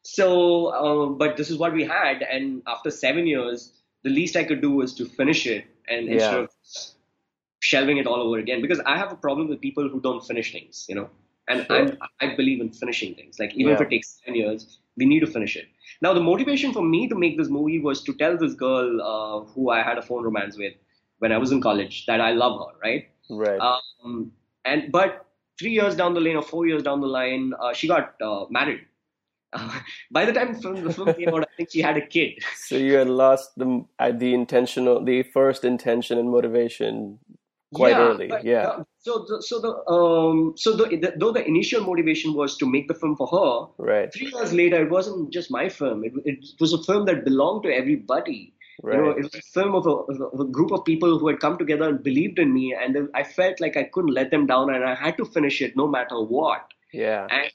So, 0.03 0.73
um, 0.73 1.17
but 1.17 1.37
this 1.37 1.49
is 1.49 1.57
what 1.57 1.73
we 1.73 1.83
had, 1.85 2.21
and 2.21 2.61
after 2.67 2.91
seven 2.91 3.25
years, 3.25 3.71
the 4.03 4.09
least 4.09 4.35
I 4.35 4.43
could 4.43 4.61
do 4.61 4.71
was 4.71 4.93
to 4.95 5.05
finish 5.05 5.47
it, 5.47 5.65
and 5.87 6.07
yeah. 6.07 6.13
instead 6.13 6.39
of 6.39 6.49
shelving 7.59 7.97
it 7.97 8.05
all 8.05 8.21
over 8.21 8.37
again, 8.37 8.61
because 8.61 8.81
I 8.85 8.97
have 8.97 9.13
a 9.13 9.15
problem 9.15 9.47
with 9.47 9.61
people 9.61 9.87
who 9.87 10.01
don't 10.01 10.25
finish 10.25 10.51
things, 10.51 10.85
you 10.89 10.95
know. 10.95 11.09
And 11.47 11.65
sure. 11.67 11.97
i 12.21 12.35
believe 12.35 12.61
in 12.61 12.71
finishing 12.71 13.15
things. 13.15 13.37
Like 13.37 13.53
even 13.53 13.69
yeah. 13.69 13.75
if 13.75 13.81
it 13.81 13.89
takes 13.89 14.21
ten 14.25 14.35
years, 14.35 14.79
we 14.97 15.05
need 15.05 15.21
to 15.21 15.27
finish 15.27 15.55
it. 15.55 15.67
Now, 16.01 16.13
the 16.13 16.21
motivation 16.21 16.73
for 16.73 16.81
me 16.81 17.07
to 17.07 17.15
make 17.15 17.37
this 17.37 17.49
movie 17.49 17.79
was 17.79 18.03
to 18.03 18.13
tell 18.13 18.37
this 18.37 18.53
girl 18.53 19.01
uh, 19.01 19.45
who 19.51 19.69
I 19.69 19.81
had 19.81 19.97
a 19.97 20.01
phone 20.01 20.23
romance 20.23 20.57
with 20.57 20.73
when 21.19 21.31
I 21.31 21.37
was 21.37 21.51
in 21.51 21.61
college 21.61 22.05
that 22.07 22.21
I 22.21 22.31
love 22.31 22.59
her, 22.59 22.79
right? 22.81 23.09
Right. 23.29 23.59
Um, 23.59 24.31
and 24.65 24.91
but 24.91 25.25
three 25.59 25.71
years 25.71 25.95
down 25.95 26.13
the 26.13 26.19
lane 26.19 26.35
or 26.35 26.41
four 26.41 26.67
years 26.67 26.83
down 26.83 27.01
the 27.01 27.07
line, 27.07 27.53
uh, 27.59 27.73
she 27.73 27.87
got 27.87 28.21
uh, 28.21 28.45
married. 28.49 28.85
by 30.11 30.25
the 30.25 30.33
time 30.33 30.53
the 30.53 30.59
film, 30.59 30.83
the 30.83 30.93
film 30.93 31.13
came 31.13 31.29
out, 31.29 31.41
I 31.41 31.55
think 31.57 31.71
she 31.71 31.81
had 31.81 31.97
a 31.97 32.05
kid. 32.05 32.43
So 32.55 32.75
you 32.75 32.93
had 32.93 33.09
lost 33.09 33.51
the 33.57 33.85
uh, 33.99 34.11
the 34.11 34.33
intentional, 34.33 35.03
the 35.03 35.23
first 35.23 35.63
intention 35.63 36.17
and 36.17 36.29
motivation 36.29 37.19
quite 37.73 37.91
yeah, 37.91 38.07
early. 38.07 38.31
Yeah. 38.43 38.67
Uh, 38.67 38.83
so 38.99 39.25
the, 39.27 39.41
so 39.41 39.59
the 39.59 39.91
um 39.91 40.53
so 40.55 40.75
the, 40.75 40.85
the, 40.97 41.13
though 41.17 41.31
the 41.31 41.45
initial 41.45 41.83
motivation 41.83 42.33
was 42.33 42.57
to 42.57 42.65
make 42.65 42.87
the 42.87 42.93
film 42.93 43.15
for 43.15 43.27
her, 43.27 43.83
right? 43.83 44.13
Three 44.13 44.31
years 44.33 44.53
later, 44.53 44.81
it 44.83 44.89
wasn't 44.89 45.31
just 45.31 45.51
my 45.51 45.69
film. 45.69 46.03
It, 46.03 46.13
it 46.25 46.45
was 46.59 46.73
a 46.73 46.81
film 46.83 47.05
that 47.05 47.25
belonged 47.25 47.63
to 47.63 47.73
everybody. 47.73 48.53
Right. 48.81 48.97
You 48.97 49.03
know, 49.03 49.09
it 49.11 49.23
was 49.23 49.35
a 49.35 49.41
film 49.53 49.75
of 49.75 49.85
a, 49.85 49.91
of 49.91 50.39
a, 50.39 50.45
group 50.45 50.71
of 50.71 50.83
people 50.83 51.19
who 51.19 51.27
had 51.27 51.39
come 51.39 51.59
together 51.59 51.89
and 51.89 52.01
believed 52.03 52.39
in 52.39 52.53
me, 52.53 52.73
and 52.73 53.07
I 53.13 53.23
felt 53.23 53.61
like 53.61 53.77
I 53.77 53.83
couldn't 53.83 54.13
let 54.13 54.31
them 54.31 54.47
down, 54.47 54.73
and 54.73 54.83
I 54.83 54.95
had 54.95 55.15
to 55.17 55.25
finish 55.25 55.61
it 55.61 55.77
no 55.77 55.87
matter 55.87 56.19
what. 56.19 56.65
Yeah. 56.91 57.27
And 57.29 57.51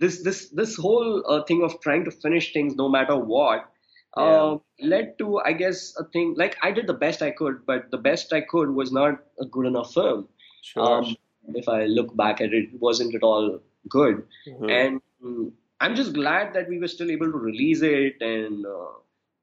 this 0.00 0.22
this 0.22 0.48
this 0.50 0.76
whole 0.76 1.22
uh, 1.28 1.42
thing 1.44 1.62
of 1.62 1.80
trying 1.80 2.04
to 2.04 2.10
finish 2.10 2.52
things 2.52 2.74
no 2.74 2.88
matter 2.88 3.16
what 3.16 3.70
yeah. 4.16 4.42
Um, 4.42 4.60
led 4.80 5.18
to, 5.18 5.38
I 5.38 5.52
guess, 5.52 5.94
a 5.96 6.04
thing 6.04 6.34
like 6.36 6.56
I 6.62 6.72
did 6.72 6.86
the 6.86 6.94
best 6.94 7.22
I 7.22 7.30
could, 7.30 7.64
but 7.66 7.90
the 7.90 7.98
best 7.98 8.32
I 8.32 8.40
could 8.40 8.70
was 8.74 8.90
not 8.90 9.20
a 9.40 9.44
good 9.44 9.66
enough 9.66 9.94
film. 9.94 10.28
Sure. 10.62 11.04
Um, 11.04 11.16
if 11.54 11.68
I 11.68 11.84
look 11.84 12.16
back 12.16 12.40
at 12.40 12.52
it, 12.52 12.70
it 12.72 12.80
wasn't 12.80 13.14
at 13.14 13.22
all 13.22 13.60
good. 13.88 14.24
Mm-hmm. 14.48 14.68
And 14.68 15.00
um, 15.24 15.52
I'm 15.80 15.94
just 15.94 16.12
glad 16.12 16.54
that 16.54 16.68
we 16.68 16.78
were 16.78 16.88
still 16.88 17.10
able 17.10 17.30
to 17.30 17.38
release 17.38 17.82
it. 17.82 18.20
And 18.20 18.66
uh, 18.66 18.98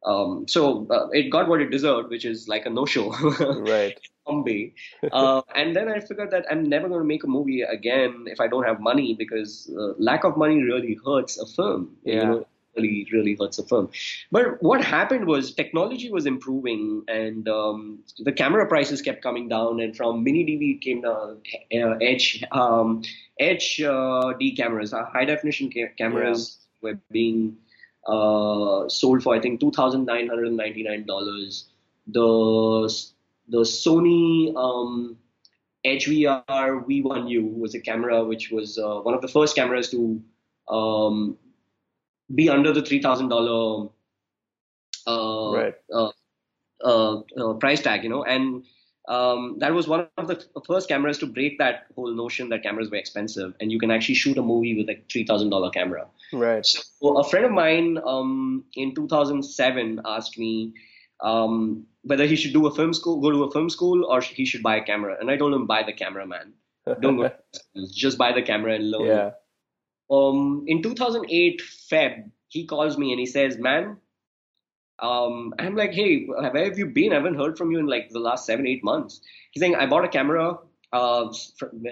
um, 0.06 0.48
so 0.48 0.88
uh, 0.90 1.08
it 1.10 1.30
got 1.30 1.48
what 1.48 1.62
it 1.62 1.70
deserved, 1.70 2.10
which 2.10 2.26
is 2.26 2.48
like 2.48 2.66
a 2.66 2.70
no 2.70 2.86
show. 2.86 3.12
right. 3.60 3.98
Bombay. 4.26 4.74
Uh, 5.12 5.42
and 5.56 5.76
then 5.76 5.88
I 5.88 6.00
figured 6.00 6.32
that 6.32 6.46
I'm 6.52 6.64
never 6.64 6.90
going 6.90 7.00
to 7.00 7.08
make 7.08 7.24
a 7.24 7.28
movie 7.28 7.62
again 7.62 8.26
if 8.28 8.42
I 8.42 8.48
don't 8.48 8.66
have 8.66 8.80
money 8.80 9.14
because 9.14 9.72
uh, 9.80 9.94
lack 9.98 10.24
of 10.26 10.38
money 10.38 10.62
really 10.62 10.98
hurts 11.06 11.38
a 11.40 11.46
film. 11.46 11.96
Yeah. 12.04 12.14
You 12.14 12.26
know? 12.26 12.48
really 12.78 13.08
really 13.12 13.36
hurts 13.40 13.58
a 13.60 13.64
film. 13.64 13.90
But 14.32 14.62
what 14.62 14.84
happened 14.84 15.26
was 15.26 15.54
technology 15.54 16.12
was 16.12 16.26
improving 16.26 17.04
and 17.08 17.48
um, 17.50 18.00
the 18.20 18.32
camera 18.32 18.68
prices 18.68 19.02
kept 19.02 19.22
coming 19.22 19.50
down. 19.50 19.80
And 19.80 19.96
from 19.96 20.24
mini 20.24 20.46
DV 20.46 20.82
came 20.82 21.02
down 21.02 21.42
uh, 21.74 21.96
H 22.00 22.44
um, 22.52 23.04
HD 23.42 24.56
cameras, 24.56 24.94
uh, 24.94 25.06
high 25.06 25.26
definition 25.26 25.72
ca- 25.72 25.94
cameras 25.98 26.58
yeah. 26.82 26.92
were 26.92 27.00
being 27.12 27.58
uh, 28.08 28.88
sold 28.90 29.24
for 29.24 29.36
I 29.36 29.40
think 29.40 29.60
two 29.60 29.72
thousand 29.72 30.06
nine 30.06 30.28
hundred 30.28 30.52
ninety 30.54 30.84
nine 30.84 31.06
dollars. 31.06 31.66
The 32.08 32.94
the 33.50 33.60
Sony 33.60 34.56
um, 34.56 35.18
HVR 35.86 36.86
V1U 36.86 37.58
was 37.58 37.76
a 37.76 37.80
camera 37.80 38.24
which 38.24 38.52
was 38.52 38.78
uh, 38.78 39.00
one 39.02 39.14
of 39.14 39.22
the 39.22 39.28
first 39.28 39.56
cameras 39.56 39.90
to 39.92 40.22
um, 40.68 41.38
be 42.34 42.50
under 42.50 42.74
the 42.74 42.82
three 42.82 43.02
thousand 43.02 43.30
dollar 43.30 43.90
uh, 45.08 45.52
right. 45.54 45.76
uh, 45.94 46.12
uh, 46.84 47.22
uh, 47.38 47.54
price 47.54 47.82
tag, 47.82 48.04
you 48.04 48.10
know, 48.10 48.24
and 48.24 48.64
um, 49.08 49.56
that 49.60 49.74
was 49.74 49.88
one 49.88 50.08
of 50.18 50.28
the 50.28 50.46
first 50.66 50.90
cameras 50.90 51.18
to 51.20 51.28
break 51.28 51.58
that 51.60 51.86
whole 51.96 52.14
notion 52.14 52.50
that 52.50 52.62
cameras 52.62 52.92
were 52.92 52.98
expensive, 52.98 53.54
and 53.60 53.72
you 53.72 53.80
can 53.80 53.90
actually 53.90 54.16
shoot 54.16 54.38
a 54.38 54.42
movie 54.42 54.76
with 54.76 54.90
a 54.90 55.02
three 55.10 55.26
thousand 55.26 55.50
dollar 55.50 55.70
camera. 55.70 56.08
Right. 56.34 56.66
So 56.66 57.18
a 57.18 57.24
friend 57.24 57.46
of 57.46 57.52
mine 57.52 58.00
um, 58.06 58.66
in 58.76 58.94
2007 58.94 60.02
asked 60.06 60.38
me 60.38 60.74
um, 61.22 61.86
whether 62.02 62.26
he 62.26 62.36
should 62.36 62.52
do 62.52 62.68
a 62.68 62.76
film 62.76 62.94
school, 62.94 63.22
go 63.22 63.32
to 63.32 63.44
a 63.44 63.52
film 63.52 63.70
school, 63.70 64.06
or 64.06 64.20
he 64.20 64.46
should 64.46 64.62
buy 64.62 64.76
a 64.76 64.84
camera, 64.84 65.16
and 65.20 65.32
I 65.32 65.38
told 65.38 65.54
him 65.54 65.68
buy 65.68 65.84
the 65.84 65.94
camera, 65.94 66.28
man. 66.28 66.54
Don't 67.02 67.18
go, 67.18 67.32
just 67.94 68.18
buy 68.18 68.34
the 68.34 68.42
camera 68.42 68.76
and 68.76 68.92
learn. 68.92 69.08
Yeah. 69.08 69.32
Um, 70.10 70.64
in 70.68 70.84
2008 70.84 71.62
Feb, 71.92 72.30
he 72.50 72.66
calls 72.66 72.98
me 72.98 73.12
and 73.12 73.20
he 73.20 73.26
says, 73.26 73.58
"Man, 73.58 73.98
um, 75.00 75.54
I'm 75.60 75.76
like, 75.76 75.94
hey, 75.94 76.26
where 76.26 76.66
have 76.66 76.78
you 76.78 76.88
been? 76.88 77.12
I 77.12 77.16
haven't 77.16 77.36
heard 77.36 77.58
from 77.58 77.72
you 77.72 77.80
in 77.80 77.88
like 77.88 78.10
the 78.10 78.20
last 78.20 78.46
seven, 78.46 78.68
eight 78.68 78.84
months." 78.84 79.22
He's 79.52 79.62
saying, 79.62 79.76
"I 79.76 79.86
bought 79.86 80.06
a 80.06 80.10
camera 80.10 80.58
uh, 80.94 81.34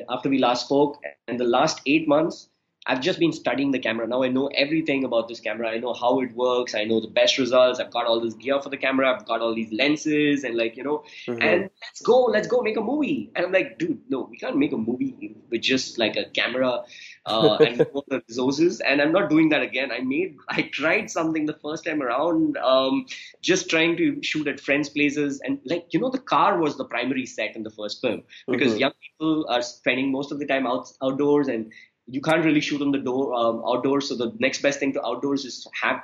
after 0.09 0.29
we 0.29 0.39
last 0.39 0.65
spoke, 0.65 1.01
and 1.27 1.39
the 1.39 1.45
last 1.45 1.81
eight 1.85 2.07
months, 2.07 2.49
I've 2.87 3.01
just 3.01 3.17
been 3.19 3.31
studying 3.31 3.71
the 3.71 3.79
camera. 3.79 4.07
Now 4.07 4.21
I 4.21 4.27
know 4.27 4.47
everything 4.47 5.03
about 5.03 5.27
this 5.27 5.39
camera. 5.39 5.69
I 5.69 5.77
know 5.77 5.93
how 5.93 6.19
it 6.21 6.35
works. 6.35 6.75
I 6.75 6.83
know 6.83 7.01
the 7.01 7.07
best 7.07 7.37
results. 7.39 7.79
I've 7.79 7.89
got 7.91 8.05
all 8.05 8.19
this 8.19 8.35
gear 8.35 8.61
for 8.61 8.69
the 8.69 8.77
camera. 8.77 9.11
I've 9.11 9.25
got 9.25 9.41
all 9.41 9.55
these 9.55 9.73
lenses 9.73 10.43
and 10.43 10.55
like, 10.55 10.77
you 10.77 10.83
know, 10.83 11.03
mm-hmm. 11.27 11.41
and 11.41 11.61
let's 11.63 12.01
go, 12.03 12.25
let's 12.25 12.47
go 12.47 12.61
make 12.61 12.77
a 12.77 12.81
movie. 12.81 13.31
And 13.35 13.47
I'm 13.47 13.51
like, 13.51 13.79
dude, 13.79 14.01
no, 14.09 14.27
we 14.29 14.37
can't 14.37 14.57
make 14.57 14.71
a 14.71 14.77
movie 14.77 15.35
with 15.49 15.61
just 15.61 15.97
like 15.97 16.15
a 16.15 16.25
camera 16.25 16.83
uh, 17.25 17.55
and 17.55 17.81
all 17.93 18.03
the 18.07 18.21
resources. 18.27 18.79
And 18.81 19.01
I'm 19.01 19.11
not 19.11 19.29
doing 19.29 19.49
that 19.49 19.61
again. 19.61 19.91
I 19.91 19.99
made, 19.99 20.37
I 20.49 20.63
tried 20.63 21.09
something 21.09 21.45
the 21.45 21.57
first 21.61 21.85
time 21.85 22.01
around, 22.01 22.57
um, 22.57 23.05
just 23.41 23.69
trying 23.69 23.97
to 23.97 24.21
shoot 24.23 24.47
at 24.47 24.59
friends' 24.59 24.89
places. 24.89 25.41
And 25.43 25.59
like, 25.65 25.87
you 25.91 25.99
know, 25.99 26.09
the 26.09 26.19
car 26.19 26.59
was 26.59 26.77
the 26.77 26.85
primary 26.85 27.25
set 27.25 27.55
in 27.55 27.63
the 27.63 27.71
first 27.71 28.01
film 28.01 28.23
because 28.47 28.71
mm-hmm. 28.71 28.79
young 28.79 28.93
people 29.01 29.45
are 29.49 29.61
spending 29.61 30.11
most 30.11 30.31
of 30.31 30.39
the 30.39 30.45
time 30.45 30.67
out, 30.67 30.91
outdoors 31.01 31.47
and 31.47 31.71
you 32.07 32.21
can't 32.21 32.45
really 32.45 32.61
shoot 32.61 32.81
on 32.81 32.91
the 32.91 32.99
door 32.99 33.33
um, 33.33 33.63
outdoors. 33.67 34.09
So 34.09 34.15
the 34.15 34.33
next 34.39 34.61
best 34.61 34.79
thing 34.79 34.93
to 34.93 35.05
outdoors 35.05 35.45
is 35.45 35.63
to 35.63 35.69
have 35.81 36.03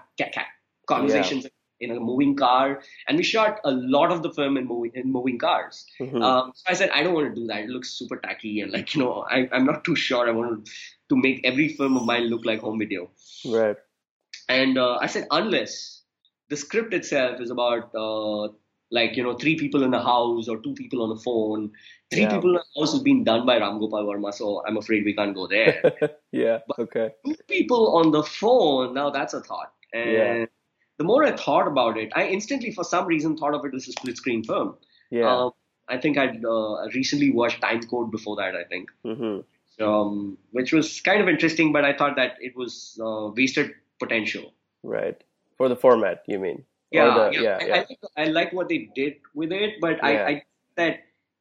conversations. 0.87 1.43
Yeah 1.43 1.49
in 1.81 1.91
a 1.91 1.99
moving 1.99 2.35
car, 2.35 2.81
and 3.07 3.17
we 3.17 3.23
shot 3.23 3.59
a 3.65 3.71
lot 3.71 4.11
of 4.11 4.23
the 4.23 4.31
film 4.31 4.57
in 4.57 4.67
moving 4.67 4.91
in 4.93 5.11
moving 5.11 5.37
cars. 5.37 5.85
Mm-hmm. 5.99 6.21
Um, 6.21 6.51
so 6.55 6.63
I 6.67 6.73
said 6.73 6.91
I 6.91 7.03
don't 7.03 7.13
want 7.13 7.33
to 7.33 7.41
do 7.41 7.47
that. 7.47 7.61
It 7.61 7.69
looks 7.69 7.93
super 7.93 8.17
tacky, 8.17 8.61
and 8.61 8.71
like 8.71 8.93
you 8.93 9.01
know, 9.01 9.25
I, 9.29 9.49
I'm 9.51 9.65
not 9.65 9.83
too 9.83 9.95
sure. 9.95 10.27
I 10.27 10.31
want 10.31 10.65
to 10.65 10.71
to 11.11 11.17
make 11.27 11.41
every 11.43 11.67
film 11.67 11.97
of 11.97 12.05
mine 12.05 12.29
look 12.33 12.45
like 12.45 12.61
home 12.61 12.79
video. 12.79 13.09
Right. 13.45 13.75
And 14.49 14.77
uh, 14.77 14.97
I 15.01 15.07
said, 15.07 15.27
unless 15.29 16.01
the 16.49 16.57
script 16.57 16.93
itself 16.93 17.39
is 17.39 17.51
about 17.51 17.95
uh, 17.95 18.53
like 18.91 19.15
you 19.15 19.23
know 19.23 19.35
three 19.35 19.57
people 19.57 19.83
in 19.83 19.93
a 19.93 20.03
house 20.03 20.47
or 20.47 20.57
two 20.57 20.73
people 20.73 21.03
on 21.03 21.11
a 21.17 21.19
phone. 21.19 21.71
Three 22.11 22.23
yeah. 22.23 22.33
people 22.35 22.51
in 22.51 22.57
a 22.57 22.79
house 22.79 22.93
is 22.93 23.01
being 23.01 23.23
done 23.23 23.45
by 23.45 23.57
Ram 23.57 23.79
Gopal 23.79 24.05
Varma, 24.05 24.33
so 24.33 24.63
I'm 24.67 24.77
afraid 24.77 25.05
we 25.05 25.15
can't 25.15 25.33
go 25.33 25.47
there. 25.47 25.81
yeah. 26.31 26.59
But 26.67 26.79
okay. 26.79 27.11
Two 27.25 27.35
people 27.47 27.95
on 27.95 28.11
the 28.11 28.23
phone. 28.23 28.93
Now 28.93 29.09
that's 29.09 29.33
a 29.33 29.41
thought. 29.41 29.71
And 29.93 30.11
yeah. 30.11 30.45
the 30.97 31.05
more 31.05 31.23
I 31.23 31.35
thought 31.35 31.67
about 31.67 31.97
it, 31.97 32.11
I 32.15 32.27
instantly, 32.27 32.71
for 32.71 32.83
some 32.83 33.05
reason, 33.05 33.37
thought 33.37 33.53
of 33.53 33.65
it 33.65 33.73
as 33.73 33.87
a 33.87 33.93
split 33.93 34.17
screen 34.17 34.43
film. 34.43 34.75
Yeah. 35.09 35.33
Um, 35.33 35.51
I 35.87 35.97
think 35.97 36.17
I'd 36.17 36.43
uh, 36.45 36.87
recently 36.93 37.31
watched 37.31 37.61
Time 37.61 37.81
Code 37.83 38.11
before 38.11 38.35
that. 38.37 38.55
I 38.55 38.63
think, 38.65 38.89
mm-hmm. 39.05 39.41
Um, 39.79 40.37
which 40.51 40.73
was 40.73 41.01
kind 41.01 41.21
of 41.21 41.29
interesting, 41.29 41.71
but 41.71 41.85
I 41.85 41.93
thought 41.93 42.15
that 42.17 42.33
it 42.39 42.55
was 42.55 42.99
uh, 43.03 43.27
wasted 43.35 43.71
potential. 43.99 44.53
Right. 44.83 45.21
For 45.57 45.69
the 45.69 45.75
format, 45.75 46.23
you 46.27 46.39
mean? 46.39 46.65
Yeah, 46.91 47.13
the, 47.13 47.31
yeah. 47.33 47.41
yeah, 47.41 47.57
I, 47.61 47.65
yeah. 47.65 47.75
I, 47.75 47.85
think 47.85 47.99
I 48.17 48.25
like 48.25 48.51
what 48.51 48.67
they 48.67 48.89
did 48.95 49.15
with 49.33 49.51
it, 49.51 49.75
but 49.79 49.97
Yeah. 49.97 50.07
I, 50.07 50.27
I 50.29 50.43
that 50.75 50.99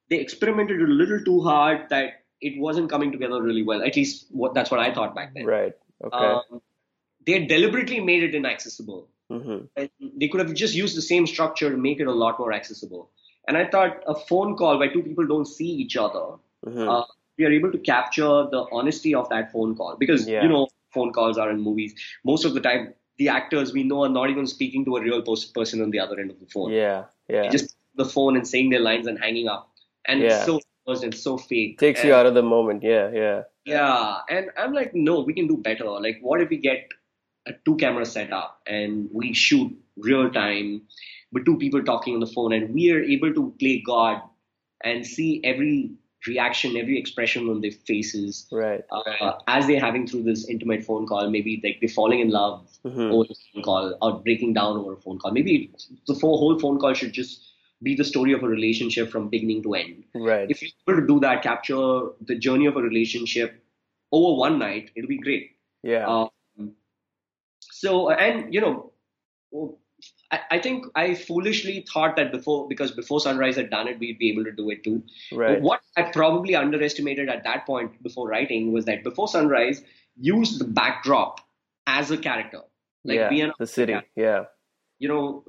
they 0.08 0.16
experimented 0.16 0.80
a 0.80 0.86
little 0.86 1.24
too 1.24 1.40
hard 1.40 1.88
that 1.90 2.24
it 2.40 2.58
wasn't 2.58 2.90
coming 2.90 3.12
together 3.12 3.42
really 3.42 3.62
well. 3.62 3.82
At 3.82 3.96
least 3.96 4.26
what 4.30 4.54
that's 4.54 4.70
what 4.70 4.80
I 4.80 4.92
thought 4.94 5.14
back 5.14 5.34
then. 5.34 5.46
Right. 5.46 5.72
Okay. 6.04 6.16
Um, 6.16 6.60
they 7.26 7.44
deliberately 7.46 8.00
made 8.00 8.22
it 8.22 8.34
inaccessible. 8.34 9.08
mm-hmm. 9.30 9.64
And 9.76 9.90
They 10.16 10.28
could 10.28 10.40
have 10.40 10.54
just 10.54 10.74
used 10.74 10.96
the 10.96 11.02
same 11.02 11.26
structure 11.26 11.70
to 11.70 11.76
make 11.76 12.00
it 12.00 12.06
a 12.06 12.12
lot 12.12 12.38
more 12.38 12.52
accessible. 12.52 13.10
And 13.46 13.56
I 13.56 13.66
thought 13.66 14.02
a 14.06 14.14
phone 14.14 14.56
call 14.56 14.78
where 14.78 14.92
two 14.92 15.02
people 15.02 15.26
don't 15.26 15.46
see 15.46 15.66
each 15.68 15.96
other, 15.96 16.36
Mm-hmm. 16.66 16.88
uh, 16.88 17.04
we 17.40 17.46
are 17.48 17.52
able 17.58 17.72
to 17.72 17.78
capture 17.78 18.46
the 18.54 18.64
honesty 18.78 19.14
of 19.14 19.28
that 19.30 19.50
phone 19.52 19.74
call 19.80 19.96
because 20.04 20.28
Yeah. 20.28 20.42
you 20.44 20.48
know 20.54 20.62
phone 20.96 21.12
calls 21.18 21.38
are 21.38 21.50
in 21.50 21.60
movies. 21.68 21.94
Most 22.30 22.44
of 22.44 22.54
the 22.54 22.60
time, 22.60 22.94
the 23.18 23.28
actors 23.34 23.72
we 23.72 23.82
know 23.90 24.02
are 24.04 24.14
not 24.16 24.30
even 24.34 24.46
speaking 24.52 24.84
to 24.86 24.96
a 24.96 25.02
real 25.02 25.22
person 25.22 25.82
on 25.84 25.90
the 25.96 26.00
other 26.04 26.18
end 26.20 26.30
of 26.30 26.40
the 26.40 26.46
phone. 26.54 26.72
yeah. 26.72 27.04
Yeah. 27.28 27.48
Just 27.56 27.76
the 28.02 28.04
phone 28.12 28.36
and 28.40 28.46
saying 28.52 28.70
their 28.70 28.80
lines 28.86 29.06
and 29.12 29.18
hanging 29.26 29.48
up, 29.54 29.68
and 30.06 30.20
Yeah. 30.20 30.36
it's 30.36 30.46
so 30.46 30.60
forced 30.84 31.04
and 31.08 31.14
so 31.14 31.36
fake. 31.50 31.78
Takes 31.82 32.00
and, 32.00 32.08
you 32.08 32.14
out 32.20 32.26
of 32.30 32.34
the 32.40 32.42
moment. 32.42 32.82
Yeah. 32.92 33.10
Yeah. 33.22 33.42
Yeah, 33.66 34.18
and 34.36 34.50
I'm 34.62 34.72
like, 34.78 34.94
no, 34.94 35.20
we 35.28 35.34
can 35.38 35.46
do 35.52 35.56
better. 35.68 35.88
Like, 36.06 36.18
what 36.28 36.40
if 36.44 36.48
we 36.54 36.56
get 36.56 36.88
a 37.46 37.52
two 37.64 37.76
camera 37.82 38.06
setup 38.12 38.60
and 38.78 39.08
we 39.20 39.32
shoot 39.42 39.76
real 40.08 40.30
time 40.38 40.82
with 41.32 41.44
two 41.44 41.56
people 41.58 41.84
talking 41.84 42.14
on 42.14 42.20
the 42.26 42.32
phone, 42.34 42.52
and 42.58 42.74
we 42.74 42.90
are 42.90 43.02
able 43.16 43.32
to 43.40 43.54
play 43.60 43.74
God 43.86 44.22
and 44.82 45.06
see 45.06 45.28
every 45.44 45.92
reaction, 46.26 46.76
every 46.76 46.98
expression 46.98 47.48
on 47.48 47.60
their 47.60 47.70
faces 47.70 48.46
Right. 48.52 48.82
uh, 48.90 49.32
as 49.46 49.66
they're 49.66 49.80
having 49.80 50.06
through 50.06 50.24
this 50.24 50.48
intimate 50.48 50.84
phone 50.84 51.06
call. 51.06 51.30
Maybe 51.30 51.60
like 51.64 51.78
they're 51.80 51.88
falling 51.88 52.20
in 52.20 52.30
love 52.30 52.66
Mm-hmm. 52.84 53.12
over 53.12 53.24
the 53.24 53.34
phone 53.52 53.62
call 53.62 53.98
or 54.00 54.20
breaking 54.20 54.54
down 54.54 54.78
over 54.78 54.94
a 54.94 54.96
phone 54.96 55.18
call. 55.18 55.32
Maybe 55.32 55.70
the 56.06 56.14
whole 56.14 56.58
phone 56.58 56.78
call 56.78 56.94
should 56.94 57.12
just 57.12 57.46
be 57.82 57.94
the 57.94 58.04
story 58.04 58.32
of 58.32 58.42
a 58.42 58.48
relationship 58.48 59.10
from 59.10 59.28
beginning 59.28 59.62
to 59.62 59.74
end 59.74 60.04
Right. 60.14 60.50
if 60.50 60.62
you 60.62 60.68
were 60.86 61.00
to 61.00 61.06
do 61.06 61.20
that, 61.20 61.42
capture 61.42 62.08
the 62.22 62.36
journey 62.38 62.66
of 62.66 62.76
a 62.76 62.82
relationship 62.82 63.62
over 64.12 64.38
one 64.38 64.58
night, 64.58 64.90
it'll 64.96 65.08
be 65.08 65.18
great. 65.18 65.56
Yeah. 65.82 66.06
Um, 66.06 66.72
so, 67.60 68.10
and 68.10 68.52
you 68.52 68.60
know, 68.60 68.92
I, 70.30 70.40
I 70.52 70.58
think 70.58 70.86
I 70.94 71.14
foolishly 71.14 71.84
thought 71.92 72.16
that 72.16 72.30
before, 72.32 72.68
because 72.68 72.90
before 72.92 73.20
Sunrise 73.20 73.56
had 73.56 73.70
done 73.70 73.88
it, 73.88 73.98
we'd 73.98 74.18
be 74.18 74.30
able 74.30 74.44
to 74.44 74.52
do 74.52 74.70
it 74.70 74.84
too. 74.84 75.02
right. 75.32 75.60
What 75.60 75.80
I 75.96 76.02
probably 76.02 76.54
underestimated 76.54 77.28
at 77.28 77.44
that 77.44 77.66
point 77.66 78.02
before 78.02 78.28
writing 78.28 78.72
was 78.72 78.84
that 78.86 79.02
before 79.04 79.28
Sunrise 79.28 79.82
used 80.16 80.60
the 80.60 80.64
backdrop 80.64 81.40
as 81.86 82.10
a 82.10 82.16
character, 82.18 82.60
like 83.04 83.16
yeah. 83.16 83.28
Vienna. 83.28 83.52
the 83.58 83.66
city. 83.66 83.96
Yeah. 84.16 84.44
You 84.98 85.08
know, 85.08 85.44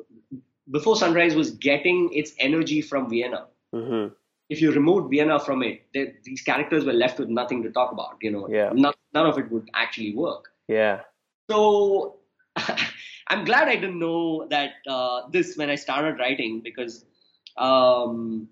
before 0.70 0.95
Sunrise 0.95 1.36
was 1.36 1.52
getting 1.52 2.10
its 2.14 2.34
energy 2.39 2.82
from 2.82 3.10
Vienna 3.10 3.47
Mm-hmm. 3.74 4.14
if 4.49 4.62
you 4.62 4.70
removed 4.74 5.10
Vienna 5.10 5.39
from 5.39 5.64
it, 5.64 5.82
they, 5.93 6.14
these 6.26 6.41
characters 6.41 6.84
were 6.84 6.91
left 6.93 7.20
with 7.20 7.30
nothing 7.30 7.64
to 7.64 7.70
talk 7.72 7.91
about. 7.93 8.18
You 8.22 8.32
know, 8.32 8.49
Yeah. 8.49 8.72
none, 8.74 8.93
none 9.14 9.26
of 9.26 9.38
it 9.38 9.49
would 9.49 9.70
actually 9.74 10.14
work. 10.14 10.52
Yeah. 10.68 11.02
So 11.49 12.18
I'm 13.32 13.45
glad 13.45 13.69
I 13.69 13.75
didn't 13.75 13.97
know 13.97 14.45
that 14.49 14.71
uh, 14.86 15.29
this 15.29 15.55
when 15.55 15.69
I 15.69 15.75
started 15.75 16.19
writing 16.19 16.59
because 16.59 17.05
um, 17.55 18.49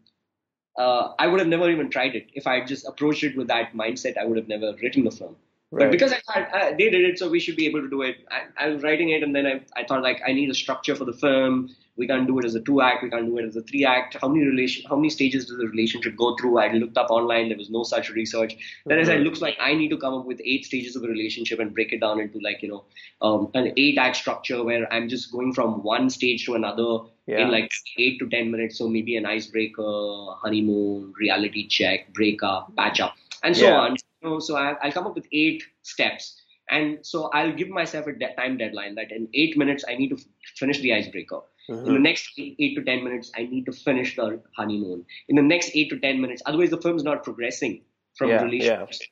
uh, 0.77 1.09
I 1.19 1.27
would 1.27 1.39
have 1.39 1.49
never 1.49 1.69
even 1.69 1.89
tried 1.89 2.15
it. 2.15 2.27
If 2.33 2.47
I 2.47 2.59
had 2.59 2.67
just 2.67 2.87
approached 2.87 3.25
it 3.25 3.35
with 3.35 3.49
that 3.49 3.73
mindset, 3.73 4.17
I 4.17 4.23
would 4.23 4.37
have 4.37 4.47
never 4.47 4.73
written 4.81 5.03
the 5.03 5.11
film. 5.11 5.35
But 5.71 5.91
because 5.91 6.11
I 6.11 6.19
thought 6.21 6.47
uh, 6.51 6.69
they 6.71 6.89
did 6.89 7.05
it, 7.05 7.19
so 7.19 7.29
we 7.29 7.39
should 7.39 7.55
be 7.55 7.67
able 7.67 7.81
to 7.81 7.89
do 7.89 8.01
it. 8.01 8.25
I, 8.31 8.65
I 8.65 8.69
was 8.69 8.81
writing 8.81 9.09
it, 9.09 9.21
and 9.21 9.35
then 9.35 9.45
I, 9.45 9.61
I 9.77 9.83
thought 9.85 10.01
like 10.01 10.19
I 10.25 10.31
need 10.33 10.49
a 10.49 10.53
structure 10.53 10.95
for 10.95 11.05
the 11.05 11.13
film. 11.13 11.69
We 11.95 12.07
can't 12.07 12.25
do 12.25 12.39
it 12.39 12.45
as 12.45 12.55
a 12.55 12.61
two 12.61 12.81
act. 12.81 13.03
We 13.03 13.09
can't 13.11 13.25
do 13.27 13.37
it 13.37 13.45
as 13.45 13.55
a 13.55 13.61
three 13.61 13.85
act. 13.85 14.17
How 14.19 14.29
many 14.29 14.45
relation? 14.45 14.85
How 14.89 14.95
many 14.95 15.11
stages 15.11 15.45
does 15.45 15.57
the 15.57 15.67
relationship 15.67 16.15
go 16.15 16.35
through? 16.37 16.57
I 16.57 16.71
looked 16.71 16.97
up 16.97 17.11
online. 17.11 17.49
There 17.49 17.57
was 17.57 17.69
no 17.69 17.83
such 17.83 18.09
research. 18.09 18.55
Then 18.87 18.97
I 18.97 19.03
said, 19.03 19.17
it 19.17 19.23
looks 19.23 19.41
like 19.41 19.57
I 19.59 19.73
need 19.75 19.89
to 19.89 19.97
come 19.97 20.15
up 20.15 20.25
with 20.25 20.41
eight 20.43 20.65
stages 20.65 20.95
of 20.95 21.03
a 21.03 21.07
relationship 21.07 21.59
and 21.59 21.71
break 21.71 21.93
it 21.93 21.99
down 21.99 22.19
into 22.19 22.39
like 22.39 22.63
you 22.63 22.69
know 22.69 22.85
um, 23.21 23.51
an 23.53 23.71
eight 23.77 23.99
act 23.99 24.15
structure 24.15 24.63
where 24.63 24.91
I'm 24.91 25.07
just 25.07 25.31
going 25.31 25.53
from 25.53 25.83
one 25.83 26.09
stage 26.09 26.45
to 26.45 26.55
another 26.55 27.05
Yeah. 27.27 27.41
in 27.43 27.51
like 27.51 27.71
eight 27.97 28.17
to 28.19 28.27
ten 28.29 28.49
minutes. 28.49 28.79
So 28.79 28.87
maybe 28.87 29.17
an 29.17 29.27
icebreaker, 29.27 30.33
honeymoon, 30.41 31.13
reality 31.19 31.67
check, 31.67 32.11
breakup, 32.13 32.75
patch 32.75 32.99
up, 33.01 33.13
and 33.43 33.55
so 33.55 33.67
Yeah. 33.67 33.79
on. 33.81 33.97
You 34.21 34.29
know, 34.29 34.39
so 34.39 34.57
I, 34.57 34.75
I'll 34.81 34.91
come 34.91 35.07
up 35.07 35.15
with 35.15 35.27
eight 35.31 35.63
steps. 35.83 36.41
And 36.69 36.99
so 37.05 37.29
I'll 37.33 37.51
give 37.51 37.69
myself 37.69 38.07
a 38.07 38.13
de- 38.13 38.35
time 38.35 38.57
deadline 38.57 38.95
that 38.95 39.11
in 39.11 39.27
eight 39.33 39.57
minutes 39.57 39.83
I 39.89 39.95
need 39.95 40.09
to 40.09 40.15
f- 40.15 40.25
finish 40.55 40.79
the 40.81 40.93
icebreaker. 40.93 41.41
Mm-hmm. 41.69 41.87
In 41.87 41.93
the 41.93 41.99
next 41.99 42.31
eight, 42.37 42.55
eight 42.59 42.75
to 42.75 42.83
ten 42.83 43.03
minutes 43.03 43.31
I 43.35 43.43
need 43.43 43.65
to 43.65 43.71
finish 43.71 44.15
the 44.15 44.41
honeymoon. 44.55 45.05
In 45.29 45.35
the 45.35 45.41
next 45.41 45.71
eight 45.73 45.89
to 45.89 45.99
ten 45.99 46.21
minutes, 46.21 46.41
otherwise 46.45 46.69
the 46.69 46.81
film's 46.81 47.03
not 47.03 47.23
progressing 47.23 47.81
from 48.15 48.29
Yeah, 48.29 48.43
relationship. 48.43 49.07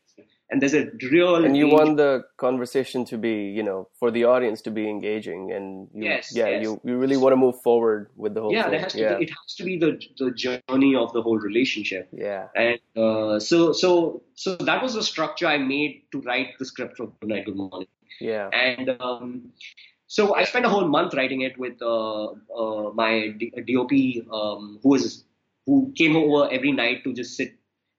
And 0.50 0.62
there's 0.62 0.74
a 0.74 0.90
real 1.12 1.36
And 1.44 1.58
you 1.58 1.68
want 1.68 1.98
the 1.98 2.24
conversation 2.38 3.04
to 3.06 3.18
be, 3.18 3.52
you 3.52 3.64
know, 3.64 3.90
for 4.00 4.12
the 4.12 4.24
audience 4.24 4.62
to 4.62 4.72
be 4.72 4.90
engaging, 4.90 5.52
and 5.52 5.90
you, 5.94 6.06
Yes, 6.06 6.34
yeah, 6.34 6.48
yes. 6.48 6.64
you, 6.64 6.80
you 6.86 6.98
really 6.98 7.18
want 7.18 7.34
to 7.34 7.38
move 7.38 7.62
forward 7.62 8.10
with 8.16 8.34
the 8.34 8.40
whole 8.42 8.54
yeah, 8.54 8.70
thing. 8.70 8.80
has 8.80 8.94
to 8.94 9.00
yeah, 9.00 9.18
be, 9.18 9.26
it 9.26 9.30
has 9.30 9.56
to 9.56 9.64
be 9.66 9.78
the 9.78 10.00
the 10.18 10.32
journey 10.32 10.96
of 10.96 11.12
the 11.12 11.22
whole 11.22 11.38
relationship. 11.38 12.08
yeah, 12.14 12.48
And 12.56 12.80
uh, 12.96 13.40
so 13.42 13.74
so 13.74 14.24
so 14.36 14.56
that 14.56 14.82
was 14.82 14.94
the 14.94 15.04
structure 15.04 15.48
I 15.48 15.58
made 15.58 16.04
to 16.14 16.22
write 16.22 16.58
the 16.60 16.66
script 16.66 16.96
for 16.96 17.08
Good 17.20 17.30
Night, 17.30 17.46
Good 17.46 17.58
Morning. 17.58 17.88
yeah, 18.22 18.48
And 18.54 18.96
um, 19.02 19.52
so 20.08 20.34
I 20.34 20.46
spent 20.46 20.66
a 20.66 20.70
whole 20.70 20.88
month 20.88 21.14
writing 21.14 21.42
it 21.42 21.58
with 21.58 21.82
uh, 21.82 22.28
uh, 22.56 22.92
my 22.94 23.36
D- 23.38 23.52
DOP, 23.68 23.92
um, 24.32 24.80
who 24.82 24.90
was 24.96 25.26
who 25.66 25.92
came 25.98 26.16
over 26.16 26.50
every 26.50 26.72
night 26.72 27.04
to 27.04 27.14
just 27.14 27.36
sit 27.36 27.54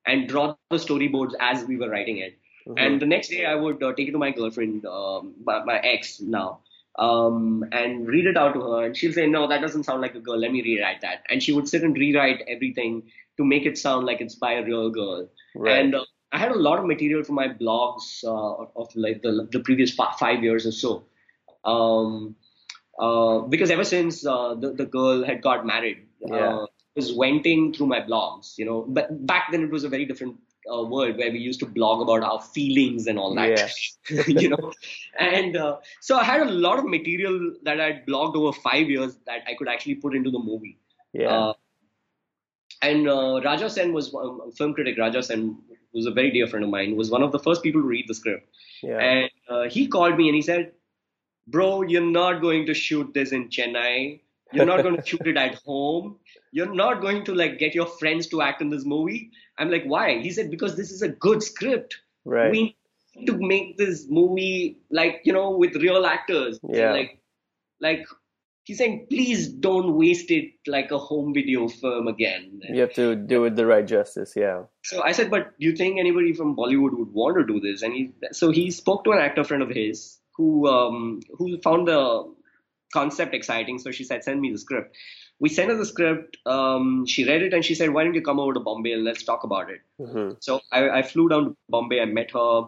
and 0.09 0.29
draw 0.29 0.49
the 0.53 0.61
storyboards 0.61 1.17
as 1.25 1.47
we 1.51 1.61
were 1.61 1.91
writing 1.91 2.05
it. 2.05 2.25
Mhm. 2.55 2.65
And 2.67 2.87
the 2.89 2.95
next 2.97 3.19
day, 3.19 3.35
I 3.35 3.45
would 3.55 3.75
uh, 3.75 3.85
take 3.87 4.09
it 4.09 4.13
to 4.13 4.19
my 4.19 4.31
girlfriend, 4.31 4.87
um, 4.87 5.35
my, 5.45 5.65
my 5.65 5.79
ex 5.79 6.21
now, 6.21 6.61
um, 6.99 7.65
and 7.73 8.07
read 8.09 8.27
it 8.27 8.37
out 8.37 8.55
to 8.55 8.61
her. 8.63 8.85
And 8.87 8.97
she'll 8.97 9.13
say, 9.13 9.27
"No, 9.27 9.47
that 9.49 9.61
doesn't 9.63 9.85
sound 9.85 10.03
like 10.03 10.15
a 10.15 10.21
girl. 10.21 10.39
Let 10.39 10.53
me 10.53 10.63
rewrite 10.63 11.03
that." 11.03 11.25
And 11.31 11.43
she 11.43 11.53
would 11.53 11.69
sit 11.69 11.83
and 11.83 11.97
rewrite 11.97 12.43
everything 12.49 13.03
to 13.39 13.45
make 13.45 13.67
it 13.67 13.79
sound 13.79 14.07
like 14.07 14.21
it's 14.21 14.35
by 14.35 14.53
a 14.55 14.65
real 14.65 14.91
girl. 14.91 15.29
right, 15.55 15.85
And 15.85 15.95
uh, 15.95 16.05
I 16.33 16.39
had 16.39 16.53
a 16.53 16.59
lot 16.69 16.79
of 16.79 16.87
material 16.87 17.25
for 17.25 17.33
my 17.33 17.49
blogs 17.49 18.25
uh, 18.25 18.67
of 18.77 18.95
like 18.97 19.23
the, 19.23 19.49
the 19.53 19.61
previous 19.61 19.95
fi- 19.95 20.15
five 20.19 20.43
years 20.43 20.67
or 20.67 20.73
so. 20.73 21.05
Um, 21.65 22.37
uh, 22.99 23.41
because 23.41 23.71
ever 23.71 23.85
since 23.85 24.27
uh, 24.27 24.55
the, 24.55 24.73
the 24.73 24.87
girl 24.87 25.25
had 25.25 25.43
got 25.43 25.67
married, 25.67 26.07
Yeah. 26.27 26.67
I 26.99 27.05
was 27.05 27.11
venting 27.13 27.73
through 27.73 27.87
my 27.87 28.01
blogs, 28.01 28.59
you 28.59 28.65
know. 28.65 28.85
But 28.89 29.27
back 29.27 29.53
then 29.53 29.63
it 29.63 29.71
was 29.71 29.85
a 29.85 29.89
very 29.89 30.05
different 30.05 30.37
uh, 30.73 30.83
world 30.83 31.17
where 31.17 31.31
we 31.31 31.39
used 31.39 31.61
to 31.61 31.67
blog 31.67 32.03
about 32.03 32.23
our 32.23 32.41
feelings 32.41 33.07
and 33.07 33.19
all 33.19 33.35
that, 33.37 33.71
you 34.27 34.49
know. 34.49 34.73
And 35.19 35.57
uh, 35.57 35.79
so 36.01 36.19
I 36.19 36.25
had 36.25 36.41
a 36.43 36.51
lot 36.51 36.79
of 36.79 36.87
material 36.87 37.55
that 37.63 37.81
I'd 37.81 38.07
blogged 38.07 38.37
over 38.37 38.53
five 38.53 38.91
years 38.91 39.17
that 39.27 39.45
I 39.47 39.55
could 39.55 39.69
actually 39.69 39.95
put 39.97 40.15
into 40.15 40.31
the 40.31 40.39
movie. 40.41 40.79
yeah, 41.13 41.29
Uh, 41.29 41.53
and 42.83 43.09
uh, 43.09 43.41
Raja 43.45 43.71
Sen 43.71 43.93
was 43.93 44.15
um, 44.15 44.53
film 44.53 44.75
critic. 44.75 44.99
Raja 44.99 45.23
Sen 45.23 45.59
was 45.93 46.07
a 46.07 46.11
very 46.11 46.31
dear 46.31 46.47
friend 46.47 46.65
of 46.65 46.71
mine. 46.71 46.97
Was 46.97 47.11
one 47.11 47.23
of 47.23 47.33
the 47.33 47.39
first 47.39 47.63
people 47.63 47.81
to 47.81 47.87
read 47.87 48.07
the 48.09 48.15
script, 48.15 48.49
yeah, 48.83 48.99
and 48.99 49.31
uh, 49.49 49.69
he 49.69 49.87
called 49.87 50.17
me 50.17 50.29
and 50.29 50.37
he 50.37 50.43
said, 50.43 50.73
"Bro, 51.47 51.83
you're 51.83 52.03
not 52.03 52.41
going 52.41 52.67
to 52.67 52.75
shoot 52.75 53.15
this 53.15 53.33
in 53.33 53.49
Chennai. 53.49 54.21
You're 54.53 54.67
not 54.67 54.83
going 54.83 54.97
to 54.97 55.05
shoot 55.05 55.27
it 55.27 55.37
at 55.37 55.57
home. 55.57 56.19
You're 56.53 56.75
not 56.75 57.01
going 57.01 57.25
to 57.25 57.35
like 57.35 57.59
get 57.59 57.75
your 57.75 57.87
friends 57.87 58.29
to 58.29 58.43
act 58.43 58.63
in 58.63 58.71
this 58.71 58.85
movie." 58.85 59.31
I'm 59.59 59.71
like, 59.71 59.85
"Why?" 59.85 60.21
He 60.21 60.31
said, 60.31 60.51
"Because 60.51 60.77
this 60.77 60.91
is 60.91 61.03
a 61.03 61.09
good 61.09 61.43
script. 61.43 61.99
right, 62.25 62.51
We 62.51 62.77
need 63.15 63.27
to 63.27 63.37
make 63.39 63.77
this 63.77 64.07
movie 64.09 64.79
like 64.91 65.21
you 65.25 65.33
know 65.33 65.51
with 65.51 65.77
real 65.77 66.07
actors. 66.07 66.59
Yeah. 66.69 66.93
Like, 66.93 67.21
like." 67.81 68.07
He's 68.69 68.77
saying, 68.77 69.07
please 69.09 69.49
don't 69.49 69.97
waste 69.97 70.31
it 70.31 70.51
like 70.67 70.91
a 70.91 70.99
home 70.99 71.33
video 71.33 71.69
film 71.69 72.07
again. 72.07 72.61
you 72.69 72.83
have 72.83 72.93
to 72.97 73.17
do 73.17 73.45
it 73.47 73.57
the 73.57 73.65
right 73.65 73.87
justice. 73.87 74.35
Yeah, 74.37 74.65
So 74.85 75.03
I 75.03 75.13
said, 75.13 75.31
but 75.31 75.59
do 75.59 75.67
you 75.67 75.75
think 75.75 75.99
anybody 75.99 76.35
from 76.35 76.55
Bollywood 76.55 76.93
would 76.99 77.11
want 77.11 77.39
to 77.39 77.47
do 77.47 77.61
this? 77.61 77.81
And 77.81 77.95
he, 77.95 78.13
so 78.33 78.51
he 78.51 78.71
spoke 78.71 79.05
to 79.05 79.13
an 79.13 79.21
actor 79.21 79.43
friend 79.43 79.63
of 79.63 79.71
his 79.71 80.19
who, 80.37 80.69
um, 80.69 81.21
who 81.39 81.59
found 81.63 81.89
the 81.89 82.31
concept 82.93 83.35
exciting. 83.35 83.79
So 83.79 83.91
she 83.91 84.05
said, 84.05 84.25
send 84.25 84.41
me 84.41 84.53
the 84.53 84.59
script. 84.59 84.97
We 85.41 85.49
sent 85.49 85.71
her 85.71 85.77
the 85.77 85.87
script. 85.87 86.37
Um, 86.47 87.07
she 87.07 87.27
read 87.29 87.43
it 87.43 87.55
and 87.55 87.65
she 87.65 87.75
said, 87.75 87.91
why 87.91 88.05
don't 88.05 88.15
you 88.15 88.23
come 88.23 88.41
over 88.41 88.55
to 88.55 88.61
Bombay 88.61 88.93
and 88.93 89.05
let's 89.05 89.23
talk 89.23 89.45
about 89.45 89.71
it? 89.71 89.81
hmm 89.99 90.31
So 90.41 90.61
I, 90.73 90.89
I 90.91 91.03
flew 91.03 91.29
down 91.29 91.45
to 91.45 91.57
Bombay. 91.69 92.01
I 92.01 92.07
met 92.07 92.31
her. 92.33 92.63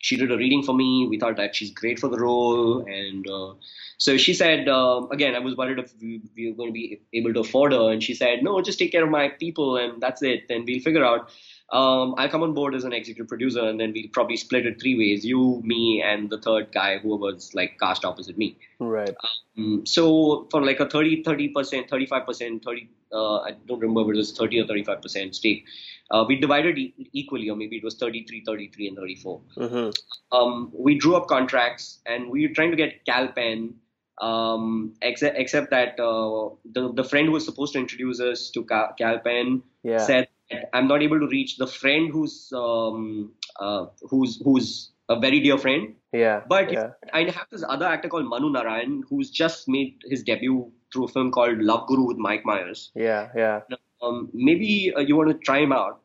she 0.00 0.16
did 0.16 0.32
a 0.32 0.36
reading 0.36 0.62
for 0.62 0.74
me. 0.74 1.06
We 1.08 1.18
thought 1.18 1.36
that 1.36 1.54
she's 1.54 1.70
great 1.72 1.98
for 1.98 2.08
the 2.08 2.18
role, 2.18 2.84
and 2.86 3.28
uh, 3.30 3.54
so 3.98 4.16
she 4.16 4.32
said 4.34 4.68
uh, 4.68 5.06
again. 5.12 5.34
I 5.34 5.40
was 5.40 5.56
worried 5.56 5.78
if 5.78 5.92
we, 6.00 6.22
we, 6.34 6.48
were 6.48 6.56
going 6.56 6.70
to 6.70 6.72
be 6.72 7.00
able 7.12 7.34
to 7.34 7.40
afford 7.40 7.72
her, 7.72 7.90
and 7.92 8.02
she 8.02 8.14
said, 8.14 8.42
"No, 8.42 8.60
just 8.62 8.78
take 8.78 8.92
care 8.92 9.04
of 9.04 9.10
my 9.10 9.28
people, 9.28 9.76
and 9.76 10.00
that's 10.00 10.22
it. 10.22 10.44
And 10.48 10.64
we'll 10.66 10.80
figure 10.80 11.04
out." 11.04 11.30
Um, 11.72 12.14
I'll 12.18 12.28
come 12.28 12.42
on 12.42 12.52
board 12.52 12.74
as 12.74 12.84
an 12.84 12.92
executive 12.92 13.28
producer, 13.28 13.60
and 13.60 13.78
then 13.78 13.92
we'll 13.92 14.08
probably 14.12 14.36
split 14.36 14.66
it 14.66 14.80
three 14.80 14.96
ways: 14.98 15.24
you, 15.24 15.60
me, 15.64 16.02
and 16.04 16.28
the 16.28 16.38
third 16.38 16.72
guy 16.72 16.98
who 16.98 17.16
was 17.16 17.54
like 17.54 17.78
cast 17.78 18.04
opposite 18.04 18.36
me. 18.36 18.58
Right. 18.78 19.14
Um, 19.56 19.86
so 19.86 20.48
for 20.50 20.64
like 20.64 20.80
a 20.80 20.88
30, 20.88 21.22
30 21.22 21.48
percent, 21.48 21.90
35 21.90 22.26
percent, 22.26 22.64
30. 22.64 22.88
Uh, 23.12 23.38
I 23.38 23.52
don't 23.66 23.80
remember 23.80 24.02
if 24.02 24.14
it 24.14 24.18
was 24.18 24.32
30 24.32 24.60
or 24.60 24.66
35 24.66 25.02
percent 25.02 25.34
stake 25.34 25.64
uh, 26.10 26.24
we 26.26 26.36
divided 26.36 26.76
e- 26.78 27.10
equally, 27.12 27.48
or 27.48 27.56
maybe 27.56 27.76
it 27.76 27.84
was 27.84 27.94
33, 27.94 28.42
33, 28.44 28.88
and 28.88 28.96
34. 28.96 29.40
Mm-hmm. 29.56 30.36
Um, 30.36 30.72
we 30.74 30.98
drew 30.98 31.16
up 31.16 31.28
contracts, 31.28 32.00
and 32.06 32.30
we 32.30 32.46
were 32.46 32.54
trying 32.54 32.70
to 32.70 32.76
get 32.76 33.04
Kal 33.04 33.28
Penn. 33.28 33.74
Um, 34.20 34.96
except, 35.00 35.38
except 35.38 35.70
that 35.70 35.98
uh, 35.98 36.50
the, 36.72 36.92
the 36.92 37.04
friend 37.04 37.26
who 37.26 37.32
was 37.32 37.44
supposed 37.46 37.72
to 37.72 37.78
introduce 37.78 38.20
us 38.20 38.50
to 38.50 38.64
Cal, 38.64 38.92
Kal 38.98 39.18
Penn 39.18 39.62
yeah. 39.82 39.98
said, 39.98 40.28
I'm 40.72 40.88
not 40.88 41.02
able 41.02 41.20
to 41.20 41.26
reach 41.26 41.56
the 41.56 41.66
friend 41.66 42.10
who's 42.12 42.52
um, 42.54 43.32
uh, 43.58 43.86
who's 44.02 44.40
who's 44.44 44.90
a 45.08 45.18
very 45.18 45.40
dear 45.40 45.58
friend. 45.58 45.94
Yeah. 46.12 46.42
But 46.48 46.72
yeah. 46.72 46.90
I 47.12 47.24
have 47.24 47.46
this 47.50 47.64
other 47.68 47.86
actor 47.86 48.08
called 48.08 48.26
Manu 48.26 48.50
Narayan 48.50 49.04
who's 49.08 49.30
just 49.30 49.68
made 49.68 49.96
his 50.04 50.22
debut 50.22 50.70
through 50.92 51.04
a 51.04 51.08
film 51.08 51.30
called 51.30 51.58
Love 51.58 51.86
Guru 51.86 52.06
with 52.06 52.16
Mike 52.16 52.44
Myers. 52.44 52.90
Yeah, 52.94 53.28
yeah 53.34 53.60
um, 54.02 54.30
maybe 54.32 54.92
uh, 54.96 55.00
you 55.00 55.16
want 55.16 55.30
to 55.30 55.38
try 55.38 55.58
him 55.58 55.72
out. 55.72 56.00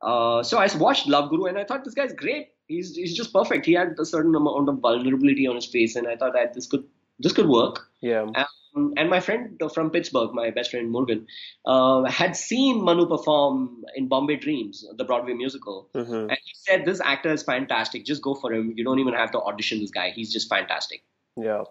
Uh, 0.00 0.42
so 0.42 0.58
I 0.58 0.68
watched 0.76 1.06
Love 1.06 1.30
Guru 1.30 1.46
and 1.46 1.58
I 1.58 1.64
thought 1.64 1.84
this 1.84 1.94
guy's 1.94 2.12
great. 2.12 2.48
He's 2.66 2.96
he's 2.96 3.14
just 3.14 3.32
perfect. 3.32 3.66
He 3.66 3.72
had 3.72 3.96
a 3.98 4.04
certain 4.04 4.34
amount 4.34 4.68
of 4.68 4.78
vulnerability 4.78 5.46
on 5.46 5.56
his 5.56 5.66
face, 5.66 5.96
and 5.96 6.08
I 6.08 6.16
thought 6.16 6.32
that 6.32 6.54
this 6.54 6.66
could 6.66 6.84
this 7.18 7.32
could 7.32 7.48
work. 7.48 7.88
Yeah. 8.00 8.22
Um, 8.22 8.46
and 8.74 9.10
my 9.10 9.20
friend 9.20 9.60
from 9.74 9.90
Pittsburgh, 9.90 10.30
my 10.32 10.50
best 10.50 10.70
friend 10.70 10.90
Morgan, 10.90 11.26
uh, 11.66 12.04
had 12.04 12.36
seen 12.36 12.82
Manu 12.82 13.06
perform 13.06 13.84
in 13.94 14.08
Bombay 14.08 14.36
Dreams, 14.36 14.84
the 14.96 15.04
Broadway 15.04 15.34
musical, 15.34 15.90
mm-hmm. 15.94 16.12
and 16.12 16.38
he 16.44 16.52
said 16.54 16.84
this 16.84 17.00
actor 17.00 17.32
is 17.32 17.42
fantastic. 17.42 18.04
Just 18.04 18.22
go 18.22 18.34
for 18.34 18.52
him. 18.52 18.72
You 18.76 18.84
don't 18.84 18.98
even 18.98 19.14
have 19.14 19.32
to 19.32 19.40
audition 19.40 19.80
this 19.80 19.90
guy. 19.90 20.10
He's 20.10 20.32
just 20.32 20.48
fantastic. 20.48 21.02
Yeah. 21.36 21.64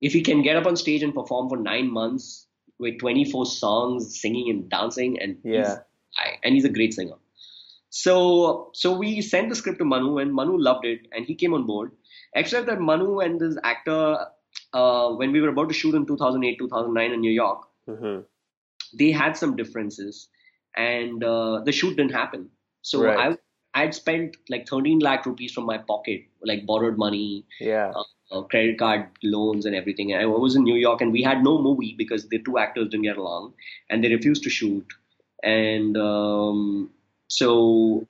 If 0.00 0.12
he 0.12 0.22
can 0.22 0.42
get 0.42 0.56
up 0.56 0.66
on 0.66 0.76
stage 0.76 1.02
and 1.02 1.14
perform 1.14 1.50
for 1.50 1.58
nine 1.58 1.90
months, 1.90 2.46
with 2.80 2.98
24 2.98 3.46
songs, 3.46 4.18
singing 4.20 4.50
and 4.50 4.68
dancing, 4.68 5.20
and 5.20 5.36
yeah, 5.44 5.76
he's, 6.18 6.38
and 6.42 6.54
he's 6.54 6.64
a 6.64 6.70
great 6.70 6.94
singer. 6.94 7.16
So 7.90 8.70
so 8.72 8.96
we 8.96 9.20
sent 9.20 9.50
the 9.50 9.54
script 9.54 9.78
to 9.78 9.84
Manu, 9.84 10.18
and 10.18 10.32
Manu 10.32 10.56
loved 10.58 10.86
it, 10.86 11.06
and 11.12 11.26
he 11.26 11.34
came 11.34 11.54
on 11.54 11.66
board. 11.66 11.92
Except 12.34 12.66
that 12.66 12.80
Manu 12.80 13.18
and 13.18 13.40
this 13.40 13.56
actor, 13.62 14.26
uh, 14.72 15.10
when 15.10 15.32
we 15.32 15.40
were 15.40 15.48
about 15.48 15.68
to 15.68 15.74
shoot 15.74 15.94
in 15.94 16.06
2008, 16.06 16.58
2009 16.58 17.12
in 17.12 17.20
New 17.20 17.30
York, 17.30 17.66
mm-hmm. 17.88 18.20
they 18.96 19.10
had 19.10 19.36
some 19.36 19.56
differences, 19.56 20.28
and 20.76 21.22
uh, 21.24 21.60
the 21.64 21.72
shoot 21.72 21.96
didn't 21.96 22.12
happen. 22.12 22.50
So 22.82 23.04
right. 23.04 23.18
I 23.18 23.36
I'd 23.74 23.94
spent 23.94 24.36
like 24.48 24.68
13 24.68 24.98
lakh 24.98 25.26
rupees 25.26 25.52
from 25.52 25.64
my 25.64 25.78
pocket, 25.78 26.22
like 26.42 26.66
borrowed 26.66 26.98
money, 26.98 27.44
yeah, 27.60 27.92
uh, 27.94 28.38
uh, 28.38 28.42
credit 28.42 28.78
card 28.78 29.06
loans 29.22 29.66
and 29.66 29.74
everything. 29.74 30.12
And 30.12 30.22
I 30.22 30.26
was 30.26 30.56
in 30.56 30.64
New 30.64 30.76
York, 30.76 31.00
and 31.00 31.12
we 31.12 31.22
had 31.22 31.42
no 31.42 31.60
movie 31.60 31.94
because 31.96 32.28
the 32.28 32.38
two 32.40 32.58
actors 32.58 32.88
didn't 32.88 33.04
get 33.04 33.16
along, 33.16 33.54
and 33.88 34.02
they 34.02 34.12
refused 34.12 34.42
to 34.44 34.50
shoot. 34.50 34.86
And 35.42 35.96
um, 35.96 36.90
so, 37.28 38.06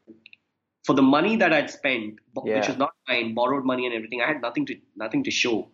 for 0.84 0.94
the 0.94 1.02
money 1.02 1.36
that 1.36 1.52
I'd 1.52 1.70
spent, 1.70 2.18
yeah. 2.44 2.56
which 2.56 2.68
was 2.68 2.78
not 2.78 2.94
mine, 3.06 3.34
borrowed 3.34 3.64
money 3.64 3.86
and 3.86 3.94
everything, 3.94 4.22
I 4.22 4.26
had 4.26 4.40
nothing 4.40 4.66
to 4.66 4.76
nothing 4.96 5.24
to 5.24 5.30
show. 5.30 5.68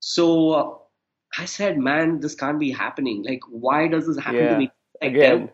So 0.00 0.50
uh, 0.50 0.74
I 1.38 1.44
said, 1.44 1.78
"Man, 1.78 2.20
this 2.20 2.34
can't 2.34 2.60
be 2.60 2.70
happening. 2.70 3.24
Like, 3.24 3.40
why 3.48 3.88
does 3.88 4.06
this 4.06 4.18
happen 4.18 4.40
yeah. 4.40 4.48
to 4.50 4.58
me?" 4.58 4.70
Like, 5.02 5.12
Again. 5.12 5.50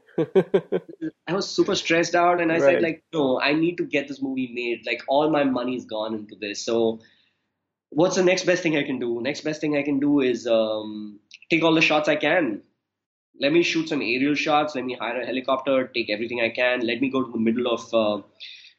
I 1.27 1.33
was 1.33 1.51
super 1.51 1.75
stressed 1.75 2.15
out, 2.15 2.41
and 2.41 2.53
I 2.53 2.57
right. 2.57 2.63
said, 2.63 2.83
"Like, 2.83 3.05
no, 3.13 3.41
I 3.41 3.55
need 3.55 3.77
to 3.79 3.85
get 3.85 4.09
this 4.09 4.23
movie 4.23 4.51
made. 4.55 4.87
Like, 4.87 5.03
all 5.09 5.31
my 5.31 5.45
money's 5.45 5.85
gone 5.85 6.15
into 6.15 6.37
this, 6.41 6.65
so." 6.65 7.01
what's 7.93 8.17
the 8.17 8.25
next 8.25 8.45
best 8.45 8.63
thing 8.63 8.77
I 8.77 8.83
can 8.83 8.99
do? 8.99 9.21
Next 9.21 9.43
best 9.43 9.61
thing 9.61 9.77
I 9.77 9.83
can 9.83 10.01
do 10.01 10.21
is 10.21 10.47
um, 10.47 11.21
take 11.51 11.63
all 11.63 11.75
the 11.75 11.81
shots 11.81 12.09
I 12.09 12.17
can. 12.17 12.63
Let 13.41 13.53
me 13.53 13.63
shoot 13.63 13.89
some 13.89 14.03
aerial 14.03 14.35
shots. 14.35 14.75
Let 14.75 14.85
me 14.85 14.97
hire 14.99 15.21
a 15.21 15.27
helicopter. 15.27 15.91
Take 15.95 16.11
everything 16.11 16.41
I 16.41 16.51
can. 16.51 16.81
Let 16.87 17.01
me 17.01 17.11
go 17.11 17.23
to 17.23 17.31
the 17.31 17.39
middle 17.39 17.67
of. 17.67 17.95
Uh, 17.95 18.23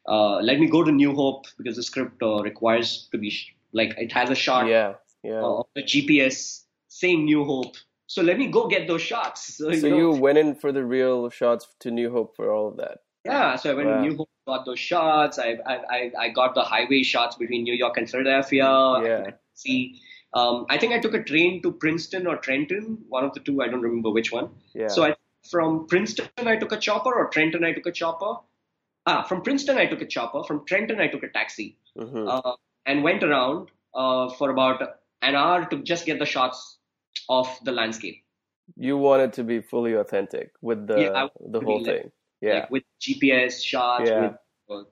uh, 0.06 0.40
let 0.40 0.58
me 0.58 0.66
go 0.68 0.84
to 0.84 0.92
New 0.92 1.14
Hope 1.14 1.46
because 1.56 1.76
the 1.76 1.82
script 1.82 2.22
uh, 2.22 2.42
requires 2.42 3.08
to 3.10 3.18
be 3.18 3.30
sh- 3.30 3.54
like 3.72 3.94
it 3.98 4.12
has 4.12 4.30
a 4.30 4.34
shot. 4.34 4.66
Yeah, 4.66 4.94
yeah. 5.24 5.62
the 5.74 5.82
GPS 5.82 6.62
saying 6.88 7.24
New 7.24 7.44
Hope. 7.44 7.76
So 8.06 8.22
let 8.22 8.38
me 8.38 8.48
go 8.48 8.68
get 8.68 8.86
those 8.86 9.02
shots. 9.02 9.56
So, 9.58 9.72
so 9.72 9.86
you, 9.86 9.90
know, 9.90 9.96
you 9.96 10.10
went 10.10 10.38
in 10.38 10.54
for 10.54 10.72
the 10.72 10.84
real 10.84 11.30
shots 11.30 11.66
to 11.80 11.90
New 11.90 12.10
Hope 12.10 12.36
for 12.36 12.52
all 12.52 12.68
of 12.68 12.76
that. 12.76 12.98
Yeah, 13.24 13.56
so 13.56 13.70
I 13.70 13.74
went 13.74 13.88
wow. 13.88 13.96
to 13.96 14.02
New 14.02 14.16
Hope, 14.16 14.28
got 14.46 14.66
those 14.66 14.78
shots. 14.78 15.38
I, 15.38 15.56
I 15.66 16.10
I 16.18 16.28
got 16.28 16.54
the 16.54 16.62
highway 16.62 17.02
shots 17.02 17.36
between 17.36 17.62
New 17.62 17.72
York 17.72 17.96
and 17.96 18.08
Philadelphia. 18.08 18.66
Yeah. 19.02 19.30
See, 19.54 20.00
um, 20.34 20.66
I 20.68 20.76
think 20.76 20.92
I 20.92 20.98
took 20.98 21.14
a 21.14 21.22
train 21.22 21.62
to 21.62 21.72
Princeton 21.72 22.26
or 22.26 22.36
Trenton, 22.36 22.98
one 23.08 23.24
of 23.24 23.32
the 23.32 23.40
two. 23.40 23.62
I 23.62 23.68
don't 23.68 23.80
remember 23.80 24.10
which 24.10 24.30
one. 24.30 24.50
Yeah. 24.74 24.88
So 24.88 25.04
I 25.04 25.14
from 25.50 25.86
Princeton 25.86 26.28
I 26.38 26.56
took 26.56 26.72
a 26.72 26.78
chopper, 26.78 27.14
or 27.14 27.28
Trenton 27.28 27.64
I 27.64 27.72
took 27.72 27.86
a 27.86 27.92
chopper. 27.92 28.34
Ah, 29.06 29.22
from 29.22 29.42
Princeton 29.42 29.78
I 29.78 29.86
took 29.86 30.02
a 30.02 30.06
chopper. 30.06 30.42
From 30.44 30.66
Trenton 30.66 31.00
I 31.00 31.08
took 31.08 31.22
a 31.22 31.28
taxi, 31.28 31.78
mm-hmm. 31.98 32.28
uh, 32.28 32.52
and 32.84 33.02
went 33.02 33.22
around 33.22 33.70
uh, 33.94 34.28
for 34.30 34.50
about 34.50 34.82
an 35.24 35.34
hour 35.34 35.64
to 35.66 35.82
just 35.82 36.06
get 36.06 36.18
the 36.18 36.26
shots 36.26 36.78
of 37.28 37.48
the 37.64 37.72
landscape. 37.72 38.22
You 38.76 38.96
wanted 38.96 39.32
to 39.34 39.44
be 39.44 39.60
fully 39.60 39.94
authentic 39.94 40.52
with 40.62 40.86
the 40.86 41.00
yeah, 41.00 41.28
the 41.40 41.60
whole 41.60 41.84
thing 41.84 42.10
yeah. 42.44 42.54
like 42.60 42.70
with 42.70 42.82
GPS 43.00 43.62
shots, 43.62 44.08
yeah. 44.08 44.20
with 44.20 44.36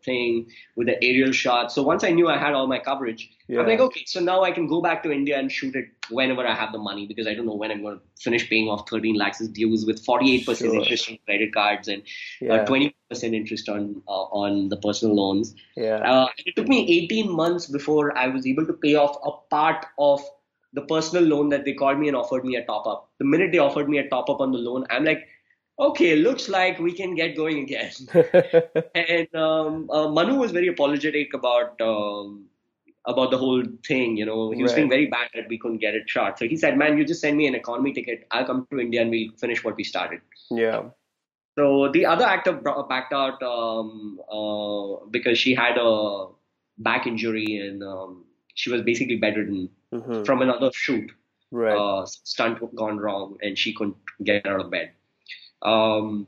thing, 0.04 0.50
with 0.76 0.86
the 0.86 1.02
aerial 1.02 1.32
shots. 1.32 1.74
So 1.74 1.82
once 1.82 2.04
I 2.04 2.10
knew 2.10 2.28
I 2.28 2.38
had 2.38 2.52
all 2.54 2.66
my 2.66 2.78
coverage, 2.78 3.30
yeah. 3.48 3.60
I'm 3.60 3.66
like, 3.66 3.80
okay, 3.80 4.04
so 4.06 4.20
now 4.20 4.42
I 4.42 4.50
can 4.50 4.66
go 4.66 4.80
back 4.80 5.02
to 5.02 5.10
India 5.10 5.38
and 5.38 5.50
shoot 5.50 5.74
it 5.74 5.86
whenever 6.10 6.46
I 6.46 6.54
have 6.54 6.72
the 6.72 6.78
money 6.78 7.06
because 7.06 7.26
I 7.26 7.34
don't 7.34 7.46
know 7.46 7.54
when 7.54 7.70
I'm 7.70 7.82
going 7.82 7.98
to 7.98 8.02
finish 8.20 8.48
paying 8.48 8.68
off 8.68 8.88
13 8.88 9.16
lakhs 9.16 9.46
dues 9.48 9.84
with 9.86 10.04
48% 10.04 10.58
sure. 10.58 10.74
interest 10.74 11.10
on 11.10 11.18
credit 11.24 11.54
cards 11.54 11.88
and 11.88 12.02
uh, 12.02 12.46
yeah. 12.46 12.54
uh, 12.54 12.66
20% 12.66 12.92
interest 13.22 13.68
on 13.68 14.02
uh, 14.08 14.10
on 14.10 14.68
the 14.68 14.76
personal 14.76 15.16
loans. 15.16 15.54
Yeah. 15.76 15.96
Uh, 15.96 16.28
it 16.38 16.56
took 16.56 16.68
me 16.68 17.04
18 17.04 17.30
months 17.30 17.66
before 17.66 18.16
I 18.16 18.28
was 18.28 18.46
able 18.46 18.66
to 18.66 18.72
pay 18.72 18.94
off 18.94 19.16
a 19.24 19.32
part 19.54 19.86
of 19.98 20.22
the 20.72 20.82
personal 20.82 21.24
loan 21.24 21.50
that 21.50 21.64
they 21.64 21.74
called 21.74 21.98
me 21.98 22.08
and 22.08 22.16
offered 22.16 22.44
me 22.44 22.56
a 22.56 22.64
top 22.64 22.86
up. 22.86 23.10
The 23.18 23.24
minute 23.24 23.52
they 23.52 23.58
offered 23.58 23.88
me 23.88 23.98
a 23.98 24.08
top 24.08 24.30
up 24.30 24.40
on 24.40 24.52
the 24.52 24.58
loan, 24.58 24.86
I'm 24.90 25.04
like, 25.04 25.26
okay, 25.78 26.16
looks 26.16 26.48
like 26.48 26.78
we 26.78 26.92
can 26.92 27.14
get 27.14 27.36
going 27.36 27.58
again. 27.58 27.92
and 28.94 29.34
um, 29.34 29.90
uh, 29.90 30.08
Manu 30.08 30.36
was 30.36 30.52
very 30.52 30.68
apologetic 30.68 31.34
about 31.34 31.80
um, 31.80 32.46
about 33.06 33.30
the 33.30 33.38
whole 33.38 33.62
thing. 33.86 34.16
You 34.16 34.26
know, 34.26 34.50
he 34.50 34.62
was 34.62 34.72
right. 34.72 34.76
feeling 34.76 34.90
very 34.90 35.06
bad 35.06 35.28
that 35.34 35.48
we 35.48 35.58
couldn't 35.58 35.78
get 35.78 35.94
it 35.94 36.08
shot. 36.08 36.38
So 36.38 36.46
he 36.46 36.56
said, 36.56 36.78
"Man, 36.78 36.96
you 36.98 37.04
just 37.04 37.20
send 37.20 37.36
me 37.36 37.46
an 37.46 37.54
economy 37.54 37.92
ticket. 37.92 38.26
I'll 38.30 38.44
come 38.44 38.66
to 38.70 38.80
India 38.80 39.02
and 39.02 39.10
we'll 39.10 39.32
finish 39.38 39.64
what 39.64 39.76
we 39.76 39.84
started." 39.84 40.20
Yeah. 40.50 40.84
So 41.58 41.90
the 41.92 42.06
other 42.06 42.24
actor 42.24 42.52
backed 42.52 43.12
out 43.12 43.42
um, 43.42 44.18
uh, 44.30 45.04
because 45.10 45.38
she 45.38 45.54
had 45.54 45.76
a 45.78 46.26
back 46.78 47.06
injury 47.06 47.58
and 47.58 47.82
um, 47.82 48.24
she 48.54 48.70
was 48.70 48.80
basically 48.82 49.16
bedridden 49.16 49.68
mm-hmm. 49.92 50.22
from 50.22 50.40
another 50.40 50.70
shoot. 50.72 51.10
Right. 51.50 51.76
Uh, 51.76 52.06
stunt 52.06 52.60
gone 52.74 52.96
wrong 52.96 53.36
and 53.42 53.58
she 53.58 53.74
couldn't 53.74 53.96
get 54.24 54.46
out 54.46 54.60
of 54.60 54.70
bed. 54.70 54.92
Um, 55.62 56.26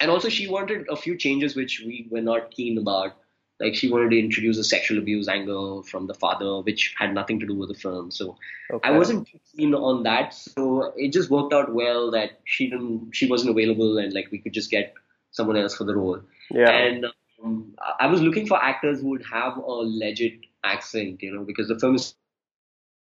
and 0.00 0.10
also, 0.10 0.28
she 0.28 0.48
wanted 0.48 0.86
a 0.88 0.96
few 0.96 1.16
changes 1.16 1.56
which 1.56 1.82
we 1.84 2.06
were 2.10 2.20
not 2.20 2.50
keen 2.50 2.78
about. 2.78 3.16
Like 3.60 3.74
she 3.74 3.90
wanted 3.90 4.10
to 4.10 4.18
introduce 4.18 4.56
a 4.58 4.62
sexual 4.62 4.98
abuse 4.98 5.26
angle 5.26 5.82
from 5.82 6.06
the 6.06 6.14
father, 6.14 6.60
which 6.60 6.94
had 6.96 7.12
nothing 7.12 7.40
to 7.40 7.46
do 7.46 7.56
with 7.56 7.68
the 7.68 7.74
film. 7.74 8.12
So 8.12 8.36
okay. 8.72 8.88
I 8.88 8.96
wasn't 8.96 9.28
keen 9.56 9.74
on 9.74 10.04
that. 10.04 10.32
So 10.32 10.92
it 10.96 11.12
just 11.12 11.28
worked 11.28 11.52
out 11.52 11.74
well 11.74 12.12
that 12.12 12.38
she 12.44 12.70
didn't, 12.70 13.10
she 13.14 13.26
wasn't 13.28 13.50
available, 13.50 13.98
and 13.98 14.12
like 14.12 14.28
we 14.30 14.38
could 14.38 14.52
just 14.52 14.70
get 14.70 14.94
someone 15.32 15.56
else 15.56 15.74
for 15.74 15.82
the 15.82 15.96
role. 15.96 16.20
Yeah. 16.52 16.70
And 16.70 17.06
um, 17.42 17.74
I 17.98 18.06
was 18.06 18.20
looking 18.20 18.46
for 18.46 18.62
actors 18.62 19.00
who 19.00 19.08
would 19.08 19.24
have 19.26 19.56
a 19.56 19.60
legit 19.62 20.38
accent, 20.62 21.20
you 21.22 21.34
know, 21.34 21.42
because 21.42 21.66
the 21.66 21.78
film 21.78 21.96
is 21.96 22.14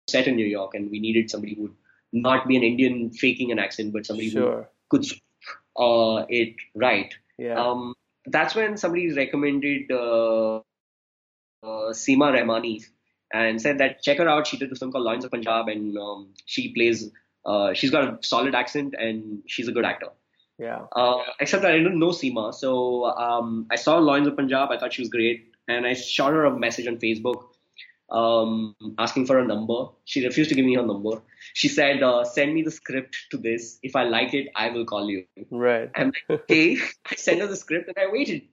set 0.08 0.28
in 0.28 0.36
New 0.36 0.48
York, 0.48 0.74
and 0.74 0.90
we 0.90 1.00
needed 1.00 1.30
somebody 1.30 1.54
who 1.54 1.62
would 1.64 1.76
not 2.12 2.48
be 2.48 2.58
an 2.58 2.64
Indian 2.64 3.12
faking 3.12 3.52
an 3.52 3.60
accent, 3.60 3.94
but 3.94 4.06
somebody 4.06 4.32
sure. 4.32 4.68
who 4.90 4.98
could 4.98 5.06
uh, 5.78 6.26
it 6.30 6.56
right. 6.76 7.14
Yeah. 7.38 7.56
Um, 7.56 7.94
that's 8.26 8.56
when 8.56 8.78
somebody 8.78 9.12
recommended 9.14 9.92
uh, 9.92 10.58
uh, 10.58 11.94
Seema 11.94 12.32
Rahmani 12.34 12.86
and 13.34 13.62
said 13.62 13.78
that 13.80 14.02
check 14.02 14.18
her 14.18 14.28
out. 14.28 14.48
She 14.48 14.58
did 14.58 14.70
this 14.70 14.80
film 14.80 14.92
called 14.92 15.06
Loins 15.06 15.26
of 15.26 15.32
Punjab, 15.32 15.68
and 15.68 15.98
um, 15.98 16.34
she 16.46 16.74
plays. 16.74 17.12
Uh, 17.46 17.74
she's 17.74 17.90
got 17.92 18.04
a 18.04 18.18
solid 18.22 18.56
accent, 18.56 18.96
and 18.98 19.42
she's 19.48 19.68
a 19.68 19.72
good 19.72 19.86
actor. 19.86 20.10
Yeah. 20.58 20.86
Uh, 20.92 21.24
except 21.40 21.64
that 21.64 21.72
I 21.72 21.78
didn't 21.78 22.00
know 22.00 22.10
Seema, 22.10 22.54
so 22.54 23.06
um, 23.06 23.68
I 23.72 23.76
saw 23.76 23.98
Loins 23.98 24.28
of 24.28 24.36
Punjab. 24.36 24.72
I 24.72 24.78
thought 24.78 24.94
she 24.94 25.02
was 25.02 25.10
great, 25.10 25.52
and 25.68 25.88
I 25.88 25.94
shot 25.94 26.34
her 26.34 26.46
a 26.46 26.60
message 26.60 26.88
on 26.88 26.98
Facebook 26.98 27.44
um, 28.12 28.76
asking 28.98 29.26
for 29.26 29.40
a 29.40 29.46
number. 29.46 29.88
She 30.06 30.26
refused 30.26 30.50
to 30.50 30.56
give 30.56 30.66
me 30.66 30.76
her 30.76 30.86
number. 30.86 31.22
She 31.54 31.68
said, 31.68 32.04
uh, 32.04 32.24
"Send 32.24 32.54
me 32.54 32.62
the 32.62 32.72
script 32.72 33.18
to 33.32 33.38
this. 33.38 33.80
If 33.84 33.96
I 33.96 34.04
like 34.04 34.34
it, 34.34 34.50
I 34.56 34.70
will 34.70 34.86
call 34.86 35.10
you." 35.10 35.26
Right. 35.52 35.90
I'm 35.96 36.08
like, 36.08 36.42
"Okay." 36.42 36.78
I 37.12 37.16
sent 37.16 37.42
her 37.42 37.48
the 37.48 37.56
script 37.56 37.88
and 37.88 37.98
I 37.98 38.12
waited. 38.12 38.44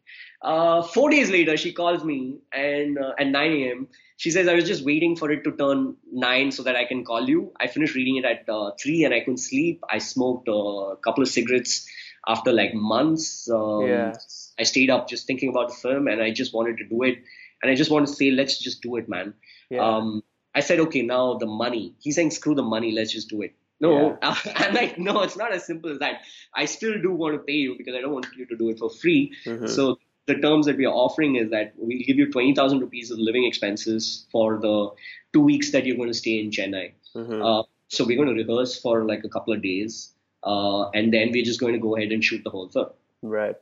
Uh, 0.43 0.83
four 0.83 1.11
days 1.11 1.31
later, 1.31 1.57
she 1.57 1.73
calls 1.73 2.05
me 2.05 2.39
and 2.53 2.99
uh, 2.99 3.13
at 3.19 3.27
9 3.27 3.53
a.m. 3.53 3.89
She 4.17 4.31
says, 4.31 4.49
"I 4.49 4.55
was 4.55 4.65
just 4.65 4.85
waiting 4.85 5.17
for 5.17 5.31
it 5.31 5.45
to 5.45 5.53
turn 5.53 5.97
nine 6.13 6.51
so 6.51 6.63
that 6.63 6.77
I 6.77 6.85
can 6.85 7.05
call 7.05 7.29
you." 7.29 7.53
I 7.59 7.67
finished 7.67 7.95
reading 7.95 8.17
it 8.17 8.25
at 8.25 8.49
uh, 8.49 8.73
three 8.81 9.05
and 9.05 9.15
I 9.15 9.21
couldn't 9.21 9.39
sleep. 9.39 9.83
I 9.91 9.99
smoked 9.99 10.49
uh, 10.49 10.53
a 10.53 10.97
couple 10.97 11.23
of 11.23 11.29
cigarettes 11.29 11.87
after 12.27 12.53
like 12.53 12.75
months. 12.75 13.49
Um, 13.51 13.87
yeah. 13.87 14.13
I 14.59 14.63
stayed 14.63 14.91
up 14.91 15.09
just 15.09 15.27
thinking 15.27 15.51
about 15.51 15.69
the 15.69 15.75
film 15.75 16.09
and 16.09 16.23
I 16.23 16.31
just 16.31 16.55
wanted 16.55 16.79
to 16.79 16.85
do 16.85 17.03
it. 17.03 17.19
And 17.63 17.71
I 17.71 17.75
just 17.75 17.91
want 17.91 18.07
to 18.07 18.13
say, 18.13 18.31
let's 18.31 18.59
just 18.59 18.83
do 18.83 18.97
it, 18.97 19.09
man. 19.09 19.35
Yeah. 19.71 19.85
Um, 19.85 20.23
I 20.55 20.61
said, 20.61 20.81
okay, 20.81 21.03
now 21.03 21.35
the 21.35 21.47
money. 21.47 21.95
He's 22.01 22.15
saying, 22.15 22.31
screw 22.31 22.55
the 22.55 22.63
money, 22.63 22.93
let's 22.93 23.13
just 23.13 23.29
do 23.29 23.43
it. 23.43 23.55
No, 23.79 24.19
yeah. 24.23 24.37
I'm 24.57 24.75
like, 24.75 24.99
no, 24.99 25.23
it's 25.23 25.37
not 25.37 25.53
as 25.53 25.67
simple 25.67 25.91
as 25.91 25.99
that. 25.99 26.23
I 26.55 26.65
still 26.65 27.01
do 27.01 27.13
want 27.13 27.35
to 27.35 27.39
pay 27.39 27.53
you 27.53 27.75
because 27.77 27.95
I 27.95 28.01
don't 28.01 28.13
want 28.13 28.27
you 28.37 28.47
to 28.47 28.57
do 28.57 28.71
it 28.71 28.79
for 28.79 28.89
free. 28.89 29.33
Mm-hmm. 29.45 29.67
So 29.67 29.99
the 30.27 30.37
terms 30.37 30.67
that 30.67 30.77
we 30.77 30.87
are 30.87 30.95
offering 30.95 31.37
is 31.37 31.51
that 31.51 31.75
we'll 31.77 31.99
give 32.07 32.17
you 32.17 32.31
20,000 32.31 32.81
rupees 32.81 33.11
of 33.11 33.19
living 33.19 33.45
expenses 33.45 34.27
for 34.33 34.59
the 34.59 34.91
two 35.33 35.41
weeks 35.41 35.73
that 35.73 35.85
you're 35.85 35.97
going 35.97 36.09
to 36.09 36.15
stay 36.15 36.41
in 36.41 36.51
Chennai. 36.51 36.93
Mm-hmm. 37.15 37.43
Uh, 37.43 37.63
so 37.89 38.05
we're 38.05 38.17
going 38.17 38.35
to 38.35 38.43
rehearse 38.43 38.81
for 38.81 39.05
like 39.05 39.25
a 39.25 39.29
couple 39.29 39.53
of 39.53 39.63
days. 39.63 40.13
Uh, 40.43 40.89
and 40.91 41.13
then 41.13 41.31
we're 41.33 41.45
just 41.45 41.61
going 41.61 41.75
to 41.75 41.79
go 41.79 41.97
ahead 41.97 42.13
and 42.13 42.25
shoot 42.25 42.43
the 42.45 42.51
whole 42.51 42.69
film. 42.69 42.91
Right. 43.23 43.57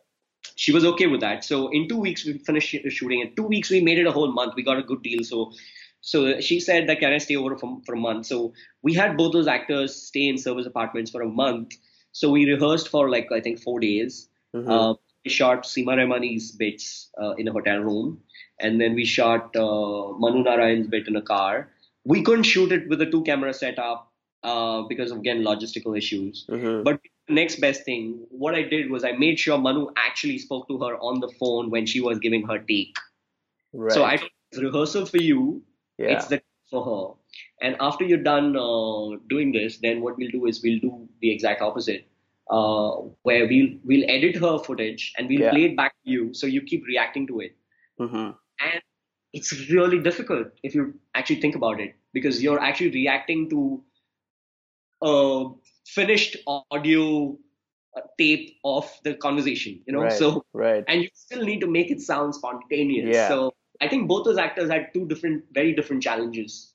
She 0.56 0.72
was 0.72 0.84
okay 0.84 1.06
with 1.06 1.20
that. 1.20 1.44
So 1.44 1.68
in 1.68 1.88
two 1.88 1.98
weeks 1.98 2.24
we 2.24 2.38
finished 2.38 2.68
shooting. 2.68 3.20
In 3.20 3.34
two 3.34 3.46
weeks 3.46 3.70
we 3.70 3.80
made 3.80 3.98
it 3.98 4.06
a 4.06 4.12
whole 4.12 4.30
month. 4.30 4.54
We 4.54 4.62
got 4.62 4.78
a 4.78 4.82
good 4.82 5.02
deal. 5.02 5.24
So 5.24 5.52
so 6.04 6.38
she 6.38 6.60
said 6.60 6.86
that 6.90 7.00
can 7.00 7.14
I 7.14 7.18
stay 7.18 7.34
over 7.34 7.56
for, 7.56 7.78
for 7.86 7.94
a 7.94 7.98
month? 7.98 8.26
So 8.26 8.52
we 8.82 8.92
had 8.92 9.16
both 9.16 9.32
those 9.32 9.46
actors 9.46 9.96
stay 9.96 10.28
in 10.28 10.36
service 10.36 10.66
apartments 10.66 11.10
for 11.10 11.22
a 11.22 11.28
month. 11.28 11.76
So 12.12 12.30
we 12.30 12.44
rehearsed 12.44 12.90
for 12.90 13.08
like 13.08 13.32
I 13.32 13.40
think 13.40 13.58
four 13.58 13.80
days. 13.80 14.28
Mm-hmm. 14.54 14.70
Uh, 14.70 14.94
we 15.24 15.30
shot 15.30 15.62
Seema 15.62 15.96
Rahmani's 15.96 16.52
bits 16.52 17.10
uh, 17.20 17.30
in 17.38 17.48
a 17.48 17.52
hotel 17.52 17.78
room, 17.78 18.20
and 18.60 18.78
then 18.78 18.94
we 18.94 19.06
shot 19.06 19.56
uh, 19.56 20.12
Manu 20.18 20.44
Narayan's 20.44 20.88
bit 20.88 21.08
in 21.08 21.16
a 21.16 21.22
car. 21.22 21.70
We 22.04 22.22
couldn't 22.22 22.44
shoot 22.44 22.70
it 22.70 22.86
with 22.86 23.00
a 23.00 23.10
two 23.10 23.22
camera 23.22 23.54
setup 23.54 24.12
uh, 24.42 24.82
because 24.82 25.10
of 25.10 25.18
again 25.20 25.42
logistical 25.42 25.96
issues. 25.96 26.44
Mm-hmm. 26.50 26.82
But 26.82 27.00
next 27.30 27.62
best 27.62 27.86
thing, 27.86 28.26
what 28.28 28.54
I 28.54 28.62
did 28.62 28.90
was 28.90 29.04
I 29.04 29.12
made 29.12 29.38
sure 29.38 29.56
Manu 29.56 29.86
actually 29.96 30.36
spoke 30.36 30.68
to 30.68 30.78
her 30.80 30.98
on 30.98 31.20
the 31.20 31.32
phone 31.40 31.70
when 31.70 31.86
she 31.86 32.02
was 32.02 32.18
giving 32.18 32.46
her 32.46 32.58
take. 32.58 32.94
Right. 33.72 33.90
So 33.90 34.04
I 34.04 34.18
rehearsal 34.54 35.06
for 35.06 35.16
you. 35.16 35.62
Yeah. 35.98 36.08
It's 36.16 36.26
the 36.28 36.42
for 36.70 36.84
her. 36.84 37.14
And 37.60 37.76
after 37.80 38.04
you're 38.04 38.22
done 38.22 38.56
uh, 38.56 39.16
doing 39.28 39.52
this, 39.52 39.78
then 39.78 40.00
what 40.00 40.16
we'll 40.16 40.30
do 40.30 40.46
is 40.46 40.62
we'll 40.62 40.78
do 40.80 41.08
the 41.20 41.30
exact 41.30 41.60
opposite, 41.62 42.06
uh, 42.50 42.90
where 43.22 43.46
we'll 43.46 43.68
we'll 43.84 44.04
edit 44.08 44.36
her 44.36 44.58
footage 44.58 45.12
and 45.18 45.28
we'll 45.28 45.40
Yeah. 45.40 45.50
play 45.50 45.64
it 45.64 45.76
back 45.76 45.94
to 46.04 46.10
you, 46.10 46.32
so 46.34 46.46
you 46.46 46.62
keep 46.62 46.86
reacting 46.86 47.26
to 47.28 47.40
it. 47.40 47.56
mm-hmm. 48.00 48.30
And 48.60 48.82
it's 49.32 49.52
really 49.70 49.98
difficult 50.00 50.48
if 50.62 50.74
you 50.74 50.94
actually 51.14 51.40
think 51.40 51.54
about 51.56 51.80
it, 51.80 51.94
because 52.12 52.42
you're 52.42 52.60
actually 52.60 52.90
reacting 52.90 53.48
to 53.50 53.82
a 55.02 55.48
finished 55.86 56.36
audio 56.46 57.36
uh, 57.96 58.00
tape 58.18 58.58
of 58.64 58.90
the 59.04 59.14
conversation, 59.14 59.80
you 59.86 59.92
know. 59.92 60.02
Right. 60.02 60.12
So 60.12 60.44
Right. 60.52 60.84
and 60.88 61.02
you 61.02 61.08
still 61.14 61.44
need 61.44 61.60
to 61.60 61.66
make 61.66 61.90
it 61.90 62.00
sound 62.00 62.34
spontaneous. 62.34 63.14
Yeah. 63.14 63.28
So 63.28 63.54
I 63.80 63.88
think 63.88 64.08
both 64.08 64.24
those 64.24 64.38
actors 64.38 64.70
had 64.70 64.92
two 64.94 65.06
different, 65.06 65.44
very 65.52 65.74
different 65.74 66.02
challenges. 66.02 66.72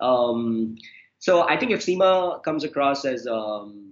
Um, 0.00 0.76
so 1.18 1.46
I 1.48 1.56
think 1.58 1.72
if 1.72 1.80
Seema 1.80 2.42
comes 2.42 2.64
across 2.64 3.04
as 3.04 3.26
um, 3.26 3.90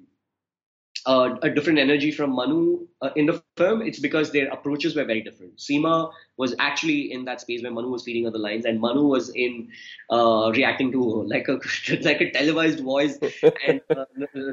a, 1.06 1.38
a 1.42 1.50
different 1.50 1.78
energy 1.78 2.10
from 2.10 2.30
Manu 2.30 2.86
uh, 3.02 3.10
in 3.16 3.26
the 3.26 3.42
film, 3.56 3.82
it's 3.82 3.98
because 3.98 4.30
their 4.32 4.48
approaches 4.48 4.96
were 4.96 5.04
very 5.04 5.22
different. 5.22 5.56
Seema 5.58 6.10
was 6.36 6.54
actually 6.58 7.12
in 7.12 7.24
that 7.26 7.40
space 7.40 7.62
where 7.62 7.70
Manu 7.70 7.90
was 7.90 8.02
feeding 8.02 8.24
her 8.24 8.30
the 8.30 8.38
lines, 8.38 8.64
and 8.64 8.80
Manu 8.80 9.02
was 9.02 9.30
in 9.30 9.68
uh, 10.10 10.50
reacting 10.54 10.90
to 10.92 11.22
like 11.26 11.48
a 11.48 11.52
like 12.02 12.20
a 12.20 12.30
televised 12.30 12.80
voice 12.80 13.18
and 13.66 13.80
uh, 13.94 14.04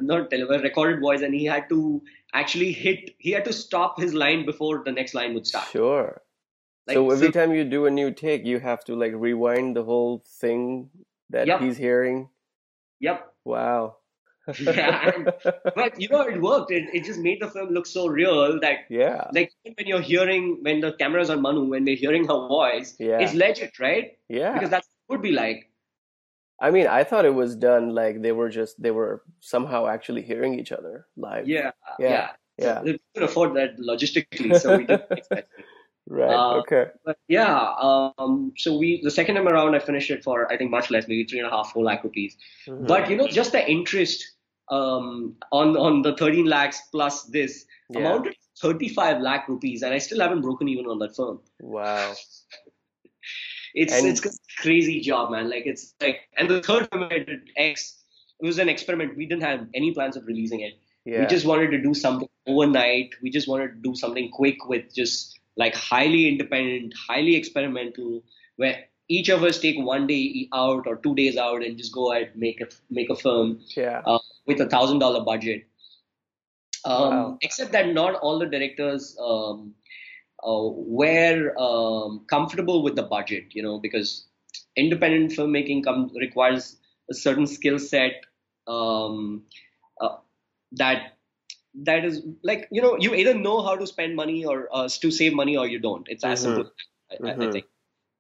not 0.01 0.29
televised 0.29 0.63
recorded 0.63 0.99
voice, 1.01 1.21
and 1.21 1.33
he 1.33 1.45
had 1.45 1.67
to 1.69 2.01
actually 2.33 2.71
hit. 2.71 3.15
He 3.19 3.31
had 3.31 3.45
to 3.45 3.53
stop 3.53 3.99
his 3.99 4.13
line 4.13 4.45
before 4.45 4.83
the 4.83 4.91
next 4.91 5.13
line 5.13 5.33
would 5.33 5.47
start. 5.47 5.67
Sure. 5.69 6.21
Like, 6.87 6.95
so 6.95 7.09
every 7.11 7.31
time 7.31 7.53
you 7.53 7.63
do 7.63 7.85
a 7.87 7.91
new 7.91 8.11
take, 8.11 8.45
you 8.45 8.59
have 8.59 8.83
to 8.85 8.95
like 8.95 9.13
rewind 9.15 9.75
the 9.75 9.83
whole 9.83 10.23
thing 10.39 10.89
that 11.31 11.47
Yep. 11.47 11.61
he's 11.61 11.77
hearing. 11.77 12.29
Yep. 12.99 13.33
Wow. 13.43 13.97
Yeah, 14.59 15.09
and- 15.15 15.33
But 15.75 15.99
you 15.99 16.07
know, 16.09 16.21
it 16.21 16.39
worked. 16.39 16.69
It, 16.71 16.85
it 16.93 17.03
just 17.03 17.19
made 17.19 17.41
the 17.41 17.49
film 17.49 17.69
look 17.69 17.87
so 17.87 18.05
real 18.05 18.59
that, 18.59 18.85
yeah. 18.89 19.25
like, 19.33 19.51
when 19.63 19.87
you're 19.87 20.01
hearing, 20.01 20.59
when 20.61 20.81
the 20.81 20.93
camera's 20.93 21.31
on 21.31 21.41
Manu, 21.41 21.65
when 21.65 21.83
we're 21.83 21.95
hearing 21.95 22.27
her 22.27 22.47
voice, 22.47 22.95
Yeah. 22.99 23.19
it's 23.19 23.33
legit, 23.33 23.79
right? 23.79 24.17
Yeah. 24.29 24.53
Because 24.53 24.69
that 24.69 24.85
would 25.09 25.23
be 25.23 25.31
like. 25.31 25.71
I 26.61 26.69
mean, 26.71 26.85
I 26.87 27.03
thought 27.03 27.25
it 27.25 27.33
was 27.33 27.55
done 27.55 27.95
like 27.95 28.21
they 28.21 28.31
were 28.31 28.49
just 28.49 28.81
they 28.81 28.91
were 28.91 29.23
somehow 29.41 29.87
actually 29.87 30.21
hearing 30.21 30.57
each 30.59 30.71
other 30.71 31.07
live. 31.17 31.47
Yeah. 31.49 31.71
Yeah, 31.99 32.07
Yeah. 32.09 32.29
Yeah. 32.57 32.81
We 32.83 32.99
couldn't 33.13 33.29
afford 33.29 33.55
that 33.55 33.77
logistically, 33.77 34.57
so 34.61 34.77
we 34.77 34.85
didn't 34.85 35.11
expect 35.11 35.49
it. 35.59 35.65
Right. 36.07 36.29
Uh, 36.33 36.57
okay. 36.59 36.85
But 37.03 37.17
yeah, 37.27 37.73
um, 37.81 38.53
so 38.57 38.77
we 38.77 39.01
the 39.03 39.09
second 39.11 39.35
time 39.35 39.47
around, 39.47 39.73
I 39.75 39.79
finished 39.79 40.11
it 40.11 40.23
for 40.23 40.51
I 40.51 40.57
think 40.57 40.69
much 40.69 40.91
less, 40.91 41.07
maybe 41.07 41.23
three 41.25 41.39
and 41.39 41.47
a 41.47 41.51
half, 41.51 41.71
four 41.71 41.83
lakh 41.83 42.03
rupees. 42.03 42.37
Mhm. 42.67 42.87
But 42.87 43.09
you 43.09 43.17
know, 43.17 43.27
just 43.27 43.51
the 43.53 43.67
interest 43.67 44.23
um, 44.69 45.35
on 45.51 45.75
on 45.77 46.01
the 46.03 46.15
13 46.15 46.45
lakhs 46.45 46.81
plus 46.91 47.23
this 47.23 47.65
Yeah. 47.89 47.99
amounted 47.99 48.33
to 48.33 48.39
35 48.61 49.21
lakh 49.21 49.47
rupees, 49.47 49.81
and 49.83 49.93
I 49.93 49.97
still 49.99 50.19
haven't 50.19 50.41
broken 50.41 50.67
even 50.69 50.85
on 50.85 50.99
that 50.99 51.15
film. 51.15 51.41
Wow. 51.59 52.13
It's 53.73 53.93
And- 53.93 54.07
it's 54.07 54.25
a 54.25 54.29
crazy 54.61 55.01
job, 55.01 55.31
man. 55.31 55.49
Like 55.49 55.65
it's 55.65 55.93
like, 56.01 56.21
and 56.37 56.49
the 56.49 56.61
third 56.61 56.89
time 56.91 57.03
I 57.03 57.19
did 57.19 57.41
X, 57.57 58.01
it 58.39 58.45
was 58.45 58.57
an 58.57 58.69
experiment. 58.69 59.17
We 59.17 59.25
didn't 59.25 59.43
have 59.43 59.67
any 59.75 59.91
plans 59.93 60.15
of 60.15 60.25
releasing 60.27 60.61
it. 60.61 60.73
Yeah. 61.05 61.19
We 61.19 61.25
just 61.27 61.45
wanted 61.45 61.71
to 61.71 61.81
do 61.81 61.93
something 61.93 62.29
overnight. 62.47 63.09
We 63.21 63.29
just 63.29 63.47
wanted 63.47 63.67
to 63.73 63.79
do 63.89 63.93
something 63.95 64.29
quick 64.31 64.65
with 64.67 64.93
just 64.95 65.34
like 65.57 65.75
highly 65.75 66.27
independent, 66.27 66.93
highly 67.07 67.35
experimental, 67.35 68.23
where 68.57 68.85
each 69.07 69.29
of 69.29 69.43
us 69.43 69.59
take 69.59 69.77
one 69.77 70.07
day 70.07 70.47
out 70.53 70.87
or 70.87 70.97
two 70.97 71.15
days 71.15 71.37
out 71.37 71.63
and 71.63 71.77
just 71.77 71.93
go 71.93 72.11
ahead 72.11 72.29
and 72.31 72.37
make 72.37 72.61
a 72.61 72.67
make 72.89 73.09
a 73.09 73.15
film 73.15 73.59
yeah. 73.75 74.01
uh, 74.05 74.19
with 74.47 74.59
a 74.61 74.69
thousand 74.69 74.99
dollar 74.99 75.23
budget. 75.23 75.67
Um, 76.85 77.09
Wow. 77.09 77.37
Except 77.41 77.71
that 77.71 77.93
not 77.93 78.15
all 78.15 78.37
the 78.39 78.45
directors 78.45 79.17
um, 79.19 79.73
uh, 80.45 80.61
were 80.61 81.53
um, 81.57 82.25
comfortable 82.29 82.83
with 82.83 82.95
the 82.95 83.03
budget, 83.03 83.45
you 83.51 83.63
know, 83.63 83.79
because 83.79 84.27
independent 84.75 85.31
filmmaking 85.31 85.83
com- 85.83 86.11
requires 86.15 86.77
a 87.09 87.13
certain 87.13 87.47
skill 87.47 87.79
set 87.79 88.25
um, 88.67 89.43
uh, 90.01 90.17
that 90.73 91.14
that 91.83 92.05
is 92.05 92.21
like 92.43 92.67
you 92.71 92.81
know 92.81 92.97
you 92.97 93.13
either 93.15 93.33
know 93.33 93.61
how 93.61 93.75
to 93.75 93.85
spend 93.87 94.15
money 94.15 94.45
or 94.45 94.69
uh, 94.71 94.87
to 94.87 95.11
save 95.11 95.33
money 95.33 95.57
or 95.57 95.67
you 95.67 95.79
don't. 95.79 96.07
It's 96.09 96.23
as 96.23 96.39
Mhm. 96.39 96.43
simple. 96.43 96.71
I, 97.11 97.15
I- 97.29 97.31
I 97.33 97.35
Mhm. 97.35 97.51
think 97.51 97.65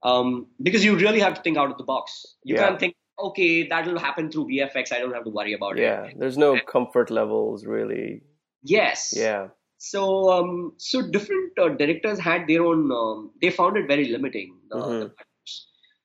um, 0.03 0.47
because 0.61 0.85
you 0.85 0.95
really 0.97 1.19
have 1.19 1.33
to 1.35 1.41
think 1.41 1.57
out 1.57 1.71
of 1.71 1.77
the 1.77 1.83
box. 1.83 2.35
You 2.43 2.55
Yeah. 2.55 2.67
can't 2.67 2.79
think, 2.79 2.95
okay, 3.17 3.67
that'll 3.67 3.97
happen 3.97 4.29
through 4.31 4.45
VFX. 4.49 4.91
I 4.91 4.99
don't 4.99 5.13
have 5.13 5.23
to 5.23 5.31
worry 5.31 5.53
about 5.53 5.79
it. 5.79 5.81
Yeah. 5.83 6.09
There's 6.15 6.37
no 6.37 6.59
comfort 6.59 7.09
levels 7.09 7.65
really. 7.65 8.21
Yes. 8.61 9.13
Yeah. 9.17 9.47
So, 9.77 10.31
um, 10.31 10.73
so 10.77 11.01
different 11.01 11.57
uh, 11.59 11.69
directors 11.69 12.19
had 12.19 12.45
their 12.47 12.63
own. 12.63 12.91
Um, 12.91 13.31
they 13.41 13.49
found 13.49 13.77
it 13.77 13.87
very 13.87 14.05
limiting. 14.09 14.57
Uh, 14.71 14.77
Mhm. 14.77 14.99
the 14.99 15.11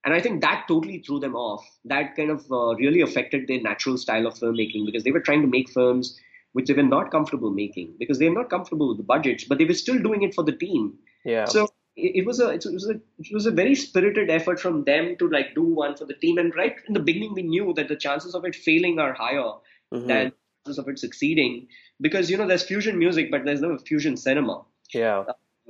and 0.04 0.14
I 0.14 0.20
think 0.20 0.40
that 0.40 0.64
totally 0.66 1.02
threw 1.06 1.20
them 1.20 1.34
off. 1.36 1.62
That 1.84 2.16
kind 2.16 2.30
of 2.30 2.50
uh, 2.50 2.74
really 2.76 3.02
affected 3.02 3.46
their 3.48 3.60
natural 3.60 3.98
style 3.98 4.26
of 4.26 4.34
filmmaking 4.34 4.86
because 4.86 5.04
they 5.04 5.10
were 5.10 5.20
trying 5.20 5.42
to 5.42 5.46
make 5.48 5.68
films 5.70 6.18
which 6.52 6.66
they 6.66 6.74
were 6.74 6.82
not 6.82 7.10
comfortable 7.10 7.50
making 7.50 7.94
because 7.98 8.18
they're 8.18 8.32
not 8.34 8.50
comfortable 8.50 8.88
with 8.88 8.96
the 8.98 9.04
budgets, 9.04 9.44
but 9.44 9.58
they 9.58 9.64
were 9.64 9.74
still 9.74 9.98
doing 9.98 10.22
it 10.22 10.34
for 10.34 10.44
the 10.44 10.52
team. 10.52 10.94
Yeah. 11.24 11.44
So 11.44 11.68
it, 11.96 12.16
it 12.16 12.26
was 12.26 12.40
a 12.40 12.48
it 12.50 12.64
was 12.66 12.88
a 12.88 12.94
it 13.18 13.32
was 13.32 13.46
a 13.46 13.50
very 13.50 13.74
spirited 13.74 14.30
effort 14.30 14.60
from 14.60 14.84
them 14.84 15.16
to 15.18 15.28
like 15.28 15.54
do 15.54 15.62
one 15.62 15.96
for 15.96 16.06
the 16.06 16.14
team. 16.14 16.38
And 16.38 16.54
right 16.54 16.76
in 16.88 16.94
the 16.94 17.00
beginning, 17.00 17.34
we 17.34 17.42
knew 17.42 17.72
that 17.74 17.88
the 17.88 17.96
chances 17.96 18.34
of 18.34 18.44
it 18.44 18.54
failing 18.56 18.98
are 18.98 19.12
higher 19.12 19.52
Mhm. 19.92 20.06
than 20.06 20.32
chances 20.64 20.78
of 20.78 20.88
it 20.88 20.98
succeeding 20.98 21.66
because 22.00 22.30
you 22.30 22.36
know 22.36 22.46
there's 22.46 22.62
fusion 22.62 22.98
music, 22.98 23.30
but 23.30 23.44
there's 23.44 23.60
no 23.60 23.76
fusion 23.78 24.16
cinema. 24.16 24.64
yeah. 24.94 25.24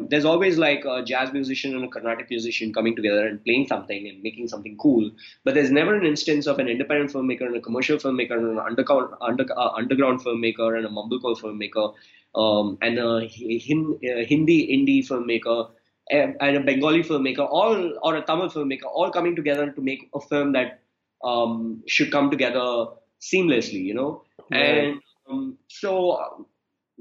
There's 0.09 0.25
always 0.25 0.59
like 0.59 0.85
a 0.85 1.03
jazz 1.03 1.33
musician 1.33 1.75
and 1.75 1.85
a 1.85 1.89
Carnatic 1.89 2.31
musician 2.31 2.73
coming 2.73 2.97
together 2.97 3.27
and 3.27 3.45
playing 3.45 3.67
something 3.67 4.09
and 4.09 4.23
making 4.23 4.49
something 4.49 4.77
cool. 4.79 5.11
But 5.45 5.55
there's 5.55 5.71
never 5.71 5.95
an 5.95 6.07
instance 6.07 6.47
of 6.47 6.59
an 6.59 6.69
independent 6.69 7.13
filmmaker 7.13 7.43
and 7.43 7.57
a 7.57 7.61
commercial 7.61 7.99
filmmaker 7.99 8.39
and 8.39 8.47
an 8.53 8.59
underground, 8.59 9.15
under, 9.21 9.47
uh, 9.57 9.71
underground 9.71 10.25
filmmaker 10.25 10.77
and 10.77 10.87
a 10.87 10.89
mumblecore 10.89 11.39
filmmaker 11.39 11.95
um, 12.35 12.79
and 12.81 12.99
a 12.99 13.27
Hin, 13.27 13.99
uh, 14.05 14.25
Hindi 14.25 14.69
indie 14.77 15.07
filmmaker 15.07 15.71
and 16.11 16.37
a 16.41 16.61
Bengali 16.61 17.03
filmmaker, 17.03 17.47
all 17.49 17.99
or 18.03 18.17
a 18.17 18.23
Tamil 18.23 18.51
filmmaker, 18.51 18.87
all 18.93 19.11
coming 19.11 19.37
together 19.37 19.71
to 19.71 19.81
make 19.81 20.09
a 20.15 20.21
film 20.21 20.53
that 20.53 20.81
um, 21.23 21.83
should 21.87 22.11
come 22.11 22.31
together 22.31 22.87
seamlessly, 23.21 23.83
you 23.85 23.95
know. 23.95 24.25
And 24.51 25.01
um, 25.29 25.59
so 25.69 26.47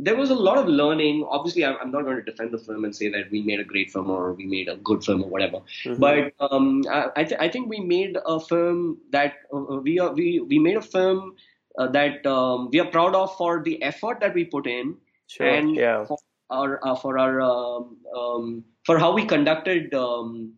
there 0.01 0.15
was 0.15 0.29
a 0.29 0.35
lot 0.35 0.57
of 0.57 0.67
learning. 0.67 1.27
Obviously, 1.29 1.65
I'm 1.65 1.91
not 1.91 2.03
going 2.03 2.15
to 2.15 2.23
defend 2.23 2.51
the 2.51 2.57
film 2.57 2.85
and 2.85 2.95
say 2.95 3.09
that 3.09 3.29
we 3.29 3.41
made 3.41 3.59
a 3.59 3.65
great 3.65 3.91
film 3.91 4.09
or 4.09 4.33
we 4.33 4.45
made 4.45 4.69
a 4.69 4.77
good 4.77 5.03
film 5.03 5.23
or 5.23 5.29
whatever. 5.29 5.59
Mm-hmm. 5.83 5.99
But 5.99 6.33
um, 6.39 6.83
I, 6.89 7.23
th- 7.25 7.39
I, 7.39 7.49
think 7.49 7.69
we 7.69 7.81
made 7.81 8.17
a 8.25 8.39
film 8.39 8.97
that 9.11 9.33
uh, 9.53 9.81
we 9.87 9.99
are, 9.99 10.13
we 10.13 10.39
we 10.39 10.57
made 10.57 10.77
a 10.77 10.81
film 10.81 11.35
uh, 11.77 11.87
that 11.87 12.25
um, 12.25 12.69
we 12.71 12.79
are 12.79 12.85
proud 12.85 13.13
of 13.13 13.35
for 13.35 13.61
the 13.61 13.81
effort 13.83 14.21
that 14.21 14.33
we 14.33 14.45
put 14.45 14.67
in 14.67 14.95
sure. 15.27 15.47
and 15.47 15.75
yeah. 15.75 16.05
for 16.05 16.17
our 16.49 16.79
uh, 16.87 16.95
for 16.95 17.19
our 17.19 17.41
um, 17.41 17.97
um 18.17 18.63
for 18.85 18.97
how 18.97 19.13
we 19.13 19.25
conducted 19.25 19.93
um, 19.93 20.53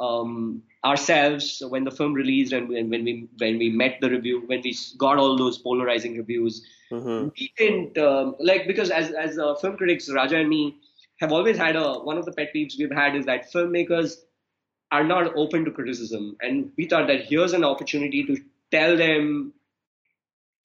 um, 0.00 0.62
ourselves 0.84 1.62
when 1.68 1.84
the 1.84 1.90
film 1.90 2.12
released 2.12 2.52
and 2.52 2.68
when, 2.68 2.90
when 2.90 3.04
we 3.04 3.28
when 3.38 3.56
we 3.56 3.70
met 3.70 3.98
the 4.00 4.10
review 4.10 4.42
when 4.46 4.60
we 4.64 4.76
got 4.98 5.16
all 5.16 5.36
those 5.36 5.58
polarizing 5.58 6.16
reviews 6.16 6.66
mm-hmm. 6.90 7.28
we 7.38 7.52
didn't 7.56 7.98
um, 7.98 8.34
like 8.38 8.66
because 8.66 8.90
as 8.90 9.10
as 9.12 9.38
uh, 9.38 9.54
film 9.56 9.76
critics 9.76 10.10
Raja 10.10 10.36
and 10.36 10.48
me 10.48 10.76
have 11.20 11.32
always 11.32 11.56
had 11.56 11.76
a 11.76 11.94
one 11.94 12.18
of 12.18 12.24
the 12.24 12.32
pet 12.32 12.52
peeves 12.54 12.78
we've 12.78 12.92
had 12.92 13.14
is 13.16 13.26
that 13.26 13.52
filmmakers 13.52 14.16
are 14.92 15.04
not 15.04 15.34
open 15.36 15.64
to 15.64 15.70
criticism 15.70 16.36
and 16.40 16.72
we 16.76 16.86
thought 16.86 17.06
that 17.06 17.24
here's 17.24 17.52
an 17.52 17.64
opportunity 17.64 18.24
to 18.24 18.36
tell 18.70 18.96
them 18.96 19.52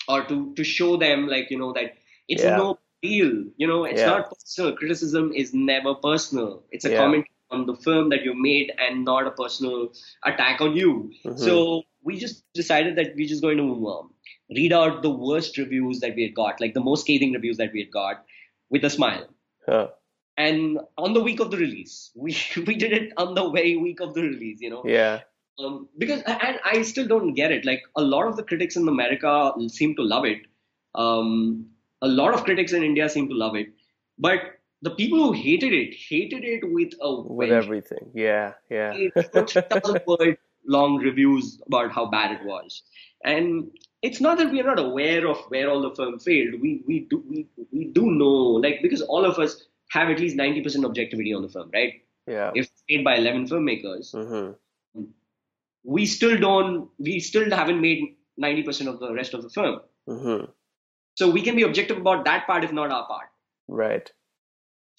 or 0.08 0.24
to 0.24 0.54
to 0.56 0.64
show 0.64 0.98
them 0.98 1.28
like 1.28 1.52
you 1.52 1.60
know 1.60 1.74
that 1.74 1.96
it's 2.28 2.44
yeah. 2.44 2.58
no 2.58 2.80
deal 3.02 3.44
you 3.58 3.68
know 3.68 3.84
it's 3.86 4.00
yeah. 4.00 4.08
not 4.08 4.30
personal 4.30 4.76
criticism 4.76 5.32
is 5.34 5.54
never 5.54 5.94
personal 5.96 6.64
it's 6.72 6.86
a 6.86 6.92
yeah. 6.92 6.98
comment 6.98 7.26
on 7.52 7.66
the 7.66 7.76
film 7.76 8.10
that 8.10 8.24
you 8.24 8.34
made 8.34 8.72
and 8.78 9.06
not 9.06 9.28
a 9.28 9.32
personal 9.32 9.92
attack 10.24 10.62
on 10.62 10.76
you. 10.76 11.12
Mm-hmm. 11.24 11.38
So 11.38 11.84
we 12.06 12.18
just 12.18 12.44
decided 12.54 12.96
that 12.96 13.16
we're 13.16 13.28
just 13.28 13.42
going 13.42 13.58
to 13.58 13.88
um, 13.90 14.12
read 14.56 14.72
out 14.72 15.02
the 15.02 15.10
worst 15.10 15.58
reviews 15.58 16.00
that 16.00 16.16
we 16.16 16.24
had 16.24 16.36
got, 16.36 16.62
like 16.62 16.74
the 16.74 16.80
most 16.80 17.02
scathing 17.02 17.34
reviews 17.34 17.58
that 17.58 17.74
we 17.74 17.82
had 17.82 17.92
got, 17.92 18.24
with 18.70 18.86
a 18.86 18.90
smile. 18.90 19.28
Huh. 19.68 19.88
And 20.38 20.80
on 20.98 21.14
the 21.14 21.22
week 21.22 21.40
of 21.40 21.50
the 21.52 21.58
release, 21.58 22.12
we 22.16 22.38
we 22.66 22.76
did 22.76 22.94
it 22.94 23.14
on 23.18 23.34
the 23.34 23.50
very 23.50 23.76
week 23.76 24.00
of 24.00 24.14
the 24.14 24.22
release, 24.22 24.62
you 24.62 24.70
know. 24.70 24.84
Yeah. 24.86 25.22
Um, 25.58 25.88
because 25.98 26.22
and 26.22 26.60
I 26.66 26.82
still 26.82 27.08
don't 27.08 27.34
get 27.34 27.52
it. 27.52 27.66
Like 27.66 27.82
a 27.96 28.02
lot 28.02 28.28
of 28.28 28.36
the 28.36 28.44
critics 28.44 28.76
in 28.76 28.88
America 28.88 29.54
seem 29.68 29.96
to 29.96 30.04
love 30.04 30.26
it. 30.26 30.42
Um, 30.94 31.68
a 32.02 32.08
lot 32.08 32.34
of 32.34 32.44
critics 32.44 32.74
in 32.74 32.84
India 32.84 33.08
seem 33.10 33.30
to 33.30 33.36
love 33.36 33.56
it, 33.56 33.68
but 34.20 34.40
the 34.82 34.92
people 34.92 35.18
who 35.20 35.32
hated 35.32 35.74
it 35.74 35.96
hated 35.96 36.44
it 36.44 36.62
with 36.64 36.92
a 37.02 37.22
with 37.22 37.52
everything. 37.52 38.12
Yeah, 38.14 38.54
yeah. 38.70 38.94
thousand 39.16 40.02
word 40.08 40.38
long 40.68 40.98
reviews 40.98 41.62
about 41.68 41.92
how 41.92 42.06
bad 42.06 42.32
it 42.32 42.46
was, 42.46 42.84
and 43.24 43.70
it's 44.02 44.22
not 44.22 44.38
that 44.38 44.52
we 44.52 44.62
are 44.62 44.64
not 44.64 44.80
aware 44.80 45.28
of 45.28 45.38
where 45.50 45.70
all 45.70 45.82
the 45.82 45.96
film 45.96 46.20
failed. 46.20 46.62
We 46.62 46.84
we 46.88 47.00
do 47.10 47.24
we 47.28 47.48
we 47.72 47.86
do 47.86 48.12
know 48.12 48.60
like 48.66 48.82
because 48.82 49.02
all 49.02 49.26
of 49.26 49.40
us 49.40 49.66
have 49.92 50.10
at 50.10 50.20
least 50.20 50.36
ninety 50.36 50.62
percent 50.62 50.86
objectivity 50.86 51.34
on 51.34 51.42
the 51.42 51.50
film, 51.50 51.70
right? 51.74 51.94
Yeah. 52.28 52.52
If 52.56 52.70
made 52.90 53.04
by 53.04 53.16
eleven 53.16 53.48
filmmakers, 53.48 54.14
mm-hmm. 54.14 55.02
we 55.84 56.06
still 56.06 56.38
don't. 56.38 56.90
We 57.00 57.20
still 57.20 57.50
haven't 57.50 57.82
made 57.82 58.16
ninety 58.38 58.64
percent 58.64 58.90
of 58.90 59.00
the 59.00 59.14
rest 59.14 59.34
of 59.34 59.44
the 59.44 59.50
film. 59.50 59.80
Mm-hmm. 60.10 60.46
So 61.16 61.30
we 61.30 61.42
can 61.42 61.56
be 61.56 61.64
objective 61.64 61.98
about 61.98 62.26
that 62.26 62.46
part, 62.46 62.64
if 62.64 62.74
not 62.74 62.92
our 62.92 63.08
part. 63.08 63.28
Right. 63.68 64.06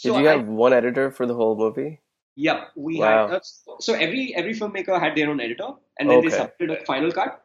Did 0.03 0.13
so 0.13 0.19
you 0.19 0.27
have 0.27 0.41
I, 0.41 0.43
one 0.43 0.73
editor 0.73 1.11
for 1.11 1.27
the 1.27 1.35
whole 1.35 1.57
movie? 1.57 2.01
Yep, 2.37 2.73
we 2.77 2.99
wow. 2.99 3.29
had. 3.29 3.43
So 3.81 3.95
every 3.95 4.35
every 4.37 4.55
filmmaker 4.55 5.01
had 5.01 5.17
their 5.17 5.31
own 5.31 5.41
editor, 5.41 5.69
and 5.99 6.11
then 6.11 6.19
okay. 6.19 6.29
they 6.29 6.37
submitted 6.37 6.83
a 6.83 6.85
final 6.85 7.11
cut. 7.11 7.43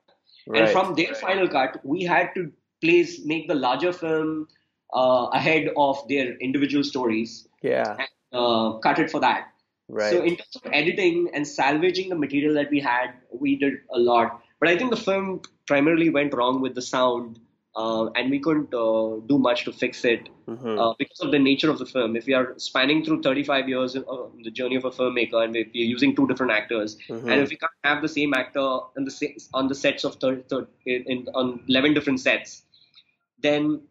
Right. 0.48 0.64
And 0.64 0.72
from 0.72 0.96
their 0.96 1.16
final 1.16 1.48
cut, 1.48 1.80
we 1.84 2.04
had 2.04 2.32
to 2.36 2.52
place 2.82 3.24
make 3.26 3.48
the 3.48 3.56
larger 3.56 3.94
film 3.94 4.48
uh, 4.94 5.28
ahead 5.32 5.70
of 5.78 6.06
their 6.10 6.36
individual 6.38 6.84
stories. 6.84 7.48
Yeah. 7.62 7.96
And, 7.98 8.10
uh, 8.34 8.80
cut 8.80 9.00
it 9.00 9.10
for 9.12 9.20
that. 9.22 9.48
Right. 9.88 10.12
So 10.12 10.24
in 10.24 10.36
terms 10.36 10.56
of 10.56 10.72
editing 10.74 11.30
and 11.34 11.48
salvaging 11.48 12.10
the 12.10 12.16
material 12.16 12.54
that 12.56 12.70
we 12.70 12.80
had, 12.80 13.14
we 13.32 13.56
did 13.58 13.74
a 13.94 14.00
lot. 14.00 14.42
But 14.60 14.70
I 14.70 14.78
think 14.78 14.90
the 14.90 14.98
film 14.98 15.42
primarily 15.68 16.10
went 16.10 16.34
wrong 16.34 16.62
with 16.62 16.76
the 16.76 16.82
sound 16.82 17.40
uh, 17.76 18.08
and 18.16 18.30
we 18.30 18.40
couldn't 18.40 18.74
uh, 18.74 19.18
do 19.28 19.38
much 19.38 19.64
to 19.66 19.72
fix 19.72 20.04
it 20.04 20.30
mm-hmm. 20.48 20.80
uh, 20.80 20.94
because 21.00 21.20
of 21.22 21.32
the 21.32 21.40
nature 21.40 21.70
of 21.70 21.80
the 21.80 21.86
film. 21.86 22.16
If 22.16 22.26
we 22.26 22.34
are 22.34 22.54
spanning 22.58 23.04
through 23.06 23.22
35 23.22 23.70
years 23.70 23.96
of 23.96 24.34
the 24.44 24.52
journey 24.52 24.76
of 24.76 24.86
a 24.86 24.92
filmmaker, 24.92 25.44
and 25.44 25.54
we're 25.54 25.70
using 25.74 26.16
two 26.16 26.28
different 26.28 26.52
actors, 26.52 26.98
mm-hmm. 27.08 27.30
and 27.30 27.42
if 27.42 27.50
we 27.50 27.56
can't 27.56 27.72
have 27.84 28.02
the 28.02 28.10
same 28.10 28.34
actor 28.34 28.60
on 28.60 29.06
the 29.06 29.42
on 29.54 29.68
the 29.68 29.76
sets 29.76 30.04
of 30.04 30.16
30, 30.16 30.44
30, 30.50 30.68
in, 30.86 31.28
on 31.34 31.64
11 31.70 31.94
different 31.94 32.20
sets, 32.20 32.64
then 33.40 33.82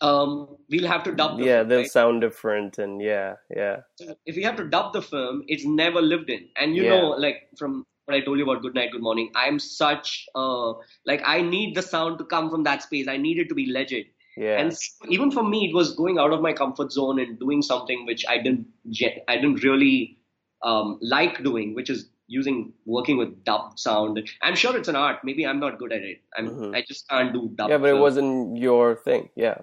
um, 0.00 0.56
we'll 0.70 0.86
have 0.86 1.02
to 1.04 1.12
dub. 1.12 1.38
The 1.38 1.44
yeah, 1.44 1.58
film, 1.58 1.68
they'll 1.68 1.78
right? 1.80 1.90
sound 1.90 2.20
different, 2.22 2.78
and 2.78 3.02
yeah, 3.02 3.34
yeah. 3.54 3.80
So 3.96 4.14
if 4.24 4.36
we 4.36 4.42
have 4.42 4.56
to 4.56 4.64
dub 4.64 4.94
the 4.94 5.02
film, 5.02 5.44
it's 5.48 5.66
never 5.66 6.00
lived 6.00 6.30
in, 6.30 6.48
and 6.56 6.74
you 6.74 6.84
yeah. 6.84 6.90
know, 6.90 7.08
like 7.10 7.48
from 7.58 7.84
what 8.10 8.20
I 8.20 8.24
told 8.24 8.38
you 8.38 8.44
about 8.44 8.62
Good 8.62 8.74
Night, 8.74 8.92
Good 8.92 9.02
Morning. 9.02 9.30
I'm 9.34 9.58
such 9.58 10.26
uh, 10.34 10.72
like 11.06 11.22
I 11.24 11.40
need 11.40 11.74
the 11.74 11.82
sound 11.82 12.18
to 12.18 12.24
come 12.24 12.50
from 12.50 12.64
that 12.64 12.82
space. 12.82 13.08
I 13.08 13.16
need 13.16 13.38
it 13.38 13.48
to 13.48 13.54
be 13.54 13.72
legit. 13.72 14.06
Yeah. 14.36 14.58
And 14.60 14.76
even 15.08 15.30
for 15.30 15.42
me, 15.42 15.68
it 15.68 15.74
was 15.74 15.94
going 15.94 16.18
out 16.18 16.32
of 16.32 16.40
my 16.40 16.52
comfort 16.52 16.92
zone 16.92 17.20
and 17.20 17.38
doing 17.38 17.62
something 17.62 18.06
which 18.06 18.24
I 18.28 18.38
didn't 18.38 18.66
I 19.28 19.36
didn't 19.36 19.62
really 19.62 20.18
um, 20.62 20.98
like 21.00 21.42
doing, 21.42 21.74
which 21.74 21.90
is 21.90 22.08
using 22.26 22.72
working 22.84 23.16
with 23.16 23.44
dub 23.44 23.78
sound. 23.78 24.20
I'm 24.42 24.54
sure 24.54 24.76
it's 24.76 24.88
an 24.88 24.96
art. 24.96 25.18
Maybe 25.24 25.46
I'm 25.46 25.60
not 25.60 25.78
good 25.78 25.92
at 25.92 26.02
it. 26.02 26.22
I'm 26.36 26.48
mm-hmm. 26.48 26.74
I 26.74 26.82
just 26.86 27.08
can't 27.08 27.32
do 27.32 27.50
dub. 27.54 27.70
Yeah, 27.70 27.78
but 27.78 27.90
it 27.90 27.98
wasn't 27.98 28.56
your 28.56 28.96
thing. 28.96 29.28
Yeah. 29.36 29.58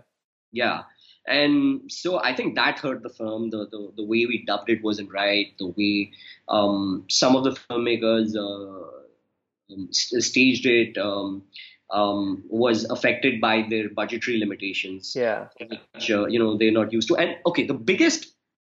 Yeah. 0.51 0.83
And 1.27 1.91
so 1.91 2.19
I 2.19 2.33
think 2.33 2.55
that 2.55 2.79
hurt 2.79 3.03
the 3.03 3.09
film. 3.09 3.49
The, 3.49 3.67
the, 3.67 3.91
the 3.97 4.03
way 4.03 4.25
we 4.25 4.43
dubbed 4.45 4.69
it 4.69 4.83
wasn't 4.83 5.11
right. 5.11 5.47
The 5.59 5.67
way 5.67 6.11
um, 6.47 7.05
some 7.09 7.35
of 7.35 7.43
the 7.43 7.51
filmmakers 7.51 8.35
uh, 8.35 9.73
um, 9.73 9.89
staged 9.91 10.65
it 10.65 10.97
um, 10.97 11.43
um, 11.91 12.43
was 12.47 12.85
affected 12.85 13.41
by 13.41 13.65
their 13.69 13.89
budgetary 13.89 14.39
limitations. 14.39 15.13
Yeah. 15.15 15.47
Which, 15.93 16.09
uh, 16.09 16.27
you 16.27 16.39
know, 16.39 16.57
they're 16.57 16.71
not 16.71 16.93
used 16.93 17.09
to. 17.09 17.17
And 17.17 17.35
okay, 17.45 17.65
the 17.65 17.73
biggest 17.73 18.33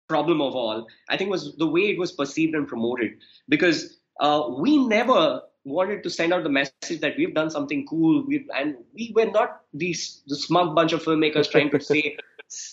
problem 0.08 0.42
of 0.42 0.56
all, 0.56 0.88
I 1.08 1.18
think, 1.18 1.30
was 1.30 1.56
the 1.58 1.68
way 1.68 1.82
it 1.82 2.00
was 2.00 2.12
perceived 2.12 2.56
and 2.56 2.68
promoted. 2.68 3.12
Because 3.48 4.00
uh, 4.20 4.50
we 4.58 4.78
never 4.88 5.42
wanted 5.66 6.04
to 6.04 6.10
send 6.10 6.34
out 6.34 6.44
the 6.44 6.50
message 6.50 7.00
that 7.02 7.16
we've 7.18 7.34
done 7.34 7.50
something 7.50 7.86
cool, 7.86 8.26
we 8.26 8.48
and 8.56 8.76
we 8.94 9.14
were 9.16 9.26
not 9.26 9.62
these 9.74 10.22
the 10.28 10.36
smug 10.36 10.76
bunch 10.76 10.94
of 10.94 11.04
filmmakers 11.04 11.50
trying 11.50 11.70
to 11.70 11.80
say 11.92 12.18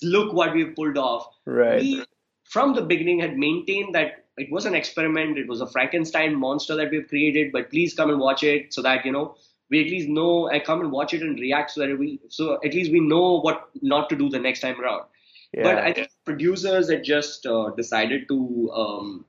look 0.03 0.33
what 0.33 0.55
we've 0.55 0.75
pulled 0.75 0.99
off. 0.99 1.27
Right. 1.45 1.81
We, 1.81 2.05
from 2.45 2.75
the 2.75 2.83
beginning, 2.83 3.21
had 3.21 3.37
maintained 3.37 3.95
that 3.95 4.25
it 4.37 4.51
was 4.51 4.67
an 4.67 4.75
experiment. 4.75 5.39
It 5.39 5.49
was 5.49 5.61
a 5.61 5.67
Frankenstein 5.67 6.35
monster 6.35 6.77
that 6.77 6.91
we've 6.91 7.09
created. 7.09 7.53
But 7.53 7.71
please 7.71 7.95
come 7.95 8.11
and 8.11 8.21
watch 8.21 8.43
it 8.43 8.73
so 8.73 8.83
that 8.83 9.05
you 9.05 9.13
know 9.13 9.37
we 9.71 9.85
at 9.85 9.91
least 9.91 10.09
know. 10.09 10.51
I 10.51 10.61
come 10.61 10.81
and 10.81 10.93
watch 10.93 11.15
it 11.15 11.23
and 11.23 11.39
react 11.39 11.73
so 11.73 11.81
that 11.81 11.99
we 11.99 12.21
so 12.29 12.59
at 12.65 12.75
least 12.75 12.93
we 12.93 13.01
know 13.01 13.41
what 13.41 13.69
not 13.83 14.09
to 14.11 14.17
do 14.17 14.29
the 14.29 14.39
next 14.39 14.61
time 14.61 14.81
around. 14.81 15.05
Yeah. 15.53 15.63
But 15.63 15.79
I 15.79 15.93
think 15.93 16.09
producers 16.25 16.91
had 16.91 17.05
just 17.05 17.47
uh, 17.47 17.71
decided 17.77 18.29
to 18.29 18.71
um, 18.73 19.25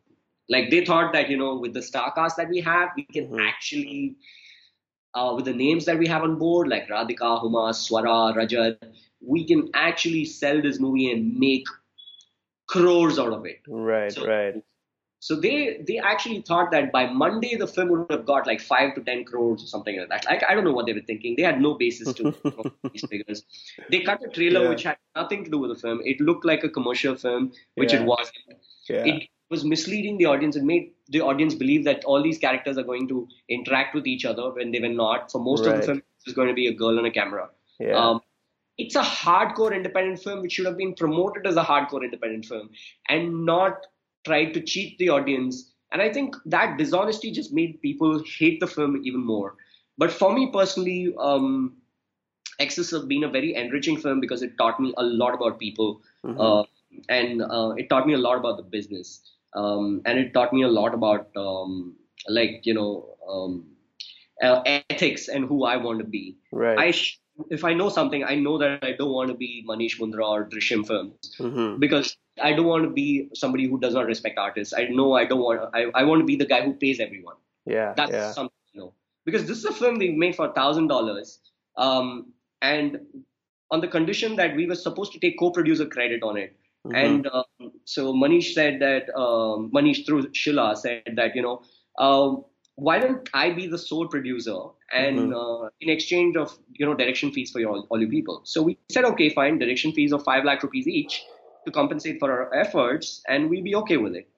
like 0.50 0.70
they 0.70 0.86
thought 0.86 1.14
that 1.14 1.30
you 1.30 1.38
know 1.38 1.58
with 1.58 1.74
the 1.74 1.82
star 1.82 2.12
cast 2.14 2.38
that 2.38 2.50
we 2.50 2.62
have, 2.62 2.90
we 2.96 3.04
can 3.04 3.28
mm-hmm. 3.28 3.40
actually 3.40 4.18
uh, 5.14 5.34
with 5.36 5.46
the 5.46 5.54
names 5.54 5.86
that 5.86 5.98
we 5.98 6.08
have 6.08 6.24
on 6.24 6.38
board 6.38 6.68
like 6.68 6.88
Radhika, 6.88 7.44
Huma, 7.44 7.72
Swara, 7.72 8.36
Rajat, 8.36 8.78
we 9.26 9.46
can 9.46 9.70
actually 9.74 10.26
sell 10.26 10.62
this 10.62 10.80
movie 10.80 11.12
and 11.12 11.38
make 11.38 11.66
crores 12.68 13.18
out 13.18 13.34
of 13.34 13.46
it. 13.46 13.62
Right, 13.68 14.12
so, 14.12 14.28
right. 14.28 14.56
So 15.20 15.36
they 15.36 15.84
they 15.88 15.98
actually 15.98 16.42
thought 16.42 16.70
that 16.72 16.92
by 16.92 17.08
Monday 17.08 17.56
the 17.56 17.66
film 17.66 17.90
would 17.90 18.12
have 18.12 18.26
got 18.26 18.46
like 18.46 18.62
five 18.62 18.94
to 18.96 19.02
ten 19.02 19.24
crores 19.26 19.64
or 19.64 19.68
something 19.68 20.00
like 20.00 20.10
that. 20.10 20.26
Like 20.26 20.44
I 20.48 20.54
don't 20.54 20.64
know 20.64 20.72
what 20.72 20.86
they 20.86 20.94
were 20.94 21.02
thinking. 21.02 21.36
They 21.36 21.44
had 21.44 21.60
no 21.60 21.74
basis 21.74 22.14
to 22.14 22.36
these 22.94 23.04
figures. 23.10 23.44
They 23.90 24.02
cut 24.02 24.24
a 24.24 24.30
trailer 24.30 24.64
yeah. 24.64 24.70
which 24.70 24.84
had 24.84 24.98
nothing 25.16 25.44
to 25.46 25.50
do 25.50 25.58
with 25.58 25.72
the 25.72 25.80
film. 25.80 26.02
It 26.04 26.22
looked 26.22 26.46
like 26.46 26.64
a 26.64 26.70
commercial 26.70 27.16
film, 27.16 27.52
which 27.76 27.94
yeah. 27.94 28.02
it 28.02 28.06
wasn't. 28.06 28.38
Yeah. 28.90 29.06
It 29.06 29.30
was 29.50 29.66
misleading 29.66 30.18
the 30.18 30.26
audience 30.26 30.56
and 30.56 30.68
made 30.68 30.92
the 31.10 31.22
audience 31.22 31.56
believe 31.56 31.84
that 31.86 32.04
all 32.04 32.22
these 32.22 32.38
characters 32.38 32.78
are 32.78 32.84
going 32.84 33.08
to 33.08 33.28
interact 33.50 33.96
with 33.96 34.06
each 34.06 34.24
other 34.24 34.52
when 34.54 34.72
they 34.72 34.80
were 34.80 34.90
not. 34.90 35.32
For 35.32 35.40
most 35.42 35.66
right. 35.66 35.74
of 35.74 35.82
the 35.82 35.86
film, 35.88 35.98
it 35.98 36.26
was 36.28 36.36
going 36.36 36.50
to 36.50 36.54
be 36.54 36.68
a 36.68 36.74
girl 36.74 36.98
and 36.98 37.08
a 37.08 37.12
camera. 37.12 37.50
Yeah. 37.80 37.94
Um, 37.94 38.22
it's 38.78 38.96
a 38.96 39.02
hardcore 39.02 39.76
independent 39.76 40.22
film 40.22 40.42
which 40.42 40.54
should 40.54 40.66
have 40.66 40.78
been 40.78 40.94
promoted 40.94 41.48
as 41.48 41.56
a 41.56 41.64
hardcore 41.64 42.04
independent 42.04 42.46
film 42.46 42.70
and 43.10 43.46
not 43.46 43.86
tried 44.26 44.54
to 44.54 44.62
cheat 44.62 44.98
the 44.98 45.10
audience. 45.10 45.74
And 45.92 46.02
I 46.02 46.12
think 46.12 46.36
that 46.46 46.78
dishonesty 46.78 47.32
just 47.32 47.54
made 47.54 47.82
people 47.82 48.24
hate 48.38 48.60
the 48.60 48.68
film 48.68 49.02
even 49.04 49.26
more. 49.26 49.56
But 49.98 50.12
for 50.12 50.34
me 50.34 50.52
personally, 50.52 51.14
um, 51.18 51.78
X 52.60 52.76
has 52.76 52.92
been 53.06 53.24
a 53.24 53.30
very 53.30 53.56
enriching 53.56 53.98
film 53.98 54.20
because 54.20 54.42
it 54.42 54.58
taught 54.58 54.80
me 54.80 54.94
a 54.98 55.04
lot 55.04 55.34
about 55.34 55.60
people 55.60 56.02
mm-hmm. 56.26 56.40
uh, 56.40 56.64
and 57.10 57.42
uh, 57.42 57.74
it 57.78 57.90
taught 57.90 58.06
me 58.06 58.14
a 58.14 58.18
lot 58.18 58.38
about 58.38 58.58
the 58.58 58.64
business. 58.64 59.22
um, 59.58 60.02
and 60.06 60.20
it 60.20 60.34
taught 60.34 60.54
me 60.54 60.64
a 60.64 60.68
lot 60.68 60.94
about 60.94 61.30
um, 61.36 61.96
like 62.28 62.62
you 62.64 62.74
know 62.74 63.18
um, 63.28 63.66
uh, 64.44 64.62
ethics 64.66 65.28
and 65.28 65.46
who 65.46 65.64
I 65.64 65.78
want 65.78 66.00
to 66.00 66.06
be. 66.06 66.38
Right. 66.52 66.78
I 66.78 66.92
sh- 66.92 67.20
if 67.50 67.64
I 67.64 67.74
know 67.74 67.90
something, 67.90 68.24
I 68.24 68.36
know 68.36 68.58
that 68.58 68.84
I 68.84 68.94
don't 68.94 69.12
want 69.12 69.30
to 69.30 69.36
be 69.36 69.66
Manish 69.68 70.00
Mundra 70.00 70.28
or 70.28 70.46
Drishyam 70.46 70.86
films 70.86 71.36
mm-hmm. 71.40 71.80
because 71.80 72.18
I 72.42 72.54
don't 72.54 72.66
want 72.66 72.84
to 72.84 72.90
be 72.90 73.30
somebody 73.34 73.68
who 73.68 73.80
does 73.80 73.94
not 73.94 74.06
respect 74.06 74.38
artists. 74.38 74.74
I 74.74 74.86
know 74.86 75.14
I 75.14 75.26
don't 75.26 75.40
want. 75.40 75.62
I, 75.74 75.86
I 75.94 76.04
want 76.04 76.22
to 76.22 76.26
be 76.26 76.36
the 76.36 76.46
guy 76.46 76.64
who 76.64 76.74
pays 76.74 77.00
everyone. 77.00 77.36
Yeah. 77.66 77.94
That's 77.96 78.12
yeah. 78.12 78.32
something 78.32 78.54
you 78.74 78.82
know 78.82 78.94
because 79.26 79.46
this 79.46 79.58
is 79.58 79.66
a 79.66 79.74
film 79.74 79.98
we 79.98 80.12
made 80.12 80.36
for 80.36 80.52
thousand 80.54 80.88
dollars, 80.88 81.40
um, 81.78 82.34
and 82.62 83.00
on 83.72 83.82
the 83.82 83.88
condition 83.88 84.36
that 84.38 84.56
we 84.56 84.66
were 84.66 84.76
supposed 84.76 85.12
to 85.14 85.20
take 85.20 85.38
co-producer 85.38 85.86
credit 85.86 86.24
on 86.24 86.38
it. 86.38 86.56
Mhm. 86.86 86.96
And 86.96 87.28
um, 87.28 87.72
so 87.86 88.14
Manish 88.14 88.54
said 88.54 88.80
that 88.80 89.10
um, 89.16 89.72
Manish 89.72 90.06
through 90.06 90.34
Shila 90.34 90.76
said 90.76 91.14
that 91.16 91.36
you 91.36 91.42
know 91.42 91.62
um, 92.00 92.46
why 92.78 93.00
don't 93.00 93.28
I 93.34 93.52
be 93.52 93.66
the 93.68 93.78
sole 93.78 94.08
producer 94.08 94.58
and 94.94 95.34
uh, 95.34 95.70
in 95.82 95.90
exchange 95.90 96.38
of 96.38 96.58
you 96.74 96.86
know 96.86 96.94
direction 96.94 97.32
fees 97.32 97.52
for 97.52 97.60
your, 97.60 97.72
all, 97.72 97.88
all 97.90 98.00
you 98.00 98.08
people. 98.08 98.42
So 98.44 98.62
we 98.62 98.78
said 98.90 99.04
okay 99.06 99.30
fine 99.30 99.58
direction 99.58 99.92
fees 99.92 100.14
of 100.14 100.24
five 100.24 100.46
lakh 100.46 100.62
rupees 100.62 100.88
each 100.88 101.24
to 101.66 101.72
compensate 101.72 102.20
for 102.20 102.32
our 102.32 102.54
efforts 102.54 103.22
and 103.28 103.50
we'll 103.50 103.64
be 103.64 103.76
okay 103.76 103.98
with 103.98 104.16
it. 104.16 104.30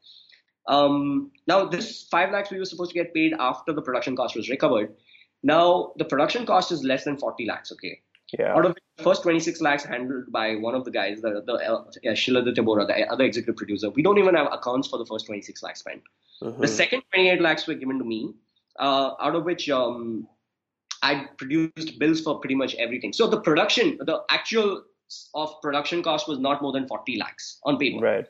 Um, 0.68 1.32
now 1.48 1.66
this 1.66 2.08
five 2.10 2.32
lakhs 2.32 2.50
we 2.50 2.60
were 2.60 2.66
supposed 2.66 2.92
to 2.92 2.98
get 2.98 3.14
paid 3.14 3.34
after 3.40 3.74
the 3.74 3.82
production 3.82 4.16
cost 4.16 4.38
was 4.38 4.50
recovered. 4.50 4.96
Now 5.44 5.92
the 5.98 6.06
production 6.06 6.46
cost 6.46 6.72
is 6.72 6.82
less 6.84 7.04
than 7.04 7.18
40 7.18 7.46
lakhs. 7.46 7.74
Okay 7.74 8.02
yeah. 8.38 8.56
out 8.56 8.66
of 8.66 8.76
the 8.76 9.04
first 9.04 9.24
26 9.24 9.62
lakhs 9.62 9.84
handled 9.84 10.32
by 10.32 10.56
one 10.56 10.76
of 10.76 10.86
the 10.86 10.92
guys, 10.92 11.22
the, 11.22 11.42
the 11.46 11.54
uh, 11.54 11.84
yeah, 12.04 12.12
Shiladitya 12.12 12.64
Bora, 12.64 12.86
the 12.86 13.08
other 13.08 13.24
executive 13.24 13.56
producer. 13.56 13.90
We 13.90 14.04
don't 14.04 14.18
even 14.18 14.36
have 14.36 14.48
accounts 14.52 14.88
for 14.88 14.98
the 14.98 15.06
first 15.06 15.26
26 15.26 15.64
lakhs 15.64 15.80
spent. 15.80 16.02
Mhm. 16.42 16.60
The 16.62 16.68
second 16.68 17.04
28 17.14 17.42
lakhs 17.42 17.68
were 17.68 17.76
given 17.76 18.00
to 18.00 18.06
me, 18.06 18.34
uh, 18.80 19.12
out 19.20 19.36
of 19.36 19.44
which 19.44 19.70
um, 19.70 20.28
I 21.02 21.28
produced 21.38 22.00
bills 22.00 22.22
for 22.22 22.40
pretty 22.40 22.56
much 22.56 22.76
everything. 22.76 23.14
So 23.14 23.28
the 23.28 23.42
production, 23.42 23.98
the 24.02 24.24
actual 24.30 24.84
of 25.34 25.62
production 25.62 26.04
cost 26.04 26.28
was 26.28 26.40
not 26.40 26.62
more 26.62 26.72
than 26.72 26.88
40 26.88 27.18
lakhs 27.18 27.60
on 27.64 27.78
paper. 27.78 28.00
Right. 28.00 28.26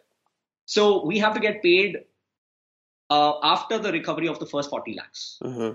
So 0.66 1.06
we 1.06 1.20
have 1.20 1.34
to 1.34 1.40
get 1.40 1.62
paid 1.62 1.98
uh, 3.10 3.34
after 3.44 3.78
the 3.78 3.92
recovery 3.92 4.28
of 4.28 4.40
the 4.40 4.46
first 4.46 4.70
40 4.70 4.96
lakhs. 4.96 5.38
hmm 5.44 5.72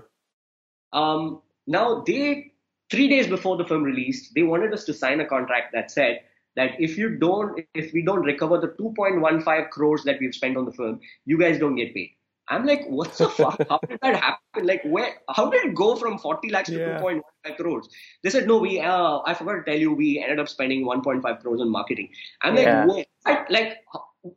Um, 0.93 1.41
now 1.67 2.03
they 2.07 2.53
three 2.89 3.07
days 3.07 3.27
before 3.27 3.57
the 3.57 3.65
film 3.65 3.83
released, 3.83 4.33
they 4.35 4.43
wanted 4.43 4.73
us 4.73 4.83
to 4.85 4.93
sign 4.93 5.19
a 5.19 5.25
contract 5.25 5.73
that 5.73 5.91
said 5.91 6.21
that 6.55 6.79
if 6.79 6.97
you 6.97 7.17
don't, 7.17 7.59
if 7.73 7.91
we 7.93 8.01
don't 8.01 8.23
recover 8.23 8.57
the 8.59 8.69
2.15 8.69 9.69
crores 9.69 10.03
that 10.03 10.19
we've 10.19 10.33
spent 10.33 10.57
on 10.57 10.65
the 10.65 10.71
film, 10.71 10.99
you 11.25 11.37
guys 11.37 11.59
don't 11.59 11.75
get 11.75 11.93
paid. 11.93 12.14
I'm 12.49 12.65
like, 12.65 12.85
what 12.87 13.11
the 13.13 13.27
fuck? 13.29 13.57
How 13.69 13.79
did 13.89 13.99
that 14.01 14.15
happen? 14.15 14.65
Like, 14.67 14.81
where? 14.85 15.15
How 15.29 15.49
did 15.49 15.65
it 15.65 15.75
go 15.75 15.95
from 15.95 16.17
40 16.19 16.49
lakhs 16.51 16.69
to 16.69 16.77
Yeah. 16.77 16.99
2.15 16.99 17.57
crores? 17.57 17.89
They 18.23 18.29
said, 18.29 18.47
no, 18.47 18.57
we. 18.59 18.79
Uh, 18.79 19.19
I 19.25 19.33
forgot 19.33 19.53
to 19.53 19.63
tell 19.63 19.79
you, 19.79 19.93
we 19.93 20.19
ended 20.21 20.39
up 20.39 20.47
spending 20.49 20.85
1.5 20.85 21.41
crores 21.41 21.61
on 21.61 21.69
marketing. 21.71 22.09
I'm 22.43 22.55
like, 22.55 22.65
Yeah. 22.65 22.85
what? 22.85 23.07
Like, 23.49 23.77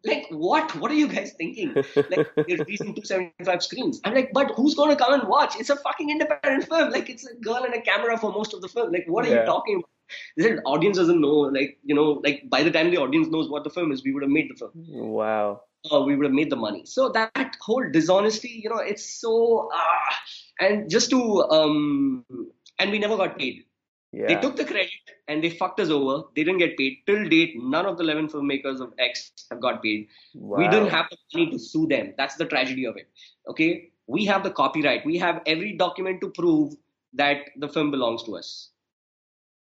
like 0.05 0.27
what? 0.31 0.75
What 0.77 0.91
are 0.91 0.95
you 0.95 1.09
guys 1.09 1.33
thinking? 1.39 1.75
like 1.75 2.27
they're 2.37 2.59
releasing 2.59 2.95
275 2.95 3.63
screens. 3.63 4.01
I'm 4.05 4.15
like, 4.15 4.31
but 4.33 4.53
who's 4.57 4.75
gonna 4.75 4.97
come 4.97 5.15
and 5.15 5.29
watch? 5.29 5.55
It's 5.59 5.71
a 5.71 5.77
fucking 5.77 6.11
independent 6.11 6.69
film. 6.69 6.91
Like 6.91 7.09
it's 7.09 7.27
a 7.27 7.35
girl 7.37 7.63
and 7.65 7.75
a 7.75 7.81
camera 7.81 8.17
for 8.19 8.33
most 8.33 8.53
of 8.55 8.61
the 8.61 8.69
film. 8.69 8.93
Like 8.93 9.05
what 9.07 9.25
are 9.25 9.29
Yeah. 9.29 9.41
you 9.41 9.47
talking 9.47 9.77
about? 9.77 9.91
They 10.37 10.43
said 10.45 10.61
audience 10.67 10.97
doesn't 10.99 11.21
know. 11.21 11.39
Like 11.59 11.79
you 11.85 11.95
know, 11.95 12.21
like 12.25 12.45
by 12.51 12.63
the 12.63 12.71
time 12.71 12.91
the 12.91 12.99
audience 12.99 13.29
knows 13.29 13.49
what 13.49 13.65
the 13.65 13.71
film 13.71 13.93
is, 13.93 14.05
we 14.05 14.13
would 14.13 14.23
have 14.23 14.31
made 14.31 14.51
the 14.51 14.55
film. 14.57 14.73
Wow. 14.75 15.63
Uh, 15.93 16.01
we 16.01 16.17
would 16.17 16.25
have 16.25 16.35
made 16.35 16.51
the 16.51 16.57
money. 16.57 16.83
So 16.85 17.09
that, 17.11 17.57
whole 17.61 17.89
dishonesty, 17.91 18.61
you 18.63 18.71
know, 18.71 18.79
it's 18.79 19.05
so 19.05 19.71
ah, 19.73 20.19
and 20.61 20.89
just 20.91 21.11
to 21.11 21.43
um, 21.51 22.25
and 22.79 22.91
we 22.91 22.99
never 22.99 23.17
got 23.17 23.39
paid. 23.39 23.65
Yeah. 24.13 24.29
They 24.29 24.37
took 24.37 24.57
the 24.57 24.65
credit 24.65 24.91
and 25.29 25.45
they 25.45 25.51
fucked 25.51 25.81
us 25.81 25.91
over. 25.91 26.25
They 26.35 26.43
didn't 26.43 26.59
get 26.59 26.79
paid 26.79 27.01
till 27.07 27.29
date. 27.29 27.55
None 27.59 27.85
of 27.85 27.99
the 27.99 28.05
11 28.05 28.29
filmmakers 28.29 28.81
of 28.81 28.95
X 28.99 29.33
have 29.51 29.61
got 29.61 29.83
paid. 29.83 30.09
wow. 30.35 30.57
We 30.57 30.69
didn't 30.69 30.89
have 30.89 31.07
the 31.11 31.19
money 31.35 31.51
to 31.51 31.59
sue 31.59 31.87
them. 31.87 32.15
That's 32.17 32.37
the 32.37 32.47
tragedy 32.47 32.87
of 32.87 32.97
it. 32.97 33.09
Okay, 33.49 33.91
we 34.07 34.25
have 34.25 34.43
the 34.43 34.51
copyright. 34.51 35.05
We 35.05 35.19
have 35.19 35.43
every 35.47 35.77
document 35.77 36.23
to 36.23 36.31
prove 36.31 36.75
that 37.13 37.51
the 37.59 37.69
film 37.69 37.91
belongs 37.91 38.23
to 38.25 38.37
us. 38.37 38.71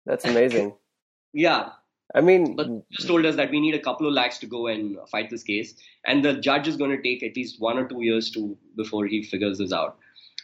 That's 0.05 0.25
amazing. 0.25 0.75
Yeah, 1.33 1.73
I 2.15 2.21
mean, 2.21 2.55
but 2.57 2.69
just 2.91 3.09
told 3.09 3.27
us 3.27 3.37
that 3.37 3.51
we 3.51 3.61
need 3.61 3.75
a 3.75 3.81
couple 3.81 4.07
of 4.07 4.13
lakhs 4.13 4.39
to 4.39 4.47
go 4.47 4.69
and 4.69 4.97
fight 5.11 5.29
this 5.29 5.43
case, 5.43 5.75
and 6.07 6.25
the 6.25 6.35
judge 6.35 6.69
is 6.69 6.77
going 6.77 6.91
to 6.91 7.03
take 7.03 7.23
at 7.23 7.37
least 7.37 7.61
one 7.61 7.79
or 7.79 7.89
two 7.89 8.03
years 8.03 8.31
to 8.33 8.57
before 8.77 9.07
he 9.07 9.23
figures 9.23 9.59
this 9.59 9.73
out. 9.73 9.99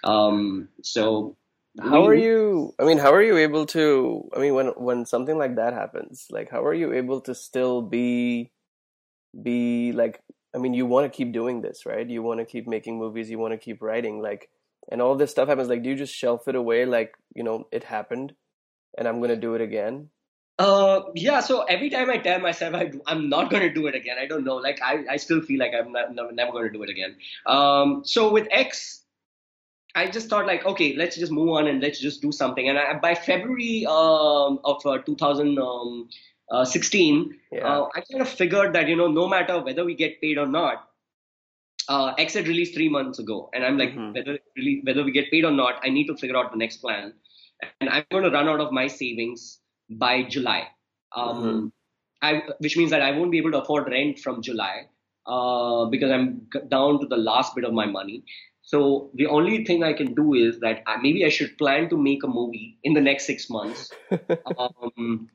Um, 0.05 0.69
so 0.83 1.37
how 1.81 2.03
we- 2.03 2.07
are 2.09 2.15
you? 2.15 2.75
I 2.79 2.85
mean, 2.85 2.99
how 2.99 3.13
are 3.15 3.23
you 3.23 3.37
able 3.37 3.67
to? 3.67 4.29
I 4.37 4.41
mean, 4.41 4.55
when 4.55 4.67
when 4.77 5.07
something 5.07 5.39
like 5.39 5.57
that 5.57 5.73
happens, 5.73 6.27
like, 6.31 6.51
how 6.51 6.65
are 6.65 6.75
you 6.75 6.93
able 6.93 7.21
to 7.23 7.35
still 7.35 7.81
be, 7.81 8.51
be 9.41 9.93
like? 9.93 10.21
I 10.55 10.59
mean, 10.59 10.75
you 10.75 10.85
want 10.85 11.11
to 11.11 11.17
keep 11.17 11.33
doing 11.33 11.63
this, 11.63 11.87
right? 11.87 12.07
You 12.07 12.23
want 12.23 12.41
to 12.41 12.45
keep 12.45 12.67
making 12.67 12.99
movies. 12.99 13.31
You 13.31 13.39
want 13.39 13.53
to 13.55 13.59
keep 13.59 13.81
writing, 13.81 14.21
like, 14.21 14.51
and 14.91 15.01
all 15.01 15.17
this 15.17 15.31
stuff 15.31 15.49
happens. 15.49 15.69
Like, 15.69 15.83
do 15.83 15.89
you 15.89 15.97
just 15.97 16.13
shelf 16.15 16.47
it 16.49 16.55
away? 16.57 16.85
Like, 16.85 17.15
you 17.35 17.43
know, 17.43 17.69
it 17.73 17.85
happened, 17.85 18.35
and 18.99 19.09
I'm 19.09 19.21
gonna 19.23 19.37
do 19.37 19.55
it 19.55 19.61
again. 19.63 20.11
Uh, 20.59 21.03
yeah. 21.15 21.41
So 21.41 21.63
every 21.63 21.89
time 21.91 22.11
I 22.11 22.19
tell 22.19 22.39
myself 22.41 22.75
I 22.75 22.85
do, 22.87 23.01
I'm 23.07 23.29
not 23.29 23.51
going 23.51 23.63
to 23.63 23.73
do 23.73 23.87
it 23.87 23.95
again, 23.95 24.17
I 24.21 24.27
don't 24.27 24.45
know. 24.45 24.57
Like 24.57 24.81
I, 24.83 25.05
I 25.11 25.17
still 25.17 25.41
feel 25.41 25.59
like 25.59 25.73
I'm 25.79 25.93
not, 25.93 26.15
never, 26.15 26.33
never 26.33 26.53
going 26.53 26.65
to 26.65 26.71
do 26.71 26.83
it 26.83 26.91
again. 26.91 27.17
Um, 27.47 28.03
so 28.05 28.31
with 28.31 28.47
X, 28.51 29.01
I 29.95 30.11
just 30.11 30.29
thought 30.29 30.47
like, 30.47 30.65
okay, 30.65 30.95
let's 30.97 31.17
just 31.17 31.33
move 31.33 31.51
on 31.51 31.67
and 31.67 31.83
let's 31.83 32.01
just 32.01 32.23
do 32.23 32.33
something. 32.33 32.69
And 32.69 32.79
I, 32.79 32.95
by 32.99 33.15
February 33.15 33.85
um, 33.87 34.59
of 34.65 34.85
uh, 34.87 34.99
2016, 34.99 37.39
Yeah. 37.51 37.67
uh, 37.67 37.89
I 37.95 38.01
kind 38.01 38.23
of 38.23 38.29
figured 38.29 38.75
that 38.75 38.89
you 38.89 38.97
know, 38.97 39.09
no 39.09 39.29
matter 39.29 39.61
whether 39.61 39.85
we 39.85 39.95
get 39.95 40.21
paid 40.21 40.39
or 40.39 40.47
not. 40.47 40.89
Uh, 41.89 42.15
X 42.17 42.35
had 42.35 42.47
released 42.47 42.75
three 42.75 42.89
months 42.89 43.19
ago, 43.19 43.51
and 43.53 43.65
I'm 43.65 43.77
like, 43.77 43.93
Mhm. 43.93 44.15
whether 44.15 44.39
really, 44.57 44.81
whether 44.85 45.03
we 45.03 45.11
get 45.11 45.33
paid 45.33 45.45
or 45.45 45.51
not, 45.51 45.81
I 45.83 45.91
need 45.91 46.07
to 46.07 46.17
figure 46.17 46.37
out 46.37 46.53
the 46.53 46.57
next 46.57 46.77
plan, 46.77 47.13
and 47.81 47.91
I'm 47.91 48.05
going 48.09 48.23
to 48.23 48.31
run 48.31 48.49
out 48.49 48.61
of 48.61 48.71
my 48.71 48.87
savings 48.87 49.59
by 49.91 50.23
July. 50.23 50.69
Um, 51.15 51.45
Mhm. 51.45 51.73
I, 52.23 52.43
which 52.59 52.77
means 52.77 52.91
that 52.91 53.03
I 53.03 53.11
won't 53.11 53.33
be 53.33 53.39
able 53.39 53.51
to 53.53 53.63
afford 53.63 53.89
rent 53.89 54.19
from 54.21 54.43
July 54.43 54.87
uh, 55.27 55.87
because 55.87 56.11
I'm 56.11 56.47
down 56.69 57.01
to 57.01 57.07
the 57.07 57.17
last 57.17 57.55
bit 57.55 57.65
of 57.65 57.73
my 57.73 57.87
money. 57.87 58.25
So 58.63 59.11
the 59.15 59.27
only 59.27 59.65
thing 59.65 59.83
I 59.83 59.93
can 59.93 60.15
do 60.15 60.35
is 60.35 60.61
that 60.61 60.83
I, 60.87 60.97
maybe 60.99 61.25
I 61.25 61.29
should 61.29 61.59
plan 61.59 61.89
to 61.91 61.97
make 61.97 62.23
a 62.23 62.29
movie 62.29 62.79
in 62.85 62.95
the 62.95 63.01
next 63.01 63.27
six 63.27 63.51
months. 63.51 63.91
um, 64.57 65.29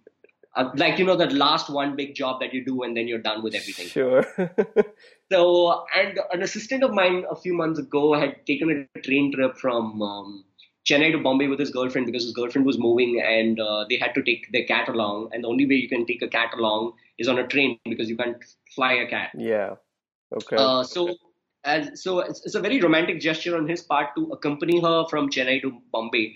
uh, 0.56 0.72
like 0.76 0.98
you 0.98 1.06
know 1.06 1.16
that 1.18 1.34
last 1.34 1.70
one 1.70 1.96
big 1.96 2.16
job 2.16 2.40
that 2.40 2.54
you 2.54 2.66
do 2.66 2.84
and 2.84 2.96
then 2.98 3.08
you're 3.08 3.22
done 3.22 3.44
with 3.44 3.54
everything. 3.54 3.88
Sure. 3.88 4.26
So, 5.30 5.86
and 5.94 6.20
an 6.32 6.42
assistant 6.42 6.84
of 6.84 6.92
mine 6.94 7.26
a 7.30 7.36
few 7.36 7.54
months 7.54 7.80
ago 7.80 8.14
had 8.14 8.46
taken 8.46 8.88
a 8.96 9.00
train 9.02 9.34
trip 9.34 9.58
from 9.58 10.02
um, 10.02 10.46
Chennai 10.88 11.12
to 11.12 11.18
Bombay 11.18 11.48
with 11.48 11.60
his 11.60 11.70
girlfriend 11.70 12.06
because 12.06 12.24
his 12.24 12.34
girlfriend 12.34 12.66
was 12.66 12.78
moving 12.80 13.22
and 13.22 13.60
uh, 13.60 13.86
they 13.90 13.98
had 13.98 14.14
to 14.16 14.24
take 14.24 14.52
their 14.52 14.64
cat 14.64 14.88
along. 14.88 15.30
And 15.34 15.44
the 15.44 15.48
only 15.48 15.66
way 15.66 15.76
you 15.76 15.90
can 15.90 16.06
take 16.06 16.22
a 16.22 16.28
cat 16.28 16.54
along 16.58 16.94
is 17.18 17.28
on 17.28 17.40
a 17.40 17.48
train 17.48 17.78
because 17.86 18.10
you 18.10 18.16
can't 18.16 18.38
fly 18.74 18.94
a 18.94 19.08
cat. 19.08 19.32
yeah. 19.38 19.76
Okay. 20.36 20.58
Uh, 20.58 20.84
so, 20.84 21.16
as 21.64 22.02
so 22.02 22.20
it's, 22.20 22.46
it's 22.46 22.56
a 22.56 22.62
very 22.62 22.80
romantic 22.82 23.20
gesture 23.20 23.56
on 23.58 23.68
his 23.68 23.82
part 23.82 24.10
to 24.16 24.30
accompany 24.32 24.82
her 24.82 25.06
from 25.10 25.30
Chennai 25.30 25.62
to 25.62 25.82
Bombay 25.92 26.36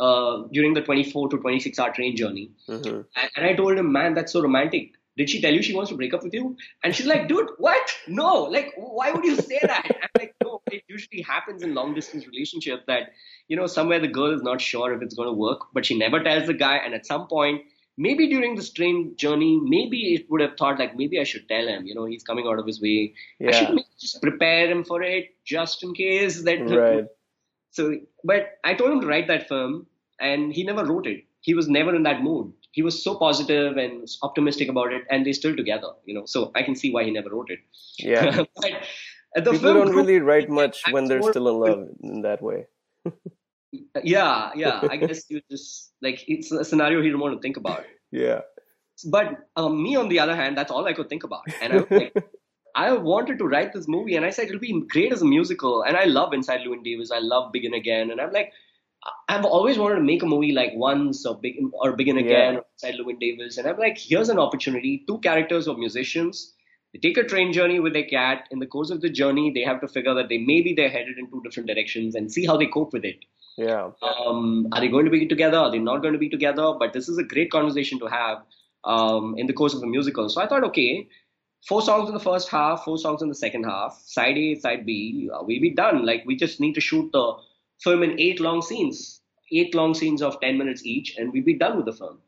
uh, 0.00 0.42
during 0.52 0.74
the 0.74 0.82
24 0.82 1.28
to 1.30 1.38
26 1.38 1.78
hour 1.78 1.92
train 1.92 2.16
journey. 2.16 2.50
hmm 2.66 3.00
And, 3.16 3.30
and 3.36 3.46
I 3.46 3.54
told 3.54 3.78
him, 3.78 3.92
man, 3.92 4.14
that's 4.14 4.32
so 4.32 4.42
romantic. 4.42 4.92
Did 5.16 5.30
she 5.30 5.40
tell 5.40 5.52
you 5.52 5.62
she 5.62 5.74
wants 5.74 5.90
to 5.90 5.96
break 5.96 6.12
up 6.12 6.24
with 6.24 6.34
you? 6.34 6.56
And 6.82 6.94
she's 6.94 7.06
like, 7.06 7.28
dude, 7.28 7.50
what? 7.58 7.92
No, 8.08 8.42
like, 8.42 8.72
why 8.76 9.12
would 9.12 9.24
you 9.24 9.36
say 9.36 9.60
that? 9.62 9.86
I'm 10.02 10.08
like, 10.18 10.34
it 10.74 10.84
usually 10.88 11.22
happens 11.22 11.62
in 11.62 11.74
long 11.74 11.94
distance 11.94 12.26
relationship 12.26 12.86
that, 12.86 13.10
you 13.48 13.56
know, 13.56 13.66
somewhere 13.66 14.00
the 14.00 14.08
girl 14.08 14.34
is 14.34 14.42
not 14.42 14.60
sure 14.60 14.92
if 14.94 15.02
it's 15.02 15.14
going 15.14 15.28
to 15.28 15.32
work, 15.32 15.60
but 15.72 15.86
she 15.86 15.98
never 15.98 16.22
tells 16.22 16.46
the 16.46 16.54
guy. 16.54 16.76
And 16.76 16.94
at 16.94 17.06
some 17.06 17.26
point, 17.26 17.62
maybe 17.96 18.28
during 18.28 18.56
the 18.56 18.66
train 18.66 19.14
journey, 19.16 19.60
maybe 19.62 20.14
it 20.14 20.26
would 20.30 20.40
have 20.40 20.56
thought 20.56 20.78
like, 20.78 20.96
maybe 20.96 21.20
I 21.20 21.24
should 21.24 21.48
tell 21.48 21.66
him, 21.66 21.86
you 21.86 21.94
know, 21.94 22.04
he's 22.04 22.22
coming 22.22 22.46
out 22.46 22.58
of 22.58 22.66
his 22.66 22.80
way. 22.80 23.14
I 23.46 23.52
should 23.52 23.68
maybe 23.70 23.86
just 24.00 24.20
prepare 24.20 24.70
him 24.70 24.84
for 24.84 25.02
it 25.02 25.30
just 25.44 25.82
in 25.82 25.94
case 25.94 26.42
that. 26.42 26.60
Right. 26.60 27.04
So, 27.70 27.96
but 28.22 28.58
I 28.64 28.74
told 28.74 28.92
him 28.92 29.00
to 29.00 29.06
write 29.06 29.26
that 29.28 29.48
film, 29.48 29.86
and 30.20 30.52
he 30.52 30.62
never 30.62 30.84
wrote 30.84 31.06
it. 31.06 31.24
He 31.40 31.54
was 31.54 31.68
never 31.68 31.94
in 31.94 32.04
that 32.04 32.22
mood. 32.22 32.52
He 32.70 32.82
was 32.82 33.02
so 33.02 33.16
positive 33.16 33.76
and 33.76 34.08
optimistic 34.22 34.68
about 34.68 34.92
it, 34.92 35.02
and 35.10 35.26
they're 35.26 35.32
still 35.32 35.56
together. 35.56 35.88
You 36.04 36.14
know, 36.14 36.24
so 36.24 36.52
I 36.54 36.62
can 36.62 36.74
see 36.74 36.92
why 36.92 37.04
he 37.04 37.10
never 37.10 37.30
wrote 37.30 37.50
it. 37.50 37.58
Yeah. 37.98 38.44
but 38.56 38.72
the 39.34 39.52
People 39.52 39.58
film 39.58 39.86
don't 39.86 39.96
really 39.96 40.20
write 40.20 40.48
much 40.48 40.82
when 40.90 41.06
they're 41.06 41.22
still 41.22 41.48
in 41.48 41.56
love 41.56 41.88
in 42.02 42.22
that 42.22 42.42
way. 42.42 42.66
Yeah, 44.02 44.50
yeah. 44.54 44.86
I 44.88 44.96
guess 44.96 45.24
you 45.28 45.40
just 45.50 45.92
like 46.00 46.24
it's 46.28 46.52
a 46.52 46.64
scenario 46.64 47.00
he 47.00 47.08
didn't 47.08 47.20
want 47.20 47.34
to 47.34 47.40
think 47.40 47.56
about. 47.56 47.84
Yeah. 48.12 48.42
But 49.10 49.48
um, 49.56 49.82
me, 49.82 49.96
on 49.96 50.08
the 50.08 50.20
other 50.20 50.36
hand, 50.36 50.56
that's 50.56 50.70
all 50.70 50.86
I 50.86 50.92
could 50.92 51.08
think 51.08 51.24
about, 51.24 51.42
and 51.60 51.72
I 51.72 51.76
was 51.78 51.90
like, 51.90 52.14
I 52.76 52.92
wanted 52.92 53.38
to 53.38 53.44
write 53.44 53.72
this 53.72 53.88
movie, 53.88 54.14
and 54.14 54.24
I 54.24 54.30
said 54.30 54.46
it'll 54.46 54.60
be 54.60 54.84
great 54.88 55.12
as 55.12 55.22
a 55.22 55.24
musical. 55.24 55.82
And 55.82 55.96
I 55.96 56.04
love 56.04 56.32
Inside 56.32 56.60
Llewyn 56.60 56.84
Davis. 56.84 57.10
I 57.10 57.18
love 57.18 57.50
Begin 57.50 57.74
Again, 57.74 58.12
and 58.12 58.20
I'm 58.20 58.30
like, 58.30 58.52
I've 59.28 59.44
always 59.44 59.78
wanted 59.78 59.96
to 59.96 60.02
make 60.02 60.22
a 60.22 60.26
movie 60.26 60.52
like 60.52 60.70
Once 60.74 61.26
or 61.26 61.36
Begin 61.40 61.72
or 61.72 61.96
Begin 61.96 62.18
Again 62.18 62.52
yeah. 62.52 62.60
or 62.60 62.64
Inside 62.74 63.00
Llewyn 63.00 63.18
Davis, 63.18 63.58
and 63.58 63.66
I'm 63.66 63.78
like, 63.78 63.98
here's 63.98 64.28
an 64.28 64.38
opportunity. 64.38 65.02
Two 65.08 65.18
characters 65.18 65.66
of 65.66 65.76
musicians. 65.76 66.54
They 66.94 67.00
take 67.00 67.18
a 67.18 67.24
train 67.24 67.52
journey 67.52 67.80
with 67.80 67.92
their 67.92 68.04
cat. 68.04 68.46
In 68.52 68.60
the 68.60 68.66
course 68.66 68.90
of 68.90 69.00
the 69.00 69.10
journey, 69.10 69.50
they 69.52 69.62
have 69.62 69.80
to 69.80 69.88
figure 69.88 70.14
that 70.14 70.28
they 70.28 70.38
maybe 70.38 70.74
they're 70.74 70.88
headed 70.88 71.18
in 71.18 71.28
two 71.28 71.42
different 71.42 71.68
directions 71.68 72.14
and 72.14 72.30
see 72.30 72.46
how 72.46 72.56
they 72.56 72.66
cope 72.66 72.92
with 72.92 73.04
it. 73.04 73.24
Yeah. 73.56 73.90
Um, 74.00 74.68
are 74.72 74.80
they 74.80 74.88
going 74.88 75.04
to 75.04 75.10
be 75.10 75.26
together? 75.26 75.58
Are 75.58 75.72
they 75.72 75.80
not 75.80 76.02
going 76.02 76.12
to 76.12 76.20
be 76.20 76.28
together? 76.28 76.72
But 76.78 76.92
this 76.92 77.08
is 77.08 77.18
a 77.18 77.24
great 77.24 77.50
conversation 77.50 77.98
to 77.98 78.06
have 78.06 78.42
um, 78.84 79.34
in 79.36 79.48
the 79.48 79.52
course 79.52 79.74
of 79.74 79.82
a 79.82 79.86
musical. 79.86 80.28
So 80.28 80.40
I 80.40 80.46
thought, 80.46 80.62
okay, 80.64 81.08
four 81.66 81.82
songs 81.82 82.08
in 82.08 82.14
the 82.14 82.20
first 82.20 82.48
half, 82.48 82.84
four 82.84 82.96
songs 82.96 83.22
in 83.22 83.28
the 83.28 83.34
second 83.34 83.64
half, 83.64 84.00
side 84.06 84.38
A, 84.38 84.54
side 84.54 84.86
B, 84.86 85.28
uh, 85.34 85.42
we'll 85.42 85.60
be 85.60 85.70
done. 85.70 86.06
Like 86.06 86.22
we 86.24 86.36
just 86.36 86.60
need 86.60 86.74
to 86.74 86.80
shoot 86.80 87.10
the 87.12 87.34
film 87.80 88.04
in 88.04 88.20
eight 88.20 88.38
long 88.38 88.62
scenes, 88.62 89.20
eight 89.50 89.74
long 89.74 89.94
scenes 89.94 90.22
of 90.22 90.40
10 90.40 90.56
minutes 90.58 90.86
each, 90.86 91.16
and 91.16 91.32
we'll 91.32 91.42
be 91.42 91.58
done 91.58 91.76
with 91.76 91.86
the 91.86 91.92
film. 91.92 92.18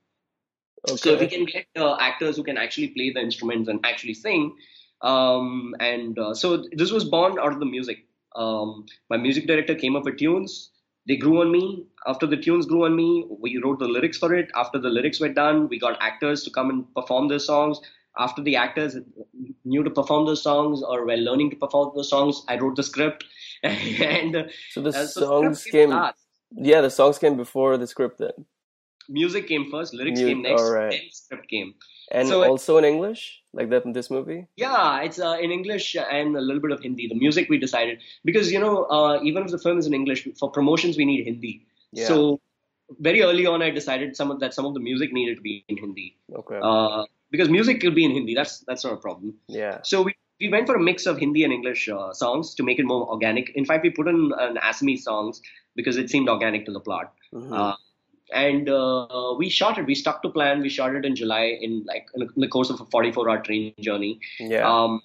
Okay. 0.88 0.96
So 0.96 1.10
if 1.10 1.20
we 1.20 1.26
can 1.26 1.44
get 1.44 1.66
uh, 1.76 1.96
actors 2.00 2.36
who 2.36 2.44
can 2.44 2.56
actually 2.56 2.88
play 2.88 3.10
the 3.10 3.20
instruments 3.20 3.68
and 3.68 3.84
actually 3.84 4.14
sing, 4.14 4.56
um, 5.02 5.74
and 5.80 6.18
uh, 6.18 6.34
so 6.34 6.64
this 6.72 6.90
was 6.90 7.04
born 7.04 7.38
out 7.38 7.52
of 7.52 7.60
the 7.60 7.66
music. 7.66 7.98
Um, 8.34 8.86
my 9.10 9.16
music 9.16 9.46
director 9.46 9.74
came 9.74 9.96
up 9.96 10.04
with 10.04 10.18
tunes. 10.18 10.70
They 11.08 11.16
grew 11.16 11.40
on 11.40 11.52
me. 11.52 11.86
After 12.06 12.26
the 12.26 12.36
tunes 12.36 12.66
grew 12.66 12.84
on 12.84 12.96
me, 12.96 13.26
we 13.28 13.60
wrote 13.62 13.78
the 13.78 13.88
lyrics 13.88 14.18
for 14.18 14.34
it. 14.34 14.50
After 14.54 14.78
the 14.78 14.88
lyrics 14.88 15.20
were 15.20 15.28
done, 15.28 15.68
we 15.68 15.78
got 15.78 15.96
actors 16.00 16.42
to 16.44 16.50
come 16.50 16.70
and 16.70 16.94
perform 16.94 17.28
their 17.28 17.38
songs 17.38 17.80
after 18.18 18.42
the 18.42 18.56
actors 18.56 18.96
knew 19.64 19.82
to 19.82 19.90
perform 19.90 20.26
those 20.26 20.42
songs 20.42 20.82
or 20.82 21.04
were 21.04 21.16
learning 21.16 21.50
to 21.50 21.56
perform 21.56 21.92
those 21.94 22.08
songs, 22.08 22.42
I 22.48 22.56
wrote 22.58 22.76
the 22.76 22.82
script. 22.82 23.24
and 23.62 24.50
so 24.70 24.82
the 24.82 24.90
uh, 24.90 25.06
songs 25.06 25.64
came. 25.64 25.90
Yeah, 26.52 26.80
the 26.80 26.90
songs 26.90 27.18
came 27.18 27.36
before 27.36 27.76
the 27.76 27.86
script. 27.86 28.18
Then 28.18 28.46
music 29.08 29.48
came 29.48 29.70
first, 29.70 29.94
lyrics 29.94 30.20
came 30.20 30.42
next, 30.42 30.62
right. 30.62 30.90
then 30.90 31.00
script 31.10 31.48
came. 31.48 31.74
And 32.12 32.28
so 32.28 32.44
also 32.44 32.76
it, 32.76 32.84
in 32.84 32.94
English, 32.94 33.42
like 33.52 33.70
that 33.70 33.84
in 33.84 33.92
this 33.92 34.10
movie. 34.10 34.46
Yeah, 34.56 35.02
it's 35.02 35.18
uh, 35.18 35.36
in 35.40 35.50
English 35.50 35.96
and 35.96 36.36
a 36.36 36.40
little 36.40 36.60
bit 36.60 36.70
of 36.70 36.80
Hindi. 36.80 37.08
The 37.08 37.14
music 37.14 37.48
we 37.48 37.58
decided 37.58 37.98
because 38.24 38.52
you 38.52 38.60
know 38.60 38.84
uh, 38.84 39.20
even 39.22 39.44
if 39.44 39.50
the 39.50 39.58
film 39.58 39.78
is 39.78 39.86
in 39.86 39.94
English, 39.94 40.28
for 40.38 40.50
promotions 40.50 40.96
we 40.96 41.04
need 41.04 41.24
Hindi. 41.24 41.66
Yeah. 41.92 42.06
So 42.06 42.40
very 43.00 43.22
early 43.22 43.46
on, 43.46 43.62
I 43.62 43.70
decided 43.70 44.16
some 44.16 44.30
of 44.30 44.40
that 44.40 44.54
some 44.54 44.66
of 44.66 44.74
the 44.74 44.80
music 44.80 45.12
needed 45.12 45.36
to 45.36 45.42
be 45.42 45.64
in 45.68 45.76
Hindi. 45.76 46.16
Okay. 46.32 46.60
Uh, 46.62 47.04
because 47.30 47.48
music 47.48 47.80
could 47.80 47.94
be 47.94 48.04
in 48.04 48.12
Hindi. 48.12 48.34
That's 48.34 48.60
that's 48.60 48.84
not 48.84 48.92
a 48.92 48.98
problem. 48.98 49.34
Yeah. 49.48 49.80
So 49.82 50.02
we 50.02 50.14
we 50.40 50.48
went 50.48 50.66
for 50.66 50.76
a 50.76 50.80
mix 50.80 51.06
of 51.06 51.18
Hindi 51.18 51.44
and 51.44 51.52
English 51.52 51.88
uh, 51.88 52.12
songs 52.12 52.54
to 52.54 52.62
make 52.62 52.78
it 52.78 52.84
more 52.84 53.08
organic. 53.08 53.50
In 53.54 53.64
fact, 53.64 53.82
we 53.82 53.90
put 53.90 54.06
in 54.06 54.32
an 54.38 54.56
Assamese 54.56 55.00
songs 55.00 55.40
because 55.74 55.96
it 55.96 56.10
seemed 56.10 56.28
organic 56.28 56.66
to 56.66 56.72
the 56.72 56.80
plot. 56.80 57.12
Mm-hmm. 57.32 57.52
Uh, 57.52 57.74
and 58.32 58.68
uh, 58.68 59.34
we 59.38 59.48
shot 59.48 59.78
it. 59.78 59.86
We 59.86 59.94
stuck 59.94 60.22
to 60.22 60.28
plan. 60.28 60.60
We 60.60 60.68
shot 60.68 60.94
it 60.94 61.04
in 61.04 61.16
July 61.16 61.58
in 61.60 61.84
like 61.86 62.06
in 62.14 62.28
the 62.36 62.48
course 62.48 62.70
of 62.70 62.80
a 62.80 62.84
44-hour 62.84 63.42
train 63.42 63.74
journey. 63.80 64.20
Yeah. 64.38 64.68
Um, 64.68 65.00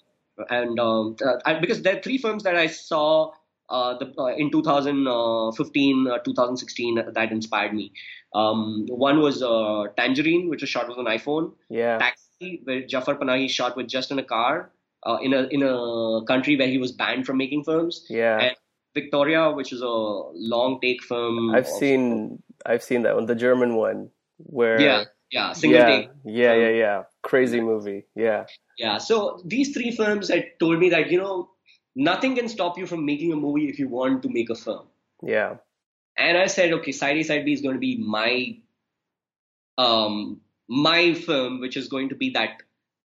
and 0.50 0.80
um, 0.80 1.16
uh, 1.24 1.60
because 1.60 1.82
there 1.82 1.98
are 1.98 2.02
three 2.02 2.18
films 2.18 2.44
that 2.44 2.56
I 2.56 2.68
saw 2.68 3.32
uh, 3.70 3.98
the, 3.98 4.14
uh, 4.18 4.28
in 4.36 4.52
2015, 4.52 6.08
uh, 6.08 6.18
2016 6.20 7.04
that 7.14 7.32
inspired 7.32 7.74
me. 7.74 7.92
Um, 8.34 8.86
one 8.88 9.20
was 9.20 9.44
uh, 9.44 9.86
Tangerine, 9.98 10.50
which 10.50 10.62
was 10.62 10.70
shot 10.70 10.88
with 10.88 10.98
an 10.98 11.06
iPhone. 11.06 11.54
Yeah. 11.70 11.98
Taxi, 11.98 12.62
where 12.64 12.82
Jafar 12.82 13.16
Panahi 13.16 13.50
shot 13.50 13.76
with 13.76 13.88
just 13.88 14.12
in 14.12 14.20
a 14.20 14.24
car 14.24 14.72
uh, 15.04 15.18
in 15.22 15.34
a 15.34 15.44
in 15.48 15.64
a 15.64 16.26
country 16.26 16.56
where 16.58 16.68
he 16.68 16.78
was 16.78 16.92
banned 16.92 17.26
from 17.26 17.38
making 17.38 17.64
films. 17.64 18.06
Yeah. 18.10 18.40
And 18.40 18.56
Victoria, 18.94 19.52
which 19.52 19.72
is 19.72 19.82
a 19.82 19.86
long 19.86 20.80
take 20.82 21.02
film. 21.04 21.56
I've 21.56 21.68
seen 21.68 22.42
I've 22.66 22.84
seen 22.84 23.04
that 23.04 23.16
one, 23.16 23.26
the 23.26 23.36
German 23.36 23.76
one, 23.76 24.10
where 24.38 24.80
yeah, 24.80 25.04
yeah, 25.32 25.54
single 25.54 25.80
yeah, 25.80 25.86
take. 25.86 26.10
Yeah, 26.26 26.54
yeah, 26.54 26.70
yeah, 26.70 27.04
crazy 27.22 27.62
movie. 27.62 28.06
Yeah. 28.16 28.46
Yeah. 28.78 28.98
So 28.98 29.42
these 29.46 29.74
three 29.74 29.92
films 29.92 30.30
had 30.30 30.46
told 30.60 30.80
me 30.80 30.90
that 30.90 31.12
you 31.12 31.20
know 31.20 31.50
nothing 31.96 32.36
can 32.36 32.48
stop 32.48 32.78
you 32.78 32.86
from 32.86 33.06
making 33.06 33.32
a 33.34 33.36
movie 33.36 33.70
if 33.70 33.80
you 33.80 33.88
want 33.88 34.24
to 34.24 34.30
make 34.30 34.50
a 34.50 34.56
film. 34.56 34.88
Yeah. 35.24 35.56
And 36.18 36.38
I 36.38 36.48
said, 36.48 36.74
okay, 36.74 36.92
side 36.92 37.18
A, 37.18 37.24
side 37.24 37.46
B 37.46 37.54
is 37.54 37.62
going 37.62 37.76
to 37.76 37.80
be 37.80 37.98
my 37.98 38.58
um 39.78 40.42
my 40.68 41.14
film, 41.14 41.60
which 41.60 41.78
is 41.78 41.88
going 41.88 42.10
to 42.10 42.16
be 42.16 42.30
that 42.32 42.62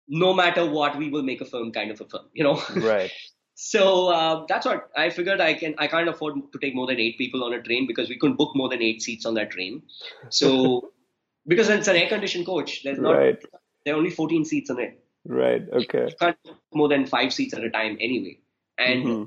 no 0.09 0.33
matter 0.33 0.65
what, 0.65 0.97
we 0.97 1.09
will 1.09 1.23
make 1.23 1.39
a 1.39 1.45
film 1.45 1.71
kind 1.71 1.91
of 1.91 2.01
a 2.01 2.05
film, 2.05 2.25
you 2.33 2.43
know? 2.43 2.61
Right. 2.75 3.11
so 3.61 4.07
uh, 4.07 4.45
that's 4.47 4.65
what 4.65 4.89
I 4.95 5.09
figured. 5.09 5.41
I 5.41 5.53
can 5.53 5.75
I 5.77 5.87
can't 5.87 6.09
afford 6.09 6.35
to 6.53 6.59
take 6.59 6.75
more 6.75 6.87
than 6.87 6.99
eight 6.99 7.17
people 7.17 7.43
on 7.43 7.53
a 7.53 7.61
train 7.61 7.87
because 7.87 8.09
we 8.09 8.17
couldn't 8.17 8.37
book 8.37 8.55
more 8.55 8.69
than 8.69 8.81
eight 8.81 9.01
seats 9.01 9.25
on 9.25 9.33
that 9.35 9.51
train. 9.51 9.81
So 10.29 10.91
because 11.47 11.69
it's 11.69 11.87
an 11.87 11.95
air 11.95 12.07
conditioned 12.07 12.45
coach, 12.45 12.83
there's 12.83 12.99
not 12.99 13.17
right. 13.17 13.37
there 13.85 13.95
are 13.95 13.97
only 13.97 14.11
14 14.11 14.45
seats 14.45 14.69
in 14.69 14.79
it. 14.79 15.03
Right. 15.25 15.67
Okay. 15.71 16.07
You 16.09 16.15
can't 16.19 16.43
book 16.43 16.57
more 16.73 16.87
than 16.87 17.05
five 17.05 17.33
seats 17.33 17.53
at 17.53 17.63
a 17.63 17.69
time 17.69 17.97
anyway. 17.99 18.39
And 18.77 19.05
mm-hmm 19.05 19.23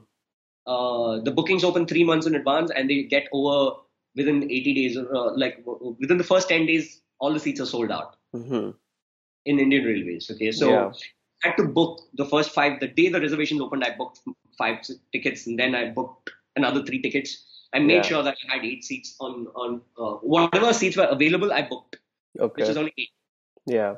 uh, 0.67 1.21
the 1.21 1.31
bookings 1.31 1.65
open 1.65 1.87
three 1.87 2.05
months 2.05 2.27
in 2.27 2.35
advance 2.35 2.71
and 2.71 2.89
they 2.89 3.03
get 3.03 3.29
over 3.33 3.77
within 4.15 4.45
80 4.45 4.75
days 4.75 4.97
uh, 4.97 5.33
like 5.37 5.65
within 5.99 6.19
the 6.19 6.25
first 6.25 6.49
10 6.49 6.67
days 6.67 7.01
all 7.19 7.33
the 7.33 7.41
seats 7.41 7.61
are 7.61 7.67
sold 7.67 7.91
out 7.91 8.17
mm-hmm. 8.35 8.71
in 9.47 9.59
indian 9.59 9.85
railways 9.85 10.31
okay 10.31 10.53
so 10.53 10.71
yeah. 10.71 10.93
I 11.45 11.49
had 11.49 11.57
to 11.57 11.65
book 11.65 12.01
the 12.15 12.27
first 12.27 12.51
five 12.51 12.79
the 12.81 12.89
day 12.89 13.09
the 13.09 13.21
reservations 13.21 13.61
opened 13.61 13.85
i 13.85 13.95
booked 13.97 14.21
five 14.59 14.77
tickets 15.13 15.47
and 15.47 15.59
then 15.59 15.75
i 15.75 15.91
booked 15.91 16.31
another 16.57 16.85
three 16.85 17.01
tickets 17.01 17.45
i 17.73 17.79
made 17.79 17.95
yeah. 17.95 18.03
sure 18.03 18.23
that 18.23 18.37
i 18.49 18.55
had 18.55 18.65
eight 18.65 18.85
seats 18.85 19.17
on 19.21 19.47
on 19.55 19.81
uh, 19.99 20.15
whatever 20.37 20.73
seats 20.73 20.97
were 20.97 21.11
available 21.19 21.53
i 21.53 21.63
booked 21.63 21.99
okay 22.41 22.63
which 22.63 22.69
was 22.69 22.77
only 22.77 22.95
eight 22.99 23.11
yeah 23.67 23.95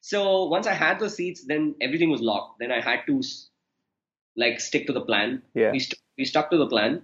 so 0.00 0.44
once 0.44 0.66
i 0.66 0.72
had 0.72 0.98
the 0.98 1.10
seats 1.10 1.44
then 1.46 1.74
everything 1.80 2.10
was 2.10 2.20
locked 2.20 2.58
then 2.58 2.70
i 2.70 2.80
had 2.80 3.00
to 3.06 3.20
like 4.36 4.60
stick 4.60 4.86
to 4.86 4.92
the 4.92 5.00
plan. 5.00 5.42
Yeah. 5.54 5.72
We, 5.72 5.80
st- 5.80 6.00
we 6.18 6.24
stuck 6.24 6.50
to 6.50 6.56
the 6.56 6.66
plan 6.66 7.02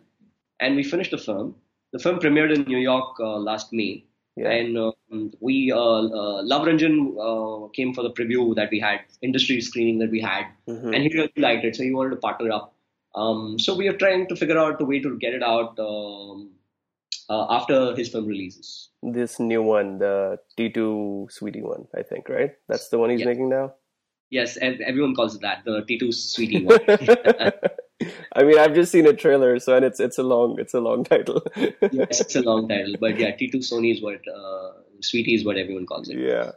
and 0.60 0.76
we 0.76 0.82
finished 0.82 1.10
the 1.10 1.18
film. 1.18 1.56
The 1.92 1.98
film 1.98 2.18
premiered 2.18 2.54
in 2.54 2.62
New 2.62 2.78
York 2.78 3.18
uh, 3.20 3.36
last 3.38 3.72
May. 3.72 4.04
Yeah. 4.36 4.50
And 4.50 4.78
um, 4.78 5.32
we, 5.40 5.72
uh, 5.72 5.78
uh, 5.78 6.42
Love 6.42 6.66
Ranjan 6.66 7.16
uh, 7.20 7.68
came 7.68 7.92
for 7.92 8.02
the 8.02 8.10
preview 8.10 8.54
that 8.54 8.70
we 8.70 8.80
had, 8.80 9.00
industry 9.22 9.60
screening 9.60 9.98
that 9.98 10.10
we 10.10 10.20
had, 10.20 10.44
mm-hmm. 10.68 10.94
and 10.94 11.02
he 11.02 11.12
really 11.12 11.32
liked 11.36 11.64
it, 11.64 11.76
so 11.76 11.82
he 11.82 11.92
wanted 11.92 12.10
to 12.10 12.16
partner 12.16 12.50
up. 12.52 12.74
Um, 13.14 13.58
so 13.58 13.74
we 13.74 13.88
are 13.88 13.96
trying 13.96 14.28
to 14.28 14.36
figure 14.36 14.56
out 14.56 14.80
a 14.80 14.84
way 14.84 15.00
to 15.00 15.18
get 15.18 15.34
it 15.34 15.42
out 15.42 15.78
um, 15.78 16.50
uh, 17.28 17.46
after 17.50 17.94
his 17.96 18.08
film 18.08 18.26
releases. 18.26 18.90
This 19.02 19.40
new 19.40 19.62
one, 19.62 19.98
the 19.98 20.38
Titu 20.56 21.30
Sweety 21.30 21.62
one, 21.62 21.86
I 21.94 22.02
think, 22.02 22.28
right? 22.28 22.52
That's 22.68 22.88
the 22.88 22.98
one 22.98 23.10
he's 23.10 23.24
making 23.24 23.48
now? 23.48 23.74
Yes, 24.30 24.56
everyone 24.60 25.14
calls 25.14 25.34
it 25.34 25.42
that. 25.42 25.64
The 25.64 25.82
Titu 25.82 26.14
Sweety 26.14 26.64
one. 26.64 26.78
I 28.32 28.44
mean, 28.44 28.58
I've 28.58 28.74
just 28.74 28.92
seen 28.92 29.06
a 29.06 29.12
trailer, 29.12 29.58
so 29.58 29.76
and 29.76 29.84
it's 29.84 30.00
it's 30.00 30.18
a 30.18 30.22
long 30.22 30.58
it's 30.58 30.72
a 30.72 30.80
long 30.80 31.04
title. 31.04 31.42
yes, 31.56 32.20
it's 32.20 32.36
a 32.36 32.40
long 32.40 32.68
title, 32.68 32.94
but 32.98 33.18
yeah, 33.18 33.36
T2 33.36 33.56
Sony 33.56 33.92
is 33.92 34.00
what 34.00 34.20
uh, 34.28 34.70
Sweetie 35.00 35.34
is 35.34 35.44
what 35.44 35.58
everyone 35.58 35.84
calls 35.84 36.08
it. 36.08 36.18
Yeah. 36.18 36.52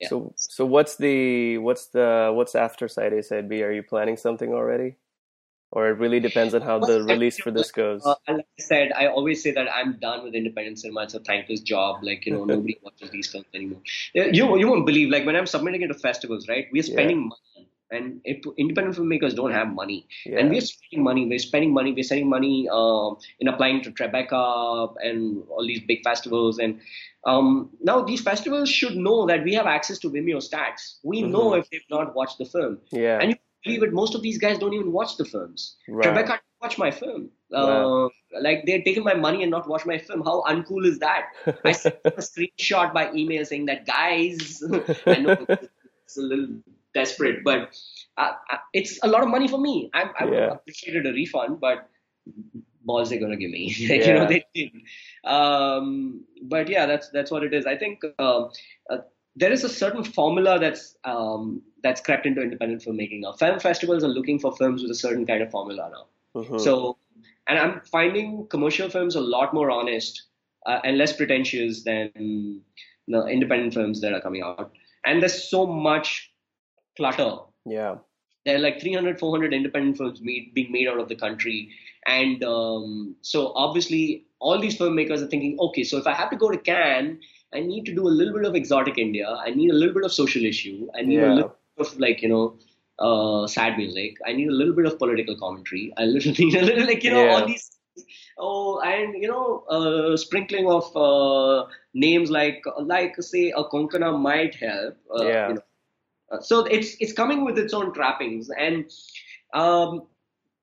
yeah. 0.00 0.08
So 0.08 0.34
so 0.36 0.66
what's 0.66 0.96
the 0.96 1.58
what's 1.58 1.86
the 1.86 2.32
what's 2.34 2.54
after 2.54 2.88
side 2.88 3.12
A 3.12 3.22
side 3.22 3.48
B? 3.48 3.62
Are 3.62 3.72
you 3.72 3.82
planning 3.82 4.16
something 4.16 4.52
already? 4.52 4.96
Or 5.72 5.88
it 5.88 5.98
really 5.98 6.20
depends 6.20 6.54
on 6.54 6.60
how 6.60 6.78
the 6.78 7.02
release 7.02 7.38
for 7.38 7.50
this 7.50 7.72
goes. 7.72 8.04
Uh, 8.04 8.14
like 8.28 8.46
I 8.58 8.62
said, 8.62 8.92
I 8.92 9.06
always 9.06 9.42
say 9.42 9.52
that 9.52 9.72
I'm 9.72 9.98
done 9.98 10.22
with 10.22 10.34
independent 10.34 10.78
cinema. 10.78 11.04
It's 11.04 11.14
a 11.14 11.20
thankless 11.20 11.60
job. 11.60 12.00
Like 12.02 12.26
you 12.26 12.32
know, 12.32 12.44
nobody 12.52 12.78
watches 12.82 13.10
these 13.10 13.28
films 13.28 13.46
anymore. 13.54 13.80
You 14.14 14.58
you 14.58 14.68
won't 14.68 14.86
believe 14.86 15.08
like 15.10 15.24
when 15.24 15.34
I'm 15.34 15.46
submitting 15.46 15.82
it 15.82 15.88
to 15.88 15.94
festivals, 15.94 16.46
right? 16.46 16.66
We're 16.72 16.82
spending 16.82 17.22
yeah. 17.22 17.28
money. 17.28 17.68
And 17.90 18.22
it, 18.24 18.42
independent 18.56 18.96
filmmakers 18.96 19.36
don't 19.36 19.52
have 19.52 19.68
money, 19.68 20.06
yeah. 20.24 20.38
and 20.38 20.48
we're 20.48 20.62
spending 20.62 21.04
money. 21.04 21.26
We're 21.26 21.38
spending 21.38 21.74
money. 21.74 21.92
We're 21.92 22.04
spending 22.04 22.30
money 22.30 22.66
um, 22.72 23.18
in 23.38 23.48
applying 23.48 23.82
to 23.82 23.90
Tribeca 23.90 24.94
and 25.02 25.42
all 25.50 25.66
these 25.66 25.80
big 25.80 26.02
festivals. 26.02 26.58
And 26.58 26.80
um, 27.26 27.68
now 27.82 28.00
these 28.00 28.22
festivals 28.22 28.70
should 28.70 28.96
know 28.96 29.26
that 29.26 29.44
we 29.44 29.52
have 29.52 29.66
access 29.66 29.98
to 29.98 30.08
Vimeo 30.08 30.38
stats. 30.38 30.94
We 31.02 31.20
mm-hmm. 31.20 31.32
know 31.32 31.52
if 31.52 31.68
they've 31.68 31.90
not 31.90 32.14
watched 32.14 32.38
the 32.38 32.46
film. 32.46 32.78
Yeah. 32.92 33.18
And 33.20 33.32
you 33.32 33.36
believe 33.64 33.82
it, 33.82 33.92
most 33.92 34.14
of 34.14 34.22
these 34.22 34.38
guys 34.38 34.58
don't 34.58 34.72
even 34.74 34.92
watch 34.92 35.16
the 35.16 35.24
films. 35.24 35.76
Right. 35.88 36.08
Tribeca 36.08 36.38
watch 36.60 36.78
my 36.78 36.90
film. 36.90 37.30
Uh, 37.52 38.08
Like 38.40 38.64
they're 38.66 38.82
taking 38.82 39.04
my 39.04 39.14
money 39.14 39.42
and 39.42 39.50
not 39.50 39.68
watch 39.68 39.84
my 39.84 39.98
film. 39.98 40.22
How 40.22 40.42
uncool 40.42 40.86
is 40.86 40.98
that? 41.00 41.26
I 41.64 41.72
sent 41.82 41.96
a 42.04 42.10
screenshot 42.22 42.92
by 42.94 43.12
email 43.12 43.44
saying 43.44 43.66
that 43.66 43.86
guys, 43.86 44.62
I 45.06 45.16
know 45.16 45.36
it's 45.48 46.16
a 46.16 46.22
little 46.22 46.48
desperate, 46.94 47.44
but 47.44 47.76
uh, 48.16 48.32
uh, 48.50 48.56
it's 48.72 48.98
a 49.02 49.08
lot 49.08 49.22
of 49.22 49.28
money 49.28 49.48
for 49.48 49.58
me. 49.58 49.90
I, 49.92 50.10
I 50.18 50.24
would 50.24 50.38
have 50.38 50.52
appreciated 50.52 51.06
a 51.06 51.12
refund, 51.12 51.60
but 51.60 51.88
balls 52.84 53.10
they're 53.10 53.20
gonna 53.20 53.36
give 53.36 53.50
me. 53.50 53.74
yeah. 53.76 53.94
you 54.06 54.12
know 54.14 54.26
they 54.26 54.44
did. 54.54 54.70
Um, 55.24 56.24
but 56.42 56.68
yeah, 56.68 56.86
that's 56.86 57.10
that's 57.10 57.30
what 57.30 57.42
it 57.44 57.52
is. 57.54 57.66
I 57.66 57.76
think 57.76 58.02
uh, 58.18 58.48
uh, 58.90 58.98
there 59.36 59.52
is 59.52 59.64
a 59.64 59.68
certain 59.68 60.04
formula 60.04 60.58
that's 60.58 60.96
um, 61.04 61.62
that's 61.82 62.00
crept 62.00 62.26
into 62.26 62.42
independent 62.42 62.82
filmmaking 62.82 63.20
now. 63.20 63.32
Film 63.32 63.58
festivals 63.58 64.04
are 64.04 64.08
looking 64.08 64.38
for 64.38 64.54
films 64.56 64.82
with 64.82 64.90
a 64.90 64.94
certain 64.94 65.26
kind 65.26 65.42
of 65.42 65.50
formula 65.50 65.90
now. 65.90 66.40
Mm-hmm. 66.40 66.58
So, 66.58 66.98
and 67.46 67.58
I'm 67.58 67.80
finding 67.80 68.46
commercial 68.48 68.88
films 68.88 69.16
a 69.16 69.20
lot 69.20 69.54
more 69.54 69.70
honest 69.70 70.22
uh, 70.66 70.80
and 70.84 70.98
less 70.98 71.12
pretentious 71.12 71.84
than 71.84 72.60
the 73.08 73.26
independent 73.26 73.74
films 73.74 74.00
that 74.00 74.12
are 74.12 74.20
coming 74.20 74.42
out. 74.42 74.72
And 75.04 75.20
there's 75.20 75.50
so 75.50 75.66
much 75.66 76.30
clutter. 76.96 77.38
Yeah. 77.64 77.96
There 78.44 78.56
are 78.56 78.60
like 78.60 78.80
300, 78.80 79.18
400 79.18 79.54
independent 79.54 79.96
films 79.96 80.20
made, 80.20 80.52
being 80.54 80.72
made 80.72 80.88
out 80.88 80.98
of 80.98 81.08
the 81.08 81.14
country. 81.14 81.70
And 82.06 82.42
um, 82.44 83.16
so 83.22 83.52
obviously, 83.54 84.26
all 84.40 84.60
these 84.60 84.76
filmmakers 84.76 85.22
are 85.22 85.28
thinking, 85.28 85.58
okay, 85.60 85.84
so 85.84 85.98
if 85.98 86.06
I 86.06 86.14
have 86.14 86.30
to 86.30 86.36
go 86.36 86.50
to 86.50 86.58
Cannes, 86.58 87.20
I 87.54 87.60
need 87.60 87.84
to 87.86 87.94
do 87.94 88.06
a 88.06 88.14
little 88.18 88.34
bit 88.34 88.44
of 88.44 88.54
exotic 88.54 88.98
India. 88.98 89.28
I 89.28 89.50
need 89.50 89.70
a 89.70 89.74
little 89.74 89.94
bit 89.94 90.04
of 90.04 90.12
social 90.12 90.44
issue. 90.44 90.88
I 90.96 91.02
need 91.02 91.18
yeah. 91.18 91.32
a 91.32 91.34
little 91.34 91.56
bit 91.76 91.86
of 91.86 91.98
like, 91.98 92.22
you 92.22 92.28
know, 92.28 92.56
uh, 92.98 93.46
sad 93.46 93.76
music. 93.76 94.16
I 94.26 94.32
need 94.32 94.48
a 94.48 94.52
little 94.52 94.74
bit 94.74 94.86
of 94.86 94.98
political 94.98 95.36
commentary. 95.36 95.92
I 95.96 96.06
need 96.06 96.54
a 96.54 96.62
little, 96.62 96.86
like, 96.86 97.04
you 97.04 97.10
know, 97.10 97.24
yeah. 97.24 97.34
all 97.34 97.46
these 97.46 97.70
oh 98.38 98.80
and 98.80 99.20
you 99.20 99.28
know 99.28 99.64
uh, 99.68 100.16
sprinkling 100.16 100.66
of 100.66 100.96
uh, 100.96 101.66
names 101.94 102.30
like 102.30 102.64
like 102.80 103.14
say 103.20 103.50
a 103.50 103.64
Konkona 103.64 104.18
might 104.18 104.54
help 104.54 104.96
uh, 105.18 105.24
yeah. 105.24 105.48
You 105.48 105.54
know. 105.54 105.62
Uh, 106.30 106.40
so 106.40 106.64
it's 106.64 106.96
it's 107.00 107.12
coming 107.12 107.44
with 107.44 107.58
its 107.58 107.74
own 107.74 107.92
trappings 107.92 108.50
and 108.58 108.90
um, 109.54 110.06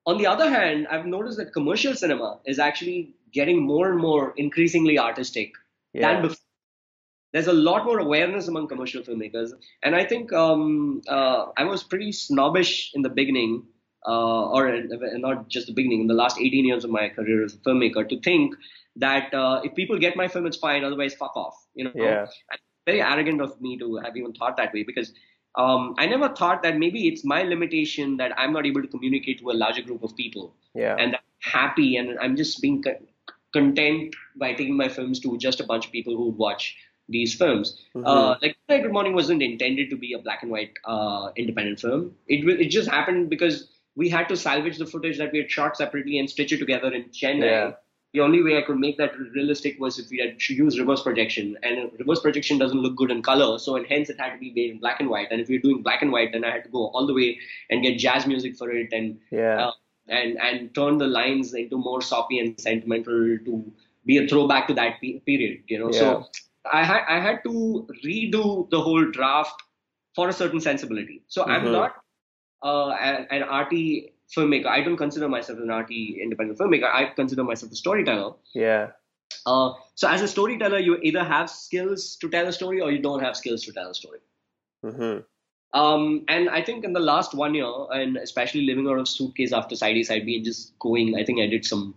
on 0.05 0.17
the 0.17 0.25
other 0.25 0.49
hand 0.49 0.87
i've 0.89 1.05
noticed 1.05 1.37
that 1.37 1.53
commercial 1.53 1.93
cinema 1.93 2.39
is 2.45 2.57
actually 2.57 3.13
getting 3.31 3.61
more 3.61 3.91
and 3.91 3.99
more 3.99 4.33
increasingly 4.37 4.97
artistic 4.97 5.53
yeah. 5.93 6.13
than 6.13 6.21
before 6.23 6.48
there's 7.31 7.47
a 7.47 7.53
lot 7.53 7.85
more 7.85 7.99
awareness 7.99 8.47
among 8.47 8.67
commercial 8.67 9.01
filmmakers 9.01 9.51
and 9.83 9.95
i 9.95 10.03
think 10.03 10.33
um, 10.33 11.01
uh, 11.07 11.45
i 11.57 11.63
was 11.63 11.83
pretty 11.83 12.11
snobbish 12.11 12.91
in 12.93 13.01
the 13.01 13.09
beginning 13.09 13.63
uh, 14.07 14.49
or 14.49 14.81
not 15.17 15.47
just 15.49 15.67
the 15.67 15.73
beginning, 15.73 16.01
in 16.01 16.07
the 16.07 16.13
last 16.13 16.39
18 16.39 16.65
years 16.65 16.83
of 16.83 16.89
my 16.89 17.09
career 17.09 17.43
as 17.43 17.53
a 17.53 17.57
filmmaker, 17.57 18.07
to 18.07 18.19
think 18.21 18.55
that 18.95 19.33
uh, 19.33 19.61
if 19.63 19.75
people 19.75 19.97
get 19.97 20.15
my 20.15 20.27
film, 20.27 20.45
it's 20.45 20.57
fine. 20.57 20.83
Otherwise, 20.83 21.13
fuck 21.13 21.35
off. 21.35 21.55
You 21.73 21.85
know, 21.85 21.91
yeah. 21.95 22.27
very 22.85 23.01
arrogant 23.01 23.41
of 23.41 23.59
me 23.61 23.77
to 23.77 23.97
have 23.97 24.15
even 24.15 24.33
thought 24.33 24.57
that 24.57 24.73
way 24.73 24.83
because 24.83 25.13
um, 25.55 25.95
I 25.97 26.05
never 26.05 26.29
thought 26.29 26.63
that 26.63 26.77
maybe 26.77 27.07
it's 27.07 27.25
my 27.25 27.43
limitation 27.43 28.17
that 28.17 28.31
I'm 28.37 28.53
not 28.53 28.65
able 28.65 28.81
to 28.81 28.87
communicate 28.87 29.39
to 29.39 29.51
a 29.51 29.53
larger 29.53 29.81
group 29.81 30.03
of 30.03 30.15
people. 30.15 30.55
Yeah. 30.73 30.95
And 30.97 31.15
I'm 31.15 31.21
happy 31.39 31.97
and 31.97 32.17
I'm 32.19 32.35
just 32.35 32.61
being 32.61 32.83
content 33.53 34.15
by 34.35 34.53
taking 34.53 34.77
my 34.77 34.87
films 34.87 35.19
to 35.21 35.37
just 35.37 35.59
a 35.59 35.63
bunch 35.63 35.87
of 35.87 35.91
people 35.91 36.15
who 36.15 36.29
watch 36.29 36.77
these 37.09 37.33
films. 37.33 37.77
Mm-hmm. 37.95 38.05
Uh, 38.05 38.35
like 38.41 38.57
Good 38.67 38.91
Morning 38.91 39.13
wasn't 39.13 39.41
intended 39.41 39.89
to 39.89 39.97
be 39.97 40.13
a 40.13 40.19
black 40.19 40.43
and 40.43 40.51
white 40.51 40.73
uh, 40.85 41.29
independent 41.35 41.79
film. 41.79 42.15
It 42.27 42.47
it 42.59 42.69
just 42.69 42.89
happened 42.89 43.29
because 43.29 43.69
we 43.95 44.09
had 44.09 44.29
to 44.29 44.37
salvage 44.37 44.77
the 44.77 44.85
footage 44.85 45.17
that 45.17 45.31
we 45.31 45.39
had 45.39 45.51
shot 45.51 45.75
separately 45.75 46.19
and 46.19 46.29
stitch 46.29 46.53
it 46.53 46.59
together 46.59 46.93
in 46.93 47.05
Chennai. 47.05 47.43
Yeah. 47.43 47.71
The 48.13 48.21
only 48.21 48.41
way 48.41 48.57
I 48.57 48.63
could 48.63 48.79
make 48.79 48.97
that 48.97 49.11
realistic 49.19 49.79
was 49.79 49.99
if 49.99 50.09
we 50.09 50.17
had 50.17 50.39
to 50.39 50.53
use 50.53 50.79
reverse 50.79 51.03
projection, 51.03 51.57
and 51.61 51.91
reverse 51.99 52.21
projection 52.21 52.57
doesn't 52.57 52.79
look 52.79 52.95
good 52.95 53.11
in 53.11 53.21
color, 53.21 53.59
so 53.59 53.75
and 53.75 53.85
hence 53.85 54.09
it 54.09 54.19
had 54.19 54.33
to 54.33 54.39
be 54.39 54.51
made 54.51 54.71
in 54.71 54.79
black 54.79 54.99
and 54.99 55.09
white. 55.09 55.27
And 55.29 55.39
if 55.39 55.47
we 55.47 55.57
were 55.57 55.61
doing 55.61 55.83
black 55.83 56.01
and 56.01 56.11
white, 56.11 56.31
then 56.31 56.43
I 56.43 56.49
had 56.49 56.63
to 56.63 56.69
go 56.69 56.87
all 56.87 57.05
the 57.05 57.13
way 57.13 57.37
and 57.69 57.83
get 57.83 57.99
jazz 57.99 58.25
music 58.25 58.55
for 58.55 58.71
it, 58.71 58.91
and 58.91 59.19
yeah. 59.31 59.67
Uh, 59.67 59.71
and 60.07 60.39
and 60.41 60.73
turn 60.73 60.97
the 60.97 61.07
lines 61.07 61.53
into 61.53 61.77
more 61.77 62.01
soppy 62.01 62.39
and 62.39 62.59
sentimental 62.59 63.37
to 63.45 63.71
be 64.05 64.17
a 64.17 64.27
throwback 64.27 64.67
to 64.67 64.73
that 64.73 64.99
pe- 65.01 65.19
period. 65.19 65.61
You 65.67 65.79
know, 65.79 65.91
yeah. 65.91 65.99
so 65.99 66.27
I 66.65 66.83
had 66.83 67.01
I 67.07 67.19
had 67.19 67.43
to 67.43 67.87
redo 68.05 68.69
the 68.69 68.81
whole 68.81 69.09
draft 69.11 69.61
for 70.15 70.29
a 70.29 70.33
certain 70.33 70.59
sensibility. 70.59 71.23
So 71.27 71.41
mm-hmm. 71.41 71.51
I'm 71.51 71.71
not 71.71 71.95
uh, 72.63 72.89
an, 72.89 73.43
arty 73.43 74.13
filmmaker. 74.35 74.67
I 74.67 74.81
don't 74.81 74.97
consider 74.97 75.29
myself 75.29 75.59
an 75.59 75.69
arty 75.69 76.19
independent 76.21 76.59
filmmaker. 76.59 76.93
I 76.93 77.13
consider 77.15 77.43
myself 77.43 77.71
a 77.71 77.75
storyteller. 77.75 78.33
Yeah. 78.53 78.87
Uh, 79.45 79.73
so 79.95 80.07
as 80.09 80.21
a 80.21 80.27
storyteller, 80.27 80.79
you 80.79 80.97
either 81.01 81.23
have 81.23 81.49
skills 81.49 82.17
to 82.17 82.29
tell 82.29 82.47
a 82.47 82.53
story 82.53 82.81
or 82.81 82.91
you 82.91 83.01
don't 83.01 83.21
have 83.21 83.37
skills 83.37 83.63
to 83.63 83.71
tell 83.71 83.89
a 83.89 83.93
story. 83.93 84.19
Mm-hmm. 84.83 85.79
Um, 85.79 86.25
and 86.27 86.49
I 86.49 86.63
think 86.63 86.83
in 86.83 86.93
the 86.93 86.99
last 86.99 87.33
one 87.33 87.53
year, 87.53 87.71
and 87.91 88.17
especially 88.17 88.61
living 88.61 88.87
out 88.87 88.97
of 88.97 89.07
suitcase 89.07 89.53
after 89.53 89.75
side 89.75 89.95
A, 89.97 90.03
side 90.03 90.25
B, 90.25 90.35
and 90.35 90.43
just 90.43 90.77
going, 90.79 91.15
I 91.15 91.23
think 91.23 91.39
I 91.39 91.47
did 91.47 91.63
some 91.63 91.95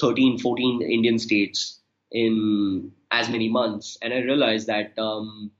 13, 0.00 0.38
14 0.38 0.82
Indian 0.82 1.18
states 1.18 1.75
in 2.12 2.92
as 3.10 3.28
many 3.28 3.48
months. 3.48 3.98
And 4.02 4.12
I 4.12 4.18
realized 4.18 4.66
that 4.68 4.98
um, 4.98 5.50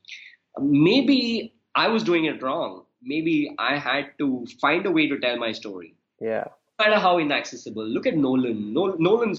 maybe 0.59 1.55
I 1.74 1.89
was 1.89 2.02
doing 2.02 2.24
it 2.24 2.43
wrong 2.43 2.86
maybe 3.06 3.55
I 3.59 3.78
had 3.78 4.10
to 4.18 4.47
find 4.60 4.85
a 4.85 4.90
way 4.90 5.09
to 5.09 5.18
tell 5.18 5.36
my 5.36 5.52
story. 5.52 5.94
Yeah. 6.20 6.44
No 6.78 6.86
matter 6.86 7.01
how 7.01 7.18
inaccessible. 7.18 7.86
Look 7.86 8.06
at 8.06 8.16
Nolan. 8.16 8.74
Nolan 8.74 9.35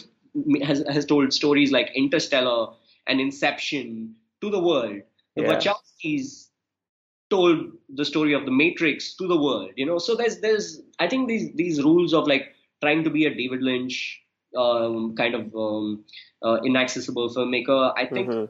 has 0.63 0.83
has 0.89 1.05
told 1.05 1.33
stories 1.33 1.71
like 1.71 1.91
Interstellar 1.95 2.73
and 3.07 3.19
Inception 3.21 4.15
to 4.41 4.49
the 4.49 4.59
world. 4.59 5.01
The 5.35 5.43
yeah. 5.43 5.55
Wachowskis 5.55 6.47
told 7.29 7.73
the 7.93 8.05
story 8.05 8.33
of 8.33 8.45
the 8.45 8.51
Matrix 8.51 9.15
to 9.17 9.27
the 9.27 9.37
world. 9.37 9.71
You 9.75 9.85
know, 9.85 9.99
so 9.99 10.15
there's 10.15 10.39
there's 10.39 10.81
I 10.99 11.07
think 11.07 11.27
these 11.27 11.53
these 11.55 11.83
rules 11.83 12.13
of 12.13 12.27
like 12.27 12.55
trying 12.81 13.03
to 13.03 13.09
be 13.09 13.25
a 13.25 13.33
David 13.35 13.61
Lynch 13.61 14.21
um, 14.57 15.15
kind 15.15 15.35
of 15.35 15.55
um, 15.55 16.03
uh, 16.43 16.57
inaccessible 16.63 17.29
filmmaker. 17.29 17.93
I 17.95 18.05
think 18.05 18.29
mm-hmm 18.29 18.45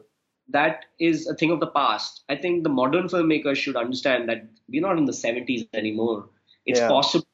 that 0.48 0.86
is 0.98 1.26
a 1.26 1.34
thing 1.34 1.50
of 1.50 1.60
the 1.60 1.66
past. 1.66 2.22
I 2.28 2.36
think 2.36 2.62
the 2.62 2.70
modern 2.70 3.08
filmmakers 3.08 3.56
should 3.56 3.76
understand 3.76 4.28
that 4.28 4.48
we're 4.68 4.82
not 4.82 4.98
in 4.98 5.04
the 5.04 5.12
70s 5.12 5.68
anymore. 5.74 6.28
It's 6.66 6.80
yeah. 6.80 6.88
possible. 6.88 7.26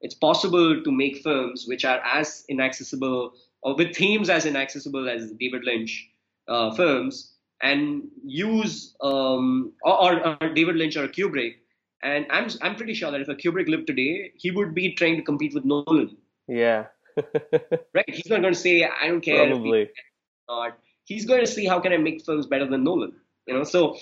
It's 0.00 0.14
possible 0.14 0.82
to 0.82 0.92
make 0.92 1.18
films 1.18 1.64
which 1.66 1.84
are 1.84 2.00
as 2.04 2.44
inaccessible 2.48 3.32
or 3.62 3.74
with 3.74 3.96
themes 3.96 4.30
as 4.30 4.46
inaccessible 4.46 5.08
as 5.08 5.32
David 5.32 5.64
Lynch 5.64 6.08
uh, 6.46 6.72
films 6.74 7.34
and 7.60 8.04
use 8.24 8.94
um, 9.00 9.72
or, 9.82 10.24
or, 10.24 10.48
David 10.54 10.76
Lynch 10.76 10.96
or 10.96 11.08
Kubrick. 11.08 11.54
And 12.04 12.26
I'm 12.30 12.48
I'm 12.62 12.76
pretty 12.76 12.94
sure 12.94 13.10
that 13.10 13.20
if 13.20 13.28
a 13.28 13.34
Kubrick 13.34 13.68
lived 13.68 13.88
today, 13.88 14.30
he 14.36 14.52
would 14.52 14.72
be 14.72 14.94
trying 14.94 15.16
to 15.16 15.22
compete 15.22 15.52
with 15.52 15.64
Nolan. 15.64 16.16
Yeah. 16.46 16.86
right. 17.94 18.04
He's 18.08 18.28
not 18.28 18.40
going 18.40 18.54
to 18.54 18.58
say 18.58 18.84
I 18.84 19.08
don't 19.08 19.20
care. 19.20 19.46
Probably. 19.46 19.90
Not 20.48 20.78
he's 21.08 21.24
going 21.24 21.40
to 21.40 21.46
see 21.46 21.66
how 21.66 21.80
can 21.80 21.92
I 21.92 21.96
make 21.96 22.24
films 22.24 22.46
better 22.46 22.68
than 22.68 22.84
Nolan. 22.84 23.14
You 23.46 23.54
know, 23.54 23.64
so 23.64 23.96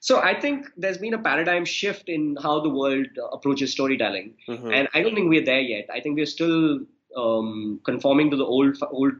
so 0.00 0.20
I 0.20 0.38
think 0.38 0.66
there's 0.76 0.98
been 0.98 1.14
a 1.14 1.18
paradigm 1.18 1.64
shift 1.64 2.08
in 2.08 2.36
how 2.42 2.60
the 2.60 2.68
world 2.68 3.06
approaches 3.32 3.72
storytelling, 3.72 4.34
mm-hmm. 4.46 4.70
and 4.70 4.88
I 4.94 5.02
don't 5.02 5.14
think 5.14 5.30
we're 5.30 5.44
there 5.44 5.60
yet. 5.60 5.86
I 5.92 6.00
think 6.00 6.16
we're 6.16 6.26
still 6.26 6.80
um, 7.16 7.80
conforming 7.84 8.30
to 8.30 8.36
the 8.36 8.44
old 8.44 8.76
old 8.90 9.14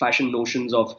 fashioned 0.00 0.32
notions 0.32 0.72
of 0.72 0.96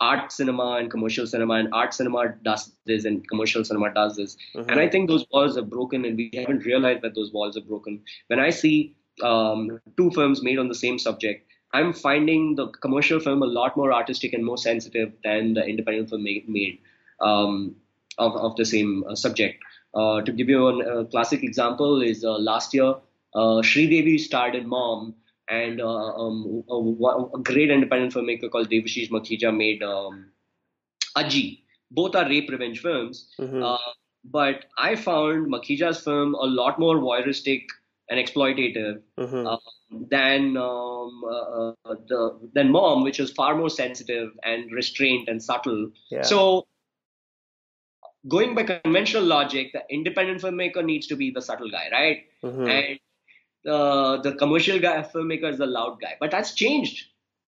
art 0.00 0.30
cinema 0.30 0.76
and 0.78 0.88
commercial 0.88 1.26
cinema, 1.26 1.54
and 1.54 1.74
art 1.74 1.92
cinema 1.92 2.34
does 2.44 2.72
this 2.86 3.04
and 3.04 3.28
commercial 3.28 3.64
cinema 3.64 3.92
does 3.92 4.16
this. 4.16 4.36
Mm-hmm. 4.54 4.70
And 4.70 4.78
I 4.78 4.88
think 4.88 5.08
those 5.08 5.26
walls 5.32 5.58
are 5.58 5.68
broken, 5.76 6.04
and 6.04 6.16
we 6.16 6.30
haven't 6.34 6.64
realized 6.64 7.02
that 7.02 7.16
those 7.16 7.32
walls 7.32 7.56
are 7.56 7.66
broken. 7.72 8.02
When 8.28 8.38
I 8.38 8.50
see 8.50 8.94
um, 9.20 9.80
two 9.96 10.12
films 10.12 10.44
made 10.44 10.60
on 10.60 10.68
the 10.68 10.76
same 10.76 11.00
subject, 11.00 11.49
I'm 11.72 11.92
finding 11.92 12.56
the 12.56 12.68
commercial 12.68 13.20
film 13.20 13.42
a 13.42 13.46
lot 13.46 13.76
more 13.76 13.92
artistic 13.92 14.32
and 14.32 14.44
more 14.44 14.58
sensitive 14.58 15.12
than 15.22 15.54
the 15.54 15.64
independent 15.64 16.10
film 16.10 16.24
made, 16.24 16.48
made 16.48 16.78
um, 17.20 17.76
of, 18.18 18.34
of 18.36 18.56
the 18.56 18.64
same 18.64 19.04
uh, 19.08 19.14
subject. 19.14 19.62
Uh, 19.94 20.20
to 20.22 20.32
give 20.32 20.48
you 20.48 20.66
a 20.68 21.04
classic 21.06 21.42
example 21.42 22.02
is 22.02 22.24
uh, 22.24 22.38
last 22.38 22.72
year, 22.74 22.94
uh, 23.34 23.60
Devi 23.62 24.18
starred 24.18 24.54
in 24.54 24.68
Mom, 24.68 25.14
and 25.48 25.80
uh, 25.80 26.14
um, 26.14 26.64
a, 26.70 27.36
a, 27.36 27.42
great 27.42 27.70
independent 27.70 28.14
filmmaker 28.14 28.50
called 28.50 28.70
Devashish 28.70 29.10
Makhija 29.10 29.56
made 29.56 29.82
um, 29.82 30.30
Ajji. 31.16 31.62
Both 31.90 32.14
are 32.14 32.28
rape 32.28 32.48
revenge 32.50 32.80
films, 32.80 33.28
mm-hmm. 33.40 33.62
uh, 33.62 33.78
but 34.24 34.66
I 34.78 34.94
found 34.94 35.52
Makhija's 35.52 36.00
film 36.00 36.34
a 36.34 36.46
lot 36.46 36.78
more 36.78 36.96
voyeuristic 36.96 37.64
and 38.10 38.18
exploitative. 38.18 39.00
Mm-hmm. 39.18 39.46
Uh, 39.46 39.56
than 40.10 40.56
um, 40.56 41.24
uh, 41.24 41.70
uh, 41.84 41.94
the 42.08 42.50
than 42.54 42.70
mom, 42.70 43.02
which 43.02 43.18
is 43.18 43.30
far 43.32 43.56
more 43.56 43.70
sensitive 43.70 44.30
and 44.44 44.70
restrained 44.72 45.28
and 45.28 45.42
subtle. 45.42 45.90
Yeah. 46.10 46.22
So, 46.22 46.66
going 48.28 48.54
by 48.54 48.62
conventional 48.64 49.24
logic, 49.24 49.72
the 49.72 49.82
independent 49.90 50.42
filmmaker 50.42 50.84
needs 50.84 51.06
to 51.08 51.16
be 51.16 51.30
the 51.30 51.42
subtle 51.42 51.70
guy, 51.70 51.88
right? 51.90 52.18
Mm-hmm. 52.44 52.68
And 52.68 53.00
uh, 53.66 54.22
the 54.22 54.34
commercial 54.34 54.78
guy 54.78 55.02
filmmaker 55.02 55.50
is 55.50 55.58
the 55.58 55.66
loud 55.66 56.00
guy. 56.00 56.16
But 56.20 56.30
that's 56.30 56.54
changed. 56.54 57.06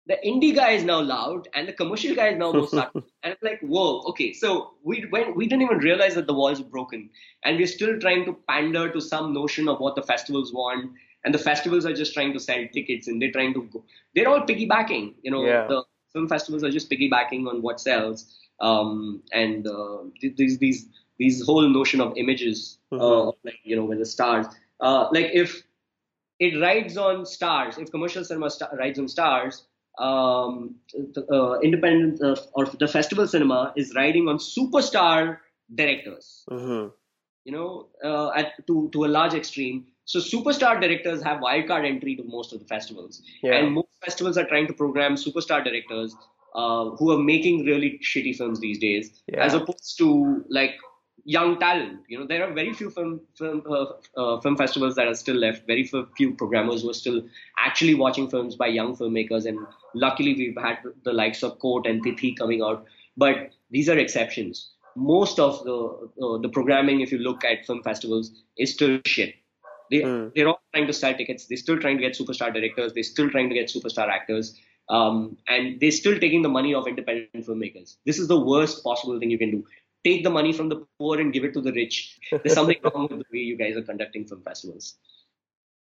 The 0.07 0.17
indie 0.25 0.55
guy 0.55 0.71
is 0.71 0.83
now 0.83 1.01
loud, 1.01 1.47
and 1.53 1.67
the 1.67 1.73
commercial 1.73 2.15
guy 2.15 2.29
is 2.29 2.37
now 2.37 2.51
more 2.51 2.67
subtle. 2.67 3.03
And 3.23 3.33
it's 3.33 3.43
like, 3.43 3.59
whoa, 3.61 4.01
okay. 4.09 4.31
So 4.33 4.75
we 4.83 5.05
when 5.09 5.35
we 5.35 5.47
didn't 5.47 5.63
even 5.63 5.79
realize 5.79 6.15
that 6.15 6.27
the 6.27 6.33
walls 6.33 6.61
were 6.61 6.69
broken, 6.69 7.09
and 7.43 7.57
we're 7.57 7.67
still 7.67 7.99
trying 7.99 8.25
to 8.25 8.37
pander 8.47 8.89
to 8.89 9.01
some 9.01 9.33
notion 9.33 9.67
of 9.67 9.79
what 9.79 9.95
the 9.95 10.03
festivals 10.03 10.53
want 10.53 10.91
and 11.25 11.33
the 11.33 11.39
festivals 11.39 11.85
are 11.85 11.93
just 11.93 12.13
trying 12.13 12.31
to 12.31 12.39
sell 12.39 12.63
tickets 12.71 13.07
and 13.07 13.21
they're 13.21 13.31
trying 13.31 13.53
to 13.53 13.63
go 13.63 13.83
they're 14.15 14.29
all 14.29 14.41
piggybacking 14.41 15.15
you 15.23 15.31
know 15.31 15.43
yeah. 15.43 15.65
the 15.67 15.83
film 16.13 16.27
festivals 16.27 16.63
are 16.63 16.69
just 16.69 16.89
piggybacking 16.91 17.49
on 17.49 17.61
what 17.61 17.81
sells 17.81 18.37
um, 18.59 19.21
and 19.31 19.67
uh, 19.67 20.03
these 20.21 20.57
these 20.57 20.87
these 21.19 21.45
whole 21.45 21.67
notion 21.67 22.01
of 22.01 22.13
images, 22.17 22.79
uh, 22.91 22.95
mm-hmm. 22.95 23.29
uh, 23.29 23.31
like 23.43 23.59
you 23.63 23.75
know, 23.75 23.85
with 23.85 23.99
the 23.99 24.05
stars. 24.05 24.45
Uh, 24.79 25.07
like 25.11 25.29
if 25.33 25.63
it 26.39 26.59
rides 26.61 26.97
on 26.97 27.25
stars, 27.25 27.77
if 27.77 27.91
commercial 27.91 28.23
cinema 28.23 28.49
st- 28.49 28.71
rides 28.77 28.99
on 28.99 29.07
stars, 29.07 29.66
um, 29.97 30.75
the, 30.93 31.25
uh, 31.31 31.59
independent 31.59 32.21
uh, 32.21 32.35
or 32.53 32.65
the 32.65 32.87
festival 32.87 33.27
cinema 33.27 33.73
is 33.75 33.93
riding 33.95 34.27
on 34.27 34.37
superstar 34.37 35.37
directors. 35.73 36.43
Mm-hmm. 36.49 36.89
You 37.45 37.51
know, 37.51 37.87
uh, 38.03 38.31
at 38.35 38.65
to 38.67 38.89
to 38.93 39.05
a 39.05 39.07
large 39.07 39.33
extreme. 39.33 39.85
So 40.05 40.19
superstar 40.19 40.79
directors 40.79 41.21
have 41.23 41.41
wildcard 41.41 41.85
entry 41.85 42.15
to 42.15 42.23
most 42.23 42.53
of 42.53 42.59
the 42.59 42.65
festivals, 42.65 43.21
yeah. 43.43 43.55
and 43.55 43.73
most 43.73 43.87
festivals 44.03 44.37
are 44.37 44.45
trying 44.45 44.67
to 44.67 44.73
program 44.73 45.15
superstar 45.15 45.63
directors 45.63 46.15
uh, 46.55 46.91
who 46.91 47.11
are 47.11 47.17
making 47.17 47.65
really 47.65 47.99
shitty 48.03 48.35
films 48.35 48.59
these 48.59 48.79
days, 48.79 49.21
yeah. 49.27 49.43
as 49.43 49.53
opposed 49.53 49.97
to 49.97 50.43
like 50.49 50.75
young 51.27 51.59
talent. 51.59 51.99
You 52.07 52.19
know, 52.19 52.25
there 52.25 52.43
are 52.47 52.53
very 52.53 52.73
few 52.73 52.89
film 52.89 53.21
film 53.37 53.61
uh, 53.69 53.85
uh, 54.15 54.41
film 54.41 54.55
festivals 54.57 54.95
that 54.95 55.07
are 55.07 55.13
still 55.13 55.35
left. 55.35 55.67
Very 55.67 55.83
few 55.83 56.33
programmers 56.35 56.81
who 56.81 56.89
are 56.89 56.93
still 56.93 57.21
actually 57.59 57.95
watching 57.95 58.29
films 58.29 58.55
by 58.55 58.67
young 58.67 58.95
filmmakers. 58.95 59.45
And 59.45 59.59
luckily, 59.99 60.33
we've 60.33 60.57
had 60.57 60.79
the 61.03 61.13
likes 61.13 61.43
of 61.43 61.59
Court 61.59 61.87
and 61.87 62.03
Tithi 62.03 62.37
coming 62.37 62.61
out. 62.61 62.85
But 63.15 63.51
these 63.71 63.89
are 63.89 63.97
exceptions. 63.97 64.71
Most 64.95 65.39
of 65.39 65.63
the 65.63 66.09
uh, 66.21 66.37
the 66.39 66.49
programming, 66.49 67.01
if 67.01 67.11
you 67.11 67.19
look 67.19 67.43
at 67.45 67.65
film 67.65 67.83
festivals, 67.83 68.31
is 68.57 68.73
still 68.73 68.99
shit. 69.05 69.35
They 69.91 69.97
mm. 70.01 70.33
they're 70.35 70.47
all 70.47 70.61
trying 70.73 70.87
to 70.87 70.93
sell 70.93 71.13
tickets. 71.13 71.45
They're 71.45 71.57
still 71.57 71.79
trying 71.79 71.97
to 71.97 72.03
get 72.03 72.17
superstar 72.17 72.53
directors. 72.53 72.93
They're 72.93 73.03
still 73.03 73.29
trying 73.29 73.49
to 73.49 73.55
get 73.55 73.67
superstar 73.69 74.09
actors. 74.09 74.59
Um, 74.89 75.37
and 75.47 75.79
they're 75.81 75.91
still 75.91 76.17
taking 76.17 76.41
the 76.41 76.49
money 76.49 76.73
of 76.73 76.87
independent 76.87 77.45
filmmakers. 77.45 77.97
This 78.05 78.19
is 78.19 78.29
the 78.29 78.39
worst 78.39 78.83
possible 78.83 79.19
thing 79.19 79.29
you 79.29 79.37
can 79.37 79.51
do 79.51 79.65
take 80.07 80.23
the 80.23 80.29
money 80.29 80.53
from 80.53 80.69
the 80.69 80.85
poor 80.97 81.19
and 81.19 81.33
give 81.33 81.43
it 81.43 81.53
to 81.53 81.61
the 81.61 81.73
rich. 81.73 82.17
There's 82.31 82.53
something 82.53 82.77
wrong 82.83 83.07
with 83.09 83.19
the 83.19 83.25
way 83.33 83.39
you 83.39 83.57
guys 83.57 83.75
are 83.75 83.81
conducting 83.81 84.25
film 84.25 84.41
festivals. 84.41 84.95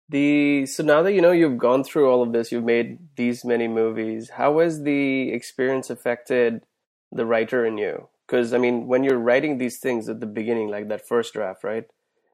The 0.09 0.65
so 0.65 0.83
now 0.83 1.03
that 1.03 1.13
you 1.13 1.21
know 1.21 1.31
you've 1.31 1.57
gone 1.57 1.83
through 1.83 2.09
all 2.09 2.23
of 2.23 2.33
this, 2.33 2.51
you've 2.51 2.63
made 2.63 2.97
these 3.15 3.45
many 3.45 3.67
movies. 3.67 4.31
How 4.31 4.59
has 4.59 4.83
the 4.83 5.31
experience 5.31 5.89
affected 5.89 6.63
the 7.11 7.25
writer 7.25 7.65
in 7.65 7.77
you? 7.77 8.09
Because 8.25 8.53
I 8.53 8.57
mean, 8.57 8.87
when 8.87 9.03
you're 9.03 9.19
writing 9.19 9.57
these 9.57 9.77
things 9.77 10.09
at 10.09 10.19
the 10.19 10.25
beginning, 10.25 10.69
like 10.69 10.87
that 10.89 11.07
first 11.07 11.33
draft, 11.33 11.63
right? 11.63 11.85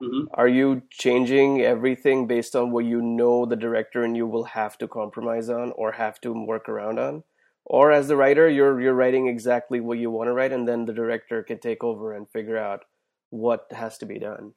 Mm-hmm. 0.02 0.28
Are 0.34 0.48
you 0.48 0.84
changing 0.90 1.62
everything 1.62 2.28
based 2.28 2.56
on 2.56 2.72
what 2.72 2.86
you 2.86 3.02
know 3.02 3.46
the 3.46 3.56
director 3.56 4.04
and 4.04 4.16
you 4.16 4.28
will 4.28 4.44
have 4.44 4.78
to 4.80 4.88
compromise 4.88 5.50
on 5.50 5.72
or 5.72 5.94
have 5.94 6.20
to 6.22 6.34
work 6.34 6.68
around 6.68 7.00
on? 7.00 7.24
or 7.66 7.92
as 7.92 8.08
the 8.08 8.16
writer 8.16 8.48
you're 8.48 8.80
you're 8.80 8.94
writing 8.94 9.28
exactly 9.28 9.80
what 9.80 9.98
you 9.98 10.10
want 10.10 10.28
to 10.28 10.34
write 10.34 10.52
and 10.52 10.68
then 10.68 10.86
the 10.86 10.94
director 10.94 11.44
can 11.44 11.60
take 11.60 11.84
over 11.84 12.14
and 12.14 12.30
figure 12.30 12.58
out 12.58 12.86
what 13.32 13.66
has 13.72 13.98
to 13.98 14.06
be 14.06 14.20
done 14.20 14.54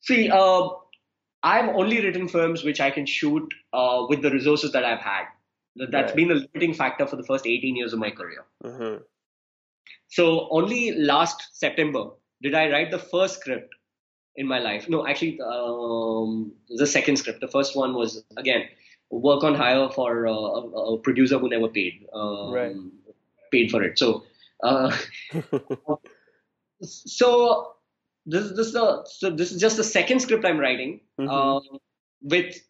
see 0.00 0.30
uh, 0.30 0.68
i've 1.42 1.68
only 1.74 2.00
written 2.04 2.28
films 2.28 2.64
which 2.64 2.80
i 2.80 2.90
can 2.90 3.06
shoot 3.06 3.54
uh, 3.72 4.06
with 4.08 4.22
the 4.22 4.30
resources 4.30 4.72
that 4.72 4.84
i've 4.84 5.00
had 5.00 5.24
that's 5.76 6.12
right. 6.12 6.16
been 6.16 6.30
a 6.30 6.34
limiting 6.34 6.74
factor 6.74 7.06
for 7.06 7.16
the 7.16 7.24
first 7.24 7.46
18 7.46 7.76
years 7.76 7.92
of 7.92 7.98
my 7.98 8.10
career 8.10 8.44
mm-hmm. 8.64 9.02
so 10.08 10.48
only 10.50 10.92
last 10.92 11.48
september 11.52 12.10
did 12.42 12.54
i 12.54 12.70
write 12.70 12.90
the 12.90 12.98
first 12.98 13.40
script 13.40 13.74
in 14.36 14.46
my 14.46 14.58
life 14.58 14.88
no 14.88 15.06
actually 15.06 15.38
um, 15.40 16.52
the 16.68 16.86
second 16.86 17.16
script 17.16 17.40
the 17.40 17.48
first 17.48 17.76
one 17.76 17.94
was 17.94 18.24
again 18.36 18.64
work 19.12 19.44
on 19.44 19.54
hire 19.54 19.88
for 19.90 20.26
uh, 20.26 20.32
a, 20.32 20.94
a, 20.94 20.98
producer 20.98 21.38
who 21.38 21.48
never 21.48 21.68
paid 21.68 22.06
um, 22.14 22.52
right. 22.52 22.74
paid 23.52 23.70
for 23.70 23.82
it. 23.82 23.98
So 23.98 24.24
uh, 24.62 24.96
so 26.82 27.74
this 28.26 28.52
this 28.52 28.74
uh, 28.74 29.04
so 29.04 29.30
this 29.30 29.52
is 29.52 29.60
just 29.60 29.76
the 29.76 29.84
second 29.84 30.20
script 30.20 30.44
I'm 30.44 30.58
writing 30.58 31.00
mm-hmm. 31.18 31.28
Um, 31.28 31.62
with 32.22 32.60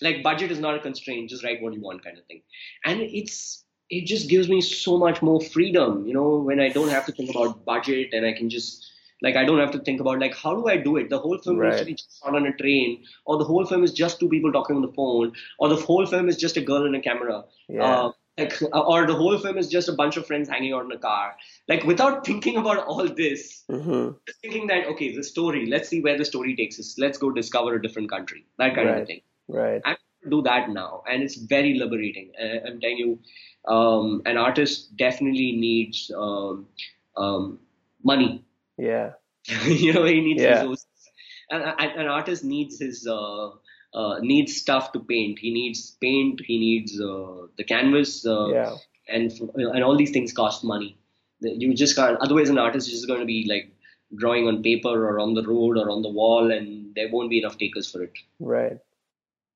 like 0.00 0.22
budget 0.22 0.50
is 0.50 0.58
not 0.58 0.74
a 0.74 0.80
constraint. 0.80 1.30
Just 1.30 1.44
write 1.44 1.62
what 1.62 1.72
you 1.74 1.80
want, 1.80 2.04
kind 2.04 2.18
of 2.18 2.24
thing, 2.26 2.42
and 2.84 3.00
it's 3.00 3.64
it 3.90 4.06
just 4.06 4.28
gives 4.28 4.48
me 4.48 4.60
so 4.60 4.98
much 4.98 5.22
more 5.22 5.40
freedom. 5.40 6.06
You 6.06 6.14
know, 6.14 6.36
when 6.36 6.60
I 6.60 6.68
don't 6.68 6.90
have 6.90 7.06
to 7.06 7.12
think 7.12 7.30
about 7.30 7.64
budget 7.64 8.12
and 8.12 8.26
I 8.26 8.32
can 8.32 8.50
just 8.50 8.84
like 9.22 9.36
I 9.36 9.44
don't 9.44 9.58
have 9.58 9.70
to 9.72 9.78
think 9.78 10.00
about 10.00 10.20
like 10.20 10.34
how 10.34 10.54
do 10.54 10.68
I 10.68 10.76
do 10.76 10.96
it. 10.96 11.10
The 11.10 11.18
whole 11.18 11.38
film 11.38 11.58
right. 11.58 11.88
is 11.88 12.02
just 12.02 12.20
on 12.22 12.46
a 12.46 12.52
train, 12.56 13.04
or 13.24 13.38
the 13.38 13.44
whole 13.44 13.64
film 13.66 13.84
is 13.84 13.92
just 13.92 14.20
two 14.20 14.28
people 14.28 14.52
talking 14.52 14.76
on 14.76 14.82
the 14.82 14.92
phone, 14.92 15.32
or 15.58 15.68
the 15.68 15.76
whole 15.76 16.06
film 16.06 16.28
is 16.28 16.36
just 16.36 16.56
a 16.56 16.60
girl 16.60 16.84
and 16.86 16.96
a 16.96 17.00
camera. 17.00 17.44
Yeah. 17.68 17.84
Uh, 17.84 18.12
like, 18.38 18.62
or 18.72 19.06
the 19.06 19.14
whole 19.14 19.36
film 19.38 19.58
is 19.58 19.68
just 19.68 19.88
a 19.88 19.92
bunch 19.92 20.16
of 20.16 20.26
friends 20.26 20.48
hanging 20.48 20.72
out 20.72 20.84
in 20.84 20.92
a 20.92 20.98
car. 20.98 21.36
Like 21.68 21.84
without 21.84 22.24
thinking 22.30 22.56
about 22.56 22.86
all 22.86 23.06
this, 23.08 23.64
mm-hmm. 23.70 24.16
just 24.26 24.40
thinking 24.40 24.66
that 24.68 24.86
okay, 24.86 25.14
the 25.14 25.24
story. 25.24 25.66
Let's 25.66 25.88
see 25.88 26.00
where 26.00 26.16
the 26.16 26.24
story 26.24 26.56
takes 26.56 26.78
us. 26.78 26.96
Let's 26.98 27.18
go 27.18 27.30
discover 27.30 27.74
a 27.74 27.82
different 27.82 28.10
country. 28.10 28.46
That 28.58 28.74
kind 28.74 28.88
right. 28.88 29.02
of 29.02 29.06
thing. 29.06 29.20
Right. 29.48 29.82
I 29.84 29.96
do 30.30 30.42
that 30.42 30.70
now, 30.70 31.02
and 31.10 31.22
it's 31.22 31.36
very 31.36 31.74
liberating. 31.74 32.32
I'm 32.40 32.80
telling 32.80 32.98
you, 32.98 33.18
um, 33.66 34.22
an 34.26 34.36
artist 34.36 34.96
definitely 34.96 35.52
needs 35.52 36.10
um, 36.16 36.66
um, 37.16 37.58
money 38.02 38.44
yeah. 38.78 39.10
you 39.64 39.92
know, 39.92 40.04
he 40.04 40.20
needs 40.20 40.42
yeah. 40.42 40.60
resources. 40.60 40.86
And, 41.50 41.62
an 41.78 42.06
artist 42.06 42.44
needs 42.44 42.78
his 42.78 43.06
uh, 43.06 43.50
uh, 43.94 44.18
needs 44.20 44.56
stuff 44.56 44.92
to 44.92 45.00
paint. 45.00 45.38
He 45.38 45.52
needs 45.52 45.96
paint. 46.00 46.40
He 46.44 46.58
needs 46.58 47.00
uh, 47.00 47.46
the 47.56 47.64
canvas. 47.64 48.26
Uh, 48.26 48.48
yeah. 48.48 48.76
And 49.08 49.32
and 49.54 49.82
all 49.82 49.96
these 49.96 50.10
things 50.10 50.32
cost 50.32 50.64
money. 50.64 50.98
You 51.40 51.72
just 51.74 51.96
can't. 51.96 52.18
Otherwise, 52.20 52.50
an 52.50 52.58
artist 52.58 52.88
is 52.88 52.94
just 52.94 53.06
going 53.06 53.20
to 53.20 53.26
be 53.26 53.46
like 53.48 53.72
drawing 54.16 54.46
on 54.48 54.62
paper 54.62 54.88
or 54.88 55.18
on 55.18 55.34
the 55.34 55.42
road 55.46 55.78
or 55.78 55.90
on 55.90 56.02
the 56.02 56.10
wall, 56.10 56.50
and 56.50 56.94
there 56.94 57.08
won't 57.10 57.30
be 57.30 57.38
enough 57.38 57.56
takers 57.56 57.90
for 57.90 58.02
it. 58.02 58.12
Right. 58.38 58.78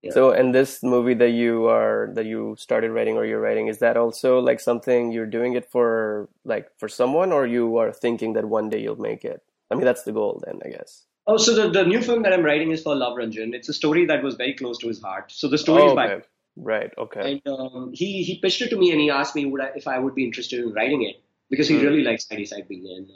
Yeah. 0.02 0.12
So, 0.12 0.32
and 0.32 0.54
this 0.54 0.82
movie 0.82 1.14
that 1.14 1.30
you 1.30 1.66
are 1.66 2.10
that 2.14 2.26
you 2.26 2.56
started 2.58 2.90
writing 2.90 3.16
or 3.16 3.24
you're 3.24 3.40
writing, 3.40 3.68
is 3.68 3.78
that 3.78 3.96
also 3.96 4.40
like 4.40 4.58
something 4.58 5.12
you're 5.12 5.26
doing 5.26 5.52
it 5.52 5.70
for, 5.70 6.28
like 6.44 6.70
for 6.78 6.88
someone, 6.88 7.30
or 7.30 7.46
you 7.46 7.76
are 7.76 7.92
thinking 7.92 8.32
that 8.32 8.46
one 8.46 8.68
day 8.68 8.80
you'll 8.80 9.00
make 9.00 9.24
it? 9.24 9.42
I 9.70 9.74
mean, 9.74 9.84
that's 9.84 10.02
the 10.02 10.12
goal 10.12 10.42
then, 10.44 10.60
I 10.64 10.70
guess. 10.70 11.04
Oh, 11.26 11.36
so 11.36 11.54
the, 11.54 11.70
the 11.70 11.84
new 11.84 12.02
film 12.02 12.22
that 12.24 12.32
I'm 12.32 12.42
writing 12.42 12.72
is 12.72 12.82
for 12.82 12.96
Love 12.96 13.16
Ranjan. 13.16 13.54
It's 13.54 13.68
a 13.68 13.72
story 13.72 14.06
that 14.06 14.22
was 14.22 14.34
very 14.34 14.54
close 14.54 14.78
to 14.78 14.88
his 14.88 15.00
heart. 15.00 15.30
So 15.30 15.48
the 15.48 15.58
story 15.58 15.82
oh, 15.82 15.88
is 15.88 15.94
by 15.94 16.22
right. 16.56 16.92
Okay. 16.98 17.32
And 17.32 17.46
um, 17.46 17.92
he 17.94 18.22
he 18.22 18.38
pitched 18.38 18.60
it 18.62 18.70
to 18.70 18.76
me 18.76 18.90
and 18.90 19.00
he 19.00 19.10
asked 19.10 19.36
me 19.36 19.46
would 19.46 19.60
I, 19.60 19.70
if 19.76 19.86
I 19.86 19.98
would 19.98 20.14
be 20.14 20.24
interested 20.24 20.60
in 20.60 20.72
writing 20.72 21.02
it 21.02 21.22
because 21.48 21.68
he 21.68 21.76
mm. 21.76 21.82
really 21.82 22.02
likes 22.02 22.26
Heidi 22.28 22.44
Side 22.44 22.66
and 22.68 23.08
uh, 23.08 23.14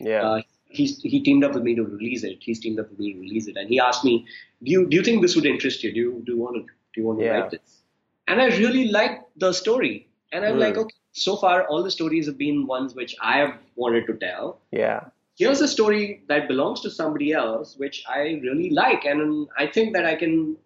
yeah. 0.00 0.22
Uh, 0.22 0.42
he's 0.68 1.00
he 1.00 1.22
teamed 1.22 1.44
up 1.44 1.54
with 1.54 1.62
me 1.62 1.74
to 1.74 1.82
release 1.82 2.24
it. 2.24 2.38
He's 2.40 2.60
teamed 2.60 2.78
up 2.78 2.90
with 2.90 2.98
me 2.98 3.14
to 3.14 3.20
release 3.20 3.46
it, 3.46 3.56
and 3.56 3.68
he 3.68 3.80
asked 3.80 4.04
me, 4.04 4.26
"Do 4.62 4.70
you 4.70 4.86
do 4.86 4.96
you 4.96 5.02
think 5.02 5.22
this 5.22 5.34
would 5.36 5.46
interest 5.46 5.82
you? 5.82 5.92
Do 5.92 6.00
you 6.00 6.22
do 6.26 6.32
you 6.32 6.38
want 6.38 6.56
to 6.56 6.62
do 6.62 7.00
you 7.00 7.06
want 7.06 7.20
to 7.20 7.24
yeah. 7.24 7.38
write 7.38 7.50
this?" 7.52 7.82
And 8.28 8.40
I 8.40 8.46
really 8.46 8.88
liked 8.88 9.24
the 9.38 9.52
story, 9.52 10.08
and 10.32 10.44
I'm 10.44 10.56
mm. 10.56 10.60
like, 10.60 10.76
okay. 10.76 10.94
So 11.12 11.36
far, 11.36 11.66
all 11.68 11.82
the 11.82 11.90
stories 11.90 12.26
have 12.26 12.36
been 12.36 12.66
ones 12.66 12.94
which 12.94 13.16
I 13.22 13.38
have 13.38 13.54
wanted 13.74 14.06
to 14.08 14.14
tell. 14.14 14.60
Yeah. 14.70 15.04
Here's 15.36 15.60
a 15.60 15.68
story 15.68 16.22
that 16.28 16.48
belongs 16.48 16.80
to 16.80 16.90
somebody 16.90 17.32
else, 17.32 17.76
which 17.76 18.02
I 18.08 18.40
really 18.42 18.70
like, 18.70 19.04
and 19.04 19.48
I 19.58 19.66
think 19.66 19.92
that 19.94 20.06
I 20.06 20.14
can 20.16 20.56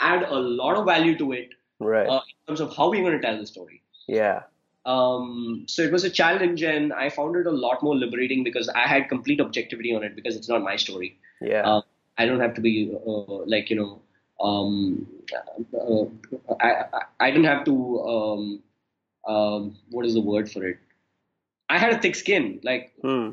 add 0.00 0.22
a 0.24 0.34
lot 0.34 0.76
of 0.76 0.84
value 0.84 1.16
to 1.18 1.32
it. 1.32 1.50
Right. 1.80 2.06
Uh, 2.06 2.20
in 2.20 2.46
terms 2.46 2.60
of 2.60 2.76
how 2.76 2.90
we're 2.90 3.02
going 3.02 3.20
to 3.20 3.26
tell 3.26 3.38
the 3.38 3.46
story. 3.46 3.82
Yeah. 4.06 4.42
Um, 4.84 5.64
so 5.66 5.82
it 5.82 5.92
was 5.92 6.04
a 6.04 6.10
challenge, 6.10 6.62
and 6.62 6.92
I 6.92 7.08
found 7.08 7.36
it 7.36 7.46
a 7.46 7.50
lot 7.50 7.82
more 7.82 7.96
liberating 7.96 8.44
because 8.44 8.68
I 8.68 8.86
had 8.86 9.08
complete 9.08 9.40
objectivity 9.40 9.94
on 9.94 10.02
it 10.02 10.14
because 10.14 10.36
it's 10.36 10.48
not 10.48 10.62
my 10.62 10.76
story. 10.76 11.18
Yeah. 11.40 11.62
Uh, 11.62 11.82
I 12.18 12.26
don't 12.26 12.40
have 12.40 12.54
to 12.54 12.60
be 12.60 12.94
uh, 13.06 13.44
like 13.46 13.70
you 13.70 13.76
know. 13.76 14.02
Um, 14.40 15.06
uh, 15.72 16.04
I, 16.60 16.84
I 17.20 17.30
didn't 17.30 17.44
have 17.44 17.64
to. 17.64 18.00
Um, 18.02 18.62
um, 19.26 19.76
what 19.90 20.04
is 20.04 20.14
the 20.14 20.20
word 20.20 20.50
for 20.50 20.66
it? 20.66 20.78
I 21.68 21.78
had 21.78 21.92
a 21.92 21.98
thick 21.98 22.16
skin. 22.16 22.60
Like, 22.62 22.92
hmm. 23.00 23.30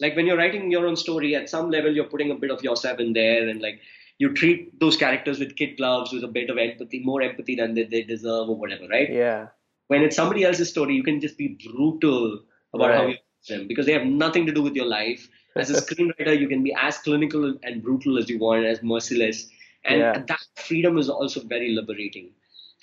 Like 0.00 0.16
when 0.16 0.26
you're 0.26 0.36
writing 0.36 0.70
your 0.70 0.86
own 0.86 0.96
story, 0.96 1.34
at 1.34 1.48
some 1.48 1.70
level 1.70 1.94
you're 1.94 2.04
putting 2.04 2.30
a 2.30 2.34
bit 2.34 2.50
of 2.50 2.62
yourself 2.62 3.00
in 3.00 3.12
there, 3.12 3.48
and 3.48 3.60
like 3.60 3.80
you 4.18 4.32
treat 4.32 4.78
those 4.80 4.96
characters 4.96 5.38
with 5.38 5.56
kid 5.56 5.76
gloves, 5.76 6.12
with 6.12 6.24
a 6.24 6.28
bit 6.28 6.50
of 6.50 6.58
empathy, 6.58 7.00
more 7.00 7.22
empathy 7.22 7.56
than 7.56 7.74
they, 7.74 7.84
they 7.84 8.02
deserve, 8.02 8.48
or 8.48 8.56
whatever, 8.56 8.86
right? 8.88 9.10
Yeah 9.10 9.48
when 9.88 10.02
it's 10.02 10.16
somebody 10.16 10.44
else's 10.44 10.70
story, 10.70 10.94
you 10.94 11.02
can 11.02 11.20
just 11.20 11.36
be 11.36 11.58
brutal 11.72 12.40
about 12.72 12.90
right. 12.90 12.96
how 12.98 13.06
you 13.06 13.14
treat 13.14 13.58
them 13.58 13.68
because 13.68 13.86
they 13.86 13.92
have 13.92 14.06
nothing 14.06 14.46
to 14.46 14.52
do 14.52 14.62
with 14.62 14.74
your 14.74 14.86
life. 14.86 15.28
As 15.56 15.70
a 15.70 15.74
screenwriter, 15.82 16.38
you 16.38 16.48
can 16.48 16.62
be 16.62 16.74
as 16.74 16.98
clinical 16.98 17.56
and 17.62 17.82
brutal 17.82 18.18
as 18.18 18.28
you 18.28 18.38
want, 18.38 18.64
as 18.64 18.82
merciless, 18.82 19.48
and 19.84 20.00
yeah. 20.00 20.22
that 20.26 20.40
freedom 20.56 20.98
is 20.98 21.08
also 21.08 21.40
very 21.40 21.70
liberating. 21.70 22.30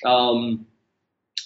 Um, 0.06 0.66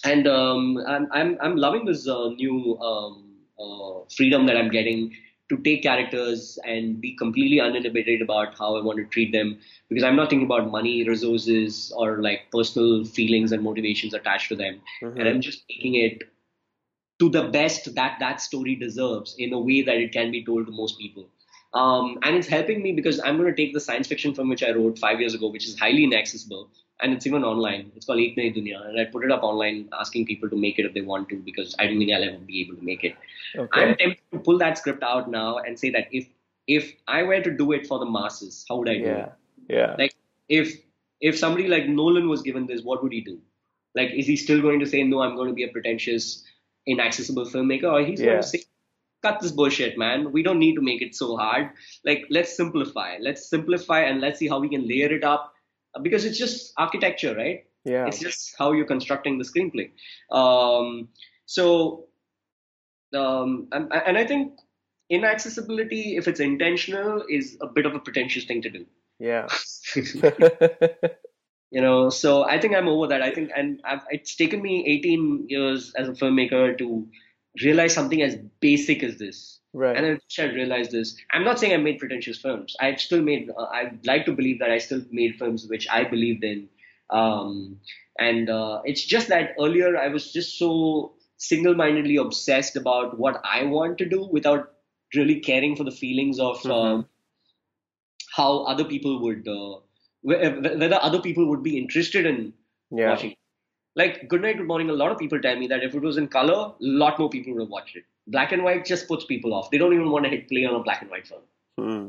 and 0.04 0.28
um, 0.28 0.78
I'm, 0.86 1.08
I'm 1.10 1.38
I'm 1.40 1.56
loving 1.56 1.84
this 1.84 2.06
uh, 2.06 2.28
new 2.28 2.78
um, 2.78 3.32
uh, 3.58 4.04
freedom 4.14 4.46
that 4.46 4.56
I'm 4.56 4.68
getting 4.68 5.16
to 5.48 5.56
take 5.58 5.82
characters 5.82 6.58
and 6.64 7.00
be 7.00 7.14
completely 7.16 7.60
uninhibited 7.60 8.20
about 8.20 8.58
how 8.58 8.76
I 8.76 8.82
want 8.82 8.98
to 8.98 9.04
treat 9.04 9.32
them 9.32 9.58
because 9.88 10.02
I'm 10.02 10.16
not 10.16 10.28
thinking 10.28 10.46
about 10.46 10.70
money, 10.70 11.08
resources, 11.08 11.92
or 11.96 12.20
like 12.20 12.50
personal 12.50 13.04
feelings 13.04 13.52
and 13.52 13.62
motivations 13.62 14.14
attached 14.14 14.48
to 14.48 14.56
them. 14.56 14.80
Mm-hmm. 15.02 15.20
And 15.20 15.28
I'm 15.28 15.40
just 15.40 15.66
taking 15.68 15.94
it 15.94 16.22
to 17.18 17.28
the 17.28 17.44
best 17.44 17.94
that 17.94 18.18
that 18.18 18.40
story 18.40 18.74
deserves 18.74 19.36
in 19.38 19.52
a 19.52 19.58
way 19.58 19.82
that 19.82 19.96
it 19.96 20.12
can 20.12 20.30
be 20.30 20.44
told 20.44 20.66
to 20.66 20.72
most 20.72 20.98
people. 20.98 21.28
Um, 21.74 22.18
and 22.22 22.36
it's 22.36 22.48
helping 22.48 22.82
me 22.82 22.92
because 22.92 23.20
I'm 23.20 23.36
going 23.36 23.54
to 23.54 23.56
take 23.56 23.74
the 23.74 23.80
science 23.80 24.06
fiction 24.06 24.34
from 24.34 24.48
which 24.48 24.62
I 24.62 24.70
wrote 24.70 24.98
five 24.98 25.20
years 25.20 25.34
ago, 25.34 25.48
which 25.48 25.66
is 25.66 25.78
highly 25.78 26.04
inaccessible, 26.04 26.70
and 27.00 27.12
it's 27.12 27.26
even 27.26 27.44
online. 27.44 27.92
It's 27.96 28.06
called 28.06 28.20
Ek 28.20 28.36
Nayi 28.36 28.56
Dunya, 28.56 28.88
and 28.88 29.00
I 29.00 29.04
put 29.04 29.24
it 29.24 29.32
up 29.32 29.42
online, 29.42 29.88
asking 29.98 30.26
people 30.26 30.48
to 30.50 30.56
make 30.56 30.78
it 30.78 30.86
if 30.86 30.94
they 30.94 31.02
want 31.02 31.28
to, 31.30 31.36
because 31.36 31.74
I 31.78 31.86
don't 31.86 31.98
think 31.98 32.12
I'll 32.12 32.24
ever 32.24 32.38
be 32.38 32.62
able 32.62 32.76
to 32.76 32.84
make 32.84 33.04
it. 33.04 33.16
Okay. 33.56 33.82
I'm 33.82 33.96
tempted 33.96 34.18
to 34.32 34.38
pull 34.38 34.58
that 34.58 34.78
script 34.78 35.02
out 35.02 35.30
now 35.30 35.58
and 35.58 35.78
say 35.78 35.90
that 35.90 36.08
if 36.12 36.28
if 36.66 36.92
I 37.06 37.22
were 37.22 37.40
to 37.40 37.50
do 37.50 37.72
it 37.72 37.86
for 37.86 37.98
the 37.98 38.06
masses, 38.06 38.64
how 38.68 38.76
would 38.76 38.88
I 38.88 38.98
do 38.98 39.04
yeah. 39.04 39.18
it? 39.18 39.32
Yeah. 39.68 39.96
Like 39.98 40.14
if 40.48 40.76
if 41.20 41.38
somebody 41.38 41.68
like 41.68 41.88
Nolan 41.88 42.28
was 42.28 42.42
given 42.42 42.66
this, 42.66 42.82
what 42.82 43.02
would 43.02 43.12
he 43.12 43.20
do? 43.20 43.38
Like, 43.94 44.12
is 44.12 44.26
he 44.26 44.36
still 44.36 44.60
going 44.60 44.80
to 44.80 44.86
say, 44.86 45.02
no, 45.02 45.22
I'm 45.22 45.36
going 45.36 45.48
to 45.48 45.54
be 45.54 45.64
a 45.64 45.68
pretentious, 45.68 46.44
inaccessible 46.86 47.46
filmmaker? 47.46 47.90
Or 47.90 48.04
he's 48.04 48.20
yeah. 48.20 48.26
going 48.26 48.42
to 48.42 48.46
say, 48.46 48.64
cut 49.22 49.40
this 49.40 49.52
bullshit, 49.52 49.96
man. 49.96 50.32
We 50.32 50.42
don't 50.42 50.58
need 50.58 50.74
to 50.74 50.82
make 50.82 51.00
it 51.00 51.14
so 51.14 51.36
hard. 51.36 51.70
Like, 52.04 52.26
let's 52.28 52.54
simplify. 52.54 53.16
Let's 53.20 53.48
simplify 53.48 54.00
and 54.00 54.20
let's 54.20 54.38
see 54.38 54.48
how 54.48 54.60
we 54.60 54.68
can 54.68 54.86
layer 54.86 55.10
it 55.10 55.24
up. 55.24 55.54
Because 56.02 56.24
it's 56.24 56.38
just 56.38 56.72
architecture, 56.76 57.34
right? 57.34 57.64
Yeah. 57.84 58.06
It's 58.06 58.18
just 58.18 58.54
how 58.58 58.72
you're 58.72 58.86
constructing 58.86 59.38
the 59.38 59.44
screenplay. 59.44 59.90
Um, 60.30 61.08
so, 61.46 62.06
um, 63.14 63.68
and, 63.72 63.92
and 63.92 64.18
I 64.18 64.26
think 64.26 64.58
inaccessibility, 65.08 66.16
if 66.16 66.26
it's 66.26 66.40
intentional, 66.40 67.24
is 67.28 67.56
a 67.60 67.68
bit 67.68 67.86
of 67.86 67.94
a 67.94 68.00
pretentious 68.00 68.44
thing 68.44 68.62
to 68.62 68.70
do. 68.70 68.86
Yeah. 69.18 69.46
you 71.70 71.80
know, 71.80 72.10
so 72.10 72.44
I 72.44 72.60
think 72.60 72.74
I'm 72.74 72.88
over 72.88 73.06
that. 73.08 73.22
I 73.22 73.30
think, 73.30 73.50
and 73.54 73.80
I've, 73.84 74.02
it's 74.10 74.34
taken 74.34 74.60
me 74.62 74.84
18 74.86 75.46
years 75.48 75.92
as 75.96 76.08
a 76.08 76.12
filmmaker 76.12 76.76
to 76.78 77.06
realize 77.62 77.94
something 77.94 78.20
as 78.22 78.36
basic 78.60 79.02
as 79.02 79.16
this. 79.18 79.55
Right. 79.72 79.96
And 79.96 80.06
I 80.06 80.10
wish 80.10 80.38
I 80.38 80.44
realized 80.44 80.90
this. 80.92 81.16
I'm 81.32 81.44
not 81.44 81.58
saying 81.58 81.74
I 81.74 81.76
made 81.76 81.98
pretentious 81.98 82.38
films. 82.38 82.76
I 82.80 82.94
still 82.96 83.22
made. 83.22 83.50
Uh, 83.50 83.64
I'd 83.64 84.06
like 84.06 84.24
to 84.26 84.32
believe 84.32 84.60
that 84.60 84.70
I 84.70 84.78
still 84.78 85.02
made 85.10 85.36
films 85.36 85.66
which 85.68 85.86
I 85.90 86.04
believed 86.04 86.44
in. 86.44 86.68
Um, 87.10 87.80
and 88.18 88.48
uh, 88.48 88.80
it's 88.84 89.04
just 89.04 89.28
that 89.28 89.54
earlier 89.60 89.96
I 89.96 90.08
was 90.08 90.32
just 90.32 90.58
so 90.58 91.12
single-mindedly 91.38 92.16
obsessed 92.16 92.76
about 92.76 93.18
what 93.18 93.40
I 93.44 93.64
want 93.64 93.98
to 93.98 94.06
do 94.06 94.24
without 94.24 94.72
really 95.14 95.40
caring 95.40 95.76
for 95.76 95.84
the 95.84 95.90
feelings 95.90 96.40
of 96.40 96.58
mm-hmm. 96.62 97.00
uh, 97.00 97.02
how 98.34 98.64
other 98.64 98.84
people 98.84 99.20
would 99.22 99.46
uh, 99.46 99.76
whether 100.22 100.98
other 101.00 101.20
people 101.20 101.46
would 101.46 101.62
be 101.62 101.78
interested 101.78 102.26
in 102.26 102.52
yeah. 102.90 103.10
watching. 103.10 103.34
Like 103.94 104.28
Good 104.28 104.42
Night, 104.42 104.58
Good 104.58 104.66
Morning, 104.66 104.90
a 104.90 104.94
lot 104.94 105.12
of 105.12 105.18
people 105.18 105.40
tell 105.40 105.56
me 105.56 105.68
that 105.68 105.82
if 105.82 105.94
it 105.94 106.02
was 106.02 106.16
in 106.16 106.28
color, 106.28 106.72
a 106.72 106.74
lot 106.80 107.18
more 107.18 107.30
people 107.30 107.54
would 107.54 107.62
have 107.62 107.70
watched 107.70 107.96
it. 107.96 108.04
Black 108.26 108.52
and 108.52 108.64
white 108.64 108.84
just 108.84 109.06
puts 109.08 109.24
people 109.24 109.54
off. 109.54 109.70
They 109.70 109.78
don't 109.78 109.92
even 109.92 110.10
want 110.10 110.24
to 110.24 110.30
hit 110.30 110.48
play 110.48 110.64
on 110.64 110.74
a 110.74 110.82
black 110.82 111.02
and 111.02 111.10
white 111.10 111.26
film. 111.26 111.42
Hmm. 111.78 112.08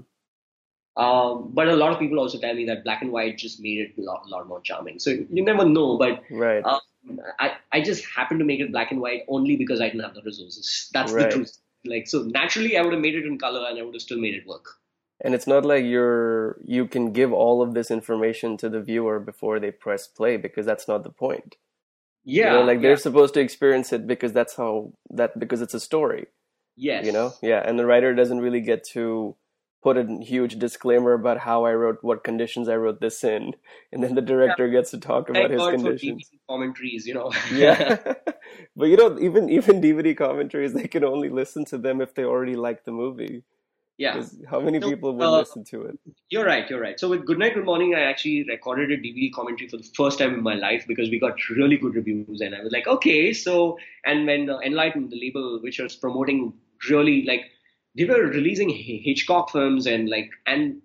Um, 1.02 1.52
but 1.54 1.68
a 1.68 1.76
lot 1.76 1.92
of 1.92 2.00
people 2.00 2.18
also 2.18 2.40
tell 2.40 2.56
me 2.56 2.66
that 2.66 2.84
black 2.84 3.04
and 3.04 3.12
white 3.12 3.38
just 3.38 3.60
made 3.62 3.78
it 3.80 4.02
a 4.02 4.04
lot, 4.04 4.28
lot 4.28 4.48
more 4.48 4.62
charming. 4.62 4.98
So 4.98 5.12
you 5.12 5.44
never 5.44 5.64
know. 5.64 5.98
But 5.98 6.24
right. 6.32 6.66
Um, 6.66 6.80
I, 7.40 7.54
I 7.72 7.82
just 7.82 8.04
happened 8.06 8.40
to 8.40 8.46
make 8.46 8.60
it 8.60 8.72
black 8.72 8.92
and 8.92 9.00
white 9.00 9.22
only 9.30 9.56
because 9.58 9.80
I 9.80 9.90
didn't 9.90 10.02
have 10.02 10.16
the 10.16 10.24
resources. 10.24 10.90
That's 10.94 11.12
right. 11.12 11.30
the 11.30 11.36
truth. 11.36 11.58
Like 11.86 12.08
so, 12.08 12.24
naturally, 12.24 12.78
I 12.78 12.82
would 12.82 12.94
have 12.94 13.02
made 13.02 13.16
it 13.16 13.26
in 13.26 13.38
color 13.38 13.66
and 13.70 13.78
I 13.78 13.84
would 13.84 13.94
have 13.94 14.02
still 14.02 14.20
made 14.20 14.34
it 14.34 14.48
work 14.48 14.66
and 15.22 15.34
it's 15.34 15.48
not 15.48 15.66
like 15.66 15.84
you're 15.84 16.58
you 16.64 16.88
can 16.88 17.12
give 17.12 17.34
all 17.34 17.62
of 17.62 17.74
this 17.74 17.90
information 17.90 18.58
to 18.58 18.70
the 18.70 18.82
viewer 18.82 19.20
before 19.20 19.60
they 19.60 19.72
press 19.72 20.08
play 20.08 20.38
because 20.38 20.66
that's 20.66 20.88
not 20.88 21.04
the 21.04 21.10
point 21.10 21.56
yeah 22.28 22.52
you 22.52 22.60
know, 22.60 22.66
like 22.66 22.82
they're 22.82 22.98
supposed 22.98 23.34
to 23.34 23.40
experience 23.40 23.92
it 23.94 24.06
because 24.06 24.34
that's 24.34 24.56
how 24.56 24.92
that 25.10 25.40
because 25.40 25.62
it's 25.62 25.74
a 25.74 25.80
story 25.80 26.28
yes 26.76 27.06
you 27.06 27.12
know 27.12 27.34
yeah 27.42 27.64
and 27.66 27.80
the 27.80 27.86
writer 27.86 28.14
doesn't 28.14 28.40
really 28.40 28.62
get 28.62 28.84
to 28.84 29.36
put 29.84 29.98
a 29.98 30.06
huge 30.22 30.60
disclaimer 30.60 31.14
about 31.14 31.38
how 31.38 31.64
I 31.64 31.74
wrote 31.74 32.00
what 32.02 32.24
conditions 32.24 32.68
I 32.68 32.76
wrote 32.76 33.00
this 33.00 33.24
in, 33.24 33.54
and 33.92 34.04
then 34.04 34.16
the 34.16 34.22
director 34.22 34.66
yeah. 34.68 34.74
gets 34.74 34.92
to 34.92 34.98
talk 34.98 35.30
about 35.30 35.50
his 35.50 35.62
conditions. 35.62 36.30
commentaries, 36.50 37.08
you 37.08 37.14
know. 37.14 37.32
yeah, 37.54 37.98
but 38.76 38.86
you 38.86 38.98
know, 38.98 39.18
even 39.20 39.50
even 39.50 39.82
DVD 39.82 40.18
commentaries, 40.18 40.74
they 40.74 40.88
can 40.88 41.06
only 41.06 41.30
listen 41.30 41.64
to 41.66 41.78
them 41.78 42.02
if 42.02 42.16
they 42.16 42.26
already 42.26 42.56
like 42.56 42.84
the 42.84 42.92
movie. 42.92 43.44
Yeah. 43.98 44.24
How 44.48 44.60
many 44.60 44.80
so, 44.80 44.90
people 44.90 45.16
would 45.16 45.26
uh, 45.26 45.40
listen 45.40 45.64
to 45.66 45.82
it? 45.84 46.00
You're 46.30 46.46
right. 46.46 46.70
You're 46.70 46.80
right. 46.80 47.00
So 47.00 47.10
with 47.10 47.26
Good 47.26 47.40
Night, 47.40 47.56
Good 47.56 47.66
Morning, 47.66 47.96
I 47.96 48.02
actually 48.02 48.44
recorded 48.44 48.92
a 48.92 48.98
DVD 48.98 49.34
commentary 49.34 49.70
for 49.70 49.78
the 49.78 49.90
first 49.96 50.20
time 50.20 50.36
in 50.36 50.44
my 50.44 50.54
life 50.54 50.86
because 50.88 51.10
we 51.10 51.20
got 51.20 51.34
really 51.50 51.78
good 51.78 51.96
reviews, 51.96 52.42
and 52.42 52.54
I 52.54 52.62
was 52.62 52.72
like, 52.72 52.88
okay. 52.88 53.34
So 53.34 53.80
and 54.06 54.28
when 54.28 54.50
uh, 54.52 54.60
Enlighten, 54.60 55.10
the 55.10 55.20
label 55.20 55.60
which 55.62 55.80
was 55.80 55.96
promoting 55.96 56.54
really 56.90 57.26
like 57.26 57.46
they 57.98 58.06
were 58.06 58.28
releasing 58.28 58.70
Hitchcock 58.70 59.50
films 59.50 59.88
and 59.88 60.08
like 60.08 60.30
and 60.46 60.82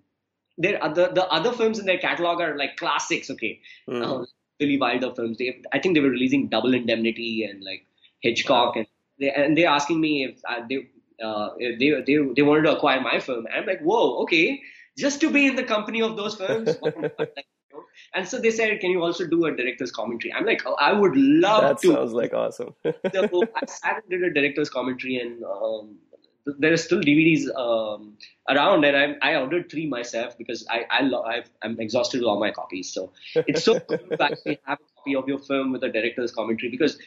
their 0.57 0.83
other 0.83 1.11
the 1.13 1.27
other 1.27 1.51
films 1.51 1.77
in 1.77 1.85
their 1.85 1.99
catalog 1.99 2.41
are 2.41 2.57
like 2.57 2.77
classics. 2.77 3.29
Okay, 3.29 3.59
mm. 3.87 4.03
uh, 4.03 4.25
Billy 4.57 4.79
Wilder 4.79 5.13
films. 5.13 5.37
They 5.37 5.61
I 5.71 5.77
think 5.77 5.93
they 5.93 6.01
were 6.01 6.09
releasing 6.09 6.49
Double 6.49 6.73
Indemnity 6.73 7.43
and 7.43 7.63
like 7.63 7.85
Hitchcock, 8.21 8.75
wow. 8.75 8.81
and 8.81 8.87
they 9.19 9.31
and 9.31 9.55
they're 9.55 9.69
asking 9.69 10.01
me 10.01 10.25
if 10.25 10.41
uh, 10.49 10.65
they 10.67 10.87
uh, 11.23 11.49
they, 11.57 11.89
they, 12.05 12.17
they 12.35 12.41
wanted 12.41 12.63
to 12.63 12.75
acquire 12.75 13.01
my 13.01 13.19
film. 13.19 13.45
And 13.45 13.55
I'm 13.55 13.65
like, 13.65 13.81
whoa, 13.81 14.21
okay, 14.23 14.61
just 14.97 15.21
to 15.21 15.31
be 15.31 15.47
in 15.47 15.55
the 15.55 15.63
company 15.63 16.01
of 16.01 16.15
those 16.17 16.35
films. 16.35 16.75
and 18.13 18.27
so 18.27 18.39
they 18.39 18.51
said, 18.51 18.79
can 18.79 18.91
you 18.91 19.01
also 19.01 19.25
do 19.25 19.45
a 19.45 19.55
director's 19.55 19.91
commentary? 19.91 20.33
I'm 20.33 20.45
like, 20.45 20.61
oh, 20.65 20.75
I 20.75 20.93
would 20.93 21.15
love 21.15 21.61
that 21.61 21.81
to. 21.81 21.87
That 21.89 21.95
sounds 21.95 22.13
like 22.13 22.33
awesome. 22.33 22.75
so 22.83 23.43
I 23.55 23.65
sat 23.65 24.03
and 24.03 24.09
did 24.09 24.23
a 24.23 24.33
director's 24.33 24.69
commentary, 24.69 25.17
and 25.17 25.43
um, 25.43 25.95
there 26.45 26.73
are 26.73 26.77
still 26.77 26.99
DVDs 26.99 27.47
um, 27.55 28.17
around, 28.49 28.83
and 28.83 29.17
I, 29.21 29.31
I 29.31 29.35
ordered 29.39 29.71
three 29.71 29.87
myself 29.87 30.37
because 30.37 30.65
I, 30.69 30.85
i 30.91 31.43
am 31.63 31.79
exhausted 31.79 32.19
with 32.19 32.27
all 32.27 32.39
my 32.39 32.51
copies. 32.51 32.93
So 32.93 33.11
it's 33.35 33.63
so 33.63 33.79
cool 33.79 33.97
to 33.97 34.23
actually 34.23 34.59
have 34.65 34.79
a 34.79 34.97
copy 34.97 35.15
of 35.15 35.27
your 35.27 35.39
film 35.39 35.71
with 35.71 35.83
a 35.83 35.89
director's 35.89 36.31
commentary 36.31 36.69
because 36.69 36.97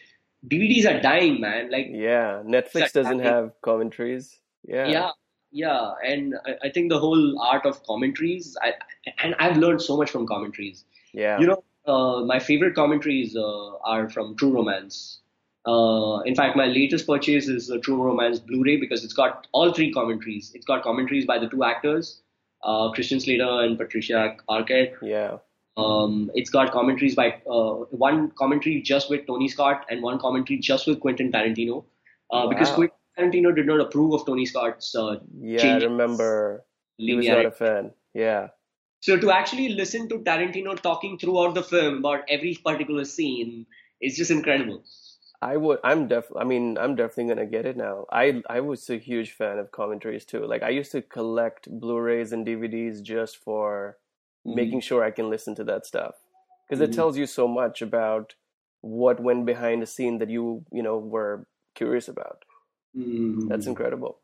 DVDs 0.48 0.86
are 0.86 1.01
dying, 1.01 1.40
man. 1.40 1.70
Like 1.70 1.89
yeah, 1.90 2.43
Netflix 2.44 2.93
doesn't 2.93 3.20
have 3.20 3.52
commentaries. 3.62 4.39
Yeah, 4.64 4.86
yeah, 4.86 5.10
yeah. 5.51 5.93
And 6.05 6.35
I, 6.44 6.66
I, 6.66 6.70
think 6.70 6.90
the 6.90 6.98
whole 6.98 7.40
art 7.40 7.66
of 7.66 7.82
commentaries. 7.85 8.56
I 8.62 8.74
and 9.23 9.35
I've 9.39 9.56
learned 9.56 9.82
so 9.82 9.97
much 9.97 10.10
from 10.10 10.27
commentaries. 10.27 10.85
Yeah, 11.12 11.39
you 11.39 11.47
know, 11.47 11.64
uh, 11.86 12.24
my 12.24 12.39
favorite 12.39 12.74
commentaries 12.74 13.36
uh, 13.36 13.77
are 13.78 14.09
from 14.09 14.36
True 14.36 14.52
Romance. 14.52 15.20
Uh, 15.66 16.20
in 16.20 16.35
fact, 16.36 16.56
my 16.56 16.66
latest 16.66 17.06
purchase 17.06 17.48
is 17.48 17.66
the 17.66 17.81
True 17.81 18.01
Romance 18.01 18.39
Blu-ray 18.39 18.77
because 18.77 19.05
it's 19.05 19.14
got 19.14 19.48
all 19.52 19.73
three 19.73 19.93
commentaries. 19.93 20.52
It's 20.55 20.64
got 20.64 20.85
commentaries 20.85 21.27
by 21.27 21.40
the 21.40 21.48
two 21.48 21.64
actors, 21.64 22.23
uh, 22.62 22.90
Christian 22.93 23.18
Slater 23.18 23.62
and 23.62 23.77
Patricia 23.77 24.36
Arquette. 24.48 24.94
Yeah. 25.02 25.39
Um, 25.77 26.31
it's 26.35 26.48
got 26.48 26.73
commentaries 26.73 27.15
by 27.15 27.40
uh, 27.51 27.85
one 27.90 28.31
commentary 28.31 28.81
just 28.81 29.11
with 29.11 29.27
Tony 29.27 29.48
Scott 29.48 29.85
and 29.90 30.03
one 30.03 30.19
commentary 30.19 30.59
just 30.59 30.86
with 30.86 31.01
Quentin 31.01 31.31
Tarantino, 31.31 31.78
uh, 31.78 31.82
wow. 32.31 32.48
because 32.48 32.70
Quentin 32.70 32.97
Tarantino 33.19 33.55
did 33.55 33.66
not 33.66 33.81
approve 33.81 34.15
of 34.15 34.27
Tony 34.27 34.47
Scott's. 34.47 34.94
Uh, 34.94 35.16
yeah, 35.39 35.77
I 35.77 35.85
remember. 35.85 36.65
He 36.97 37.15
was 37.15 37.27
not 37.27 37.44
a 37.44 37.51
fan. 37.51 37.90
Yeah. 38.15 38.48
So 39.01 39.19
to 39.19 39.31
actually 39.31 39.69
listen 39.70 40.09
to 40.09 40.19
Tarantino 40.20 40.81
talking 40.81 41.19
throughout 41.19 41.55
the 41.55 41.62
film 41.62 41.98
about 41.98 42.24
every 42.28 42.59
particular 42.65 43.05
scene 43.05 43.66
is 44.01 44.16
just 44.16 44.31
incredible. 44.31 44.82
I 45.43 45.59
would. 45.59 45.78
I'm 45.85 46.09
def. 46.09 46.24
I 46.35 46.44
mean, 46.44 46.78
I'm 46.78 46.97
definitely 46.97 47.35
gonna 47.35 47.47
get 47.47 47.66
it 47.66 47.77
now. 47.77 48.07
I 48.11 48.43
I 48.48 48.61
was 48.61 48.89
a 48.89 48.97
huge 48.97 49.32
fan 49.32 49.59
of 49.59 49.70
commentaries 49.70 50.24
too. 50.24 50.47
Like 50.47 50.62
I 50.62 50.70
used 50.70 50.93
to 50.93 51.03
collect 51.03 51.69
Blu-rays 51.70 52.32
and 52.32 52.47
DVDs 52.47 53.03
just 53.03 53.36
for. 53.36 53.98
Making 54.55 54.81
sure 54.81 55.02
I 55.02 55.10
can 55.10 55.31
listen 55.31 55.55
to 55.56 55.64
that 55.64 55.86
stuff 55.86 56.14
because 56.68 56.82
mm-hmm. 56.82 56.93
it 56.93 56.97
tells 56.97 57.16
you 57.16 57.27
so 57.27 57.48
much 57.48 57.82
about 57.82 58.35
what 58.81 59.20
went 59.20 59.47
behind 59.47 59.82
the 59.82 59.86
scene 59.86 60.18
that 60.18 60.31
you 60.31 60.64
you 60.73 60.82
know 60.82 60.98
were 60.98 61.47
curious 61.74 62.09
about. 62.09 62.44
Mm-hmm. 62.97 63.48
That's 63.48 63.66
incredible. 63.66 64.18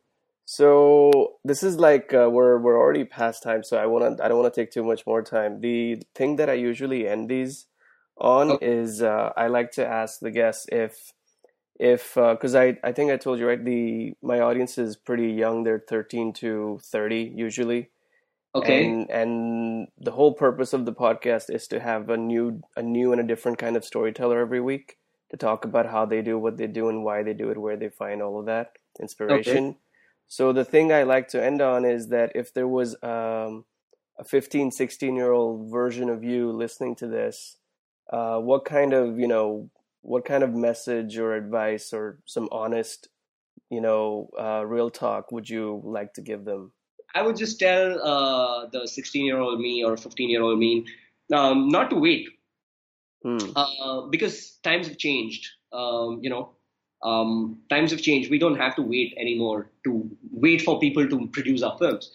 So 0.44 1.35
this 1.44 1.62
is 1.62 1.78
like 1.78 2.12
uh, 2.12 2.28
we're 2.31 2.59
we're 2.59 2.78
already 2.78 3.05
past 3.05 3.43
time, 3.43 3.62
so 3.62 3.77
I 3.77 3.86
wanna 3.86 4.16
I 4.23 4.28
don't 4.28 4.39
want 4.39 4.53
to 4.53 4.61
take 4.61 4.70
too 4.70 4.85
much 4.85 5.07
more 5.07 5.23
time. 5.23 5.61
The 5.61 6.03
thing 6.15 6.36
that 6.36 6.51
I 6.51 6.55
usually 6.55 7.09
end 7.09 7.28
these 7.28 7.66
on 8.16 8.53
okay. 8.53 8.66
is 8.66 9.03
uh, 9.03 9.32
I 9.36 9.49
like 9.49 9.73
to 9.73 9.86
ask 9.86 10.20
the 10.20 10.31
guests 10.31 10.66
if 10.70 11.12
if 11.78 12.15
because 12.15 12.55
uh, 12.55 12.61
I 12.61 12.78
I 12.85 12.93
think 12.93 13.11
I 13.11 13.16
told 13.16 13.39
you 13.39 13.49
right 13.49 13.65
the 13.65 14.15
my 14.23 14.40
audience 14.40 14.78
is 14.78 14.97
pretty 14.97 15.32
young 15.32 15.65
they're 15.65 15.82
13 15.89 16.32
to 16.35 16.81
30 16.82 17.32
usually 17.35 17.90
Okay. 18.55 18.87
And 18.87 19.11
and 19.11 19.89
the 19.99 20.12
whole 20.12 20.35
purpose 20.35 20.73
of 20.73 20.85
the 20.85 20.93
podcast 20.93 21.49
is 21.49 21.66
to 21.69 21.81
have 21.81 22.11
a 22.11 22.16
new 22.16 22.62
a 22.77 22.83
new 22.83 23.12
and 23.12 23.20
a 23.20 23.24
different 23.27 23.59
kind 23.59 23.77
of 23.77 23.85
storyteller 23.85 24.41
every 24.41 24.61
week 24.61 24.99
to 25.31 25.37
talk 25.39 25.65
about 25.65 25.87
how 25.87 26.05
they 26.05 26.20
do 26.20 26.39
what 26.39 26.59
they 26.59 26.66
do 26.66 26.89
and 26.89 27.03
why 27.03 27.23
they 27.23 27.33
do 27.33 27.51
it, 27.51 27.59
where 27.59 27.77
they 27.77 27.89
find 27.89 28.20
all 28.23 28.39
of 28.39 28.47
that 28.47 28.73
inspiration. 29.01 29.69
Okay. 29.69 29.77
So 30.29 30.53
the 30.53 30.65
thing 30.65 30.93
I 30.93 31.03
like 31.03 31.29
to 31.29 31.43
end 31.43 31.61
on 31.62 31.85
is 31.85 32.09
that 32.09 32.33
if 32.35 32.55
there 32.55 32.69
was 32.69 32.95
um, 33.03 33.65
a 34.19 34.24
15, 34.24 34.70
16 34.70 35.16
year 35.16 35.33
old 35.33 35.70
version 35.70 36.09
of 36.09 36.23
you 36.23 36.53
listening 36.53 36.95
to 36.97 37.07
this, 37.07 37.57
uh, 38.12 38.39
what 38.39 38.65
kind 38.65 38.93
of, 38.93 39.19
you 39.19 39.29
know, 39.29 39.70
what 40.03 40.24
kind 40.24 40.43
of 40.43 40.55
message 40.55 41.19
or 41.19 41.35
advice 41.35 41.93
or 41.93 42.19
some 42.27 42.49
honest, 42.53 43.09
you 43.70 43.81
know, 43.81 44.29
uh, 44.39 44.65
real 44.66 44.91
talk 44.91 45.33
would 45.33 45.49
you 45.49 45.81
like 45.85 46.12
to 46.15 46.23
give 46.23 46.45
them? 46.45 46.73
I 47.14 47.22
would 47.22 47.36
just 47.36 47.59
tell 47.59 48.01
uh, 48.02 48.66
the 48.66 48.86
16 48.86 49.24
year 49.24 49.39
old 49.39 49.60
me 49.60 49.84
or 49.84 49.97
15 49.97 50.30
year 50.30 50.43
old 50.43 50.59
me 50.59 50.86
um, 51.32 51.68
not 51.68 51.90
to 51.90 51.97
wait 51.97 52.28
mm. 53.24 53.52
uh, 53.56 54.09
because 54.09 54.52
times 54.62 54.89
have 54.89 54.98
changed. 54.98 55.48
Um, 55.72 56.20
you 56.22 56.30
know, 56.30 56.52
um, 57.02 57.59
times 57.70 57.90
have 57.90 58.02
changed. 58.02 58.30
We 58.30 58.39
don't 58.39 58.56
have 58.56 58.76
to 58.76 58.82
wait 58.82 59.14
anymore 59.18 59.70
to 59.84 60.09
wait 60.30 60.62
for 60.62 60.78
people 60.78 61.09
to 61.09 61.26
produce 61.28 61.62
our 61.62 61.76
films. 61.78 62.10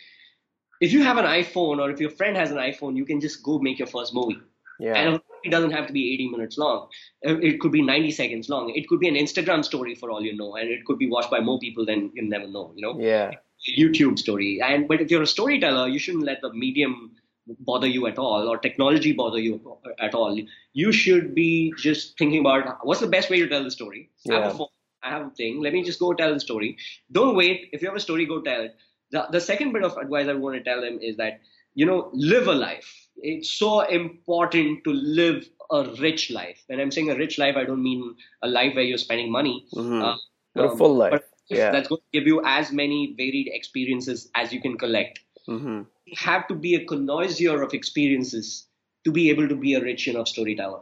If 0.80 0.94
you 0.94 1.04
have 1.04 1.18
an 1.18 1.26
iPhone 1.26 1.80
or 1.80 1.90
if 1.90 2.00
your 2.00 2.12
friend 2.12 2.38
has 2.38 2.52
an 2.52 2.58
iPhone, 2.58 2.96
you 2.96 3.06
can 3.06 3.20
just 3.20 3.42
go 3.44 3.58
make 3.60 3.80
your 3.80 3.88
first 3.88 4.14
movie. 4.14 4.40
Yeah. 4.80 4.94
And 4.94 5.22
it 5.44 5.50
doesn't 5.50 5.72
have 5.72 5.88
to 5.88 5.94
be 5.94 6.14
80 6.14 6.30
minutes 6.30 6.58
long. 6.58 6.88
Uh, 7.26 7.38
it 7.40 7.60
could 7.60 7.72
be 7.72 7.82
90 7.82 8.12
seconds 8.12 8.48
long. 8.48 8.72
It 8.76 8.88
could 8.88 9.00
be 9.00 9.08
an 9.08 9.16
Instagram 9.16 9.66
story 9.66 9.96
for 9.96 10.12
all 10.12 10.22
you 10.22 10.36
know, 10.36 10.56
and 10.56 10.70
it 10.70 10.86
could 10.86 11.00
be 11.00 11.10
watched 11.10 11.32
by 11.32 11.40
more 11.40 11.60
people 11.60 11.86
than 11.86 12.12
you 12.14 12.28
never 12.28 12.48
know. 12.48 12.74
You 12.76 12.82
know. 12.82 13.00
Yeah. 13.00 13.32
YouTube 13.78 14.20
story. 14.20 14.62
And 14.62 14.88
but 14.88 15.02
if 15.02 15.12
you're 15.12 15.24
a 15.24 15.28
storyteller, 15.28 15.88
you 15.88 16.00
shouldn't 16.00 16.26
let 16.26 16.42
the 16.42 16.54
medium 16.54 17.12
bother 17.60 17.88
you 17.88 18.08
at 18.08 18.18
all 18.18 18.48
or 18.48 18.58
technology 18.58 19.14
bother 19.14 19.40
you 19.40 19.78
at 20.00 20.14
all. 20.14 20.40
You 20.74 20.92
should 20.92 21.34
be 21.34 21.74
just 21.78 22.18
thinking 22.18 22.42
about 22.42 22.86
what's 22.86 23.00
the 23.00 23.08
best 23.08 23.30
way 23.30 23.40
to 23.40 23.48
tell 23.48 23.64
the 23.64 23.72
story. 23.72 24.10
Yeah. 24.26 24.38
I 24.38 24.42
have 24.42 24.54
a 24.54 24.58
phone, 24.58 24.68
I 25.04 25.10
have 25.10 25.28
a 25.28 25.30
thing. 25.32 25.62
Let 25.62 25.74
me 25.74 25.84
just 25.84 26.00
go 26.00 26.14
tell 26.14 26.34
the 26.34 26.40
story. 26.40 26.78
Don't 27.12 27.36
wait. 27.36 27.70
If 27.72 27.82
you 27.82 27.88
have 27.88 27.98
a 27.98 28.02
story, 28.02 28.26
go 28.26 28.42
tell 28.42 28.62
it. 28.62 28.76
The, 29.12 29.28
the 29.32 29.42
second 29.42 29.72
bit 29.72 29.84
of 29.84 29.98
advice 29.98 30.28
I 30.28 30.34
want 30.34 30.58
to 30.58 30.64
tell 30.64 30.82
them 30.82 31.00
is 31.02 31.16
that 31.18 31.40
you 31.76 31.86
know 31.86 32.10
live 32.14 32.48
a 32.48 32.54
life. 32.54 33.08
It's 33.18 33.52
so 33.52 33.82
important 33.82 34.84
to 34.84 34.92
live 34.92 35.48
a 35.72 35.84
rich 36.00 36.30
life. 36.30 36.64
When 36.68 36.80
I'm 36.80 36.92
saying 36.92 37.10
a 37.10 37.16
rich 37.16 37.38
life, 37.38 37.56
I 37.56 37.64
don't 37.64 37.82
mean 37.82 38.16
a 38.42 38.48
life 38.48 38.76
where 38.76 38.84
you're 38.84 38.98
spending 38.98 39.32
money. 39.32 39.66
Mm-hmm. 39.74 40.02
Uh, 40.02 40.16
a 40.56 40.76
full 40.76 40.96
life. 40.96 41.22
Yeah. 41.50 41.72
that's 41.72 41.88
going 41.88 42.02
to 42.02 42.20
give 42.20 42.28
you 42.28 42.42
as 42.46 42.72
many 42.72 43.14
varied 43.18 43.50
experiences 43.52 44.30
as 44.36 44.52
you 44.52 44.62
can 44.62 44.78
collect. 44.78 45.20
Mm-hmm. 45.48 45.84
You 46.06 46.16
have 46.18 46.48
to 46.48 46.56
be 46.56 46.76
a 46.76 46.86
connoisseur 46.86 47.62
of 47.62 47.74
experiences 47.74 48.66
to 49.06 49.12
be 49.12 49.30
able 49.30 49.48
to 49.48 49.56
be 49.56 49.74
a 49.74 49.82
rich 49.82 50.08
enough 50.08 50.28
storyteller. 50.28 50.82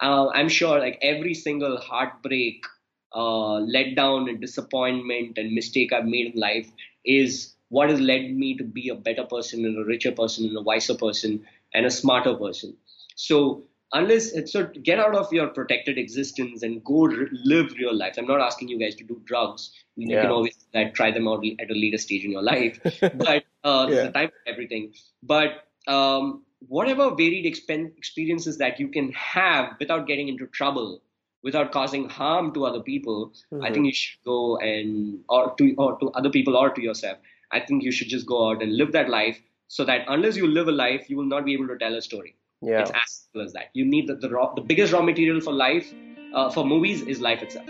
Uh, 0.00 0.28
I'm 0.28 0.48
sure 0.48 0.78
like 0.80 0.98
every 1.02 1.34
single 1.34 1.78
heartbreak, 1.78 2.64
uh, 3.12 3.60
letdown 3.76 4.28
and 4.28 4.40
disappointment 4.40 5.38
and 5.38 5.52
mistake 5.52 5.92
I've 5.92 6.06
made 6.06 6.34
in 6.34 6.40
life 6.40 6.70
is 7.04 7.54
what 7.68 7.90
has 7.90 8.00
led 8.00 8.34
me 8.34 8.56
to 8.56 8.64
be 8.64 8.88
a 8.88 8.94
better 8.94 9.24
person 9.24 9.64
and 9.64 9.78
a 9.78 9.84
richer 9.84 10.12
person 10.12 10.46
and 10.46 10.56
a 10.56 10.62
wiser 10.62 10.94
person 10.94 11.44
and 11.72 11.86
a 11.86 11.90
smarter 11.90 12.34
person. 12.34 12.76
So 13.14 13.64
unless 13.92 14.32
so 14.50 14.66
get 14.82 14.98
out 14.98 15.14
of 15.14 15.32
your 15.32 15.48
protected 15.48 15.98
existence 15.98 16.62
and 16.62 16.82
go 16.84 17.02
r- 17.02 17.28
live 17.44 17.72
real 17.78 17.94
life 17.94 18.14
i'm 18.18 18.26
not 18.26 18.40
asking 18.40 18.68
you 18.68 18.78
guys 18.78 18.94
to 18.94 19.04
do 19.04 19.20
drugs 19.24 19.72
you 19.96 20.08
yeah. 20.08 20.22
can 20.22 20.30
always 20.30 20.56
like, 20.74 20.94
try 20.94 21.10
them 21.10 21.26
out 21.26 21.44
at 21.60 21.70
a 21.70 21.74
later 21.74 21.98
stage 21.98 22.24
in 22.24 22.30
your 22.30 22.42
life 22.42 22.78
but 23.14 23.44
uh, 23.64 23.86
yeah. 23.88 24.04
the 24.04 24.12
time 24.12 24.28
for 24.28 24.50
everything 24.52 24.92
but 25.22 25.66
um, 25.86 26.44
whatever 26.68 27.10
varied 27.10 27.44
expen- 27.44 27.96
experiences 27.96 28.58
that 28.58 28.78
you 28.78 28.88
can 28.88 29.10
have 29.12 29.74
without 29.80 30.06
getting 30.06 30.28
into 30.28 30.46
trouble 30.46 31.02
without 31.42 31.72
causing 31.72 32.08
harm 32.08 32.52
to 32.52 32.64
other 32.64 32.80
people 32.80 33.32
mm-hmm. 33.52 33.64
i 33.64 33.72
think 33.72 33.86
you 33.86 33.92
should 33.92 34.22
go 34.24 34.56
and 34.58 35.18
or 35.28 35.54
to 35.56 35.74
or 35.76 35.98
to 35.98 36.10
other 36.10 36.30
people 36.30 36.56
or 36.56 36.70
to 36.70 36.82
yourself 36.82 37.18
i 37.50 37.58
think 37.58 37.82
you 37.82 37.90
should 37.90 38.08
just 38.08 38.26
go 38.26 38.50
out 38.50 38.62
and 38.62 38.76
live 38.76 38.92
that 38.92 39.08
life 39.08 39.40
so 39.68 39.84
that 39.84 40.04
unless 40.08 40.36
you 40.36 40.46
live 40.46 40.68
a 40.68 40.72
life 40.72 41.08
you 41.08 41.16
will 41.16 41.32
not 41.32 41.44
be 41.44 41.54
able 41.54 41.66
to 41.66 41.78
tell 41.78 41.94
a 41.96 42.02
story 42.02 42.34
yeah. 42.62 42.80
It's 42.80 42.90
as 42.90 43.24
simple 43.24 43.42
as 43.42 43.52
that. 43.54 43.70
You 43.72 43.84
need 43.84 44.06
the, 44.06 44.16
the, 44.16 44.30
raw, 44.30 44.54
the 44.54 44.60
biggest 44.60 44.92
raw 44.92 45.02
material 45.02 45.40
for 45.40 45.52
life, 45.52 45.92
uh, 46.34 46.50
for 46.50 46.64
movies, 46.64 47.02
is 47.02 47.20
life 47.20 47.42
itself. 47.42 47.66